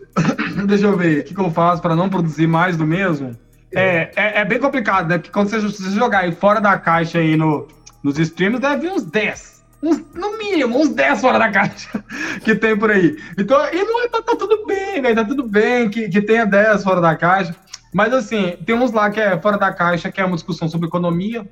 [0.67, 3.37] Deixa eu ver, o que, que eu faço para não produzir mais do mesmo?
[3.73, 5.17] É, é, é, bem complicado, né?
[5.17, 7.69] Porque quando você, você jogar aí fora da caixa aí no,
[8.03, 9.63] nos streams, deve vir uns 10.
[9.81, 12.03] Uns, no mínimo, uns 10 fora da caixa
[12.43, 13.17] que tem por aí.
[13.37, 15.15] Então, e não é, tá, tá tudo bem, velho.
[15.15, 17.55] Tá tudo bem que, que tenha 10 fora da caixa.
[17.93, 20.87] Mas assim, tem uns lá que é fora da caixa, que é uma discussão sobre
[20.87, 21.47] economia.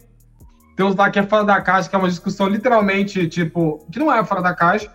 [0.75, 3.97] Tem uns lá que é fora da caixa, que é uma discussão literalmente, tipo, que
[3.97, 4.91] não é fora da caixa.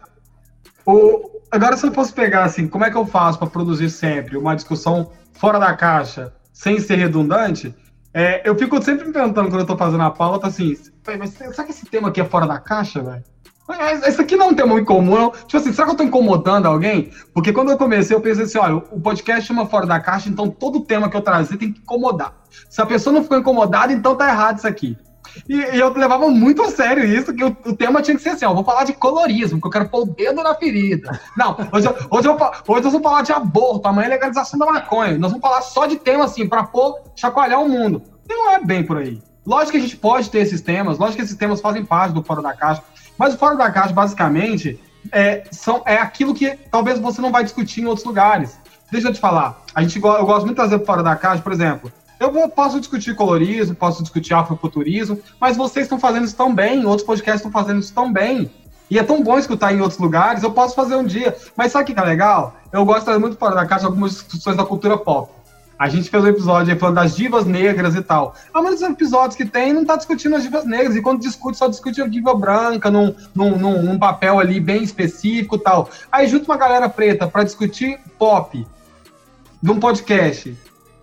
[0.85, 4.37] Ou, agora, se eu fosse pegar assim, como é que eu faço para produzir sempre
[4.37, 7.75] uma discussão fora da caixa, sem ser redundante?
[8.15, 10.77] É, eu fico sempre me perguntando quando eu tô fazendo a pauta assim,
[11.19, 13.25] mas será que esse tema aqui é fora da caixa, velho?
[14.09, 15.31] Isso aqui não é um tema incomum, não.
[15.31, 17.11] Tipo assim, será que eu tô incomodando alguém?
[17.35, 20.49] Porque quando eu comecei, eu pensei assim: olha, o podcast chama Fora da Caixa, então
[20.49, 22.35] todo tema que eu trazer tem que incomodar.
[22.69, 24.97] Se a pessoa não ficou incomodada, então tá errado isso aqui.
[25.49, 28.31] E, e eu levava muito a sério isso, que o, o, tema tinha que ser
[28.31, 31.19] assim: ó, vou falar de colorismo, porque eu quero pôr o dedo na ferida.
[31.37, 34.67] Não, hoje, eu, hoje, eu, hoje nós vamos falar de aborto, amanhã é legalização da
[34.67, 35.19] maconha.
[35.19, 38.03] Nós vamos falar só de tema assim, pra pôr, chacoalhar o mundo.
[38.29, 39.23] E não é bem por aí.
[39.45, 42.23] Lógico que a gente pode ter esses temas, lógico que esses temas fazem parte do
[42.23, 42.83] Fora da Caixa.
[43.23, 44.81] Mas o fora da caixa, basicamente,
[45.13, 48.59] é, são, é aquilo que talvez você não vai discutir em outros lugares.
[48.91, 49.63] Deixa eu te falar.
[49.73, 51.93] A gente, eu gosto muito de trazer fora da caixa, por exemplo.
[52.19, 56.85] Eu vou, posso discutir colorismo, posso discutir afrofuturismo, mas vocês estão fazendo isso tão bem,
[56.85, 58.51] outros podcasts estão fazendo isso tão bem.
[58.91, 61.37] E é tão bom escutar em outros lugares, eu posso fazer um dia.
[61.57, 62.57] Mas sabe o que é legal?
[62.73, 65.31] Eu gosto de trazer muito fora da caixa algumas discussões da cultura pop.
[65.83, 68.37] A gente fez um episódio falando das divas negras e tal.
[68.55, 70.95] Ah, mas os episódios que tem não tá discutindo as divas negras.
[70.95, 74.85] E quando discute, só discute a diva branca num, num, num, num papel ali bem
[74.85, 75.91] específico e tal.
[76.13, 78.65] Aí junta uma galera preta para discutir pop
[79.61, 80.57] de um podcast.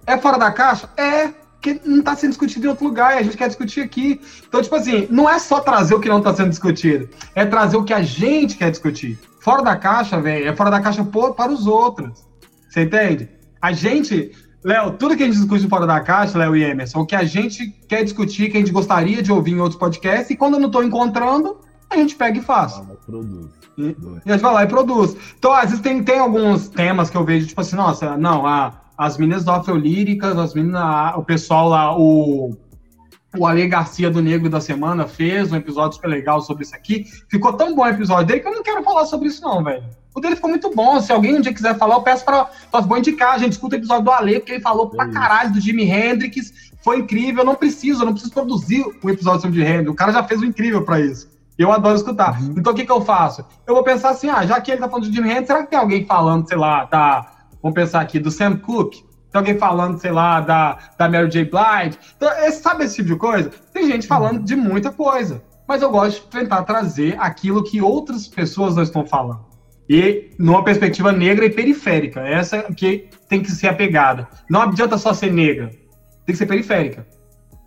[0.07, 0.89] É fora da caixa?
[0.95, 4.21] É, que não está sendo discutido em outro lugar, e a gente quer discutir aqui.
[4.47, 7.75] Então, tipo assim, não é só trazer o que não está sendo discutido, é trazer
[7.75, 9.19] o que a gente quer discutir.
[9.41, 12.25] Fora da caixa, velho, é fora da caixa para os outros.
[12.69, 13.29] Você entende?
[13.61, 14.31] A gente
[14.63, 17.23] Léo, tudo que a gente discute fora da caixa, Léo e Emerson, o que a
[17.23, 20.59] gente quer discutir, que a gente gostaria de ouvir em outros podcasts, e quando eu
[20.59, 21.57] não estou encontrando,
[21.89, 22.73] a gente pega e faz.
[22.73, 23.47] Ah, produz.
[23.77, 23.95] E,
[24.25, 25.15] e a gente vai lá e produz.
[25.37, 28.81] Então, às vezes tem, tem alguns temas que eu vejo, tipo assim, nossa, não, a,
[28.97, 32.57] as meninas do Afrolíricas, as meninas, o pessoal lá, o,
[33.37, 37.05] o Ale Garcia do Negro da Semana fez um episódio super legal sobre isso aqui.
[37.29, 39.83] Ficou tão bom o episódio dele que eu não quero falar sobre isso, não, velho.
[40.13, 40.99] O dele ficou muito bom.
[41.01, 43.35] Se alguém um dia quiser falar, eu peço para as boas indicar.
[43.35, 45.89] A gente escuta o episódio do Ale, porque ele falou é pra caralho do Jimi
[45.89, 46.71] Hendrix.
[46.83, 47.41] Foi incrível.
[47.41, 49.91] Eu não preciso, eu não preciso produzir um episódio sobre o Jimi Hendrix.
[49.91, 51.29] O cara já fez o um incrível para isso.
[51.57, 52.41] Eu adoro escutar.
[52.41, 52.55] Uhum.
[52.57, 53.45] Então o que, que eu faço?
[53.67, 55.69] Eu vou pensar assim: ah, já que ele tá falando de Jimi Hendrix, será que
[55.69, 57.33] tem alguém falando, sei lá, tá?
[57.61, 59.03] Vamos pensar aqui, do Sam Cooke?
[59.31, 61.45] Tem alguém falando, sei lá, da, da Mary J.
[61.45, 61.99] Blige?
[62.17, 63.51] Então, sabe esse tipo de coisa?
[63.71, 65.43] Tem gente falando de muita coisa.
[65.67, 69.48] Mas eu gosto de tentar trazer aquilo que outras pessoas não estão falando
[69.89, 72.21] e numa perspectiva negra e periférica.
[72.21, 74.27] Essa que tem que ser a pegada.
[74.47, 75.71] Não adianta só ser negra,
[76.25, 77.05] tem que ser periférica.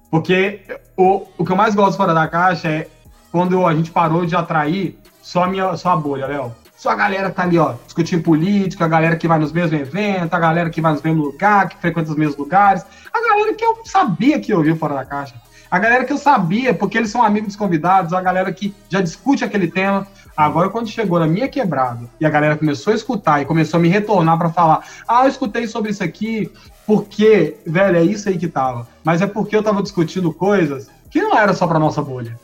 [0.09, 0.61] Porque
[0.97, 2.89] o, o que eu mais gosto fora da caixa é
[3.33, 6.55] quando a gente parou de atrair só a, minha, só a bolha, Léo.
[6.77, 9.81] Só a galera que tá ali, ó, discutindo política, a galera que vai nos mesmos
[9.81, 13.55] eventos, a galera que vai nos mesmos lugares, que frequenta os mesmos lugares, a galera
[13.55, 15.35] que eu sabia que ouviu fora da caixa.
[15.71, 19.01] A galera que eu sabia, porque eles são amigos dos convidados, a galera que já
[19.01, 20.07] discute aquele tema.
[20.37, 23.81] Agora, quando chegou na minha quebrada e a galera começou a escutar e começou a
[23.81, 26.51] me retornar para falar: ah, eu escutei sobre isso aqui,
[26.87, 28.87] porque, velho, é isso aí que tava.
[29.05, 32.39] Mas é porque eu tava discutindo coisas que não era só pra nossa bolha.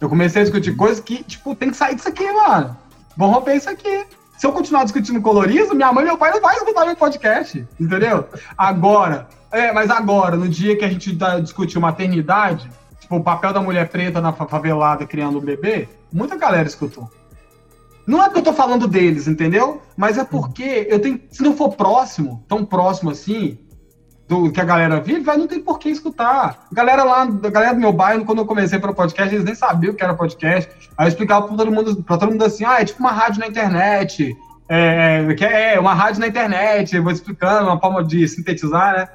[0.00, 2.76] Eu comecei a discutir coisas que, tipo, tem que sair disso aqui, mano.
[3.16, 4.04] Vamos romper isso aqui.
[4.36, 7.66] Se eu continuar discutindo colorismo, minha mãe e meu pai não vão escutar meu podcast,
[7.80, 8.28] entendeu?
[8.56, 12.70] Agora, é, mas agora, no dia que a gente tá, discutiu maternidade,
[13.00, 17.10] tipo, o papel da mulher preta na favelada criando um bebê, muita galera escutou.
[18.08, 19.82] Não é que eu tô falando deles, entendeu?
[19.94, 21.20] Mas é porque eu tenho.
[21.30, 23.58] Se não for próximo, tão próximo assim,
[24.26, 26.66] do que a galera vive, vai, não tem por que escutar.
[26.72, 29.54] A galera lá, a galera do meu bairro, quando eu comecei para podcast, eles nem
[29.54, 30.70] sabiam o que era podcast.
[30.96, 33.40] Aí eu explicava para todo mundo, para todo mundo assim, ah, é tipo uma rádio
[33.40, 34.34] na internet.
[34.70, 39.08] É, é, é uma rádio na internet, vou explicando, uma forma de sintetizar, né?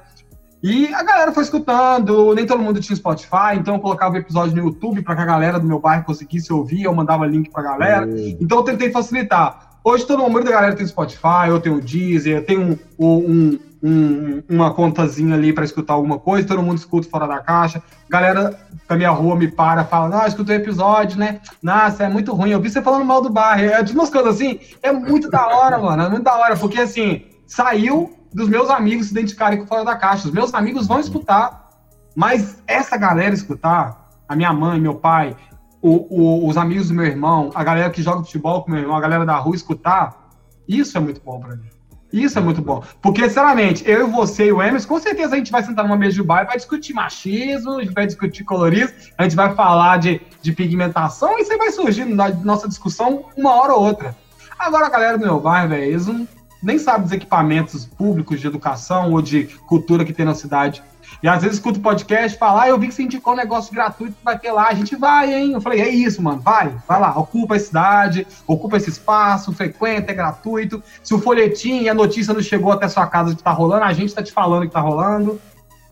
[0.64, 4.56] E a galera foi escutando, nem todo mundo tinha Spotify, então eu colocava o episódio
[4.56, 7.62] no YouTube para que a galera do meu bairro conseguisse ouvir, eu mandava link pra
[7.62, 8.08] galera.
[8.40, 9.72] Então eu tentei facilitar.
[9.84, 13.58] Hoje todo mundo da galera tem Spotify, eu tenho o Deezer, eu tenho um, um,
[13.82, 17.82] um, uma contazinha ali para escutar alguma coisa, todo mundo escuta fora da caixa.
[18.08, 18.58] Galera
[18.88, 21.42] da minha rua me para, fala, não, escutei o episódio, né?
[21.62, 22.52] Nossa, é muito ruim.
[22.52, 23.66] Eu vi você falando mal do bairro.
[23.66, 26.04] É tipo umas coisas assim, é muito da hora, mano.
[26.04, 29.96] É muito da hora, porque assim, saiu dos meus amigos se identificarem com fora da
[29.96, 30.26] caixa.
[30.26, 31.70] Os meus amigos vão escutar,
[32.14, 35.36] mas essa galera escutar, a minha mãe, meu pai,
[35.80, 38.96] o, o, os amigos do meu irmão, a galera que joga futebol com meu irmão,
[38.96, 40.30] a galera da rua escutar,
[40.66, 41.68] isso é muito bom para mim.
[42.12, 42.82] Isso é muito bom.
[43.02, 46.14] Porque, sinceramente, eu você e o Emerson, com certeza a gente vai sentar numa mesa
[46.14, 49.98] de bar e vai discutir machismo, a gente vai discutir colorismo, a gente vai falar
[49.98, 54.16] de, de pigmentação e você vai surgir na nossa discussão uma hora ou outra.
[54.56, 56.26] Agora, a galera do meu bairro, velho, eles não,
[56.64, 60.82] nem sabem dos equipamentos públicos de educação ou de cultura que tem na cidade.
[61.22, 63.72] E às vezes escuto podcast e falo, ah, eu vi que você indicou um negócio
[63.72, 65.52] gratuito que vai ter lá, a gente vai, hein?
[65.52, 70.12] Eu falei, é isso, mano, vai, vai lá, ocupa a cidade, ocupa esse espaço, frequenta,
[70.12, 70.82] é gratuito.
[71.02, 73.92] Se o folhetim e a notícia não chegou até sua casa que tá rolando, a
[73.92, 75.40] gente tá te falando que tá rolando.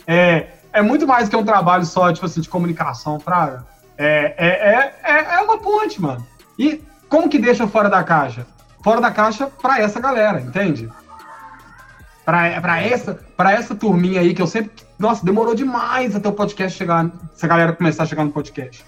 [0.07, 3.65] É, é muito mais que um trabalho só, tipo assim, de comunicação, Fraga.
[3.97, 6.27] É, é, é, é uma ponte, mano.
[6.59, 8.47] E como que deixa fora da caixa?
[8.83, 10.91] Fora da caixa para essa galera, entende?
[12.25, 14.71] Para essa, pra essa turminha aí que eu sempre.
[14.99, 17.11] Nossa, demorou demais até o podcast chegar.
[17.35, 18.85] Essa galera começar a chegar no podcast.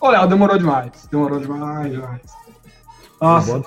[0.00, 1.08] Ô, Léo, demorou demais.
[1.10, 2.22] Demorou demais, demais.
[3.20, 3.62] Nossa.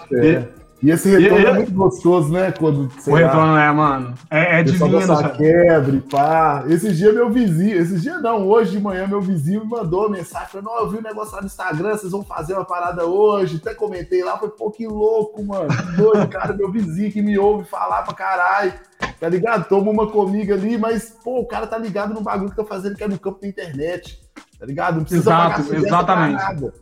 [0.81, 2.53] E esse retorno e, é muito gostoso, né?
[2.53, 4.13] Quando, o retorno é, mano.
[4.29, 4.97] É, é divino.
[4.97, 6.63] Essa quebra e pá.
[6.69, 10.47] Esses dias meu vizinho, esses dias não, hoje de manhã meu vizinho me mandou mensagem
[10.47, 13.57] falando: Ó, eu vi um negócio lá no Instagram, vocês vão fazer uma parada hoje.
[13.57, 15.67] Até comentei lá, foi pô, que louco, mano.
[15.97, 18.73] Doido, cara, meu vizinho que me ouve falar pra caralho.
[19.19, 19.67] Tá ligado?
[19.67, 22.95] Toma uma comigo ali, mas, pô, o cara tá ligado no bagulho que tá fazendo
[22.95, 24.17] que é no campo da internet.
[24.57, 24.95] Tá ligado?
[24.95, 26.35] Não precisa Exato, pagar exatamente.
[26.35, 26.73] nada.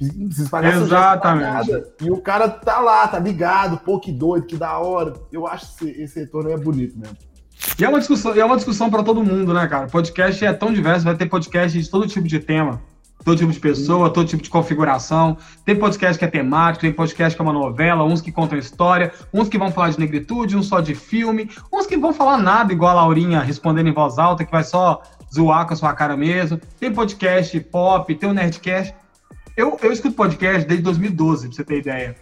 [0.00, 1.84] Não precisa pagar Exatamente.
[2.00, 5.14] E o cara tá lá, tá ligado, pô, que doido, que da hora.
[5.32, 7.16] Eu acho que esse, esse retorno é bonito mesmo.
[7.78, 9.86] E é uma discussão, é uma discussão para todo mundo, né, cara?
[9.86, 12.80] Podcast é tão diverso, vai ter podcast de todo tipo de tema,
[13.24, 15.36] todo tipo de pessoa, todo tipo de configuração.
[15.64, 19.12] Tem podcast que é temático, tem podcast que é uma novela, uns que contam história,
[19.32, 22.72] uns que vão falar de negritude, uns só de filme, uns que vão falar nada,
[22.72, 25.02] igual a Laurinha respondendo em voz alta, que vai só
[25.34, 26.60] zoar com a sua cara mesmo.
[26.78, 28.94] Tem podcast pop, tem o um Nerdcast.
[29.56, 32.14] Eu, eu escuto podcast desde 2012, pra você ter ideia.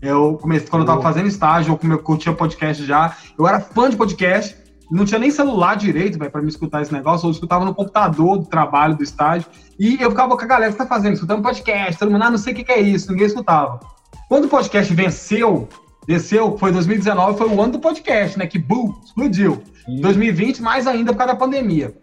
[0.00, 3.16] Eu comecei, quando eu tava fazendo estágio, eu curtia podcast já.
[3.36, 4.56] Eu era fã de podcast,
[4.88, 7.26] não tinha nem celular direito, para me escutar esse negócio.
[7.26, 9.48] Eu escutava no computador do trabalho, do estágio.
[9.80, 12.38] E eu ficava com a galera que tá fazendo, escutando podcast, todo mundo, ah, não
[12.38, 13.80] sei o que, que é isso, ninguém escutava.
[14.28, 15.68] Quando o podcast venceu,
[16.06, 18.46] desceu, foi 2019, foi o ano do podcast, né?
[18.46, 19.60] Que boom, explodiu.
[19.84, 20.00] Sim.
[20.00, 21.96] 2020, mais ainda por causa da pandemia.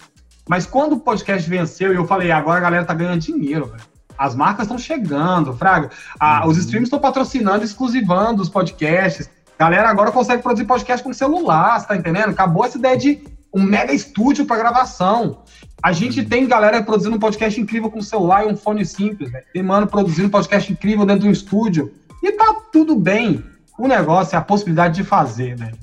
[0.49, 3.90] Mas quando o podcast venceu, eu falei, agora a galera tá ganhando dinheiro, velho.
[4.21, 5.89] As marcas estão chegando, Fraga.
[6.19, 6.51] Ah, uhum.
[6.51, 9.27] Os streams estão patrocinando, exclusivando os podcasts.
[9.57, 12.29] Galera agora consegue produzir podcast com celular, você tá entendendo?
[12.29, 15.41] Acabou essa ideia de um mega estúdio para gravação.
[15.81, 16.29] A gente uhum.
[16.29, 19.43] tem galera produzindo um podcast incrível com celular e um fone simples, velho.
[19.51, 21.91] Tem mano produzindo um podcast incrível dentro de um estúdio.
[22.21, 23.43] E tá tudo bem.
[23.75, 25.75] O negócio é a possibilidade de fazer, velho.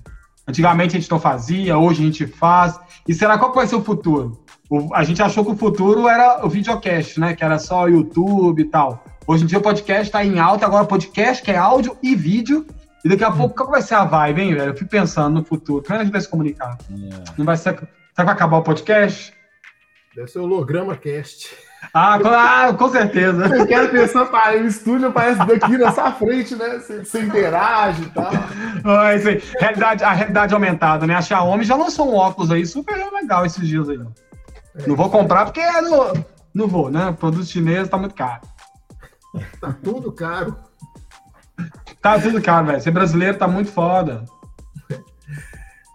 [0.47, 2.79] Antigamente a gente não fazia, hoje a gente faz.
[3.09, 4.39] E será qual vai ser o futuro?
[4.71, 7.35] O, a gente achou que o futuro era o videocast, né?
[7.35, 9.03] Que era só YouTube e tal.
[9.27, 12.67] Hoje em dia o podcast está em alta, agora podcast que é áudio e vídeo.
[13.05, 14.71] E daqui a pouco, qual vai ser a vibe, hein, velho?
[14.71, 15.83] Eu fico pensando no futuro.
[15.83, 16.77] Como é que a gente vai se comunicar?
[16.91, 17.25] Yeah.
[17.39, 17.75] Não vai ser.
[17.75, 17.87] Será
[18.17, 19.33] que vai acabar o podcast?
[20.15, 21.55] Deve ser o holograma cast.
[21.95, 23.47] Ah, claro, com certeza.
[23.47, 26.79] Eu quero pensar, pá, o estúdio aparece daqui nessa frente, né?
[26.79, 28.31] Você, você interage e tal.
[28.85, 29.43] Ah, isso aí.
[29.61, 31.15] Realidade, a realidade aumentada, né?
[31.15, 33.99] A Xiaomi já lançou um óculos aí super legal esses dias aí.
[34.87, 36.13] Não vou comprar porque não,
[36.55, 37.13] não vou, né?
[37.19, 38.43] Produto chinês tá muito caro.
[39.61, 40.57] Tá tudo caro.
[42.01, 42.81] Tá tudo caro, velho.
[42.81, 44.25] Ser brasileiro tá muito foda.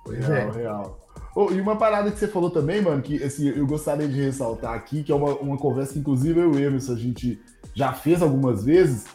[0.04, 0.52] Pois real, é.
[0.52, 1.00] Real.
[1.36, 4.74] Oh, e uma parada que você falou também, mano, que assim, eu gostaria de ressaltar
[4.74, 7.42] aqui, que é uma, uma conversa que inclusive eu e o Emerson a gente
[7.74, 9.06] já fez algumas vezes,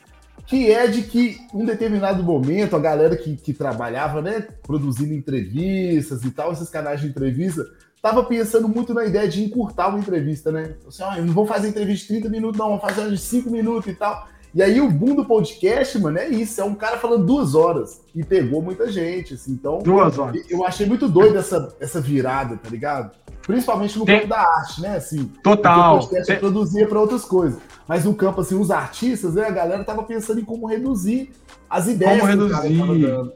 [0.44, 6.24] que é de que um determinado momento a galera que, que trabalhava, né, produzindo entrevistas
[6.24, 7.64] e tal, esses canais de entrevista,
[8.02, 10.74] tava pensando muito na ideia de encurtar uma entrevista, né?
[10.86, 13.90] Assim, ó, não vou fazer entrevista de 30 minutos, não, vou fazer de 5 minutos
[13.90, 14.28] e tal.
[14.54, 18.00] E aí o boom do podcast, mano, é isso, é um cara falando duas horas
[18.14, 19.78] e pegou muita gente, assim, então...
[19.78, 20.42] Duas horas.
[20.48, 23.10] Eu achei muito doido essa, essa virada, tá ligado?
[23.42, 24.16] Principalmente no Tem...
[24.20, 25.30] campo da arte, né, assim.
[25.42, 25.96] Total.
[25.96, 26.38] O podcast Tem...
[26.38, 27.60] produzia para outras coisas.
[27.86, 31.30] Mas no campo, assim, os artistas, né, a galera tava pensando em como reduzir
[31.68, 33.32] as ideias como reduzir.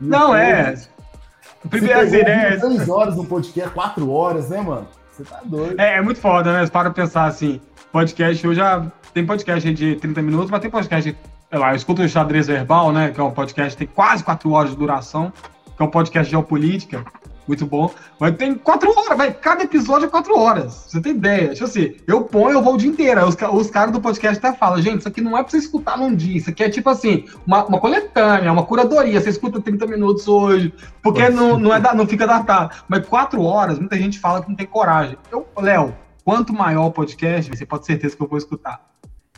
[0.00, 0.74] Não, é...
[0.74, 0.95] Primeiro
[1.72, 2.60] as ideias...
[2.60, 4.86] Três horas no podcast, quatro horas, né, mano?
[5.12, 5.80] Você tá doido.
[5.80, 6.66] É, é muito foda, né?
[6.68, 7.60] Para pensar assim,
[7.90, 11.16] podcast, eu já tem podcast de 30 minutos, mas tem podcast,
[11.50, 14.22] sei lá, eu escuto o Xadrez Verbal, né, que é um podcast que tem quase
[14.22, 15.32] 4 horas de duração,
[15.74, 17.02] que é um podcast de geopolítica,
[17.46, 17.92] muito bom.
[18.18, 19.32] Mas tem quatro horas, vai.
[19.32, 20.86] Cada episódio é quatro horas.
[20.88, 21.52] Você tem ideia?
[21.52, 23.26] Tipo assim, eu ponho, eu vou o dia inteiro.
[23.26, 25.96] Os, os caras do podcast até falam, gente, isso aqui não é pra você escutar
[25.96, 26.36] num dia.
[26.36, 29.20] Isso aqui é tipo assim, uma, uma coletânea, uma curadoria.
[29.20, 32.74] Você escuta 30 minutos hoje, porque não, não, é da, não fica datado.
[32.88, 35.16] Mas quatro horas, muita gente fala que não tem coragem.
[35.30, 35.94] Eu, Léo,
[36.24, 38.80] quanto maior o podcast, você pode ter certeza que eu vou escutar.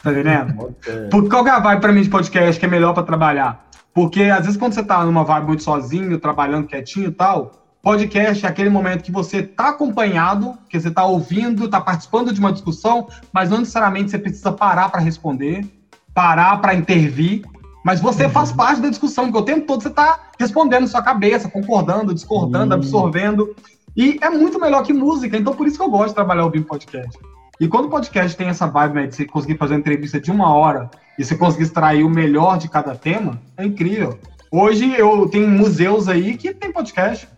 [0.02, 0.74] Tá entendendo?
[1.10, 3.68] Porque qual que é a vibe pra mim de podcast que é melhor para trabalhar?
[3.92, 8.44] Porque às vezes quando você tá numa vibe muito sozinho, trabalhando quietinho e tal, podcast
[8.44, 12.52] é aquele momento que você tá acompanhado, que você tá ouvindo, tá participando de uma
[12.52, 15.64] discussão, mas não necessariamente você precisa parar para responder,
[16.12, 17.44] parar para intervir,
[17.84, 18.30] mas você uhum.
[18.30, 22.74] faz parte da discussão, porque o tempo todo você tá respondendo sua cabeça, concordando, discordando,
[22.74, 22.80] uhum.
[22.80, 23.54] absorvendo.
[23.96, 26.66] E é muito melhor que música, então por isso que eu gosto de trabalhar ouvindo
[26.66, 27.18] podcast.
[27.60, 30.30] E quando o podcast tem essa vibe né, de você conseguir fazer uma entrevista de
[30.30, 34.18] uma hora e você conseguir extrair o melhor de cada tema, é incrível.
[34.50, 37.28] Hoje eu tenho museus aí que tem podcast.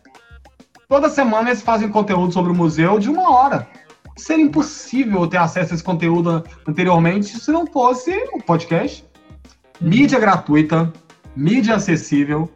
[0.90, 3.68] Toda semana eles fazem conteúdo sobre o museu de uma hora.
[4.16, 9.04] Seria impossível ter acesso a esse conteúdo anteriormente se não fosse o podcast.
[9.80, 10.92] Mídia gratuita,
[11.36, 12.50] mídia acessível,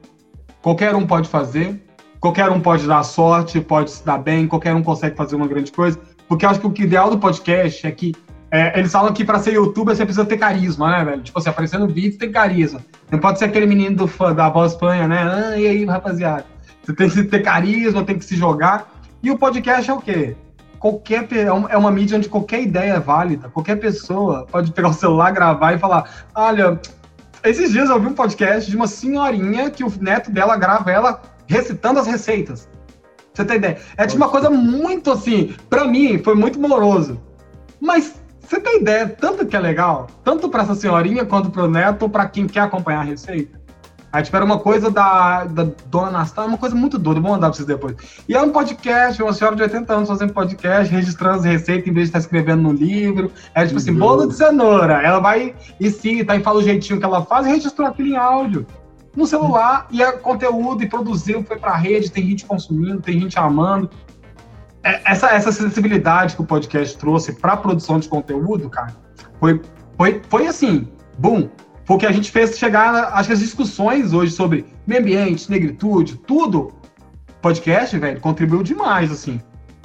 [0.60, 1.80] qualquer um pode fazer,
[2.18, 5.70] qualquer um pode dar sorte, pode se dar bem, qualquer um consegue fazer uma grande
[5.70, 5.96] coisa.
[6.26, 8.12] Porque eu acho que o ideal do podcast é que
[8.50, 11.22] é, eles falam que para ser youtuber você precisa ter carisma, né, velho?
[11.22, 12.80] Tipo assim, aparecendo no vídeo tem carisma.
[13.12, 15.22] Não pode ser aquele menino do fã, da voz fanha, né?
[15.22, 16.53] Ah, e aí, rapaziada?
[16.84, 18.92] Você tem que ter carisma, tem que se jogar.
[19.22, 20.36] E o podcast é o quê?
[20.78, 23.48] Qualquer, é, é uma mídia onde qualquer ideia é válida.
[23.48, 26.78] Qualquer pessoa pode pegar o celular, gravar e falar: olha,
[27.42, 31.22] esses dias eu vi um podcast de uma senhorinha que o neto dela grava ela
[31.46, 32.68] recitando as receitas.
[33.32, 33.78] Você tem ideia?
[33.96, 37.20] É tipo uma coisa muito assim, para mim foi muito moroso.
[37.80, 41.70] Mas você tem ideia, tanto que é legal, tanto para essa senhorinha quanto para o
[41.70, 43.63] neto, para quem quer acompanhar a receita.
[44.14, 47.48] Aí, tipo, era uma coisa da, da dona Anastácia, uma coisa muito doida, vou mandar
[47.48, 47.96] pra vocês depois.
[48.28, 51.92] E é um podcast, uma senhora de 80 anos fazendo podcast, registrando as receitas em
[51.92, 53.32] vez de estar escrevendo no livro.
[53.56, 53.98] É tipo assim, uhum.
[53.98, 55.02] bolo de cenoura.
[55.02, 58.16] Ela vai e cita e fala o jeitinho que ela faz e registrou aquilo em
[58.16, 58.64] áudio
[59.16, 63.18] no celular e é conteúdo e produziu, foi para a rede, tem gente consumindo, tem
[63.18, 63.90] gente amando.
[64.84, 68.94] É, essa, essa sensibilidade que o podcast trouxe para a produção de conteúdo, cara,
[69.40, 69.60] foi,
[69.96, 70.86] foi, foi assim,
[71.18, 71.48] boom.
[71.84, 76.72] Porque a gente fez chegar, acho que as discussões hoje sobre meio ambiente, negritude, tudo,
[77.42, 79.40] podcast, velho, contribuiu demais, assim,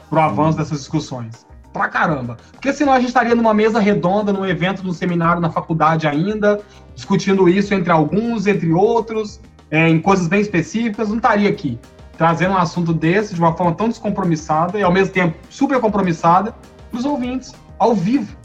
[0.09, 1.45] pro avanço dessas discussões.
[1.73, 2.37] Pra caramba.
[2.51, 6.59] Porque senão a gente estaria numa mesa redonda, num evento, num seminário na faculdade ainda,
[6.95, 9.39] discutindo isso entre alguns, entre outros,
[9.69, 11.77] é, em coisas bem específicas, não estaria aqui
[12.19, 16.53] trazendo um assunto desse de uma forma tão descompromissada e ao mesmo tempo super compromissada
[16.91, 18.35] para os ouvintes, ao vivo.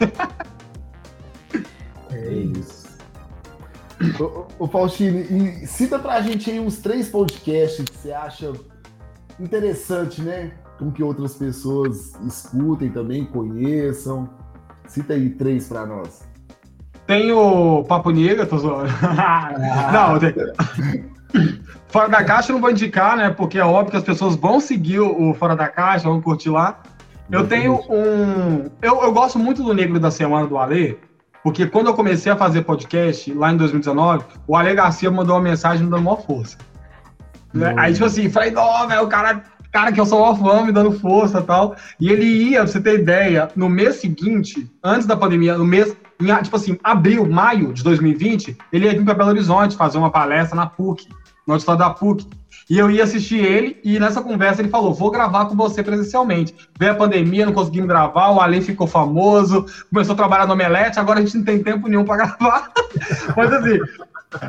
[2.10, 2.79] é isso.
[4.58, 8.52] Ô, Faustino, e cita pra gente aí uns três podcasts que você acha
[9.38, 10.52] interessante, né?
[10.78, 14.28] Com que outras pessoas escutem também, conheçam.
[14.86, 16.26] Cita aí três para nós.
[17.06, 18.90] Tem o Papo Negra, tô zoando.
[19.92, 20.34] não, tem...
[21.88, 23.30] Fora da Caixa eu não vou indicar, né?
[23.30, 26.80] Porque é óbvio que as pessoas vão seguir o Fora da Caixa, vão curtir lá.
[27.30, 28.70] Eu tenho um.
[28.80, 30.98] Eu, eu gosto muito do Negro da Semana do Ale,
[31.42, 35.42] porque quando eu comecei a fazer podcast, lá em 2019, o Ale Garcia mandou uma
[35.42, 36.58] mensagem me dando uma força.
[37.52, 37.74] Né?
[37.76, 39.42] Aí, tipo assim, falei, não, velho, o cara,
[39.72, 41.74] cara que eu sou fã me dando força e tal.
[41.98, 45.96] E ele ia, pra você ter ideia, no mês seguinte, antes da pandemia, no mês
[46.20, 50.10] em, tipo assim, abril, maio de 2020, ele ia vir para Belo Horizonte fazer uma
[50.10, 51.08] palestra na PUC,
[51.50, 52.26] no auditório da PUC.
[52.68, 56.54] E eu ia assistir ele, e nessa conversa ele falou: vou gravar com você presencialmente.
[56.78, 61.00] Veio a pandemia, não conseguimos gravar, o Ale ficou famoso, começou a trabalhar no Omelete,
[61.00, 62.70] agora a gente não tem tempo nenhum para gravar.
[63.36, 63.80] Mas assim,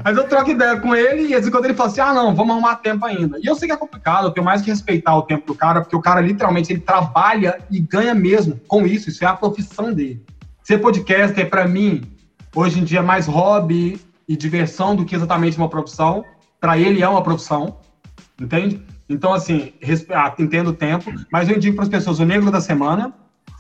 [0.06, 2.76] Mas eu troco ideia com ele e quando ele fala assim: ah, não, vamos arrumar
[2.76, 3.40] tempo ainda.
[3.40, 5.82] E eu sei que é complicado, eu tenho mais que respeitar o tempo do cara,
[5.82, 9.91] porque o cara literalmente ele trabalha e ganha mesmo com isso, isso é a profissão
[9.91, 10.23] dele.
[10.61, 12.03] Ser podcaster, para mim,
[12.56, 16.23] hoje em dia é mais hobby e diversão do que exatamente uma profissão.
[16.61, 17.79] Para ele é uma profissão,
[18.39, 18.81] entende?
[19.09, 19.73] Então, assim,
[20.11, 23.13] ah, entendo o tempo, mas eu indico para as pessoas o Negro da Semana,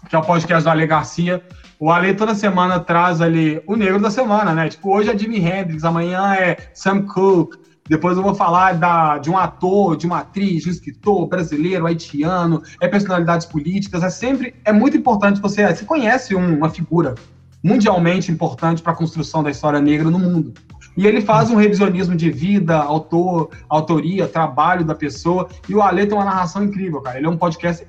[0.07, 1.43] que é o podcast do Ale Garcia.
[1.79, 4.69] O Ale toda semana traz ali o Negro da Semana, né?
[4.69, 7.57] Tipo, hoje é Jimi Hendrix, amanhã é Sam Cooke,
[7.89, 11.85] depois eu vou falar da, de um ator, de uma atriz, de um escritor brasileiro,
[11.85, 14.03] haitiano, é personalidades políticas.
[14.03, 17.15] É sempre, é muito importante você, você conhece um, uma figura
[17.63, 20.53] mundialmente importante para a construção da história negra no mundo.
[20.95, 25.47] E ele faz um revisionismo de vida, autor, autoria, trabalho da pessoa.
[25.67, 27.17] E o Ale tem uma narração incrível, cara.
[27.17, 27.85] Ele é um podcast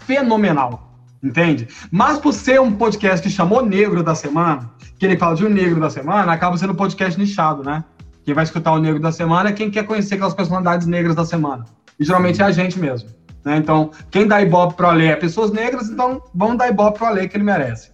[0.00, 0.92] fenomenal,
[1.22, 1.68] entende?
[1.90, 5.48] Mas por ser um podcast que chamou Negro da Semana, que ele fala de um
[5.48, 7.84] Negro da Semana, acaba sendo um podcast nichado, né?
[8.24, 11.24] Quem vai escutar o Negro da Semana é quem quer conhecer aquelas personalidades negras da
[11.24, 11.64] semana.
[11.98, 13.08] E geralmente é a gente mesmo.
[13.44, 13.56] Né?
[13.56, 17.28] Então, quem dá ibope pro Ale é pessoas negras, então vamos dar ibope pro Ale
[17.28, 17.92] que ele merece.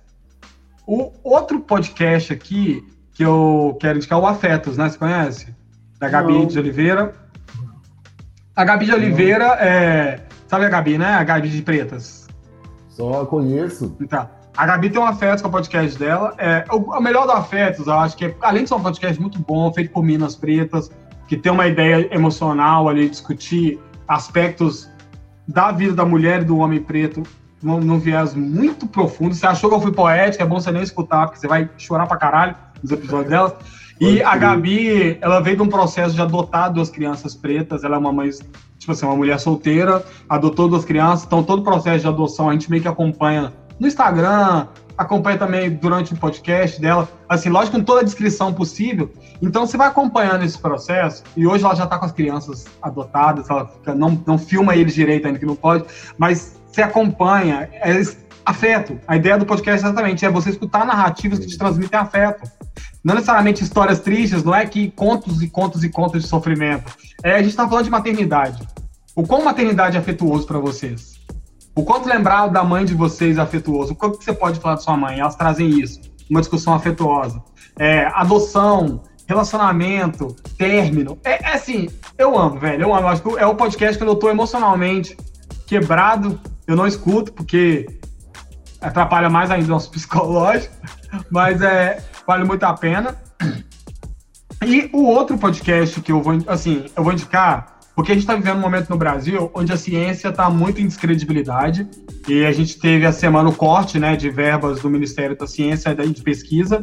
[0.87, 4.89] O outro podcast aqui que eu quero indicar o Afetos, né?
[4.89, 5.55] Você conhece?
[5.99, 6.47] Da Gabi Não.
[6.47, 7.13] de Oliveira.
[8.57, 10.21] A Gabi de Oliveira é.
[10.47, 11.15] Sabe a Gabi, né?
[11.15, 12.29] A Gabi de Pretas.
[12.89, 13.97] Só conheço.
[14.09, 14.31] Tá.
[14.55, 16.35] A Gabi tem um Afetos, é o podcast dela.
[16.37, 19.19] É, o, o melhor do Afetos, eu acho que, é, além de ser um podcast
[19.19, 20.91] muito bom, feito por Minas Pretas,
[21.27, 24.91] que tem uma ideia emocional ali, discutir aspectos
[25.49, 27.23] da vida da mulher e do homem preto
[27.63, 29.35] num, num viés muito profundo.
[29.35, 32.07] Você achou que eu fui poética, é bom você nem escutar, porque você vai chorar
[32.07, 33.59] pra caralho nos episódios dela.
[34.01, 37.85] E a Gabi, ela veio de um processo de adotar duas crianças pretas.
[37.85, 38.31] Ela é uma mãe,
[38.79, 41.25] tipo assim, uma mulher solteira, adotou duas crianças.
[41.25, 44.67] Então, todo o processo de adoção a gente meio que acompanha no Instagram,
[44.99, 47.09] acompanha também durante o podcast dela.
[47.29, 49.09] Assim, lógico, com toda a descrição possível.
[49.41, 51.23] Então, você vai acompanhando esse processo.
[51.37, 54.95] E hoje ela já está com as crianças adotadas, ela fica, não, não filma eles
[54.95, 55.85] direito ainda, que não pode,
[56.19, 57.69] mas você acompanha.
[57.73, 58.03] É,
[58.45, 58.99] afeto.
[59.07, 62.51] A ideia do podcast exatamente é você escutar narrativas que te transmitem afeto.
[63.05, 66.93] Não necessariamente histórias tristes, não é que contos e contos e contos de sofrimento.
[67.23, 68.67] É, a gente está falando de maternidade.
[69.15, 71.13] O quão maternidade é afetuoso para vocês?
[71.75, 73.93] O quanto lembrar da mãe de vocês é afetuoso?
[73.93, 75.21] O quanto que você pode falar da sua mãe?
[75.21, 76.01] Elas trazem isso,
[76.31, 77.43] uma discussão afetuosa.
[77.79, 81.19] É, adoção, relacionamento, término.
[81.25, 81.89] É, é, assim,
[82.19, 82.83] eu amo, velho.
[82.83, 83.09] Eu amo.
[83.09, 85.17] Acho que é o podcast que eu tô emocionalmente
[85.67, 86.39] quebrado.
[86.67, 87.87] Eu não escuto, porque
[88.81, 90.75] atrapalha mais ainda o nosso psicológico,
[91.31, 93.15] mas é, vale muito a pena.
[94.65, 98.35] E o outro podcast que eu vou, assim, eu vou indicar, porque a gente está
[98.35, 101.87] vivendo um momento no Brasil onde a ciência está muito em descredibilidade,
[102.27, 105.91] e a gente teve a semana o corte, né, de verbas do Ministério da Ciência
[105.91, 106.83] e de Pesquisa,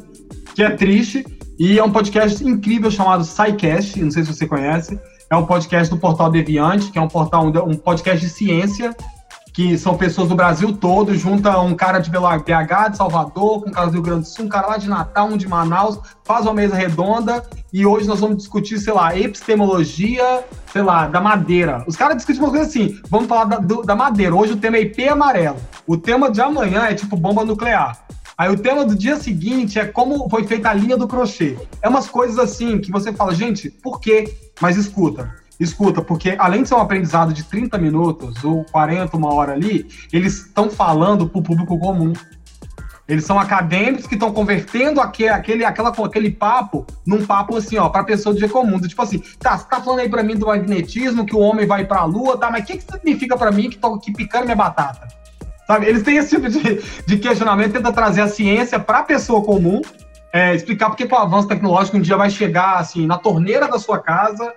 [0.53, 1.25] que é triste,
[1.57, 4.99] e é um podcast incrível chamado SciCast, não sei se você conhece,
[5.31, 8.95] é um podcast do Portal Deviante, que é um portal, um podcast de ciência,
[9.53, 13.71] que são pessoas do Brasil todo, junta um cara de BH, de Salvador, com um
[13.71, 16.45] cara do Rio Grande do Sul, um cara lá de Natal, um de Manaus, faz
[16.45, 21.83] uma mesa redonda e hoje nós vamos discutir, sei lá, epistemologia, sei lá, da madeira.
[21.87, 24.35] Os caras discutem uma coisa assim, vamos falar da, do, da madeira.
[24.35, 25.57] Hoje o tema é IP amarelo.
[25.85, 27.99] O tema de amanhã é tipo bomba nuclear.
[28.37, 31.57] Aí o tema do dia seguinte é como foi feita a linha do crochê.
[31.81, 34.33] É umas coisas assim que você fala, gente, por quê?
[34.61, 39.33] Mas escuta, escuta, porque além de ser um aprendizado de 30 minutos ou 40, uma
[39.33, 42.13] hora ali, eles estão falando para o público comum.
[43.07, 47.89] Eles são acadêmicos que estão convertendo aquele, aquele, aquela, aquele papo num papo assim, ó,
[47.89, 48.79] para pessoa dia comum.
[48.79, 51.85] Tipo assim, tá, você tá falando aí para mim do magnetismo, que o homem vai
[51.85, 54.45] para a lua, tá, mas o que, que significa para mim que tô aqui picando
[54.45, 55.07] minha batata?
[55.65, 55.87] Sabe?
[55.87, 59.81] Eles têm esse tipo de, de questionamento, tenta trazer a ciência para a pessoa comum,
[60.31, 63.79] é, explicar porque que o avanço tecnológico um dia vai chegar assim na torneira da
[63.79, 64.53] sua casa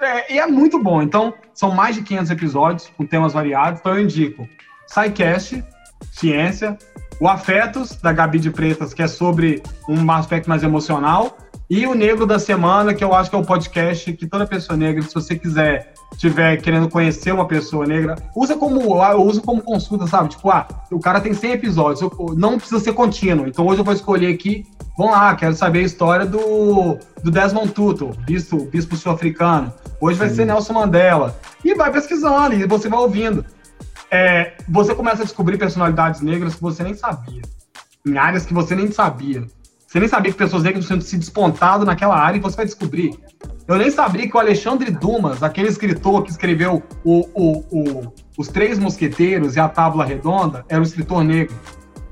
[0.00, 1.02] é, e é muito bom.
[1.02, 3.80] Então, são mais de 500 episódios com temas variados.
[3.80, 4.48] Então, eu indico
[4.86, 5.64] SciCast,
[6.12, 6.76] Ciência,
[7.20, 11.36] o Afetos, da Gabi de Pretas, que é sobre um aspecto mais emocional,
[11.68, 14.76] e o Negro da Semana, que eu acho que é o podcast que toda pessoa
[14.76, 20.06] negra, se você quiser, tiver querendo conhecer uma pessoa negra, usa como, usa como consulta,
[20.06, 20.30] sabe?
[20.30, 23.46] Tipo, ah, o cara tem 100 episódios, não precisa ser contínuo.
[23.48, 24.64] Então, hoje eu vou escolher aqui
[24.96, 29.70] Vamos lá, quero saber a história do, do Desmond Tutu, bispo, bispo sul-africano.
[30.00, 30.36] Hoje vai Sim.
[30.36, 31.38] ser Nelson Mandela.
[31.62, 33.44] E vai pesquisando, e você vai ouvindo.
[34.10, 37.42] É, você começa a descobrir personalidades negras que você nem sabia.
[38.06, 39.46] Em áreas que você nem sabia.
[39.86, 43.16] Você nem sabia que pessoas negras tinham se despontado naquela área e você vai descobrir.
[43.68, 48.48] Eu nem sabia que o Alexandre Dumas, aquele escritor que escreveu o, o, o, Os
[48.48, 51.54] Três Mosqueteiros e a Tábula Redonda, era um escritor negro.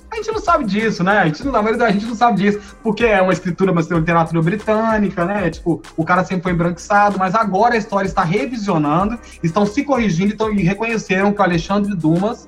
[0.09, 1.19] A gente não sabe disso, né?
[1.19, 4.41] A gente na verdade, a gente não sabe disso, porque é uma escritura, uma literatura
[4.41, 5.51] britânica, né?
[5.51, 10.33] Tipo, o cara sempre foi embranquiçado, mas agora a história está revisionando, estão se corrigindo
[10.33, 12.47] então, e reconheceram que o Alexandre Dumas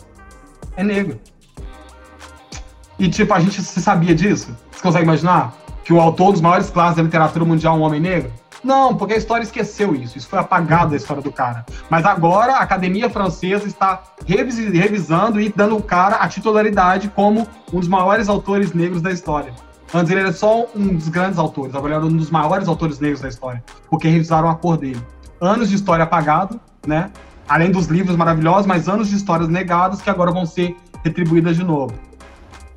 [0.77, 1.19] é negro.
[2.99, 4.57] E, tipo, a gente sabia disso?
[4.71, 5.55] Você consegue imaginar?
[5.85, 8.33] Que o autor dos maiores clássicos da literatura mundial é um homem negro?
[8.65, 10.19] Não, porque a história esqueceu isso.
[10.19, 11.65] Isso foi apagado da história do cara.
[11.89, 17.79] Mas agora a Academia Francesa está revisando e dando o cara a titularidade como um
[17.79, 19.53] dos maiores autores negros da história.
[19.95, 22.99] Antes ele era só um dos grandes autores, agora ele era um dos maiores autores
[22.99, 25.01] negros da história, porque revisaram a cor dele.
[25.41, 27.11] Anos de história apagado, né?
[27.49, 30.75] Além dos livros maravilhosos, mas anos de histórias negadas que agora vão ser
[31.05, 31.95] retribuídas de novo.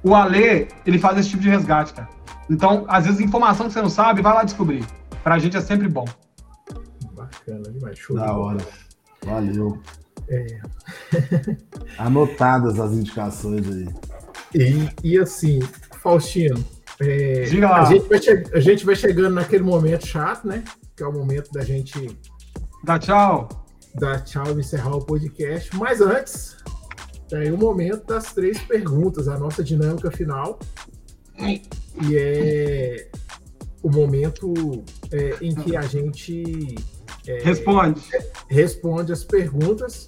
[0.03, 2.09] O Alê, ele faz esse tipo de resgate, cara.
[2.49, 4.85] Então, às vezes, informação que você não sabe, vai lá descobrir.
[5.23, 6.05] Pra gente é sempre bom.
[7.13, 7.99] Bacana demais.
[7.99, 8.65] Show da hora.
[9.25, 9.79] Valeu.
[10.27, 10.59] É.
[11.97, 13.87] Anotadas as indicações aí.
[14.55, 15.59] E, e assim,
[16.01, 16.63] Faustino,
[16.99, 18.19] é, a, gente vai
[18.53, 20.63] a gente vai chegando naquele momento chato, né?
[20.95, 22.17] Que é o momento da gente.
[22.83, 23.47] Dá tchau.
[23.95, 25.75] Dar tchau e encerrar o podcast.
[25.75, 26.57] Mas antes,
[27.29, 30.59] tem o momento das três perguntas, a nossa dinâmica final.
[31.39, 33.07] E é
[33.81, 34.53] o momento
[35.11, 36.75] é, em que a gente
[37.27, 38.01] é, responde
[38.49, 40.05] responde as perguntas.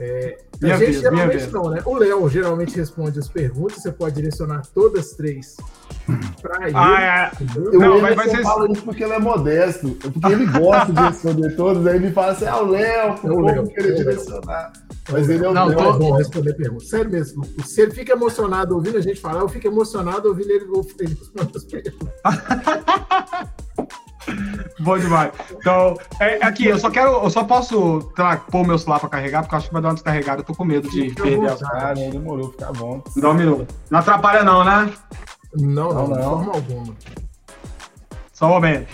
[0.00, 1.82] É, a gente vez, geralmente não, né?
[1.84, 5.56] O Léo geralmente responde as perguntas, você pode direcionar todas três
[6.40, 6.76] para ele.
[6.76, 7.44] Ah, é.
[7.56, 8.42] Eu não, vai, vai ser...
[8.42, 12.32] fala isso porque ele é modesto, porque ele gosta de responder todas, aí ele fala
[12.32, 14.72] assim: ah, o Léo, é o Léo, querer direcionar.
[15.10, 15.92] Mas ele é um não, tô...
[15.94, 16.88] bom responder perguntas.
[16.88, 17.44] Sério mesmo.
[17.64, 20.64] Se ele fica emocionado ouvindo a gente falar, eu fico emocionado ouvindo ele,
[21.00, 22.08] ele responder as perguntas.
[24.78, 25.32] Bom demais.
[25.50, 28.12] Então, é, aqui, eu só quero, eu só posso
[28.50, 30.40] pôr o meu celular pra carregar, porque eu acho que vai dar uma descarregada.
[30.40, 33.02] Eu tô com medo de fica perder as Ah, não demorou, fica bom.
[33.16, 33.74] Dá um minuto.
[33.90, 34.92] Não atrapalha, não, né?
[35.54, 36.96] Não, não, não, de forma alguma.
[38.32, 38.88] Só um momento.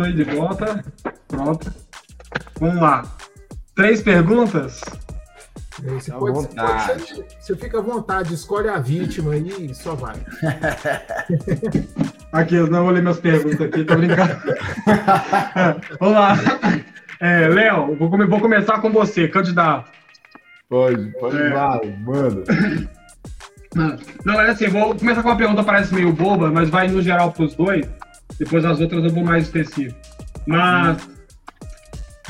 [0.00, 0.82] Estou aí de volta.
[1.28, 1.70] Pronto.
[2.58, 3.04] Vamos lá.
[3.74, 4.80] Três perguntas?
[5.82, 10.16] Você, pode, você, você, fica à vontade, escolhe a vítima aí e só vai.
[12.32, 14.36] aqui, eu não vou ler minhas perguntas aqui, tô brincando.
[16.00, 16.36] vamos lá.
[17.20, 19.90] É, Léo, vou, vou, começar com você, candidato.
[20.68, 21.46] Pode, pode é.
[21.46, 22.44] ir lá, manda.
[24.24, 27.32] Não, é assim, vou começar com uma pergunta parece meio boba, mas vai no geral
[27.32, 27.86] para os dois.
[28.40, 30.00] Depois as outras eu vou mais específico.
[30.46, 31.06] Mas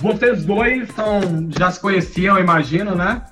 [0.00, 3.22] vocês dois são, já se conheciam, imagino, né?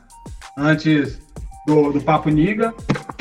[0.56, 1.18] Antes
[1.66, 2.72] do, do Papo Niga.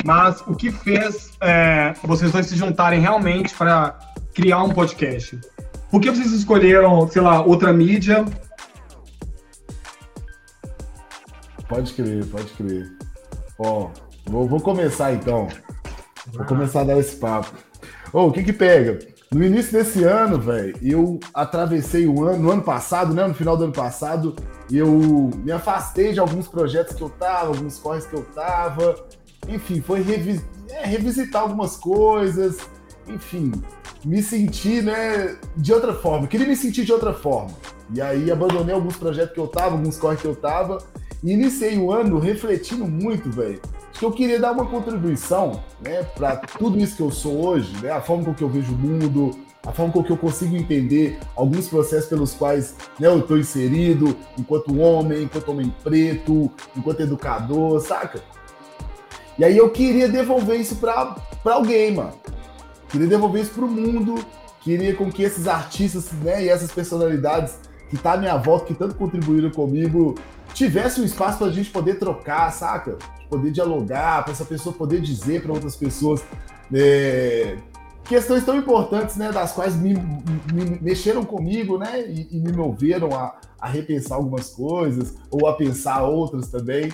[0.04, 3.98] Mas o que fez é, vocês dois se juntarem realmente para
[4.32, 5.36] criar um podcast?
[5.90, 8.24] Por que vocês escolheram, sei lá, outra mídia?
[11.68, 12.88] Pode crer, pode crer.
[13.58, 13.90] Ó,
[14.24, 15.48] vou, vou começar então.
[16.28, 17.52] Vou começar a dar esse papo.
[18.12, 18.98] Ô, oh, o que que pega?
[19.30, 23.26] No início desse ano, velho, eu atravessei o ano, no ano passado, né?
[23.26, 24.34] No final do ano passado,
[24.72, 28.96] eu me afastei de alguns projetos que eu tava, alguns corres que eu tava.
[29.46, 32.56] Enfim, foi revis é, revisitar algumas coisas.
[33.06, 33.52] Enfim,
[34.02, 36.26] me senti, né, de outra forma.
[36.26, 37.50] Queria me sentir de outra forma.
[37.94, 40.78] E aí abandonei alguns projetos que eu tava, alguns corres que eu tava.
[41.22, 43.60] E iniciei o ano refletindo muito, velho
[43.98, 47.90] que eu queria dar uma contribuição né, para tudo isso que eu sou hoje, né,
[47.90, 51.18] a forma com que eu vejo o mundo, a forma com que eu consigo entender
[51.34, 57.80] alguns processos pelos quais né, eu estou inserido, enquanto homem, enquanto homem preto, enquanto educador,
[57.80, 58.22] saca?
[59.36, 62.14] E aí eu queria devolver isso para alguém, mano.
[62.88, 64.24] Queria devolver isso para o mundo,
[64.60, 67.58] queria com que esses artistas né, e essas personalidades
[67.88, 70.14] que tá à minha volta, que tanto contribuíram comigo,
[70.54, 72.96] tivesse um espaço para a gente poder trocar, saca?
[73.28, 76.24] poder dialogar, para essa pessoa poder dizer para outras pessoas
[76.72, 77.56] é,
[78.04, 83.14] questões tão importantes, né, das quais me, me mexeram comigo, né, e, e me moveram
[83.14, 86.92] a, a, repensar algumas coisas ou a pensar outras também.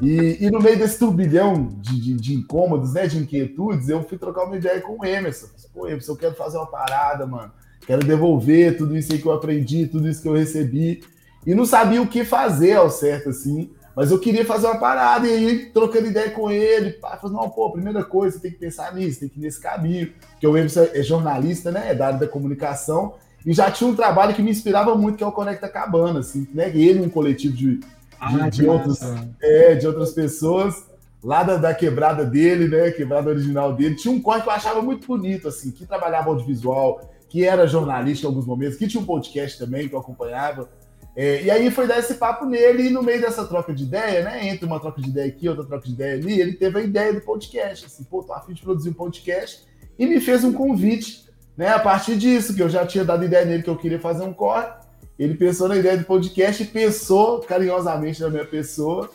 [0.00, 4.16] E, e no meio desse turbilhão de, de, de, incômodos, né, de inquietudes, eu fui
[4.16, 5.48] trocar uma ideia com o Emerson.
[5.72, 7.52] Pô, Emerson, eu quero fazer uma parada, mano.
[7.86, 11.02] Quero devolver tudo isso aí que eu aprendi, tudo isso que eu recebi.
[11.46, 15.26] E não sabia o que fazer ao certo, assim Mas eu queria fazer uma parada,
[15.26, 18.58] e aí, trocando ideia com ele, pá, falando, não, pô, primeira coisa, você tem que
[18.58, 20.12] pensar nisso, tem que ir nesse caminho.
[20.30, 21.90] Porque o Emerson é jornalista, né?
[21.90, 23.14] É da área da comunicação,
[23.44, 26.46] e já tinha um trabalho que me inspirava muito, que é o Conecta Cabana, assim,
[26.54, 26.68] né?
[26.68, 27.86] Ele, um coletivo de, de,
[28.20, 29.00] ah, de outros,
[29.42, 30.84] é, de outras pessoas,
[31.22, 32.92] lá da, da, quebrada dele, né?
[32.92, 37.11] Quebrada original dele, tinha um corte que eu achava muito bonito, assim, que trabalhava audiovisual,
[37.32, 40.68] que era jornalista em alguns momentos, que tinha um podcast também que eu acompanhava.
[41.16, 44.22] É, e aí foi dar esse papo nele, e no meio dessa troca de ideia,
[44.22, 44.48] né?
[44.48, 47.10] Entre uma troca de ideia aqui, outra troca de ideia ali, ele teve a ideia
[47.14, 47.86] do podcast.
[47.86, 49.64] Assim, pô, tô afim de produzir um podcast,
[49.98, 51.24] e me fez um convite,
[51.56, 51.68] né?
[51.68, 54.34] A partir disso, que eu já tinha dado ideia nele que eu queria fazer um
[54.34, 54.86] corte.
[55.18, 59.08] Ele pensou na ideia do podcast e pensou carinhosamente na minha pessoa,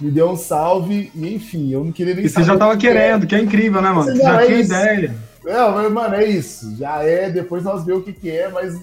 [0.00, 3.26] me deu um salve, e enfim, eu não queria nem E você já tava querendo,
[3.26, 4.04] que é incrível, né, mano?
[4.04, 5.16] Você já é tinha ideia.
[5.46, 6.76] Não, mas, mano, é isso.
[6.76, 8.76] Já é, depois nós vemos o que, que é, mas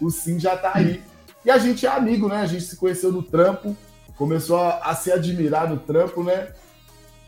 [0.00, 1.00] o sim já tá aí.
[1.44, 2.38] E a gente é amigo, né?
[2.38, 3.76] A gente se conheceu no trampo,
[4.16, 6.48] começou a, a se admirar no trampo, né?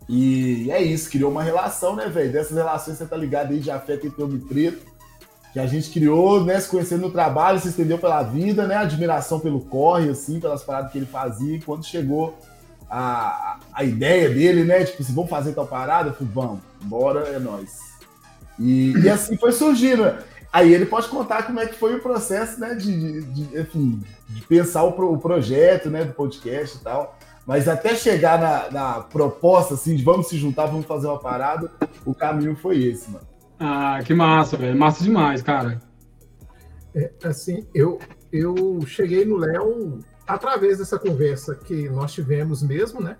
[0.09, 2.33] E é isso, criou uma relação, né, velho?
[2.33, 4.85] Dessas relações você tá ligado aí de afeto e homem preto,
[5.53, 6.59] que a gente criou, né?
[6.59, 8.75] Se conhecendo no trabalho, se estendeu pela vida, né?
[8.75, 11.55] Admiração pelo corre, assim, pelas paradas que ele fazia.
[11.55, 12.37] E quando chegou
[12.89, 14.83] a, a ideia dele, né?
[14.83, 17.90] Tipo, se assim, vamos fazer tal parada, eu falei, vamos, bora, é nós.
[18.61, 20.03] E, e assim foi surgindo.
[20.53, 24.41] Aí ele pode contar como é que foi o processo, né, de, de, enfim, de
[24.41, 27.17] pensar o, pro, o, projeto, né, do podcast e tal.
[27.45, 31.71] Mas até chegar na, na, proposta, assim, de vamos se juntar, vamos fazer uma parada,
[32.05, 33.25] o caminho foi esse, mano.
[33.59, 34.77] Ah, que massa, velho.
[34.77, 35.81] Massa demais, cara.
[36.93, 37.99] É, assim, eu,
[38.31, 43.17] eu cheguei no Léo através dessa conversa que nós tivemos mesmo, né?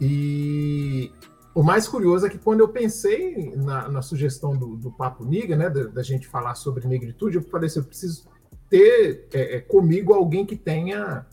[0.00, 1.10] E
[1.54, 5.54] o mais curioso é que quando eu pensei na, na sugestão do, do, Papo Niga,
[5.54, 8.24] né, da, da, gente falar sobre negritude, eu falei assim, eu preciso
[8.70, 11.26] ter é, é, comigo alguém que tenha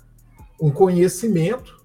[0.59, 1.79] um conhecimento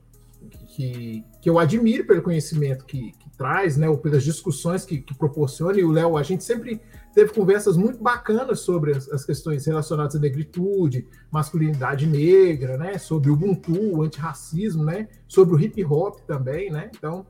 [0.75, 5.15] que, que eu admire pelo conhecimento que, que traz, né, ou pelas discussões que, que
[5.15, 5.79] proporciona.
[5.79, 6.81] E o Léo, a gente sempre
[7.15, 13.31] teve conversas muito bacanas sobre as, as, questões relacionadas à negritude, masculinidade negra, né, sobre
[13.31, 16.91] o Ubuntu, o antirracismo, né, sobre o hip hop também, né.
[16.97, 17.25] Então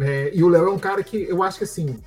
[0.00, 1.98] é, e o Léo é um cara que eu acho que assim,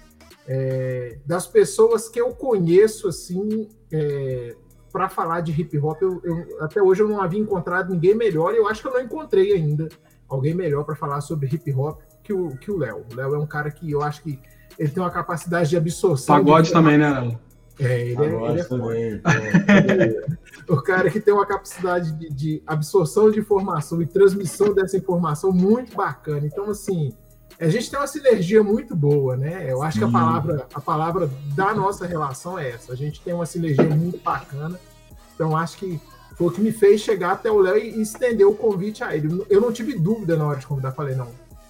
[0.48, 4.56] é, das pessoas que eu conheço assim, é,
[4.92, 8.54] para falar de hip hop, eu, eu, até hoje eu não havia encontrado ninguém melhor.
[8.54, 9.88] E eu acho que eu não encontrei ainda
[10.28, 13.06] alguém melhor para falar sobre hip hop que o que o Léo.
[13.12, 14.40] O Léo é um cara que eu acho que
[14.78, 16.36] ele tem uma capacidade de absorção.
[16.36, 16.74] Pagode de...
[16.74, 17.40] também, né, Léo?
[17.80, 19.22] É, ele é, ele é também,
[20.70, 25.52] o cara que tem uma capacidade de, de absorção de informação e transmissão dessa informação
[25.52, 26.46] muito bacana.
[26.46, 27.12] Então, assim,
[27.62, 29.72] a gente tem uma sinergia muito boa, né?
[29.72, 30.00] Eu acho Sim.
[30.00, 32.92] que a palavra, a palavra da nossa relação é essa.
[32.92, 34.80] A gente tem uma sinergia muito bacana.
[35.36, 36.02] Então, acho que
[36.36, 39.46] foi o que me fez chegar até o Léo e estender o convite a ele.
[39.48, 40.92] Eu não tive dúvida na hora de convidar.
[40.92, 41.28] Falei, não,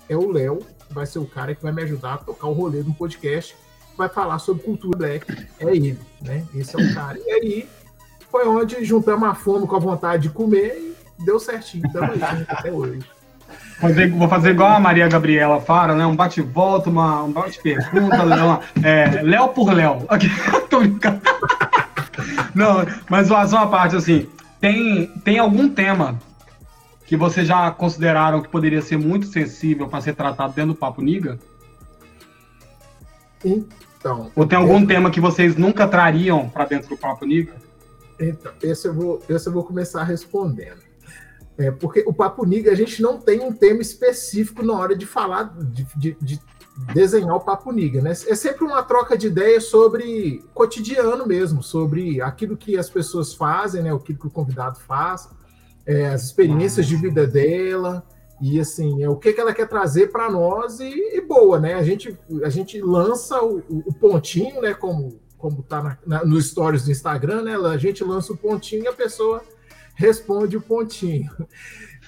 [0.08, 0.60] é o Léo
[0.90, 3.56] vai ser o cara que vai me ajudar a tocar o rolê no podcast,
[3.98, 5.30] vai falar sobre cultura black.
[5.60, 6.46] É ele, né?
[6.56, 7.20] Esse é o cara.
[7.20, 7.70] E aí
[8.30, 11.86] foi onde juntamos a fome com a vontade de comer e deu certinho.
[11.86, 13.02] Estamos aí até hoje.
[13.80, 16.06] Fazer, vou fazer igual a Maria Gabriela fala, né?
[16.06, 18.18] Um bate-volta, uma, um bate-pergunta,
[18.84, 20.06] é, Léo por Léo.
[20.10, 20.30] Aqui,
[20.70, 21.22] tô brincando.
[22.54, 24.28] Não, mas mais uma parte, assim,
[24.60, 26.20] tem, tem algum tema
[27.06, 31.02] que vocês já consideraram que poderia ser muito sensível para ser tratado dentro do Papo
[31.02, 31.40] Niga?
[33.44, 34.32] Então.
[34.36, 37.54] Ou tem algum tema que vocês nunca trariam para dentro do Papo Niga?
[38.20, 40.91] Então, esse eu vou, esse eu vou começar respondendo.
[41.62, 45.06] É, porque o Papo Niga, a gente não tem um tema específico na hora de
[45.06, 46.42] falar, de, de, de
[46.92, 48.12] desenhar o Papo Niga, né?
[48.12, 53.84] É sempre uma troca de ideias sobre cotidiano mesmo, sobre aquilo que as pessoas fazem,
[53.84, 53.94] né?
[53.94, 55.30] Aquilo que o convidado faz,
[55.86, 58.04] é, as experiências de vida dela,
[58.42, 61.76] e assim, é o que, que ela quer trazer para nós e, e, boa, né?
[61.76, 64.74] A gente, a gente lança o, o pontinho, né?
[64.74, 67.56] Como, como tá na, na, nos stories do Instagram, né?
[67.56, 69.44] A gente lança o pontinho e a pessoa
[70.02, 71.30] responde o pontinho.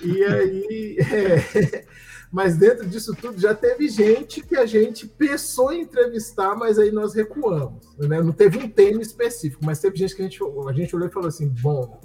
[0.01, 1.85] E aí, é,
[2.31, 6.91] mas dentro disso tudo já teve gente que a gente pensou em entrevistar, mas aí
[6.91, 7.95] nós recuamos.
[7.97, 8.21] Né?
[8.21, 11.11] Não teve um tema específico, mas teve gente que a gente, a gente olhou e
[11.11, 12.01] falou assim: bom,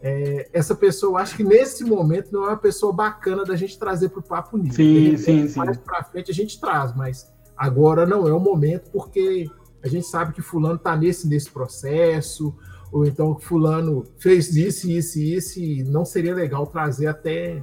[0.00, 4.08] é, essa pessoa, acho que nesse momento não é uma pessoa bacana da gente trazer
[4.08, 4.76] para o papo nisso.
[4.76, 5.58] Sim, sim, sim.
[5.58, 9.46] Mais para frente a gente traz, mas agora não é o momento porque
[9.82, 12.56] a gente sabe que fulano está nesse nesse processo
[12.96, 17.62] ou então fulano fez isso, isso isso, e não seria legal trazer até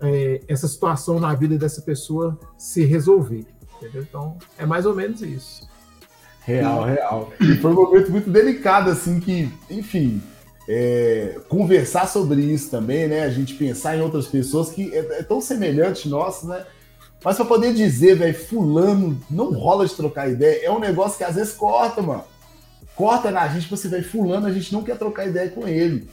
[0.00, 3.44] é, essa situação na vida dessa pessoa se resolver.
[3.76, 4.00] Entendeu?
[4.00, 5.68] Então, é mais ou menos isso.
[6.40, 7.30] Real, real.
[7.38, 10.22] E foi um momento muito delicado, assim, que, enfim,
[10.66, 13.24] é, conversar sobre isso também, né?
[13.24, 16.64] A gente pensar em outras pessoas que é, é tão semelhante nosso, né?
[17.22, 21.24] Mas pra poder dizer, velho, fulano, não rola de trocar ideia, é um negócio que
[21.24, 22.24] às vezes corta, mano.
[22.94, 26.08] Corta na gente, você, velho, fulano, a gente não quer trocar ideia com ele.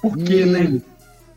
[0.00, 0.80] Por quê, né?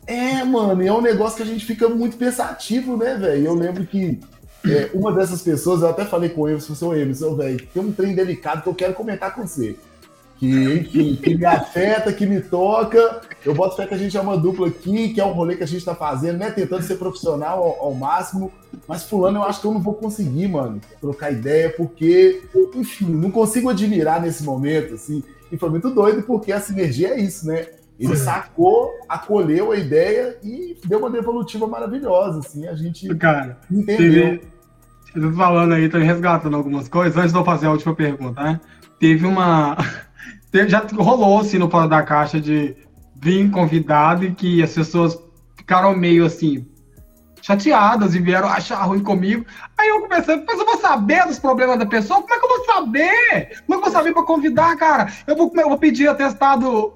[0.05, 3.45] É, mano, é um negócio que a gente fica muito pensativo, né, velho?
[3.47, 4.19] Eu lembro que
[4.65, 7.91] é, uma dessas pessoas, eu até falei com ele, se você, Emerson, velho, tem um
[7.91, 9.75] trem delicado que eu quero comentar com você
[10.83, 13.21] que, que me afeta, que me toca.
[13.45, 15.63] Eu boto fé que a gente é uma dupla aqui, que é um rolê que
[15.63, 16.51] a gente está fazendo, né?
[16.51, 18.51] Tentando ser profissional ao, ao, máximo.
[18.87, 22.43] Mas fulano, eu acho que eu não vou conseguir, mano, trocar ideia, porque,
[22.75, 25.23] enfim, não consigo admirar nesse momento, assim.
[25.51, 27.67] E foi muito doido, porque a sinergia é isso, né?
[27.99, 32.67] Ele sacou, acolheu a ideia e deu uma devolutiva maravilhosa, assim.
[32.67, 34.41] A gente Cara, entendeu.
[35.13, 37.15] Teve, falando aí, tô resgatando algumas coisas.
[37.15, 38.59] Antes de eu fazer a última pergunta, né?
[38.99, 39.77] Teve uma
[40.67, 42.75] já rolou assim no Fora da Caixa de
[43.15, 45.17] vir convidado e que as pessoas
[45.55, 46.67] ficaram meio assim
[47.41, 49.45] chateadas e vieram achar ruim comigo.
[49.77, 52.21] Aí eu comecei, mas eu vou saber dos problemas da pessoa?
[52.21, 53.11] Como é que eu vou saber?
[53.31, 55.11] Como é que eu vou saber para convidar, cara?
[55.27, 56.93] Eu vou, eu vou pedir atestado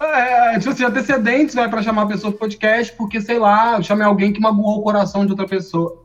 [0.00, 3.82] é, tipo assim, antecedentes, vai para chamar a pessoa pro podcast, porque sei lá, eu
[3.82, 6.03] chamei alguém que magoou o coração de outra pessoa.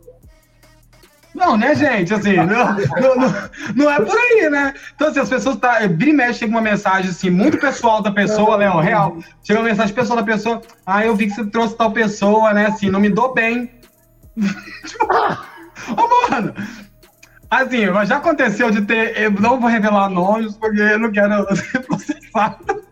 [1.39, 2.13] Não, né, gente?
[2.13, 4.73] Assim, não, não, não, não, é por aí, né?
[4.93, 5.79] Então, assim, as pessoas tá.
[5.87, 9.17] Vira e mexe, chega uma mensagem assim, muito pessoal da pessoa, Léo, real.
[9.41, 12.65] Chega uma mensagem pessoal da pessoa, ah, eu vi que você trouxe tal pessoa, né?
[12.65, 13.71] Assim, não me dou bem.
[15.87, 16.53] Ô, oh, mano,
[17.49, 19.17] assim, já aconteceu de ter.
[19.17, 22.83] Eu não vou revelar nomes, porque eu não quero ser processado.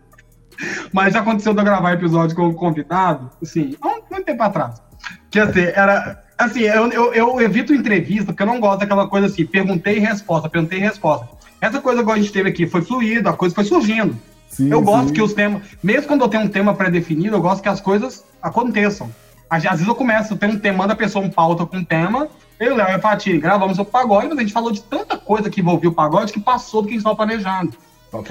[0.90, 4.87] Mas já aconteceu de eu gravar episódio com um convidado, assim, há muito tempo atrás.
[5.30, 9.26] Que assim, era Assim, eu, eu, eu, evito entrevista porque eu não gosto daquela coisa
[9.26, 11.28] assim, perguntei e resposta, perguntei e resposta.
[11.60, 14.16] Essa coisa que a gente teve aqui foi fluida, a coisa foi surgindo.
[14.48, 15.14] Sim, eu gosto sim.
[15.14, 18.24] que os temas, mesmo quando eu tenho um tema pré-definido, eu gosto que as coisas
[18.40, 19.10] aconteçam.
[19.50, 21.84] Às vezes eu começo, eu tenho um tema, manda a pessoa um pauta com um
[21.84, 22.28] tema,
[22.60, 25.50] eu, Léo e a Fatih gravamos o pagode, mas a gente falou de tanta coisa
[25.50, 27.72] que envolvia o pagode que passou do que a gente estava planejando.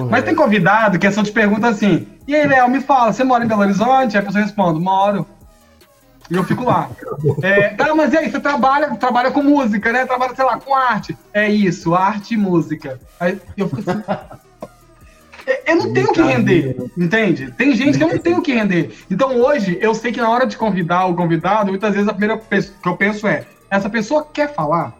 [0.09, 3.25] mas tem convidado que é só te pergunta assim: e aí, Léo, me fala, você
[3.25, 4.15] mora em Belo Horizonte?
[4.15, 5.25] Aí a pessoa responde: moro.
[6.29, 6.89] E eu fico lá.
[7.41, 10.05] É, ah, mas e aí, você trabalha, trabalha com música, né?
[10.05, 11.17] Trabalha, sei lá, com arte.
[11.33, 12.99] É isso, arte e música.
[13.19, 14.03] Aí eu fico assim.
[15.45, 17.51] É, eu não tenho o que render, entende?
[17.51, 18.93] Tem gente que eu não tenho o que render.
[19.09, 22.37] Então hoje, eu sei que na hora de convidar o convidado, muitas vezes a primeira
[22.37, 24.93] coisa que eu penso é: essa pessoa quer falar?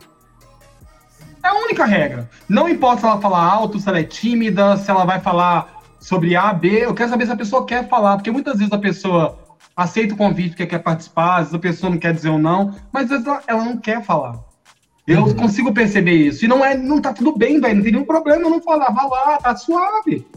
[1.44, 2.30] É a única regra.
[2.48, 6.36] Não importa se ela falar alto, se ela é tímida, se ela vai falar sobre
[6.36, 9.38] A, B, eu quero saber se a pessoa quer falar, porque muitas vezes a pessoa
[9.78, 12.74] aceita o convite porque quer participar, às vezes a pessoa não quer dizer ou não,
[12.92, 14.40] mas às vezes ela, ela não quer falar.
[15.08, 15.36] Eu uhum.
[15.36, 16.44] consigo perceber isso.
[16.44, 17.76] E não é, não tá tudo bem, velho.
[17.76, 20.28] Não tem nenhum problema não falar, vá lá, tá suave.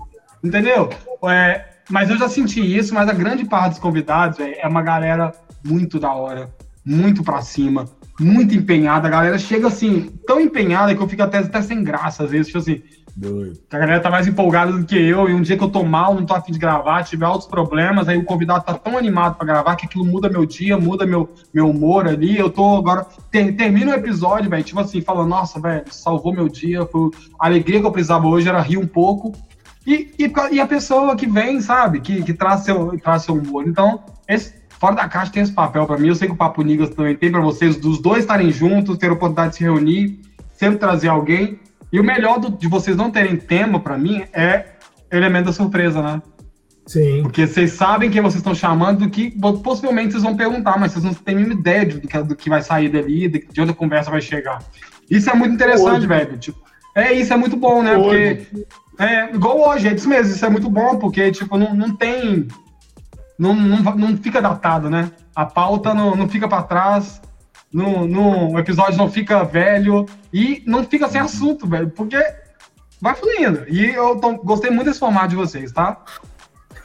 [0.44, 0.90] Entendeu?
[1.28, 4.82] É, mas eu já senti isso, mas a grande parte dos convidados véio, é uma
[4.82, 5.34] galera
[5.64, 6.48] muito da hora,
[6.84, 7.86] muito pra cima,
[8.18, 9.08] muito empenhada.
[9.08, 12.46] A galera chega assim, tão empenhada que eu fico até, até sem graça, às vezes,
[12.46, 12.80] tipo assim,
[13.20, 13.60] Doido.
[13.70, 16.14] A galera tá mais empolgada do que eu, e um dia que eu tô mal,
[16.14, 19.46] não tô afim de gravar, tiver outros problemas, aí o convidado tá tão animado para
[19.46, 22.38] gravar que aquilo muda meu dia, muda meu, meu humor ali.
[22.38, 23.06] Eu tô agora.
[23.30, 26.86] Ter, termina o episódio, velho, tipo assim, falando, nossa, velho, salvou meu dia.
[26.86, 29.32] Foi, a alegria que eu precisava hoje era rir um pouco.
[29.86, 33.68] E, e, e a pessoa que vem, sabe, que, que traz, seu, traz seu humor.
[33.68, 36.08] Então, esse, fora da caixa tem esse papel para mim.
[36.08, 39.10] Eu sei que o Papo Nigas também tem para vocês, dos dois estarem juntos, ter
[39.10, 40.20] a oportunidade de se reunir,
[40.52, 41.60] sempre trazer alguém.
[41.92, 44.66] E o melhor do, de vocês não terem tema, para mim, é
[45.10, 46.22] elemento da surpresa, né?
[46.86, 47.22] Sim.
[47.22, 49.30] Porque vocês sabem quem vocês estão chamando, do que
[49.62, 52.62] possivelmente vocês vão perguntar, mas vocês não têm nenhuma ideia do que, do que vai
[52.62, 54.62] sair dali, de onde a conversa vai chegar.
[55.08, 56.06] Isso é muito interessante, hoje.
[56.06, 56.38] velho.
[56.38, 56.58] Tipo,
[56.94, 57.96] é, isso é muito bom, né?
[57.96, 58.46] Hoje.
[58.50, 58.66] Porque.
[58.98, 62.46] É, igual hoje, é isso mesmo, isso é muito bom, porque, tipo, não, não tem.
[63.38, 65.10] Não, não, não fica datado, né?
[65.34, 67.20] A pauta não, não fica para trás
[67.72, 72.18] no, episódio não fica velho e não fica sem assunto, velho, porque
[73.00, 73.64] vai fluindo.
[73.68, 76.02] E eu tô, gostei muito desse formato de vocês, tá?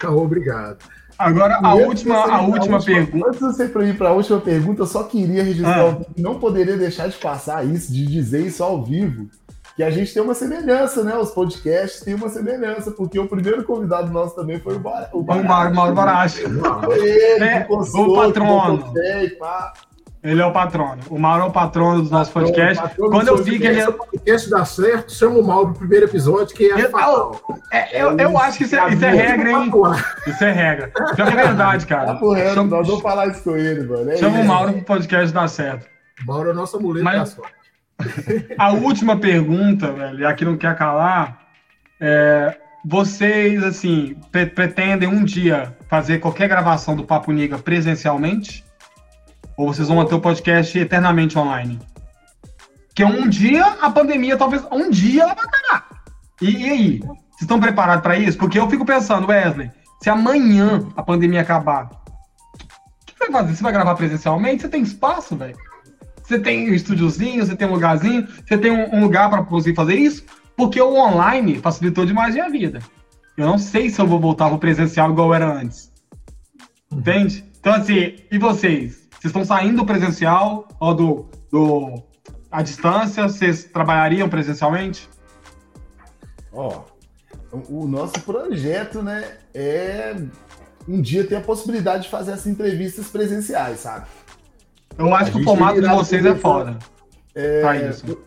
[0.04, 0.78] Obrigado.
[1.18, 3.28] Agora, a última, a última, pergunta.
[3.30, 5.98] Antes de você ir para a última pergunta, eu só queria registrar.
[6.02, 6.06] Ah.
[6.18, 9.30] Não poderia deixar de passar isso, de dizer isso ao vivo.
[9.78, 11.18] Que a gente tem uma semelhança, né?
[11.18, 15.20] Os podcasts têm uma semelhança, porque o primeiro convidado nosso também foi o, Bar o,
[15.20, 16.42] o Mauro Baracho.
[16.84, 18.94] Foi ele, é, o patrono.
[20.26, 20.98] Ele é o patrono.
[21.08, 22.84] O Mauro é o patrono dos nossos podcasts.
[22.98, 23.80] Quando eu vi que ele.
[23.80, 27.40] Se o podcast dá certo, chama o Mauro pro primeiro episódio, que é eu, fatal.
[27.72, 29.72] É, eu, eu acho que isso é, isso é regra, hein?
[30.26, 30.88] Isso é regra.
[31.16, 32.16] Pior que é verdade, cara.
[32.16, 32.78] Tá Chama...
[32.78, 34.10] nós vamos falar isso com ele, mano.
[34.10, 34.46] É chama isso.
[34.46, 35.88] o Mauro pro podcast dar certo.
[36.26, 37.54] Mauro é nossa mulher Mas, da sorte.
[38.58, 41.40] A última pergunta, velho, e aqui não quer calar,
[42.02, 48.65] é, vocês, assim, pre pretendem um dia fazer qualquer gravação do Papo Niga presencialmente?
[49.58, 51.80] Ou vocês vão manter o podcast eternamente online?
[52.88, 55.90] Porque um dia a pandemia, talvez, um dia ela vai acabar.
[56.42, 57.00] E, e aí?
[57.00, 58.38] Vocês estão preparados para isso?
[58.38, 59.70] Porque eu fico pensando, Wesley,
[60.02, 63.56] se amanhã a pandemia acabar, o que vai fazer?
[63.56, 64.62] Você vai gravar presencialmente?
[64.62, 65.58] Você tem espaço, velho?
[66.24, 69.76] Você tem um estúdiozinho, você tem um lugarzinho, você tem um, um lugar para conseguir
[69.76, 70.26] fazer isso?
[70.56, 72.80] Porque o online facilitou demais a minha vida.
[73.38, 75.92] Eu não sei se eu vou voltar pro presencial igual era antes.
[76.92, 77.44] Entende?
[77.60, 79.05] Então, assim, e vocês?
[79.26, 82.04] Vocês estão saindo do presencial ou do, do
[82.52, 83.24] à distância?
[83.24, 85.10] Vocês trabalhariam presencialmente?
[86.54, 86.84] Ó,
[87.68, 90.16] o nosso projeto, né, é
[90.88, 94.06] um dia ter a possibilidade de fazer essas entrevistas presenciais, sabe?
[94.96, 96.78] Eu acho que o formato de vocês é foda.
[97.34, 98.20] É, isso.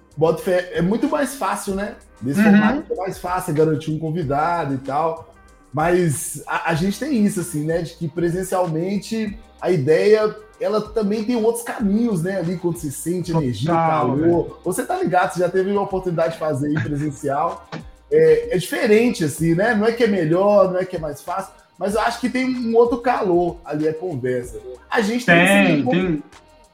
[0.72, 1.94] é muito mais fácil, né?
[2.20, 2.46] Nesse uhum.
[2.46, 5.32] formato é mais fácil garantir um convidado e tal.
[5.72, 7.82] Mas a, a, gente tem isso, assim, né?
[7.82, 12.38] De que presencialmente a ideia ela também tem outros caminhos, né?
[12.38, 14.16] Ali quando se sente Total, energia, calor.
[14.16, 14.56] Véio.
[14.64, 17.68] Você tá ligado, você já teve uma oportunidade de fazer em presencial.
[18.10, 19.74] É, é, diferente, assim, né?
[19.74, 22.30] Não é que é melhor, não é que é mais fácil, mas eu acho que
[22.30, 24.58] tem um outro calor ali a conversa.
[24.90, 26.22] A gente tem, tem, tem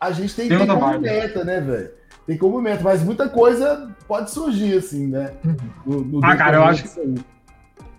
[0.00, 1.90] a gente tem, tem, tem como meta, né, velho?
[2.26, 5.32] Tem como meta, mas muita coisa pode surgir, assim, né?
[5.84, 6.88] No, no ah, cara, eu acho que.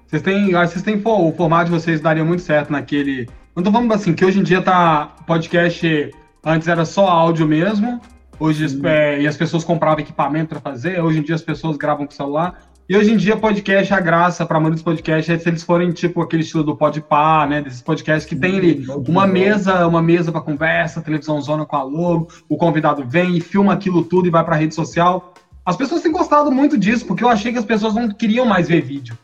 [0.07, 3.27] Vocês têm, eu acho que vocês têm, o formato de vocês daria muito certo naquele.
[3.63, 5.15] Tô falando assim, que hoje em dia tá.
[5.25, 6.11] Podcast
[6.43, 8.01] antes era só áudio mesmo.
[8.37, 11.01] Hoje é, e as pessoas compravam equipamento para fazer.
[11.01, 12.59] Hoje em dia as pessoas gravam com celular.
[12.87, 16.21] E hoje em dia, podcast, a graça para muitos podcasts é se eles forem tipo
[16.21, 17.59] aquele estilo do Podpah, né?
[17.59, 21.81] Desses podcasts que tem ali uma mesa, uma mesa para conversa, televisão zona com a
[21.81, 25.33] logo, o convidado vem e filma aquilo tudo e vai para rede social.
[25.65, 28.67] As pessoas têm gostado muito disso, porque eu achei que as pessoas não queriam mais
[28.67, 29.17] ver vídeo.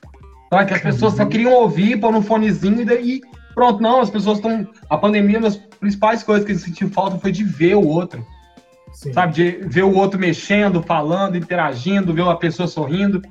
[0.49, 0.65] Tá?
[0.65, 3.21] Que as pessoas só queriam ouvir, pôr no fonezinho e daí
[3.53, 3.81] pronto.
[3.81, 4.67] Não, as pessoas estão.
[4.89, 8.25] A pandemia, uma das principais coisas que eles sentiram falta foi de ver o outro.
[8.93, 9.13] Sim.
[9.13, 9.33] Sabe?
[9.33, 13.21] De ver o outro mexendo, falando, interagindo, ver uma pessoa sorrindo.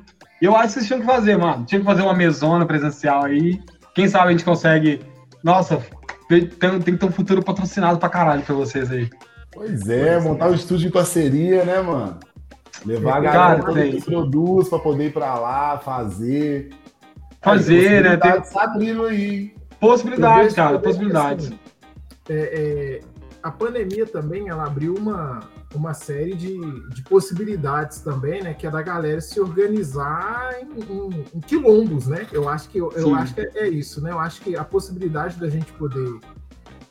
[0.41, 1.65] Eu acho que vocês tinham que fazer, mano.
[1.65, 3.61] Tinha que fazer uma mesona presencial aí.
[3.95, 5.01] Quem sabe a gente consegue.
[5.45, 5.83] Nossa,
[6.29, 9.11] tem, tem que ter um futuro patrocinado pra caralho pra vocês aí.
[9.53, 12.19] Pois é, montar um estúdio em parceria, né, mano?
[12.87, 16.71] Levar a galera Cara, que produz pra poder ir pra lá, fazer.
[17.43, 18.17] Fazer, né?
[18.17, 18.41] Tem...
[18.41, 19.53] Tá abrindo aí.
[19.81, 21.47] Possibilidades, cara, possibilidades.
[21.47, 21.59] Assim,
[22.29, 23.01] é, é,
[23.43, 25.41] a pandemia também, ela abriu uma,
[25.75, 26.59] uma série de,
[26.91, 28.55] de possibilidades também, né?
[28.55, 32.27] Que é da galera se organizar em, em, em quilombos, né?
[32.33, 34.11] Eu acho que eu, eu acho que é, é, isso, né?
[34.11, 36.21] Eu acho que a possibilidade da gente poder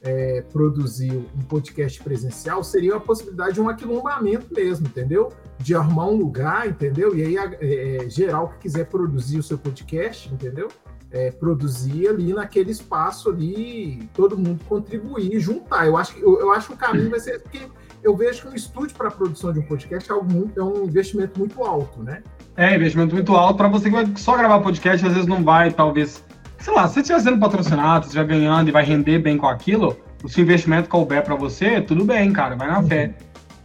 [0.02, 5.32] é, produzir um podcast presencial seria a possibilidade de um aquilombamento mesmo, entendeu?
[5.57, 7.16] De arrumar um lugar, entendeu?
[7.16, 10.70] E aí é, é, geral que quiser produzir o seu podcast, entendeu?
[11.11, 15.88] É, produzir ali naquele espaço ali, todo mundo contribuir, juntar.
[15.88, 17.61] Eu acho que eu, eu acho que o caminho vai ser porque
[18.03, 20.85] eu vejo que um estúdio para a produção de um podcast é, muito, é um
[20.85, 22.22] investimento muito alto, né?
[22.56, 25.72] É, investimento muito alto para você que vai só gravar podcast, às vezes não vai,
[25.72, 26.24] talvez.
[26.58, 29.98] Sei lá, se você estiver sendo patrocinado, estiver ganhando e vai render bem com aquilo,
[30.24, 32.88] o seu investimento couber para você, tudo bem, cara, vai na uhum.
[32.88, 33.16] fé.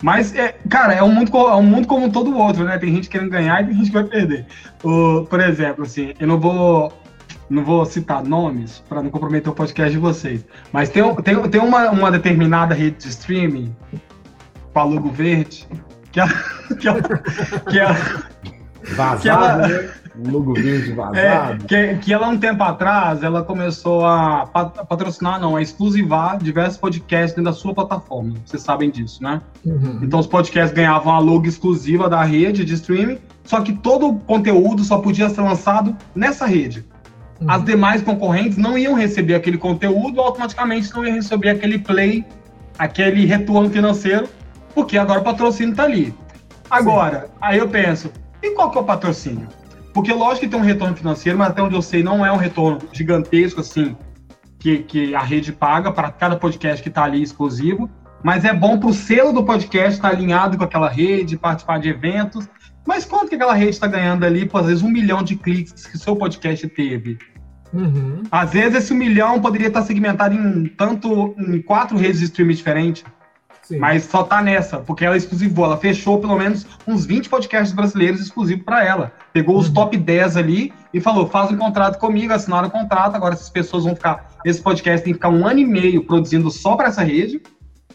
[0.03, 2.79] Mas, é, cara, é um, mundo, é um mundo como todo outro, né?
[2.79, 4.47] Tem gente querendo ganhar e tem gente que vai perder.
[4.83, 6.93] O, por exemplo, assim, eu não vou
[7.49, 11.61] não vou citar nomes para não comprometer o podcast de vocês, mas tem, tem, tem
[11.61, 13.75] uma, uma determinada rede de streaming
[14.73, 15.67] com a logo verde,
[16.11, 16.29] que a.
[16.81, 16.95] Que a,
[17.71, 17.95] que a
[18.95, 19.91] vazado, que ela, né?
[20.31, 21.19] Logo verde vazado.
[21.19, 26.79] É, que, que ela, um tempo atrás, ela começou a patrocinar, não, a exclusivar diversos
[26.79, 28.35] podcasts dentro da sua plataforma.
[28.45, 29.43] Vocês sabem disso, né?
[29.65, 30.01] Uhum.
[30.03, 34.19] Então, os podcasts ganhavam a logo exclusiva da rede de streaming, só que todo o
[34.21, 36.87] conteúdo só podia ser lançado nessa rede.
[37.47, 42.25] As demais concorrentes não iam receber aquele conteúdo, automaticamente não iam receber aquele play,
[42.79, 44.29] aquele retorno financeiro
[44.75, 46.13] porque agora o patrocínio está ali.
[46.69, 47.33] Agora, Sim.
[47.41, 49.49] aí eu penso, e qual que é o patrocínio?
[49.93, 52.37] Porque lógico que tem um retorno financeiro, mas até onde eu sei não é um
[52.37, 53.97] retorno gigantesco assim
[54.59, 57.89] que, que a rede paga para cada podcast que está ali exclusivo,
[58.23, 61.79] mas é bom para o selo do podcast estar tá alinhado com aquela rede, participar
[61.79, 62.49] de eventos.
[62.87, 65.87] Mas quanto que aquela rede está ganhando ali, por às vezes um milhão de cliques
[65.87, 67.19] que seu podcast teve?
[67.75, 68.23] Uhum.
[68.31, 73.05] Às vezes esse milhão poderia estar segmentado em tanto em quatro redes de streaming diferentes.
[73.63, 73.79] Sim.
[73.79, 75.65] Mas só tá nessa, porque ela é exclusivou.
[75.65, 79.13] Ela fechou pelo menos uns 20 podcasts brasileiros exclusivos para ela.
[79.33, 79.75] Pegou os uhum.
[79.75, 83.17] top 10 ali e falou: faz um contrato comigo, assinaram o contrato.
[83.17, 84.29] Agora essas pessoas vão ficar.
[84.45, 87.41] Esse podcast tem que ficar um ano e meio produzindo só para essa rede.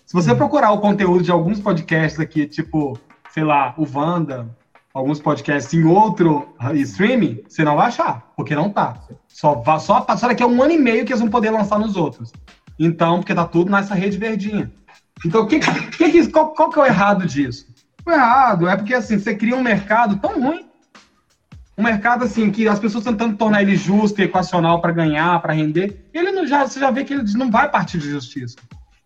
[0.05, 0.37] Se você uhum.
[0.37, 2.97] procurar o conteúdo de alguns podcasts aqui, tipo,
[3.31, 4.49] sei lá, o Wanda,
[4.93, 8.97] alguns podcasts em outro streaming, você não vai achar, porque não tá.
[9.27, 11.95] Só, só, só daqui a um ano e meio que eles vão poder lançar nos
[11.95, 12.31] outros.
[12.77, 14.71] Então, porque tá tudo nessa rede verdinha.
[15.25, 17.67] Então, que, que, qual, qual que é o errado disso?
[18.05, 20.65] O errado é porque, assim, você cria um mercado tão ruim,
[21.77, 25.53] um mercado, assim, que as pessoas tentando tornar ele justo e equacional para ganhar, para
[25.53, 28.57] render, ele não já, você já vê que ele não vai partir de justiça.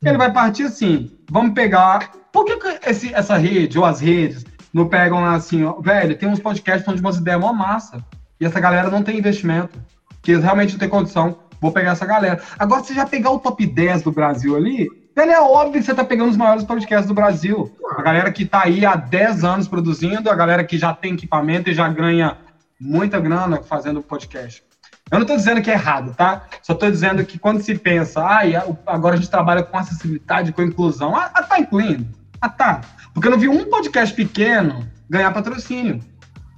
[0.04, 2.12] Ele vai partir assim, vamos pegar...
[2.32, 6.18] Por que, que esse, essa rede, ou as redes, não pegam lá assim, ó, velho,
[6.18, 8.04] tem uns podcasts onde umas ideias mó massa,
[8.40, 9.80] e essa galera não tem investimento,
[10.22, 12.42] que eles realmente não têm condição, vou pegar essa galera.
[12.58, 15.94] Agora, se já pegar o top 10 do Brasil ali, velho, é óbvio que você
[15.94, 17.72] tá pegando os maiores podcasts do Brasil.
[17.98, 21.70] A galera que tá aí há 10 anos produzindo, a galera que já tem equipamento
[21.70, 22.38] e já ganha
[22.80, 24.64] muita grana fazendo podcast.
[25.12, 26.48] Eu não estou dizendo que é errado, tá?
[26.62, 28.42] Só estou dizendo que quando se pensa, ah,
[28.88, 32.08] agora a gente trabalha com acessibilidade, com inclusão, ah, tá incluindo?
[32.44, 32.82] Ah, tá.
[33.14, 36.02] Porque eu não vi um podcast pequeno ganhar patrocínio.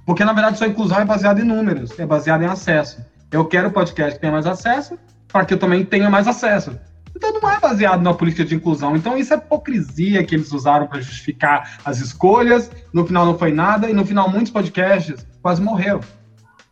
[0.04, 3.06] Porque, na verdade, sua inclusão é baseada em números, é baseada em acesso.
[3.30, 4.98] Eu quero podcast que tenha mais acesso
[5.28, 6.76] para que eu também tenha mais acesso.
[7.14, 8.96] Então não é baseado na política de inclusão.
[8.96, 12.68] Então isso é hipocrisia que eles usaram para justificar as escolhas.
[12.92, 16.00] No final não foi nada e no final muitos podcasts quase morreram.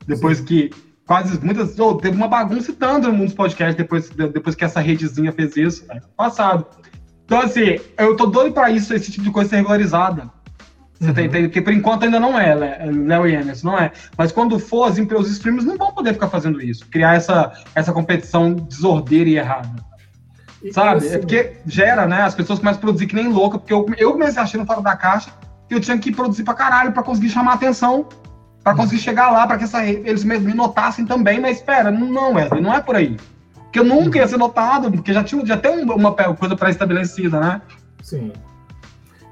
[0.08, 0.44] Depois Sim.
[0.44, 0.70] que
[1.06, 4.80] quase muitas oh, teve uma bagunça tanto no mundo dos podcasts depois depois que essa
[4.80, 6.00] redezinha fez isso, né?
[6.16, 6.66] passado.
[7.24, 10.30] Então, assim, eu tô doido para isso, esse tipo de coisa ser regularizada.
[10.98, 11.14] Você uhum.
[11.14, 13.92] tem, tem, porque por enquanto ainda não é, Léo e Emerson, não é.
[14.16, 17.52] Mas quando for, as empresas, os streamers não vão poder ficar fazendo isso, criar essa,
[17.74, 19.84] essa competição desordeira e errada.
[20.62, 20.98] E Sabe?
[20.98, 22.22] Assim, é porque gera, né?
[22.22, 24.96] As pessoas começam a produzir que nem louca, porque eu, eu comecei achando fora da
[24.96, 25.30] caixa
[25.68, 28.06] que eu tinha que produzir pra caralho pra conseguir chamar atenção,
[28.62, 28.78] pra uhum.
[28.78, 32.62] conseguir chegar lá, pra que essa, eles mesmos me notassem também, mas espera, não, Wesley,
[32.62, 33.16] não é por aí.
[33.74, 37.62] Porque eu nunca ia ser notado, porque já tinha já tem uma coisa pré-estabelecida, né?
[38.00, 38.32] Sim.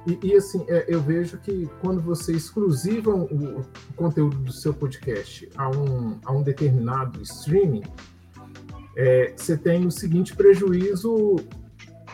[0.04, 3.64] E, e assim, é, eu vejo que quando você exclusiva o, o,
[3.94, 7.84] conteúdo do seu podcast a um, a um determinado streaming,
[8.96, 11.36] é, você tem o seguinte prejuízo.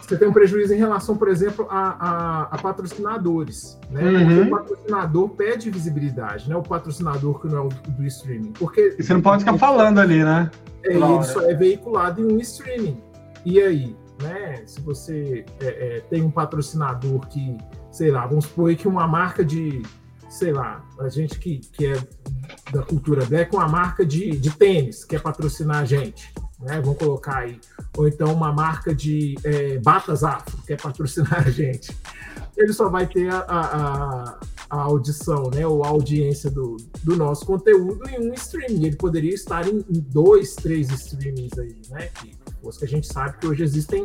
[0.03, 3.79] Você tem um prejuízo em relação, por exemplo, a, a, a patrocinadores.
[3.91, 4.03] Né?
[4.03, 4.43] Uhum.
[4.49, 6.57] O patrocinador pede visibilidade, né?
[6.57, 8.53] O patrocinador que não é o do, do streaming.
[8.53, 10.51] Porque, e você não pode ficar falando ali, né?
[10.89, 13.01] É, ele só é veiculado em um streaming.
[13.45, 14.63] E aí, né?
[14.67, 17.57] Se você é, é, tem um patrocinador que,
[17.91, 19.83] sei lá, vamos supor que uma marca de,
[20.29, 21.97] sei lá, a gente que, que é
[22.73, 26.81] da cultura black, uma marca de, de tênis quer patrocinar a gente, né?
[26.81, 27.61] Vamos colocar aí.
[27.97, 31.97] Ou então uma marca de é, batas afro quer patrocinar a gente.
[32.57, 34.39] Ele só vai ter a, a, a
[34.77, 38.87] audição, né, ou a audiência do, do nosso conteúdo em um streaming.
[38.87, 42.09] Ele poderia estar em, em dois, três streamings aí, né?
[42.21, 42.31] Que,
[42.79, 44.05] que a gente sabe que hoje existem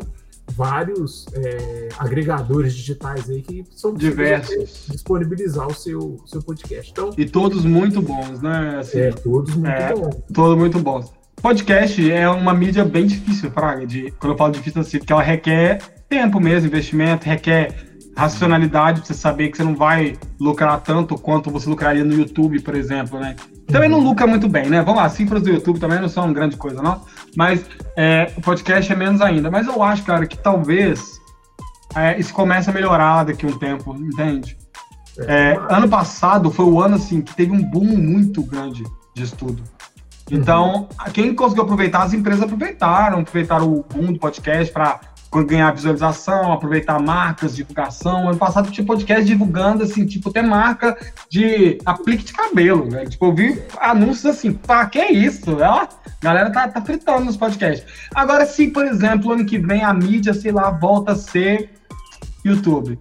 [0.52, 6.90] vários é, agregadores digitais aí que são diversos disponibilizar o seu, seu podcast.
[6.90, 8.78] Então, e todos muito bons, né?
[8.78, 10.16] Assim, é, todos muito é, bons.
[10.32, 11.12] Todos muito bons.
[11.40, 15.22] Podcast é uma mídia bem difícil, Fraga, de, quando eu falo difícil assim, porque ela
[15.22, 15.78] requer
[16.08, 21.50] tempo mesmo, investimento, requer racionalidade pra você saber que você não vai lucrar tanto quanto
[21.50, 23.34] você lucraria no YouTube, por exemplo, né?
[23.66, 24.82] Também não lucra muito bem, né?
[24.82, 27.00] Vamos lá, cifras do YouTube também não são grande coisa, não.
[27.36, 27.64] Mas
[27.96, 29.50] é, o podcast é menos ainda.
[29.50, 31.20] Mas eu acho, cara, que talvez
[31.94, 34.56] é, isso comece a melhorar daqui a um tempo, entende?
[35.18, 38.82] É, ano passado foi o ano, assim, que teve um boom muito grande
[39.14, 39.62] de estudo.
[40.30, 41.12] Então, uhum.
[41.12, 45.00] quem conseguiu aproveitar, as empresas aproveitaram, aproveitaram o boom do podcast para
[45.42, 48.28] ganhar visualização, aproveitar marcas, divulgação.
[48.28, 50.96] Ano passado tinha podcast divulgando, assim, tipo, até marca
[51.28, 53.06] de aplique de cabelo, né?
[53.06, 55.56] Tipo, eu vi anúncios assim, pá, que é isso?
[55.56, 55.88] Ó, a
[56.22, 57.84] galera tá, tá fritando nos podcasts.
[58.14, 61.70] Agora, se, por exemplo, ano que vem a mídia, sei lá, volta a ser
[62.44, 62.98] YouTube.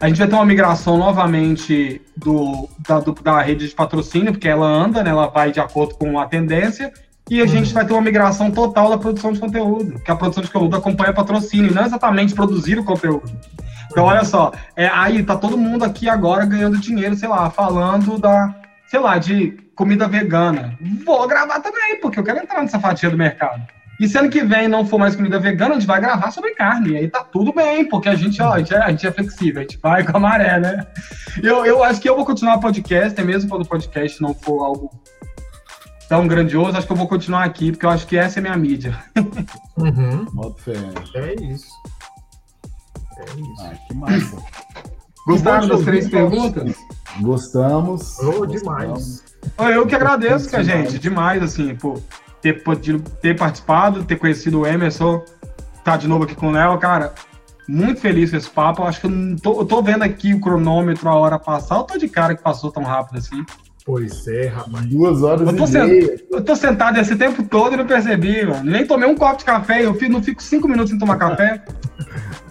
[0.00, 4.48] A gente vai ter uma migração novamente do, da, do, da rede de patrocínio, porque
[4.48, 5.10] ela anda, né?
[5.10, 6.92] Ela vai de acordo com a tendência
[7.30, 10.42] e a gente vai ter uma migração total da produção de conteúdo, que a produção
[10.42, 13.30] de conteúdo acompanha patrocínio, não exatamente produzir o conteúdo.
[13.90, 18.18] Então, olha só, é, aí tá todo mundo aqui agora ganhando dinheiro, sei lá, falando
[18.18, 18.52] da,
[18.88, 20.76] sei lá, de comida vegana.
[21.06, 23.62] Vou gravar também, porque eu quero entrar nessa fatia do mercado.
[24.00, 26.54] E se ano que vem não for mais comida vegana, a gente vai gravar sobre
[26.54, 26.92] carne.
[26.92, 29.12] E aí tá tudo bem, porque a gente, ó, a gente, é, a gente é
[29.12, 30.86] flexível, a gente vai com a maré, né?
[31.42, 34.90] Eu, eu acho que eu vou continuar podcast, mesmo quando o podcast não for algo
[36.10, 38.56] tão grandioso, acho que eu vou continuar aqui, porque eu acho que essa é minha
[38.56, 38.98] mídia.
[39.76, 40.26] Uhum.
[41.14, 41.70] É isso.
[43.16, 43.62] É isso.
[43.62, 44.36] Ah, que massa.
[45.24, 46.76] Gostaram das três perguntas?
[47.20, 48.18] Gostamos.
[48.18, 49.22] Oh, demais.
[49.72, 52.02] Eu que agradeço, que a gente, demais, assim, por
[52.42, 55.22] ter, podido, ter participado, ter conhecido o Emerson,
[55.84, 57.14] tá de novo aqui com o Léo, cara.
[57.68, 58.82] Muito feliz com esse papo.
[58.82, 61.76] Eu acho que eu, tô, eu tô vendo aqui o cronômetro, a hora passar.
[61.76, 63.44] Eu tô de cara que passou tão rápido assim.
[63.84, 64.86] Pois é, rapaz.
[64.86, 66.24] Duas horas Eu tô, e meia.
[66.30, 68.70] eu tô sentado esse tempo todo e não percebi, mano.
[68.70, 69.84] Nem tomei um copo de café.
[69.84, 71.64] Eu fico- não fico cinco minutos sem tomar café.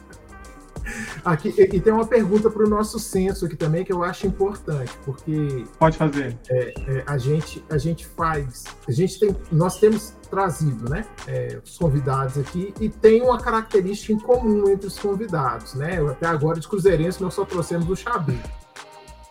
[1.24, 4.26] Aqui, e, e tem uma pergunta para o nosso censo aqui também que eu acho
[4.26, 6.36] importante, porque Pode fazer.
[6.50, 8.64] é, a, gente, a gente faz.
[8.88, 9.36] A gente tem.
[9.52, 14.88] Nós temos trazido né, é, os convidados aqui e tem uma característica em comum entre
[14.88, 15.74] os convidados.
[15.76, 16.00] Né?
[16.10, 18.40] Até agora, de Cruzeirense, nós só trouxemos o Xabi.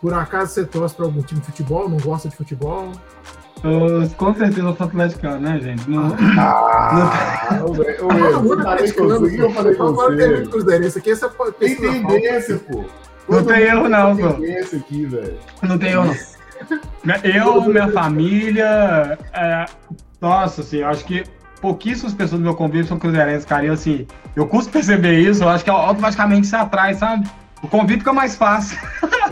[0.01, 1.89] Por acaso você torce para algum time de futebol?
[1.89, 2.91] Não gosta de futebol?
[3.61, 5.89] Eu, com certeza eu sou atleticano, né, gente?
[5.89, 10.41] Não, Ah, velho, Todo mundo eu falei com você, eu falei com é você.
[10.47, 12.07] Cruzeirense aqui, essa Tem pesquisa falta.
[12.07, 12.77] tendência, pô.
[13.27, 14.33] Não Todo tem erro, não, tem pô.
[14.35, 15.37] tendência aqui, velho.
[15.63, 16.15] não tem eu, não.
[17.23, 19.17] Eu, minha família.
[19.33, 19.65] é,
[20.21, 21.23] nossa, assim, eu acho que
[21.61, 23.65] pouquíssimas pessoas do meu convívio são cruzeirenses, cara.
[23.65, 24.05] E assim,
[24.35, 27.29] eu custo perceber isso, eu acho que automaticamente se atrai, sabe?
[27.61, 28.77] O convite fica mais fácil.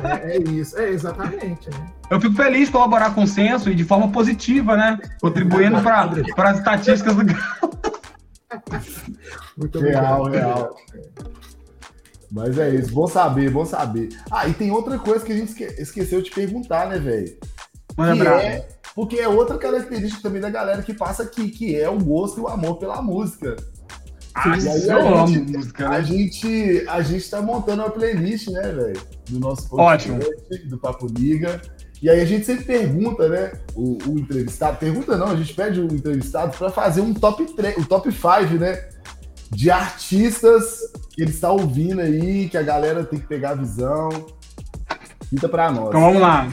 [0.04, 1.70] É, é isso, é exatamente.
[1.70, 1.88] Né?
[2.10, 4.98] Eu fico feliz de colaborar com o censo e de forma positiva, né?
[5.22, 7.24] Contribuindo para as estatísticas do
[9.58, 10.48] Muito Real, obrigado.
[10.48, 10.76] real.
[12.32, 14.10] Mas é isso, bom saber, bom saber.
[14.30, 17.38] Ah, e tem outra coisa que a gente esque- esqueceu de perguntar, né, velho?
[17.96, 21.98] Que é, porque é outra característica também da galera que passa aqui, que é o
[21.98, 23.56] gosto e o amor pela música.
[24.38, 26.04] Ah, eu a amo gente- música, A né?
[26.04, 29.02] gente, a gente tá montando uma playlist, né, velho?
[29.30, 30.20] Do nosso Ótimo.
[30.70, 31.62] do Papo Niga.
[32.02, 33.54] E aí a gente sempre pergunta, né?
[33.74, 37.78] O, o entrevistado, pergunta não, a gente pede o entrevistado para fazer um top 3,
[37.78, 38.88] o top 5, né?
[39.50, 40.82] De artistas
[41.16, 44.10] que ele está ouvindo aí, que a galera tem que pegar a visão.
[45.30, 45.88] Pinta pra nós.
[45.90, 46.48] Então vamos lá.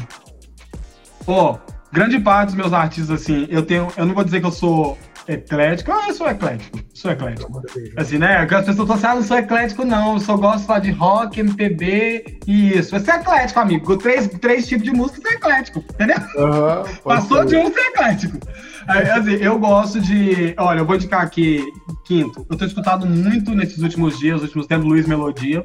[1.27, 1.59] Pô,
[1.93, 3.89] grande parte dos meus artistas, assim, eu tenho.
[3.97, 4.97] Eu não vou dizer que eu sou
[5.29, 5.93] eclético.
[5.93, 6.79] Ah, eu sou eclético.
[6.93, 7.63] Sou eclético.
[7.97, 8.47] Assim, né?
[8.51, 10.15] As pessoas falam assim, ah, não sou eclético, não.
[10.15, 12.99] Eu só gosto de rock, MPB e isso.
[12.99, 13.97] Você é eclético, amigo.
[13.97, 15.85] Três, três tipos de música, você é eclético.
[15.95, 16.17] Entendeu?
[16.35, 17.47] Pode Passou ser.
[17.47, 18.39] de um, você é eclético.
[18.87, 20.55] Aí, assim, eu gosto de.
[20.59, 21.65] Olha, eu vou indicar aqui,
[22.05, 22.47] quinto.
[22.51, 25.65] Eu tô escutando muito nesses últimos dias, últimos tempos, Luiz Melodia.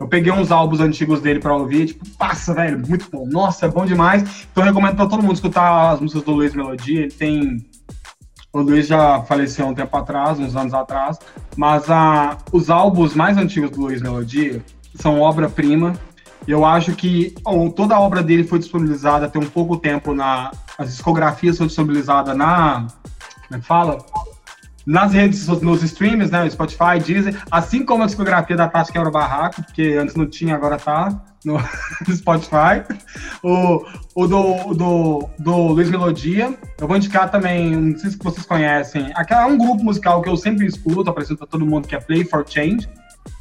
[0.00, 3.26] Eu peguei uns álbuns antigos dele pra ouvir, tipo, passa, velho, muito bom.
[3.26, 4.22] Nossa, é bom demais.
[4.52, 7.00] Então eu recomendo pra todo mundo escutar as músicas do Luiz Melodia.
[7.00, 7.66] Ele tem.
[8.52, 11.18] O Luiz já faleceu um tempo atrás, uns anos atrás,
[11.56, 15.92] mas ah, os álbuns mais antigos do Luiz Melodia são obra-prima.
[16.46, 17.34] Eu acho que
[17.76, 20.50] toda a obra dele foi disponibilizada tem um pouco tempo na.
[20.78, 22.86] As discografias foram disponibilizadas na.
[23.48, 23.98] Como é que fala?
[24.88, 26.48] Nas redes, nos streams, né?
[26.48, 30.78] Spotify, Deezer, assim como a discografia da Tati Quebra Barraco, porque antes não tinha, agora
[30.78, 31.58] tá no
[32.10, 32.82] Spotify.
[33.42, 33.84] O,
[34.14, 36.56] o do, do, do Luiz Melodia.
[36.80, 40.38] Eu vou indicar também, não sei se vocês conhecem, aquela, um grupo musical que eu
[40.38, 42.88] sempre escuto, apresento pra todo mundo, que é Play for Change.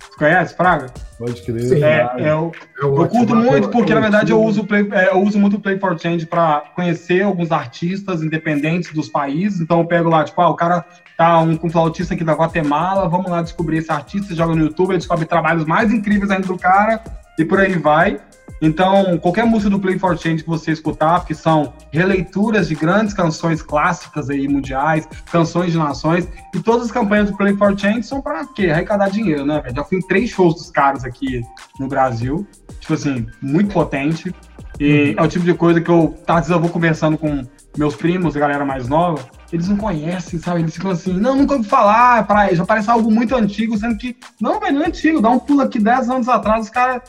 [0.01, 0.87] Você conhece, Fraga?
[1.17, 1.61] Pode crer.
[1.61, 1.81] Sim.
[1.81, 4.67] É, é o, É eu ótimo, curto é muito, porque na verdade eu uso, o
[4.67, 9.07] Play, é, eu uso muito o Play for Change para conhecer alguns artistas independentes dos
[9.07, 9.61] países.
[9.61, 10.85] Então eu pego lá, tipo, ah, o cara
[11.17, 14.91] tá um, um flautista aqui da Guatemala, vamos lá descobrir esse artista, joga no YouTube,
[14.91, 17.03] ele descobre trabalhos mais incríveis ainda do cara
[17.37, 18.19] e por aí vai.
[18.61, 23.13] Então, qualquer música do Play for Change que você escutar, que são releituras de grandes
[23.13, 28.03] canções clássicas aí mundiais, canções de nações, e todas as campanhas do Play for Change
[28.03, 28.69] são para quê?
[28.71, 29.75] Arrecadar dinheiro, né, velho?
[29.75, 31.43] Já fui em três shows dos caras aqui
[31.79, 32.47] no Brasil,
[32.79, 34.33] tipo assim, muito potente.
[34.79, 37.45] E é o tipo de coisa que eu, vezes eu vou conversando com
[37.77, 40.61] meus primos, a galera mais nova, eles não conhecem, sabe?
[40.61, 44.17] Eles ficam assim, não, nunca ouvi falar, pra, já parece algo muito antigo, sendo que,
[44.41, 47.01] não, velho, não é antigo, dá um pulo aqui 10 anos atrás, os caras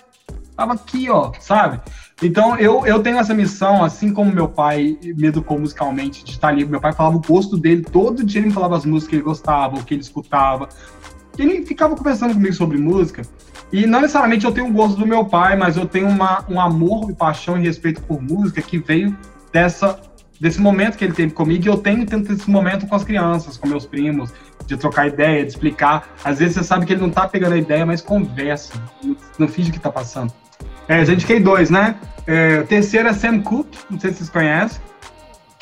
[0.57, 1.81] tava aqui, ó, sabe?
[2.21, 6.49] Então eu, eu tenho essa missão, assim como meu pai me educou musicalmente, de estar
[6.49, 6.65] ali.
[6.65, 9.23] Meu pai falava o gosto dele, todo dia ele me falava as músicas que ele
[9.23, 10.69] gostava, o que ele escutava.
[11.39, 13.23] Ele ficava conversando comigo sobre música.
[13.73, 16.61] E não necessariamente eu tenho o gosto do meu pai, mas eu tenho uma, um
[16.61, 19.17] amor, paixão e respeito por música que veio
[19.53, 20.01] dessa,
[20.41, 21.65] desse momento que ele teve comigo.
[21.65, 24.33] E eu tenho tanto esse momento com as crianças, com meus primos,
[24.67, 26.09] de trocar ideia, de explicar.
[26.25, 28.75] Às vezes você sabe que ele não tá pegando a ideia, mas conversa,
[29.39, 30.33] não, finge que tá passando.
[30.87, 31.97] É, já indiquei dois, né?
[32.27, 34.81] É, o terceiro é Sam Cooke, não sei se vocês conhecem.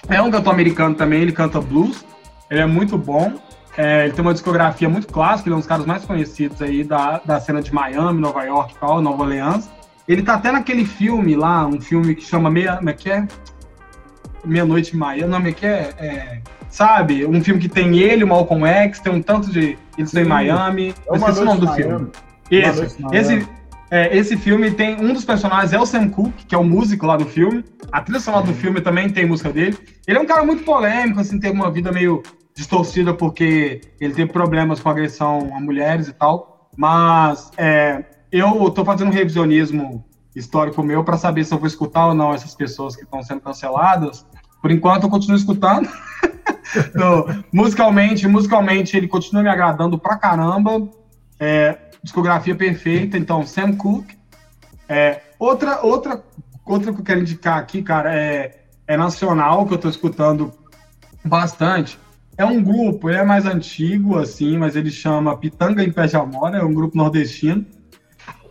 [0.09, 2.05] É um cantor americano também, ele canta blues.
[2.51, 3.33] Ele é muito bom.
[3.77, 6.83] É, ele tem uma discografia muito clássica, ele é um dos caras mais conhecidos aí
[6.83, 9.69] da, da cena de Miami, Nova York tal, Nova Orleans.
[10.09, 13.27] Ele tá até naquele filme lá, um filme que chama Meia, como é que é?
[14.47, 15.95] Meia Noite em Miami, como é que é?
[15.99, 17.25] É, Sabe?
[17.25, 19.79] Um filme que tem ele, o Malcolm X, tem um tanto de.
[19.97, 20.27] Eles estão em.
[20.27, 20.95] Miami.
[21.07, 22.09] É uma esqueci o nome do filme.
[22.51, 23.49] Esse, esse,
[23.91, 27.07] é, esse filme tem um dos personagens é o Sam Cooke, que é o músico
[27.07, 27.65] lá do filme.
[27.91, 29.79] A trilha sonora do filme também tem música dele.
[30.07, 32.23] Ele é um cara muito polêmico, assim, teve uma vida meio
[32.55, 36.71] distorcida porque ele teve problemas com agressão a mulheres e tal.
[36.77, 42.09] Mas é, eu estou fazendo um revisionismo histórico meu para saber se eu vou escutar
[42.09, 44.27] ou não essas pessoas que estão sendo canceladas.
[44.67, 45.89] Por enquanto, eu continuo escutando.
[46.89, 50.89] então, musicalmente, musicalmente, ele continua me agradando pra caramba.
[51.39, 53.17] É, discografia perfeita.
[53.17, 54.17] Então, Sam Cooke.
[54.89, 56.21] É, outra, outra,
[56.65, 60.53] outra que eu quero indicar aqui, cara, é, é nacional, que eu estou escutando
[61.25, 61.97] bastante.
[62.37, 66.17] É um grupo, ele é mais antigo, assim, mas ele chama Pitanga em Pé de
[66.17, 67.65] Amora, é um grupo nordestino,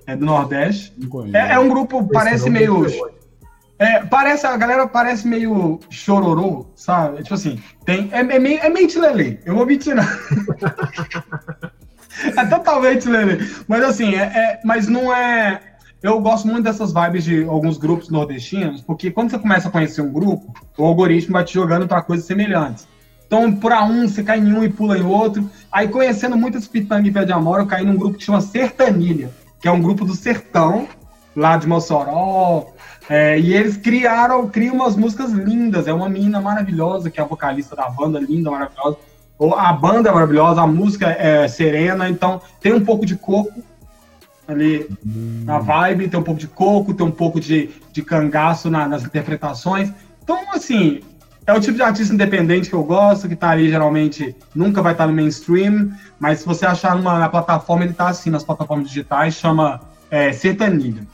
[0.08, 0.94] é do Nordeste.
[1.34, 2.85] É, é, um grupo, parece meio.
[3.78, 7.24] É, parece, a galera parece meio chororô, sabe?
[7.24, 10.04] Tipo assim, tem, é, é meio, é meio tilelê, eu vou mentir, não.
[12.38, 13.38] é totalmente tilelê.
[13.68, 15.60] Mas assim, é, é, mas não é.
[16.02, 20.02] Eu gosto muito dessas vibes de alguns grupos nordestinos, porque quando você começa a conhecer
[20.02, 22.88] um grupo, o algoritmo vai te jogando para coisas semelhantes.
[23.28, 25.50] Então, por a um, você cai em um e pula em outro.
[25.72, 28.40] Aí, conhecendo muito esse pitanga e pé de amor, eu caí num grupo que chama
[28.40, 30.88] Sertanilha, que é um grupo do sertão,
[31.36, 32.68] lá de Mossoró.
[33.09, 35.88] É, e eles criaram, criam umas músicas lindas.
[35.88, 38.98] É uma menina maravilhosa, que é a vocalista da banda, linda, maravilhosa.
[39.58, 43.61] A banda é maravilhosa, a música é serena, então tem um pouco de coco
[44.48, 45.43] ali hum.
[45.43, 49.03] na vibe, tem um pouco de coco, tem um pouco de, de cangaço na, nas
[49.03, 49.92] interpretações.
[50.24, 51.01] Então, assim,
[51.45, 54.93] é o tipo de artista independente que eu gosto, que tá ali geralmente nunca vai
[54.93, 58.43] estar tá no mainstream, mas se você achar numa, na plataforma, ele tá assim, nas
[58.43, 61.06] plataformas digitais, chama é, Sertanilha.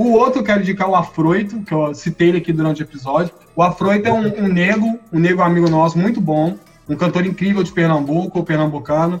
[0.00, 3.34] O outro eu quero indicar o Afroito, que eu citei ele aqui durante o episódio.
[3.54, 6.56] O Afroito é um, um negro, um negro amigo nosso, muito bom,
[6.88, 9.20] um cantor incrível de Pernambuco, pernambucano.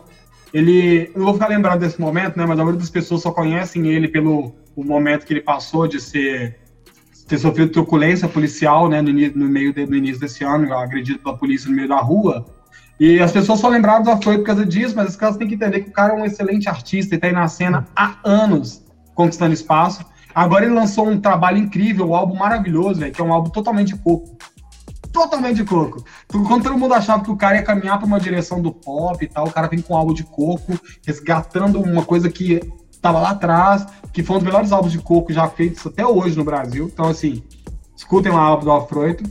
[0.54, 3.88] Ele, não vou ficar lembrando desse momento, né, mas a maioria das pessoas só conhecem
[3.88, 6.58] ele pelo o momento que ele passou de ser
[7.28, 11.36] ter sofrido truculência policial, né, no, no meio de, no início desse ano, agredido pela
[11.36, 12.46] polícia no meio da rua.
[12.98, 15.56] E as pessoas só lembraram do Afroito por causa disso, mas os caras têm que
[15.56, 18.82] entender que o cara é um excelente artista e está aí na cena há anos
[19.14, 20.08] conquistando espaço.
[20.34, 23.94] Agora ele lançou um trabalho incrível, um álbum maravilhoso, véio, que é um álbum totalmente
[23.94, 24.36] de coco.
[25.12, 26.04] Totalmente de coco.
[26.28, 29.28] Quando todo mundo achava que o cara ia caminhar para uma direção do pop e
[29.28, 32.60] tal, o cara vem com um álbum de coco, resgatando uma coisa que
[32.90, 36.36] estava lá atrás, que foi um dos melhores álbuns de coco já feitos até hoje
[36.36, 36.88] no Brasil.
[36.92, 37.42] Então, assim,
[37.96, 39.24] escutem lá o álbum do Afroito.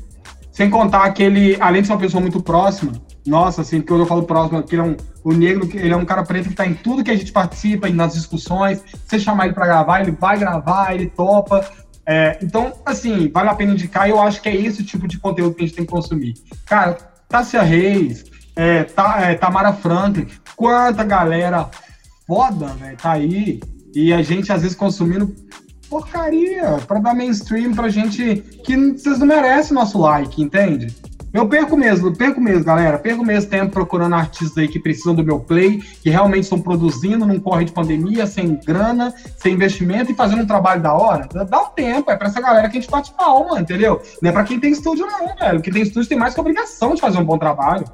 [0.52, 2.92] Sem contar que ele, além de ser uma pessoa muito próxima,
[3.26, 6.06] nossa, assim, quando eu falo próximo, que ele é um, o negro, ele é um
[6.06, 8.84] cara preto que está em tudo que a gente participa, nas discussões.
[9.06, 11.70] Você chamar ele para gravar, ele vai gravar, ele topa.
[12.06, 15.20] É, então, assim, vale a pena indicar e eu acho que é esse tipo de
[15.20, 16.34] conteúdo que a gente tem que consumir.
[16.66, 18.26] Cara, Tássia Reis,
[18.56, 18.86] é,
[19.22, 21.70] é, Tamara Franklin, quanta galera
[22.26, 23.60] foda, velho, tá aí.
[23.94, 25.36] E a gente, às vezes, consumindo
[25.90, 30.96] porcaria para dar mainstream pra gente que vocês não merecem nosso like, entende?
[31.32, 32.98] Eu perco mesmo, perco mesmo, galera.
[32.98, 37.26] Perco mesmo tempo procurando artistas aí que precisam do meu play, que realmente estão produzindo
[37.26, 41.28] num corre de pandemia, sem grana, sem investimento e fazendo um trabalho da hora.
[41.46, 44.02] Dá um tempo, é pra essa galera que a gente bate palma, entendeu?
[44.22, 45.62] Não é pra quem tem estúdio, não, velho.
[45.62, 47.86] Quem tem estúdio tem mais que obrigação de fazer um bom trabalho.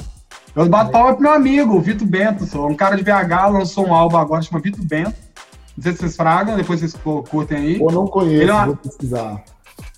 [0.56, 3.86] Eu bato palma pro meu amigo, o Vitor Bento, sou um cara de BH, lançou
[3.86, 5.26] um álbum agora, chama Vitor Bento.
[5.76, 6.96] Não sei se vocês fragam, depois vocês
[7.30, 7.82] curtem aí.
[7.82, 8.66] Eu não conheço, é uma...
[8.68, 9.44] vou pesquisar.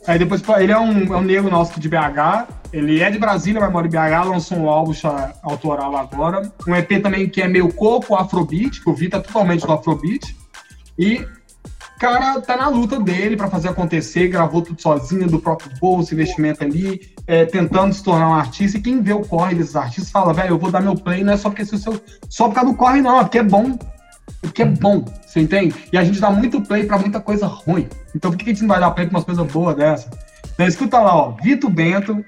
[0.08, 3.60] Aí depois, ele é um, é um negro nosso de BH, ele é de Brasília,
[3.60, 4.94] mas mora em BH, lançou um álbum
[5.44, 6.52] autoral agora.
[6.66, 10.36] Um EP também que é meio coco, afrobeat, que o Vitor é totalmente do afrobeat.
[10.98, 11.26] E
[11.98, 16.64] cara tá na luta dele para fazer acontecer, gravou tudo sozinho, do próprio bolso, investimento
[16.64, 18.77] ali, é, tentando se tornar um artista.
[18.77, 21.34] E quem vê o corre desses artistas fala, velho, eu vou dar meu play, não
[21.34, 23.77] é só porque se seu, só por causa do corre, não, é porque é bom.
[24.41, 25.75] Porque é bom, você entende?
[25.91, 27.88] E a gente dá muito play para muita coisa ruim.
[28.16, 30.09] Então por que a gente não vai dar play pra umas coisas boas dessa?
[30.53, 32.24] Então escuta lá, ó, Vitor Bento,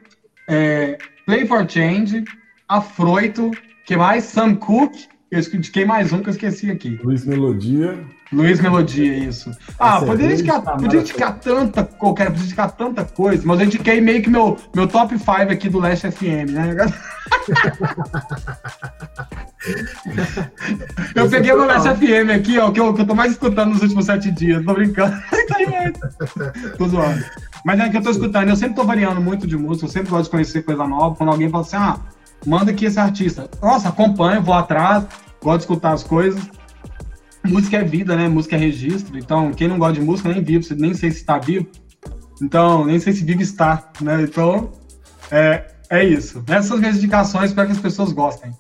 [0.48, 2.24] é, Play for Change,
[2.68, 3.52] Afroito,
[3.86, 4.26] que mais?
[4.26, 7.00] Sam Cooke, eu indiquei mais um que eu esqueci aqui.
[7.04, 8.00] Luiz Melodia.
[8.32, 9.52] Luiz Melodia, isso.
[9.80, 13.66] Ah, Essa poderia, é indicar, poderia indicar tanta qualquer, poderia indicar tanta coisa, mas eu
[13.66, 16.76] indiquei meio que meu, meu top 5 aqui do Last FM, né?
[21.16, 23.82] eu peguei o Last FM aqui, ó, que eu, que eu tô mais escutando nos
[23.82, 25.16] últimos sete dias, tô brincando.
[26.78, 27.24] tô zoando.
[27.66, 30.10] Mas é que eu tô escutando, eu sempre tô variando muito de música, eu sempre
[30.10, 31.16] gosto de conhecer coisa nova.
[31.16, 32.00] Quando alguém fala assim, ah,
[32.46, 33.50] manda aqui esse artista.
[33.62, 35.06] Nossa, acompanho, vou atrás,
[35.42, 36.42] gosto de escutar as coisas
[37.44, 38.28] música é vida, né?
[38.28, 39.18] Música é registro.
[39.18, 41.68] Então, quem não gosta de música nem vive, nem sei se está vivo.
[42.42, 44.24] Então, nem sei se vive está, né?
[44.24, 44.72] Então,
[45.32, 46.44] é, é isso.
[46.48, 48.52] Essas são as minhas indicações para que as pessoas gostem.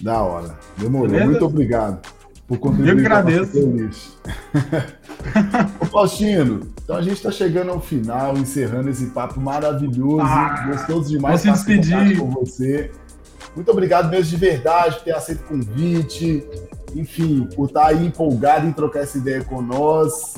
[0.00, 0.58] Da hora.
[0.76, 1.08] Demorou.
[1.08, 1.30] Beleza?
[1.30, 2.00] Muito obrigado
[2.48, 2.90] por contribuir.
[2.90, 3.52] Eu que agradeço.
[5.80, 10.20] Ô, Faustino, então a gente está chegando ao final, encerrando esse papo maravilhoso.
[10.20, 12.90] Ah, gostoso demais estar despedir com você.
[13.54, 16.44] Muito obrigado mesmo de verdade por ter aceito o convite.
[16.94, 20.34] enfim, por estar aí empolgado em trocar essa ideia com nós.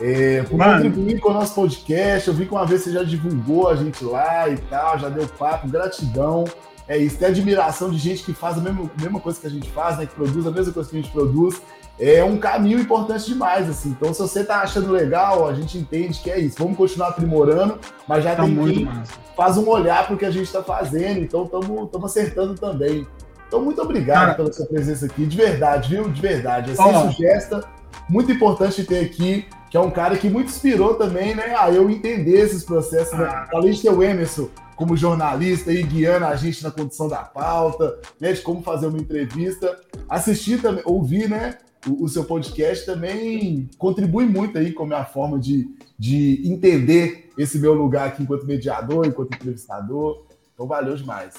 [0.00, 0.74] É, por Mano.
[0.74, 2.28] contribuir com o nosso podcast.
[2.28, 5.26] Eu vi que uma vez você já divulgou a gente lá e tal, já deu
[5.26, 6.44] papo, gratidão.
[6.88, 9.68] É isso, tem admiração de gente que faz a mesma, mesma coisa que a gente
[9.70, 10.06] faz, né?
[10.06, 11.60] Que produz a mesma coisa que a gente produz.
[11.98, 13.90] É um caminho importante demais, assim.
[13.90, 16.56] Então, se você tá achando legal, a gente entende que é isso.
[16.58, 19.12] Vamos continuar aprimorando, mas já tá tem quem massa.
[19.34, 21.20] faz um olhar para o que a gente está fazendo.
[21.20, 23.06] Então, estamos acertando também.
[23.48, 26.08] Então, muito obrigado Cara, pela sua presença aqui, de verdade, viu?
[26.10, 26.72] De verdade.
[26.72, 27.64] É sem sugesta,
[28.08, 31.54] muito importante ter aqui que é um cara que muito inspirou também, né?
[31.56, 33.18] A eu entender esses processos.
[33.18, 33.26] Né?
[33.28, 33.48] Ah.
[33.52, 37.98] Além de ter o Emerson como jornalista e guiando a gente na condição da pauta,
[38.20, 38.32] né?
[38.32, 39.78] De como fazer uma entrevista.
[40.08, 41.58] Assistir também, ouvir, né?
[41.88, 47.30] O, o seu podcast também contribui muito aí com a minha forma de, de entender
[47.38, 50.26] esse meu lugar aqui enquanto mediador, enquanto entrevistador.
[50.54, 51.34] Então, valeu demais.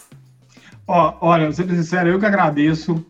[0.87, 3.03] Ó, olha, ser sincero, eu que agradeço.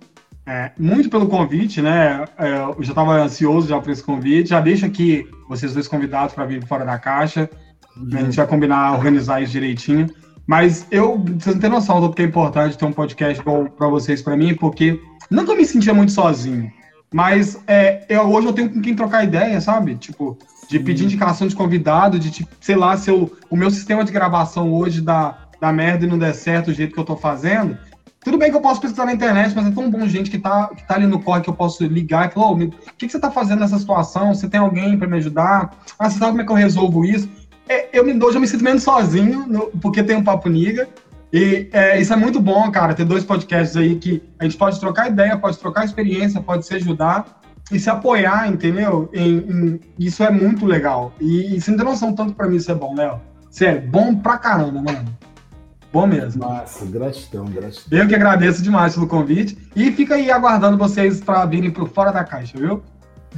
[0.46, 2.24] É, muito pelo convite, né?
[2.38, 4.50] É, eu já estava ansioso já por esse convite.
[4.50, 7.50] Já deixo aqui vocês dois convidados para vir fora da caixa.
[7.98, 8.10] Uhum.
[8.14, 10.10] A gente vai combinar, organizar isso direitinho.
[10.48, 14.22] Mas eu, vocês não têm noção do que é importante ter um podcast para vocês,
[14.22, 14.98] para mim, porque
[15.30, 16.72] eu me sentia muito sozinho,
[17.14, 19.96] mas é, eu, hoje eu tenho com quem trocar ideia, sabe?
[19.96, 20.38] Tipo,
[20.70, 24.12] de pedir indicação de convidado, de, tipo, sei lá, se eu, o meu sistema de
[24.12, 27.78] gravação hoje dá, dá merda e não der certo o jeito que eu tô fazendo,
[28.28, 30.68] tudo bem que eu posso pesquisar na internet, mas é tão bom gente que tá,
[30.68, 32.58] que tá ali no corre que eu posso ligar e falar, o
[32.98, 34.36] que, que você tá fazendo nessa situação?
[34.36, 35.78] Você tem alguém para me ajudar?
[35.98, 37.30] Ah, você sabe como é que eu resolvo isso?
[37.70, 40.90] É, eu me dou, já me sinto menos sozinho, no, porque tem um Papo Niga.
[41.38, 44.80] E é, isso é muito bom, cara, ter dois podcasts aí que a gente pode
[44.80, 47.40] trocar ideia, pode trocar experiência, pode se ajudar
[47.72, 49.08] e se apoiar, entendeu?
[49.14, 51.14] Em, em, isso é muito legal.
[51.22, 53.22] E, e você não tem noção tanto para mim isso é bom, Léo.
[53.52, 55.06] Sério, bom pra caramba, mano.
[55.94, 56.44] Bom mesmo.
[56.44, 58.00] Massa, gratidão, gratidão.
[58.00, 59.56] Eu que agradeço demais pelo convite.
[59.76, 62.82] E fica aí aguardando vocês para virem para Fora da Caixa, viu?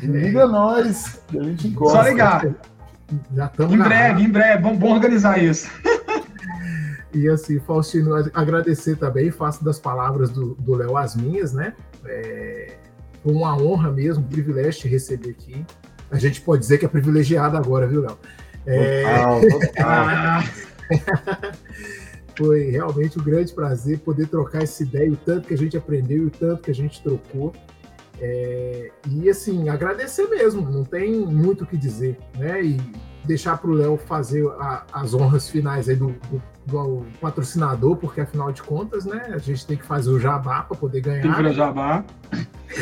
[0.02, 1.98] Liga nós, a gente gosta.
[1.98, 2.48] Só ligar.
[3.36, 4.64] Já Em breve, em breve.
[4.64, 5.69] Vamos organizar isso.
[7.14, 11.74] E assim, Faustino, agradecer também, faço das palavras do Léo as minhas, né?
[12.06, 12.78] É,
[13.24, 15.66] foi uma honra mesmo, um privilégio te receber aqui.
[16.12, 18.18] A gente pode dizer que é privilegiado agora, viu, Léo?
[18.66, 19.04] É...
[19.04, 20.44] Total, total.
[22.38, 26.24] Foi realmente um grande prazer poder trocar essa ideia, o tanto que a gente aprendeu
[26.24, 27.54] e o tanto que a gente trocou.
[28.22, 32.64] É, e assim, agradecer mesmo, não tem muito o que dizer, né?
[32.64, 32.78] E
[33.26, 38.22] deixar para o Léo fazer a, as honras finais aí do, do, do, patrocinador, porque
[38.22, 41.22] afinal de contas, né, a gente tem que fazer o jabá para poder ganhar.
[41.22, 42.04] Tem que fazer o jabá.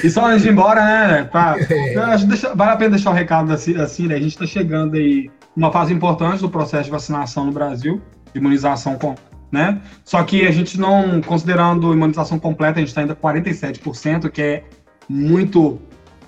[0.04, 1.24] E só antes de ir embora, né?
[1.24, 2.18] Pra, é.
[2.26, 4.16] deixa, vale a pena deixar o um recado assim, assim, né?
[4.16, 8.02] A gente está chegando aí uma fase importante do processo de vacinação no Brasil,
[8.34, 9.16] de imunização com
[9.52, 9.82] né?
[10.04, 14.64] Só que a gente não, considerando imunização completa, a gente está ainda 47%, que é
[15.08, 15.80] muito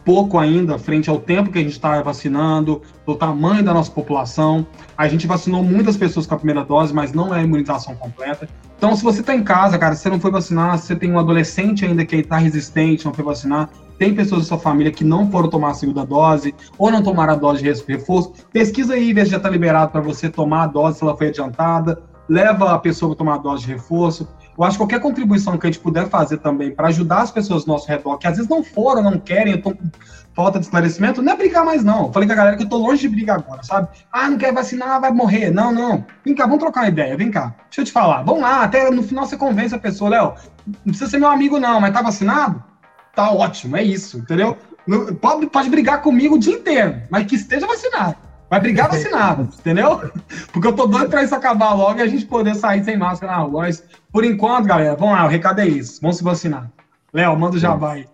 [0.09, 4.65] pouco ainda frente ao tempo que a gente está vacinando, do tamanho da nossa população.
[4.97, 8.49] A gente vacinou muitas pessoas com a primeira dose, mas não é imunização completa.
[8.75, 11.19] Então, se você está em casa, cara, se você não foi vacinar, você tem um
[11.19, 15.29] adolescente ainda que está resistente, não foi vacinar, tem pessoas da sua família que não
[15.29, 19.25] foram tomar a segunda dose ou não tomaram a dose de reforço, pesquisa aí, ver
[19.25, 22.79] se já está liberado para você tomar a dose, se ela foi adiantada leva a
[22.79, 24.27] pessoa a tomar dose de reforço.
[24.59, 27.63] Eu acho que qualquer contribuição que a gente puder fazer também para ajudar as pessoas
[27.63, 29.89] do nosso redor, que às vezes não foram, não querem, estão com
[30.33, 32.07] falta de esclarecimento, não é brigar mais, não.
[32.07, 33.87] Eu falei com a galera que eu tô longe de brigar agora, sabe?
[34.11, 35.49] Ah, não quer vacinar, vai morrer.
[35.49, 36.05] Não, não.
[36.25, 37.55] Vem cá, vamos trocar uma ideia, vem cá.
[37.69, 38.21] Deixa eu te falar.
[38.23, 40.33] Vamos lá, até no final você convence a pessoa, Léo,
[40.67, 42.61] não precisa ser meu amigo, não, mas tá vacinado?
[43.15, 44.57] Tá ótimo, é isso, entendeu?
[45.21, 48.28] Pode, pode brigar comigo o dia inteiro, mas que esteja vacinado.
[48.49, 50.11] Vai brigar vacinado, entendeu?
[50.51, 53.33] Porque eu tô doido pra isso acabar logo e a gente poder sair sem máscara
[53.33, 53.61] na rua.
[53.61, 56.01] Mas, por enquanto, galera, vamos lá, o recado é isso.
[56.01, 56.71] Vamos se vacinar.
[57.13, 58.07] Léo, manda o jabá aí.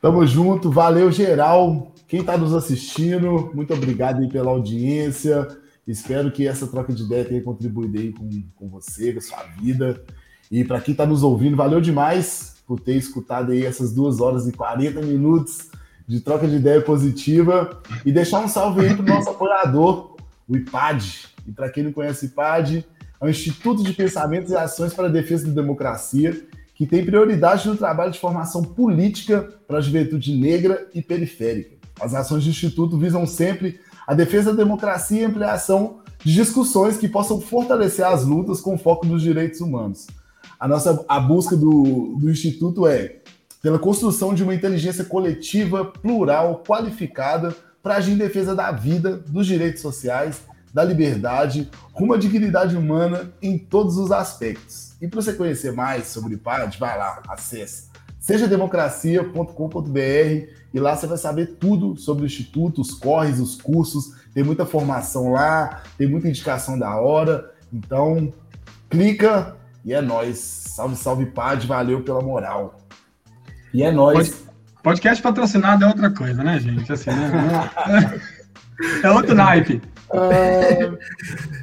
[0.00, 1.92] Tamo junto, valeu geral.
[2.08, 5.46] Quem tá nos assistindo, muito obrigado aí pela audiência.
[5.86, 9.42] Espero que essa troca de ideia tenha contribuído aí com, com você, com a sua
[9.60, 10.02] vida.
[10.50, 14.46] E para quem tá nos ouvindo, valeu demais por ter escutado aí essas duas horas
[14.46, 15.70] e 40 minutos
[16.12, 20.14] de troca de ideia positiva e deixar um salve aí para o nosso apoiador,
[20.46, 21.28] o IPAD.
[21.48, 22.86] E para quem não conhece o IPAD,
[23.18, 26.38] é o Instituto de Pensamentos e Ações para a Defesa da Democracia,
[26.74, 31.76] que tem prioridade no trabalho de formação política para a juventude negra e periférica.
[31.98, 36.98] As ações do Instituto visam sempre a defesa da democracia e a ampliação de discussões
[36.98, 40.08] que possam fortalecer as lutas com foco nos direitos humanos.
[40.60, 43.21] A nossa a busca do, do Instituto é
[43.62, 49.46] pela construção de uma inteligência coletiva, plural, qualificada, para agir em defesa da vida, dos
[49.46, 50.42] direitos sociais,
[50.74, 54.92] da liberdade, rumo à dignidade humana em todos os aspectos.
[55.00, 57.92] E para você conhecer mais sobre PAD, vai lá, acesse
[58.22, 59.98] sejademocracia.com.br
[60.72, 64.64] e lá você vai saber tudo sobre o Instituto, os corres, os cursos, tem muita
[64.64, 67.52] formação lá, tem muita indicação da hora.
[67.72, 68.32] Então,
[68.88, 70.38] clica e é nós.
[70.38, 72.78] Salve, salve, Pad, valeu pela moral.
[73.72, 74.44] E é nós.
[74.82, 76.92] Podcast patrocinado é outra coisa, né, gente?
[76.92, 77.70] Assim, né?
[79.02, 79.80] é outro naipe.
[80.12, 80.90] É,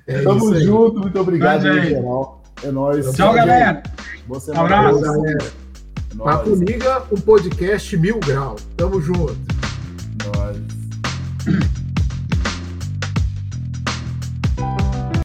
[0.08, 2.42] é Tamo junto, muito obrigado, Mas, geral.
[2.64, 3.12] É nóis.
[3.14, 3.84] Tchau, galera.
[4.26, 4.64] Boa semana.
[4.64, 5.02] Abraço.
[5.02, 5.38] Galera.
[5.44, 8.56] É Papo Liga, um podcast mil grau.
[8.76, 9.38] Tamo junto.
[10.36, 10.58] Nós.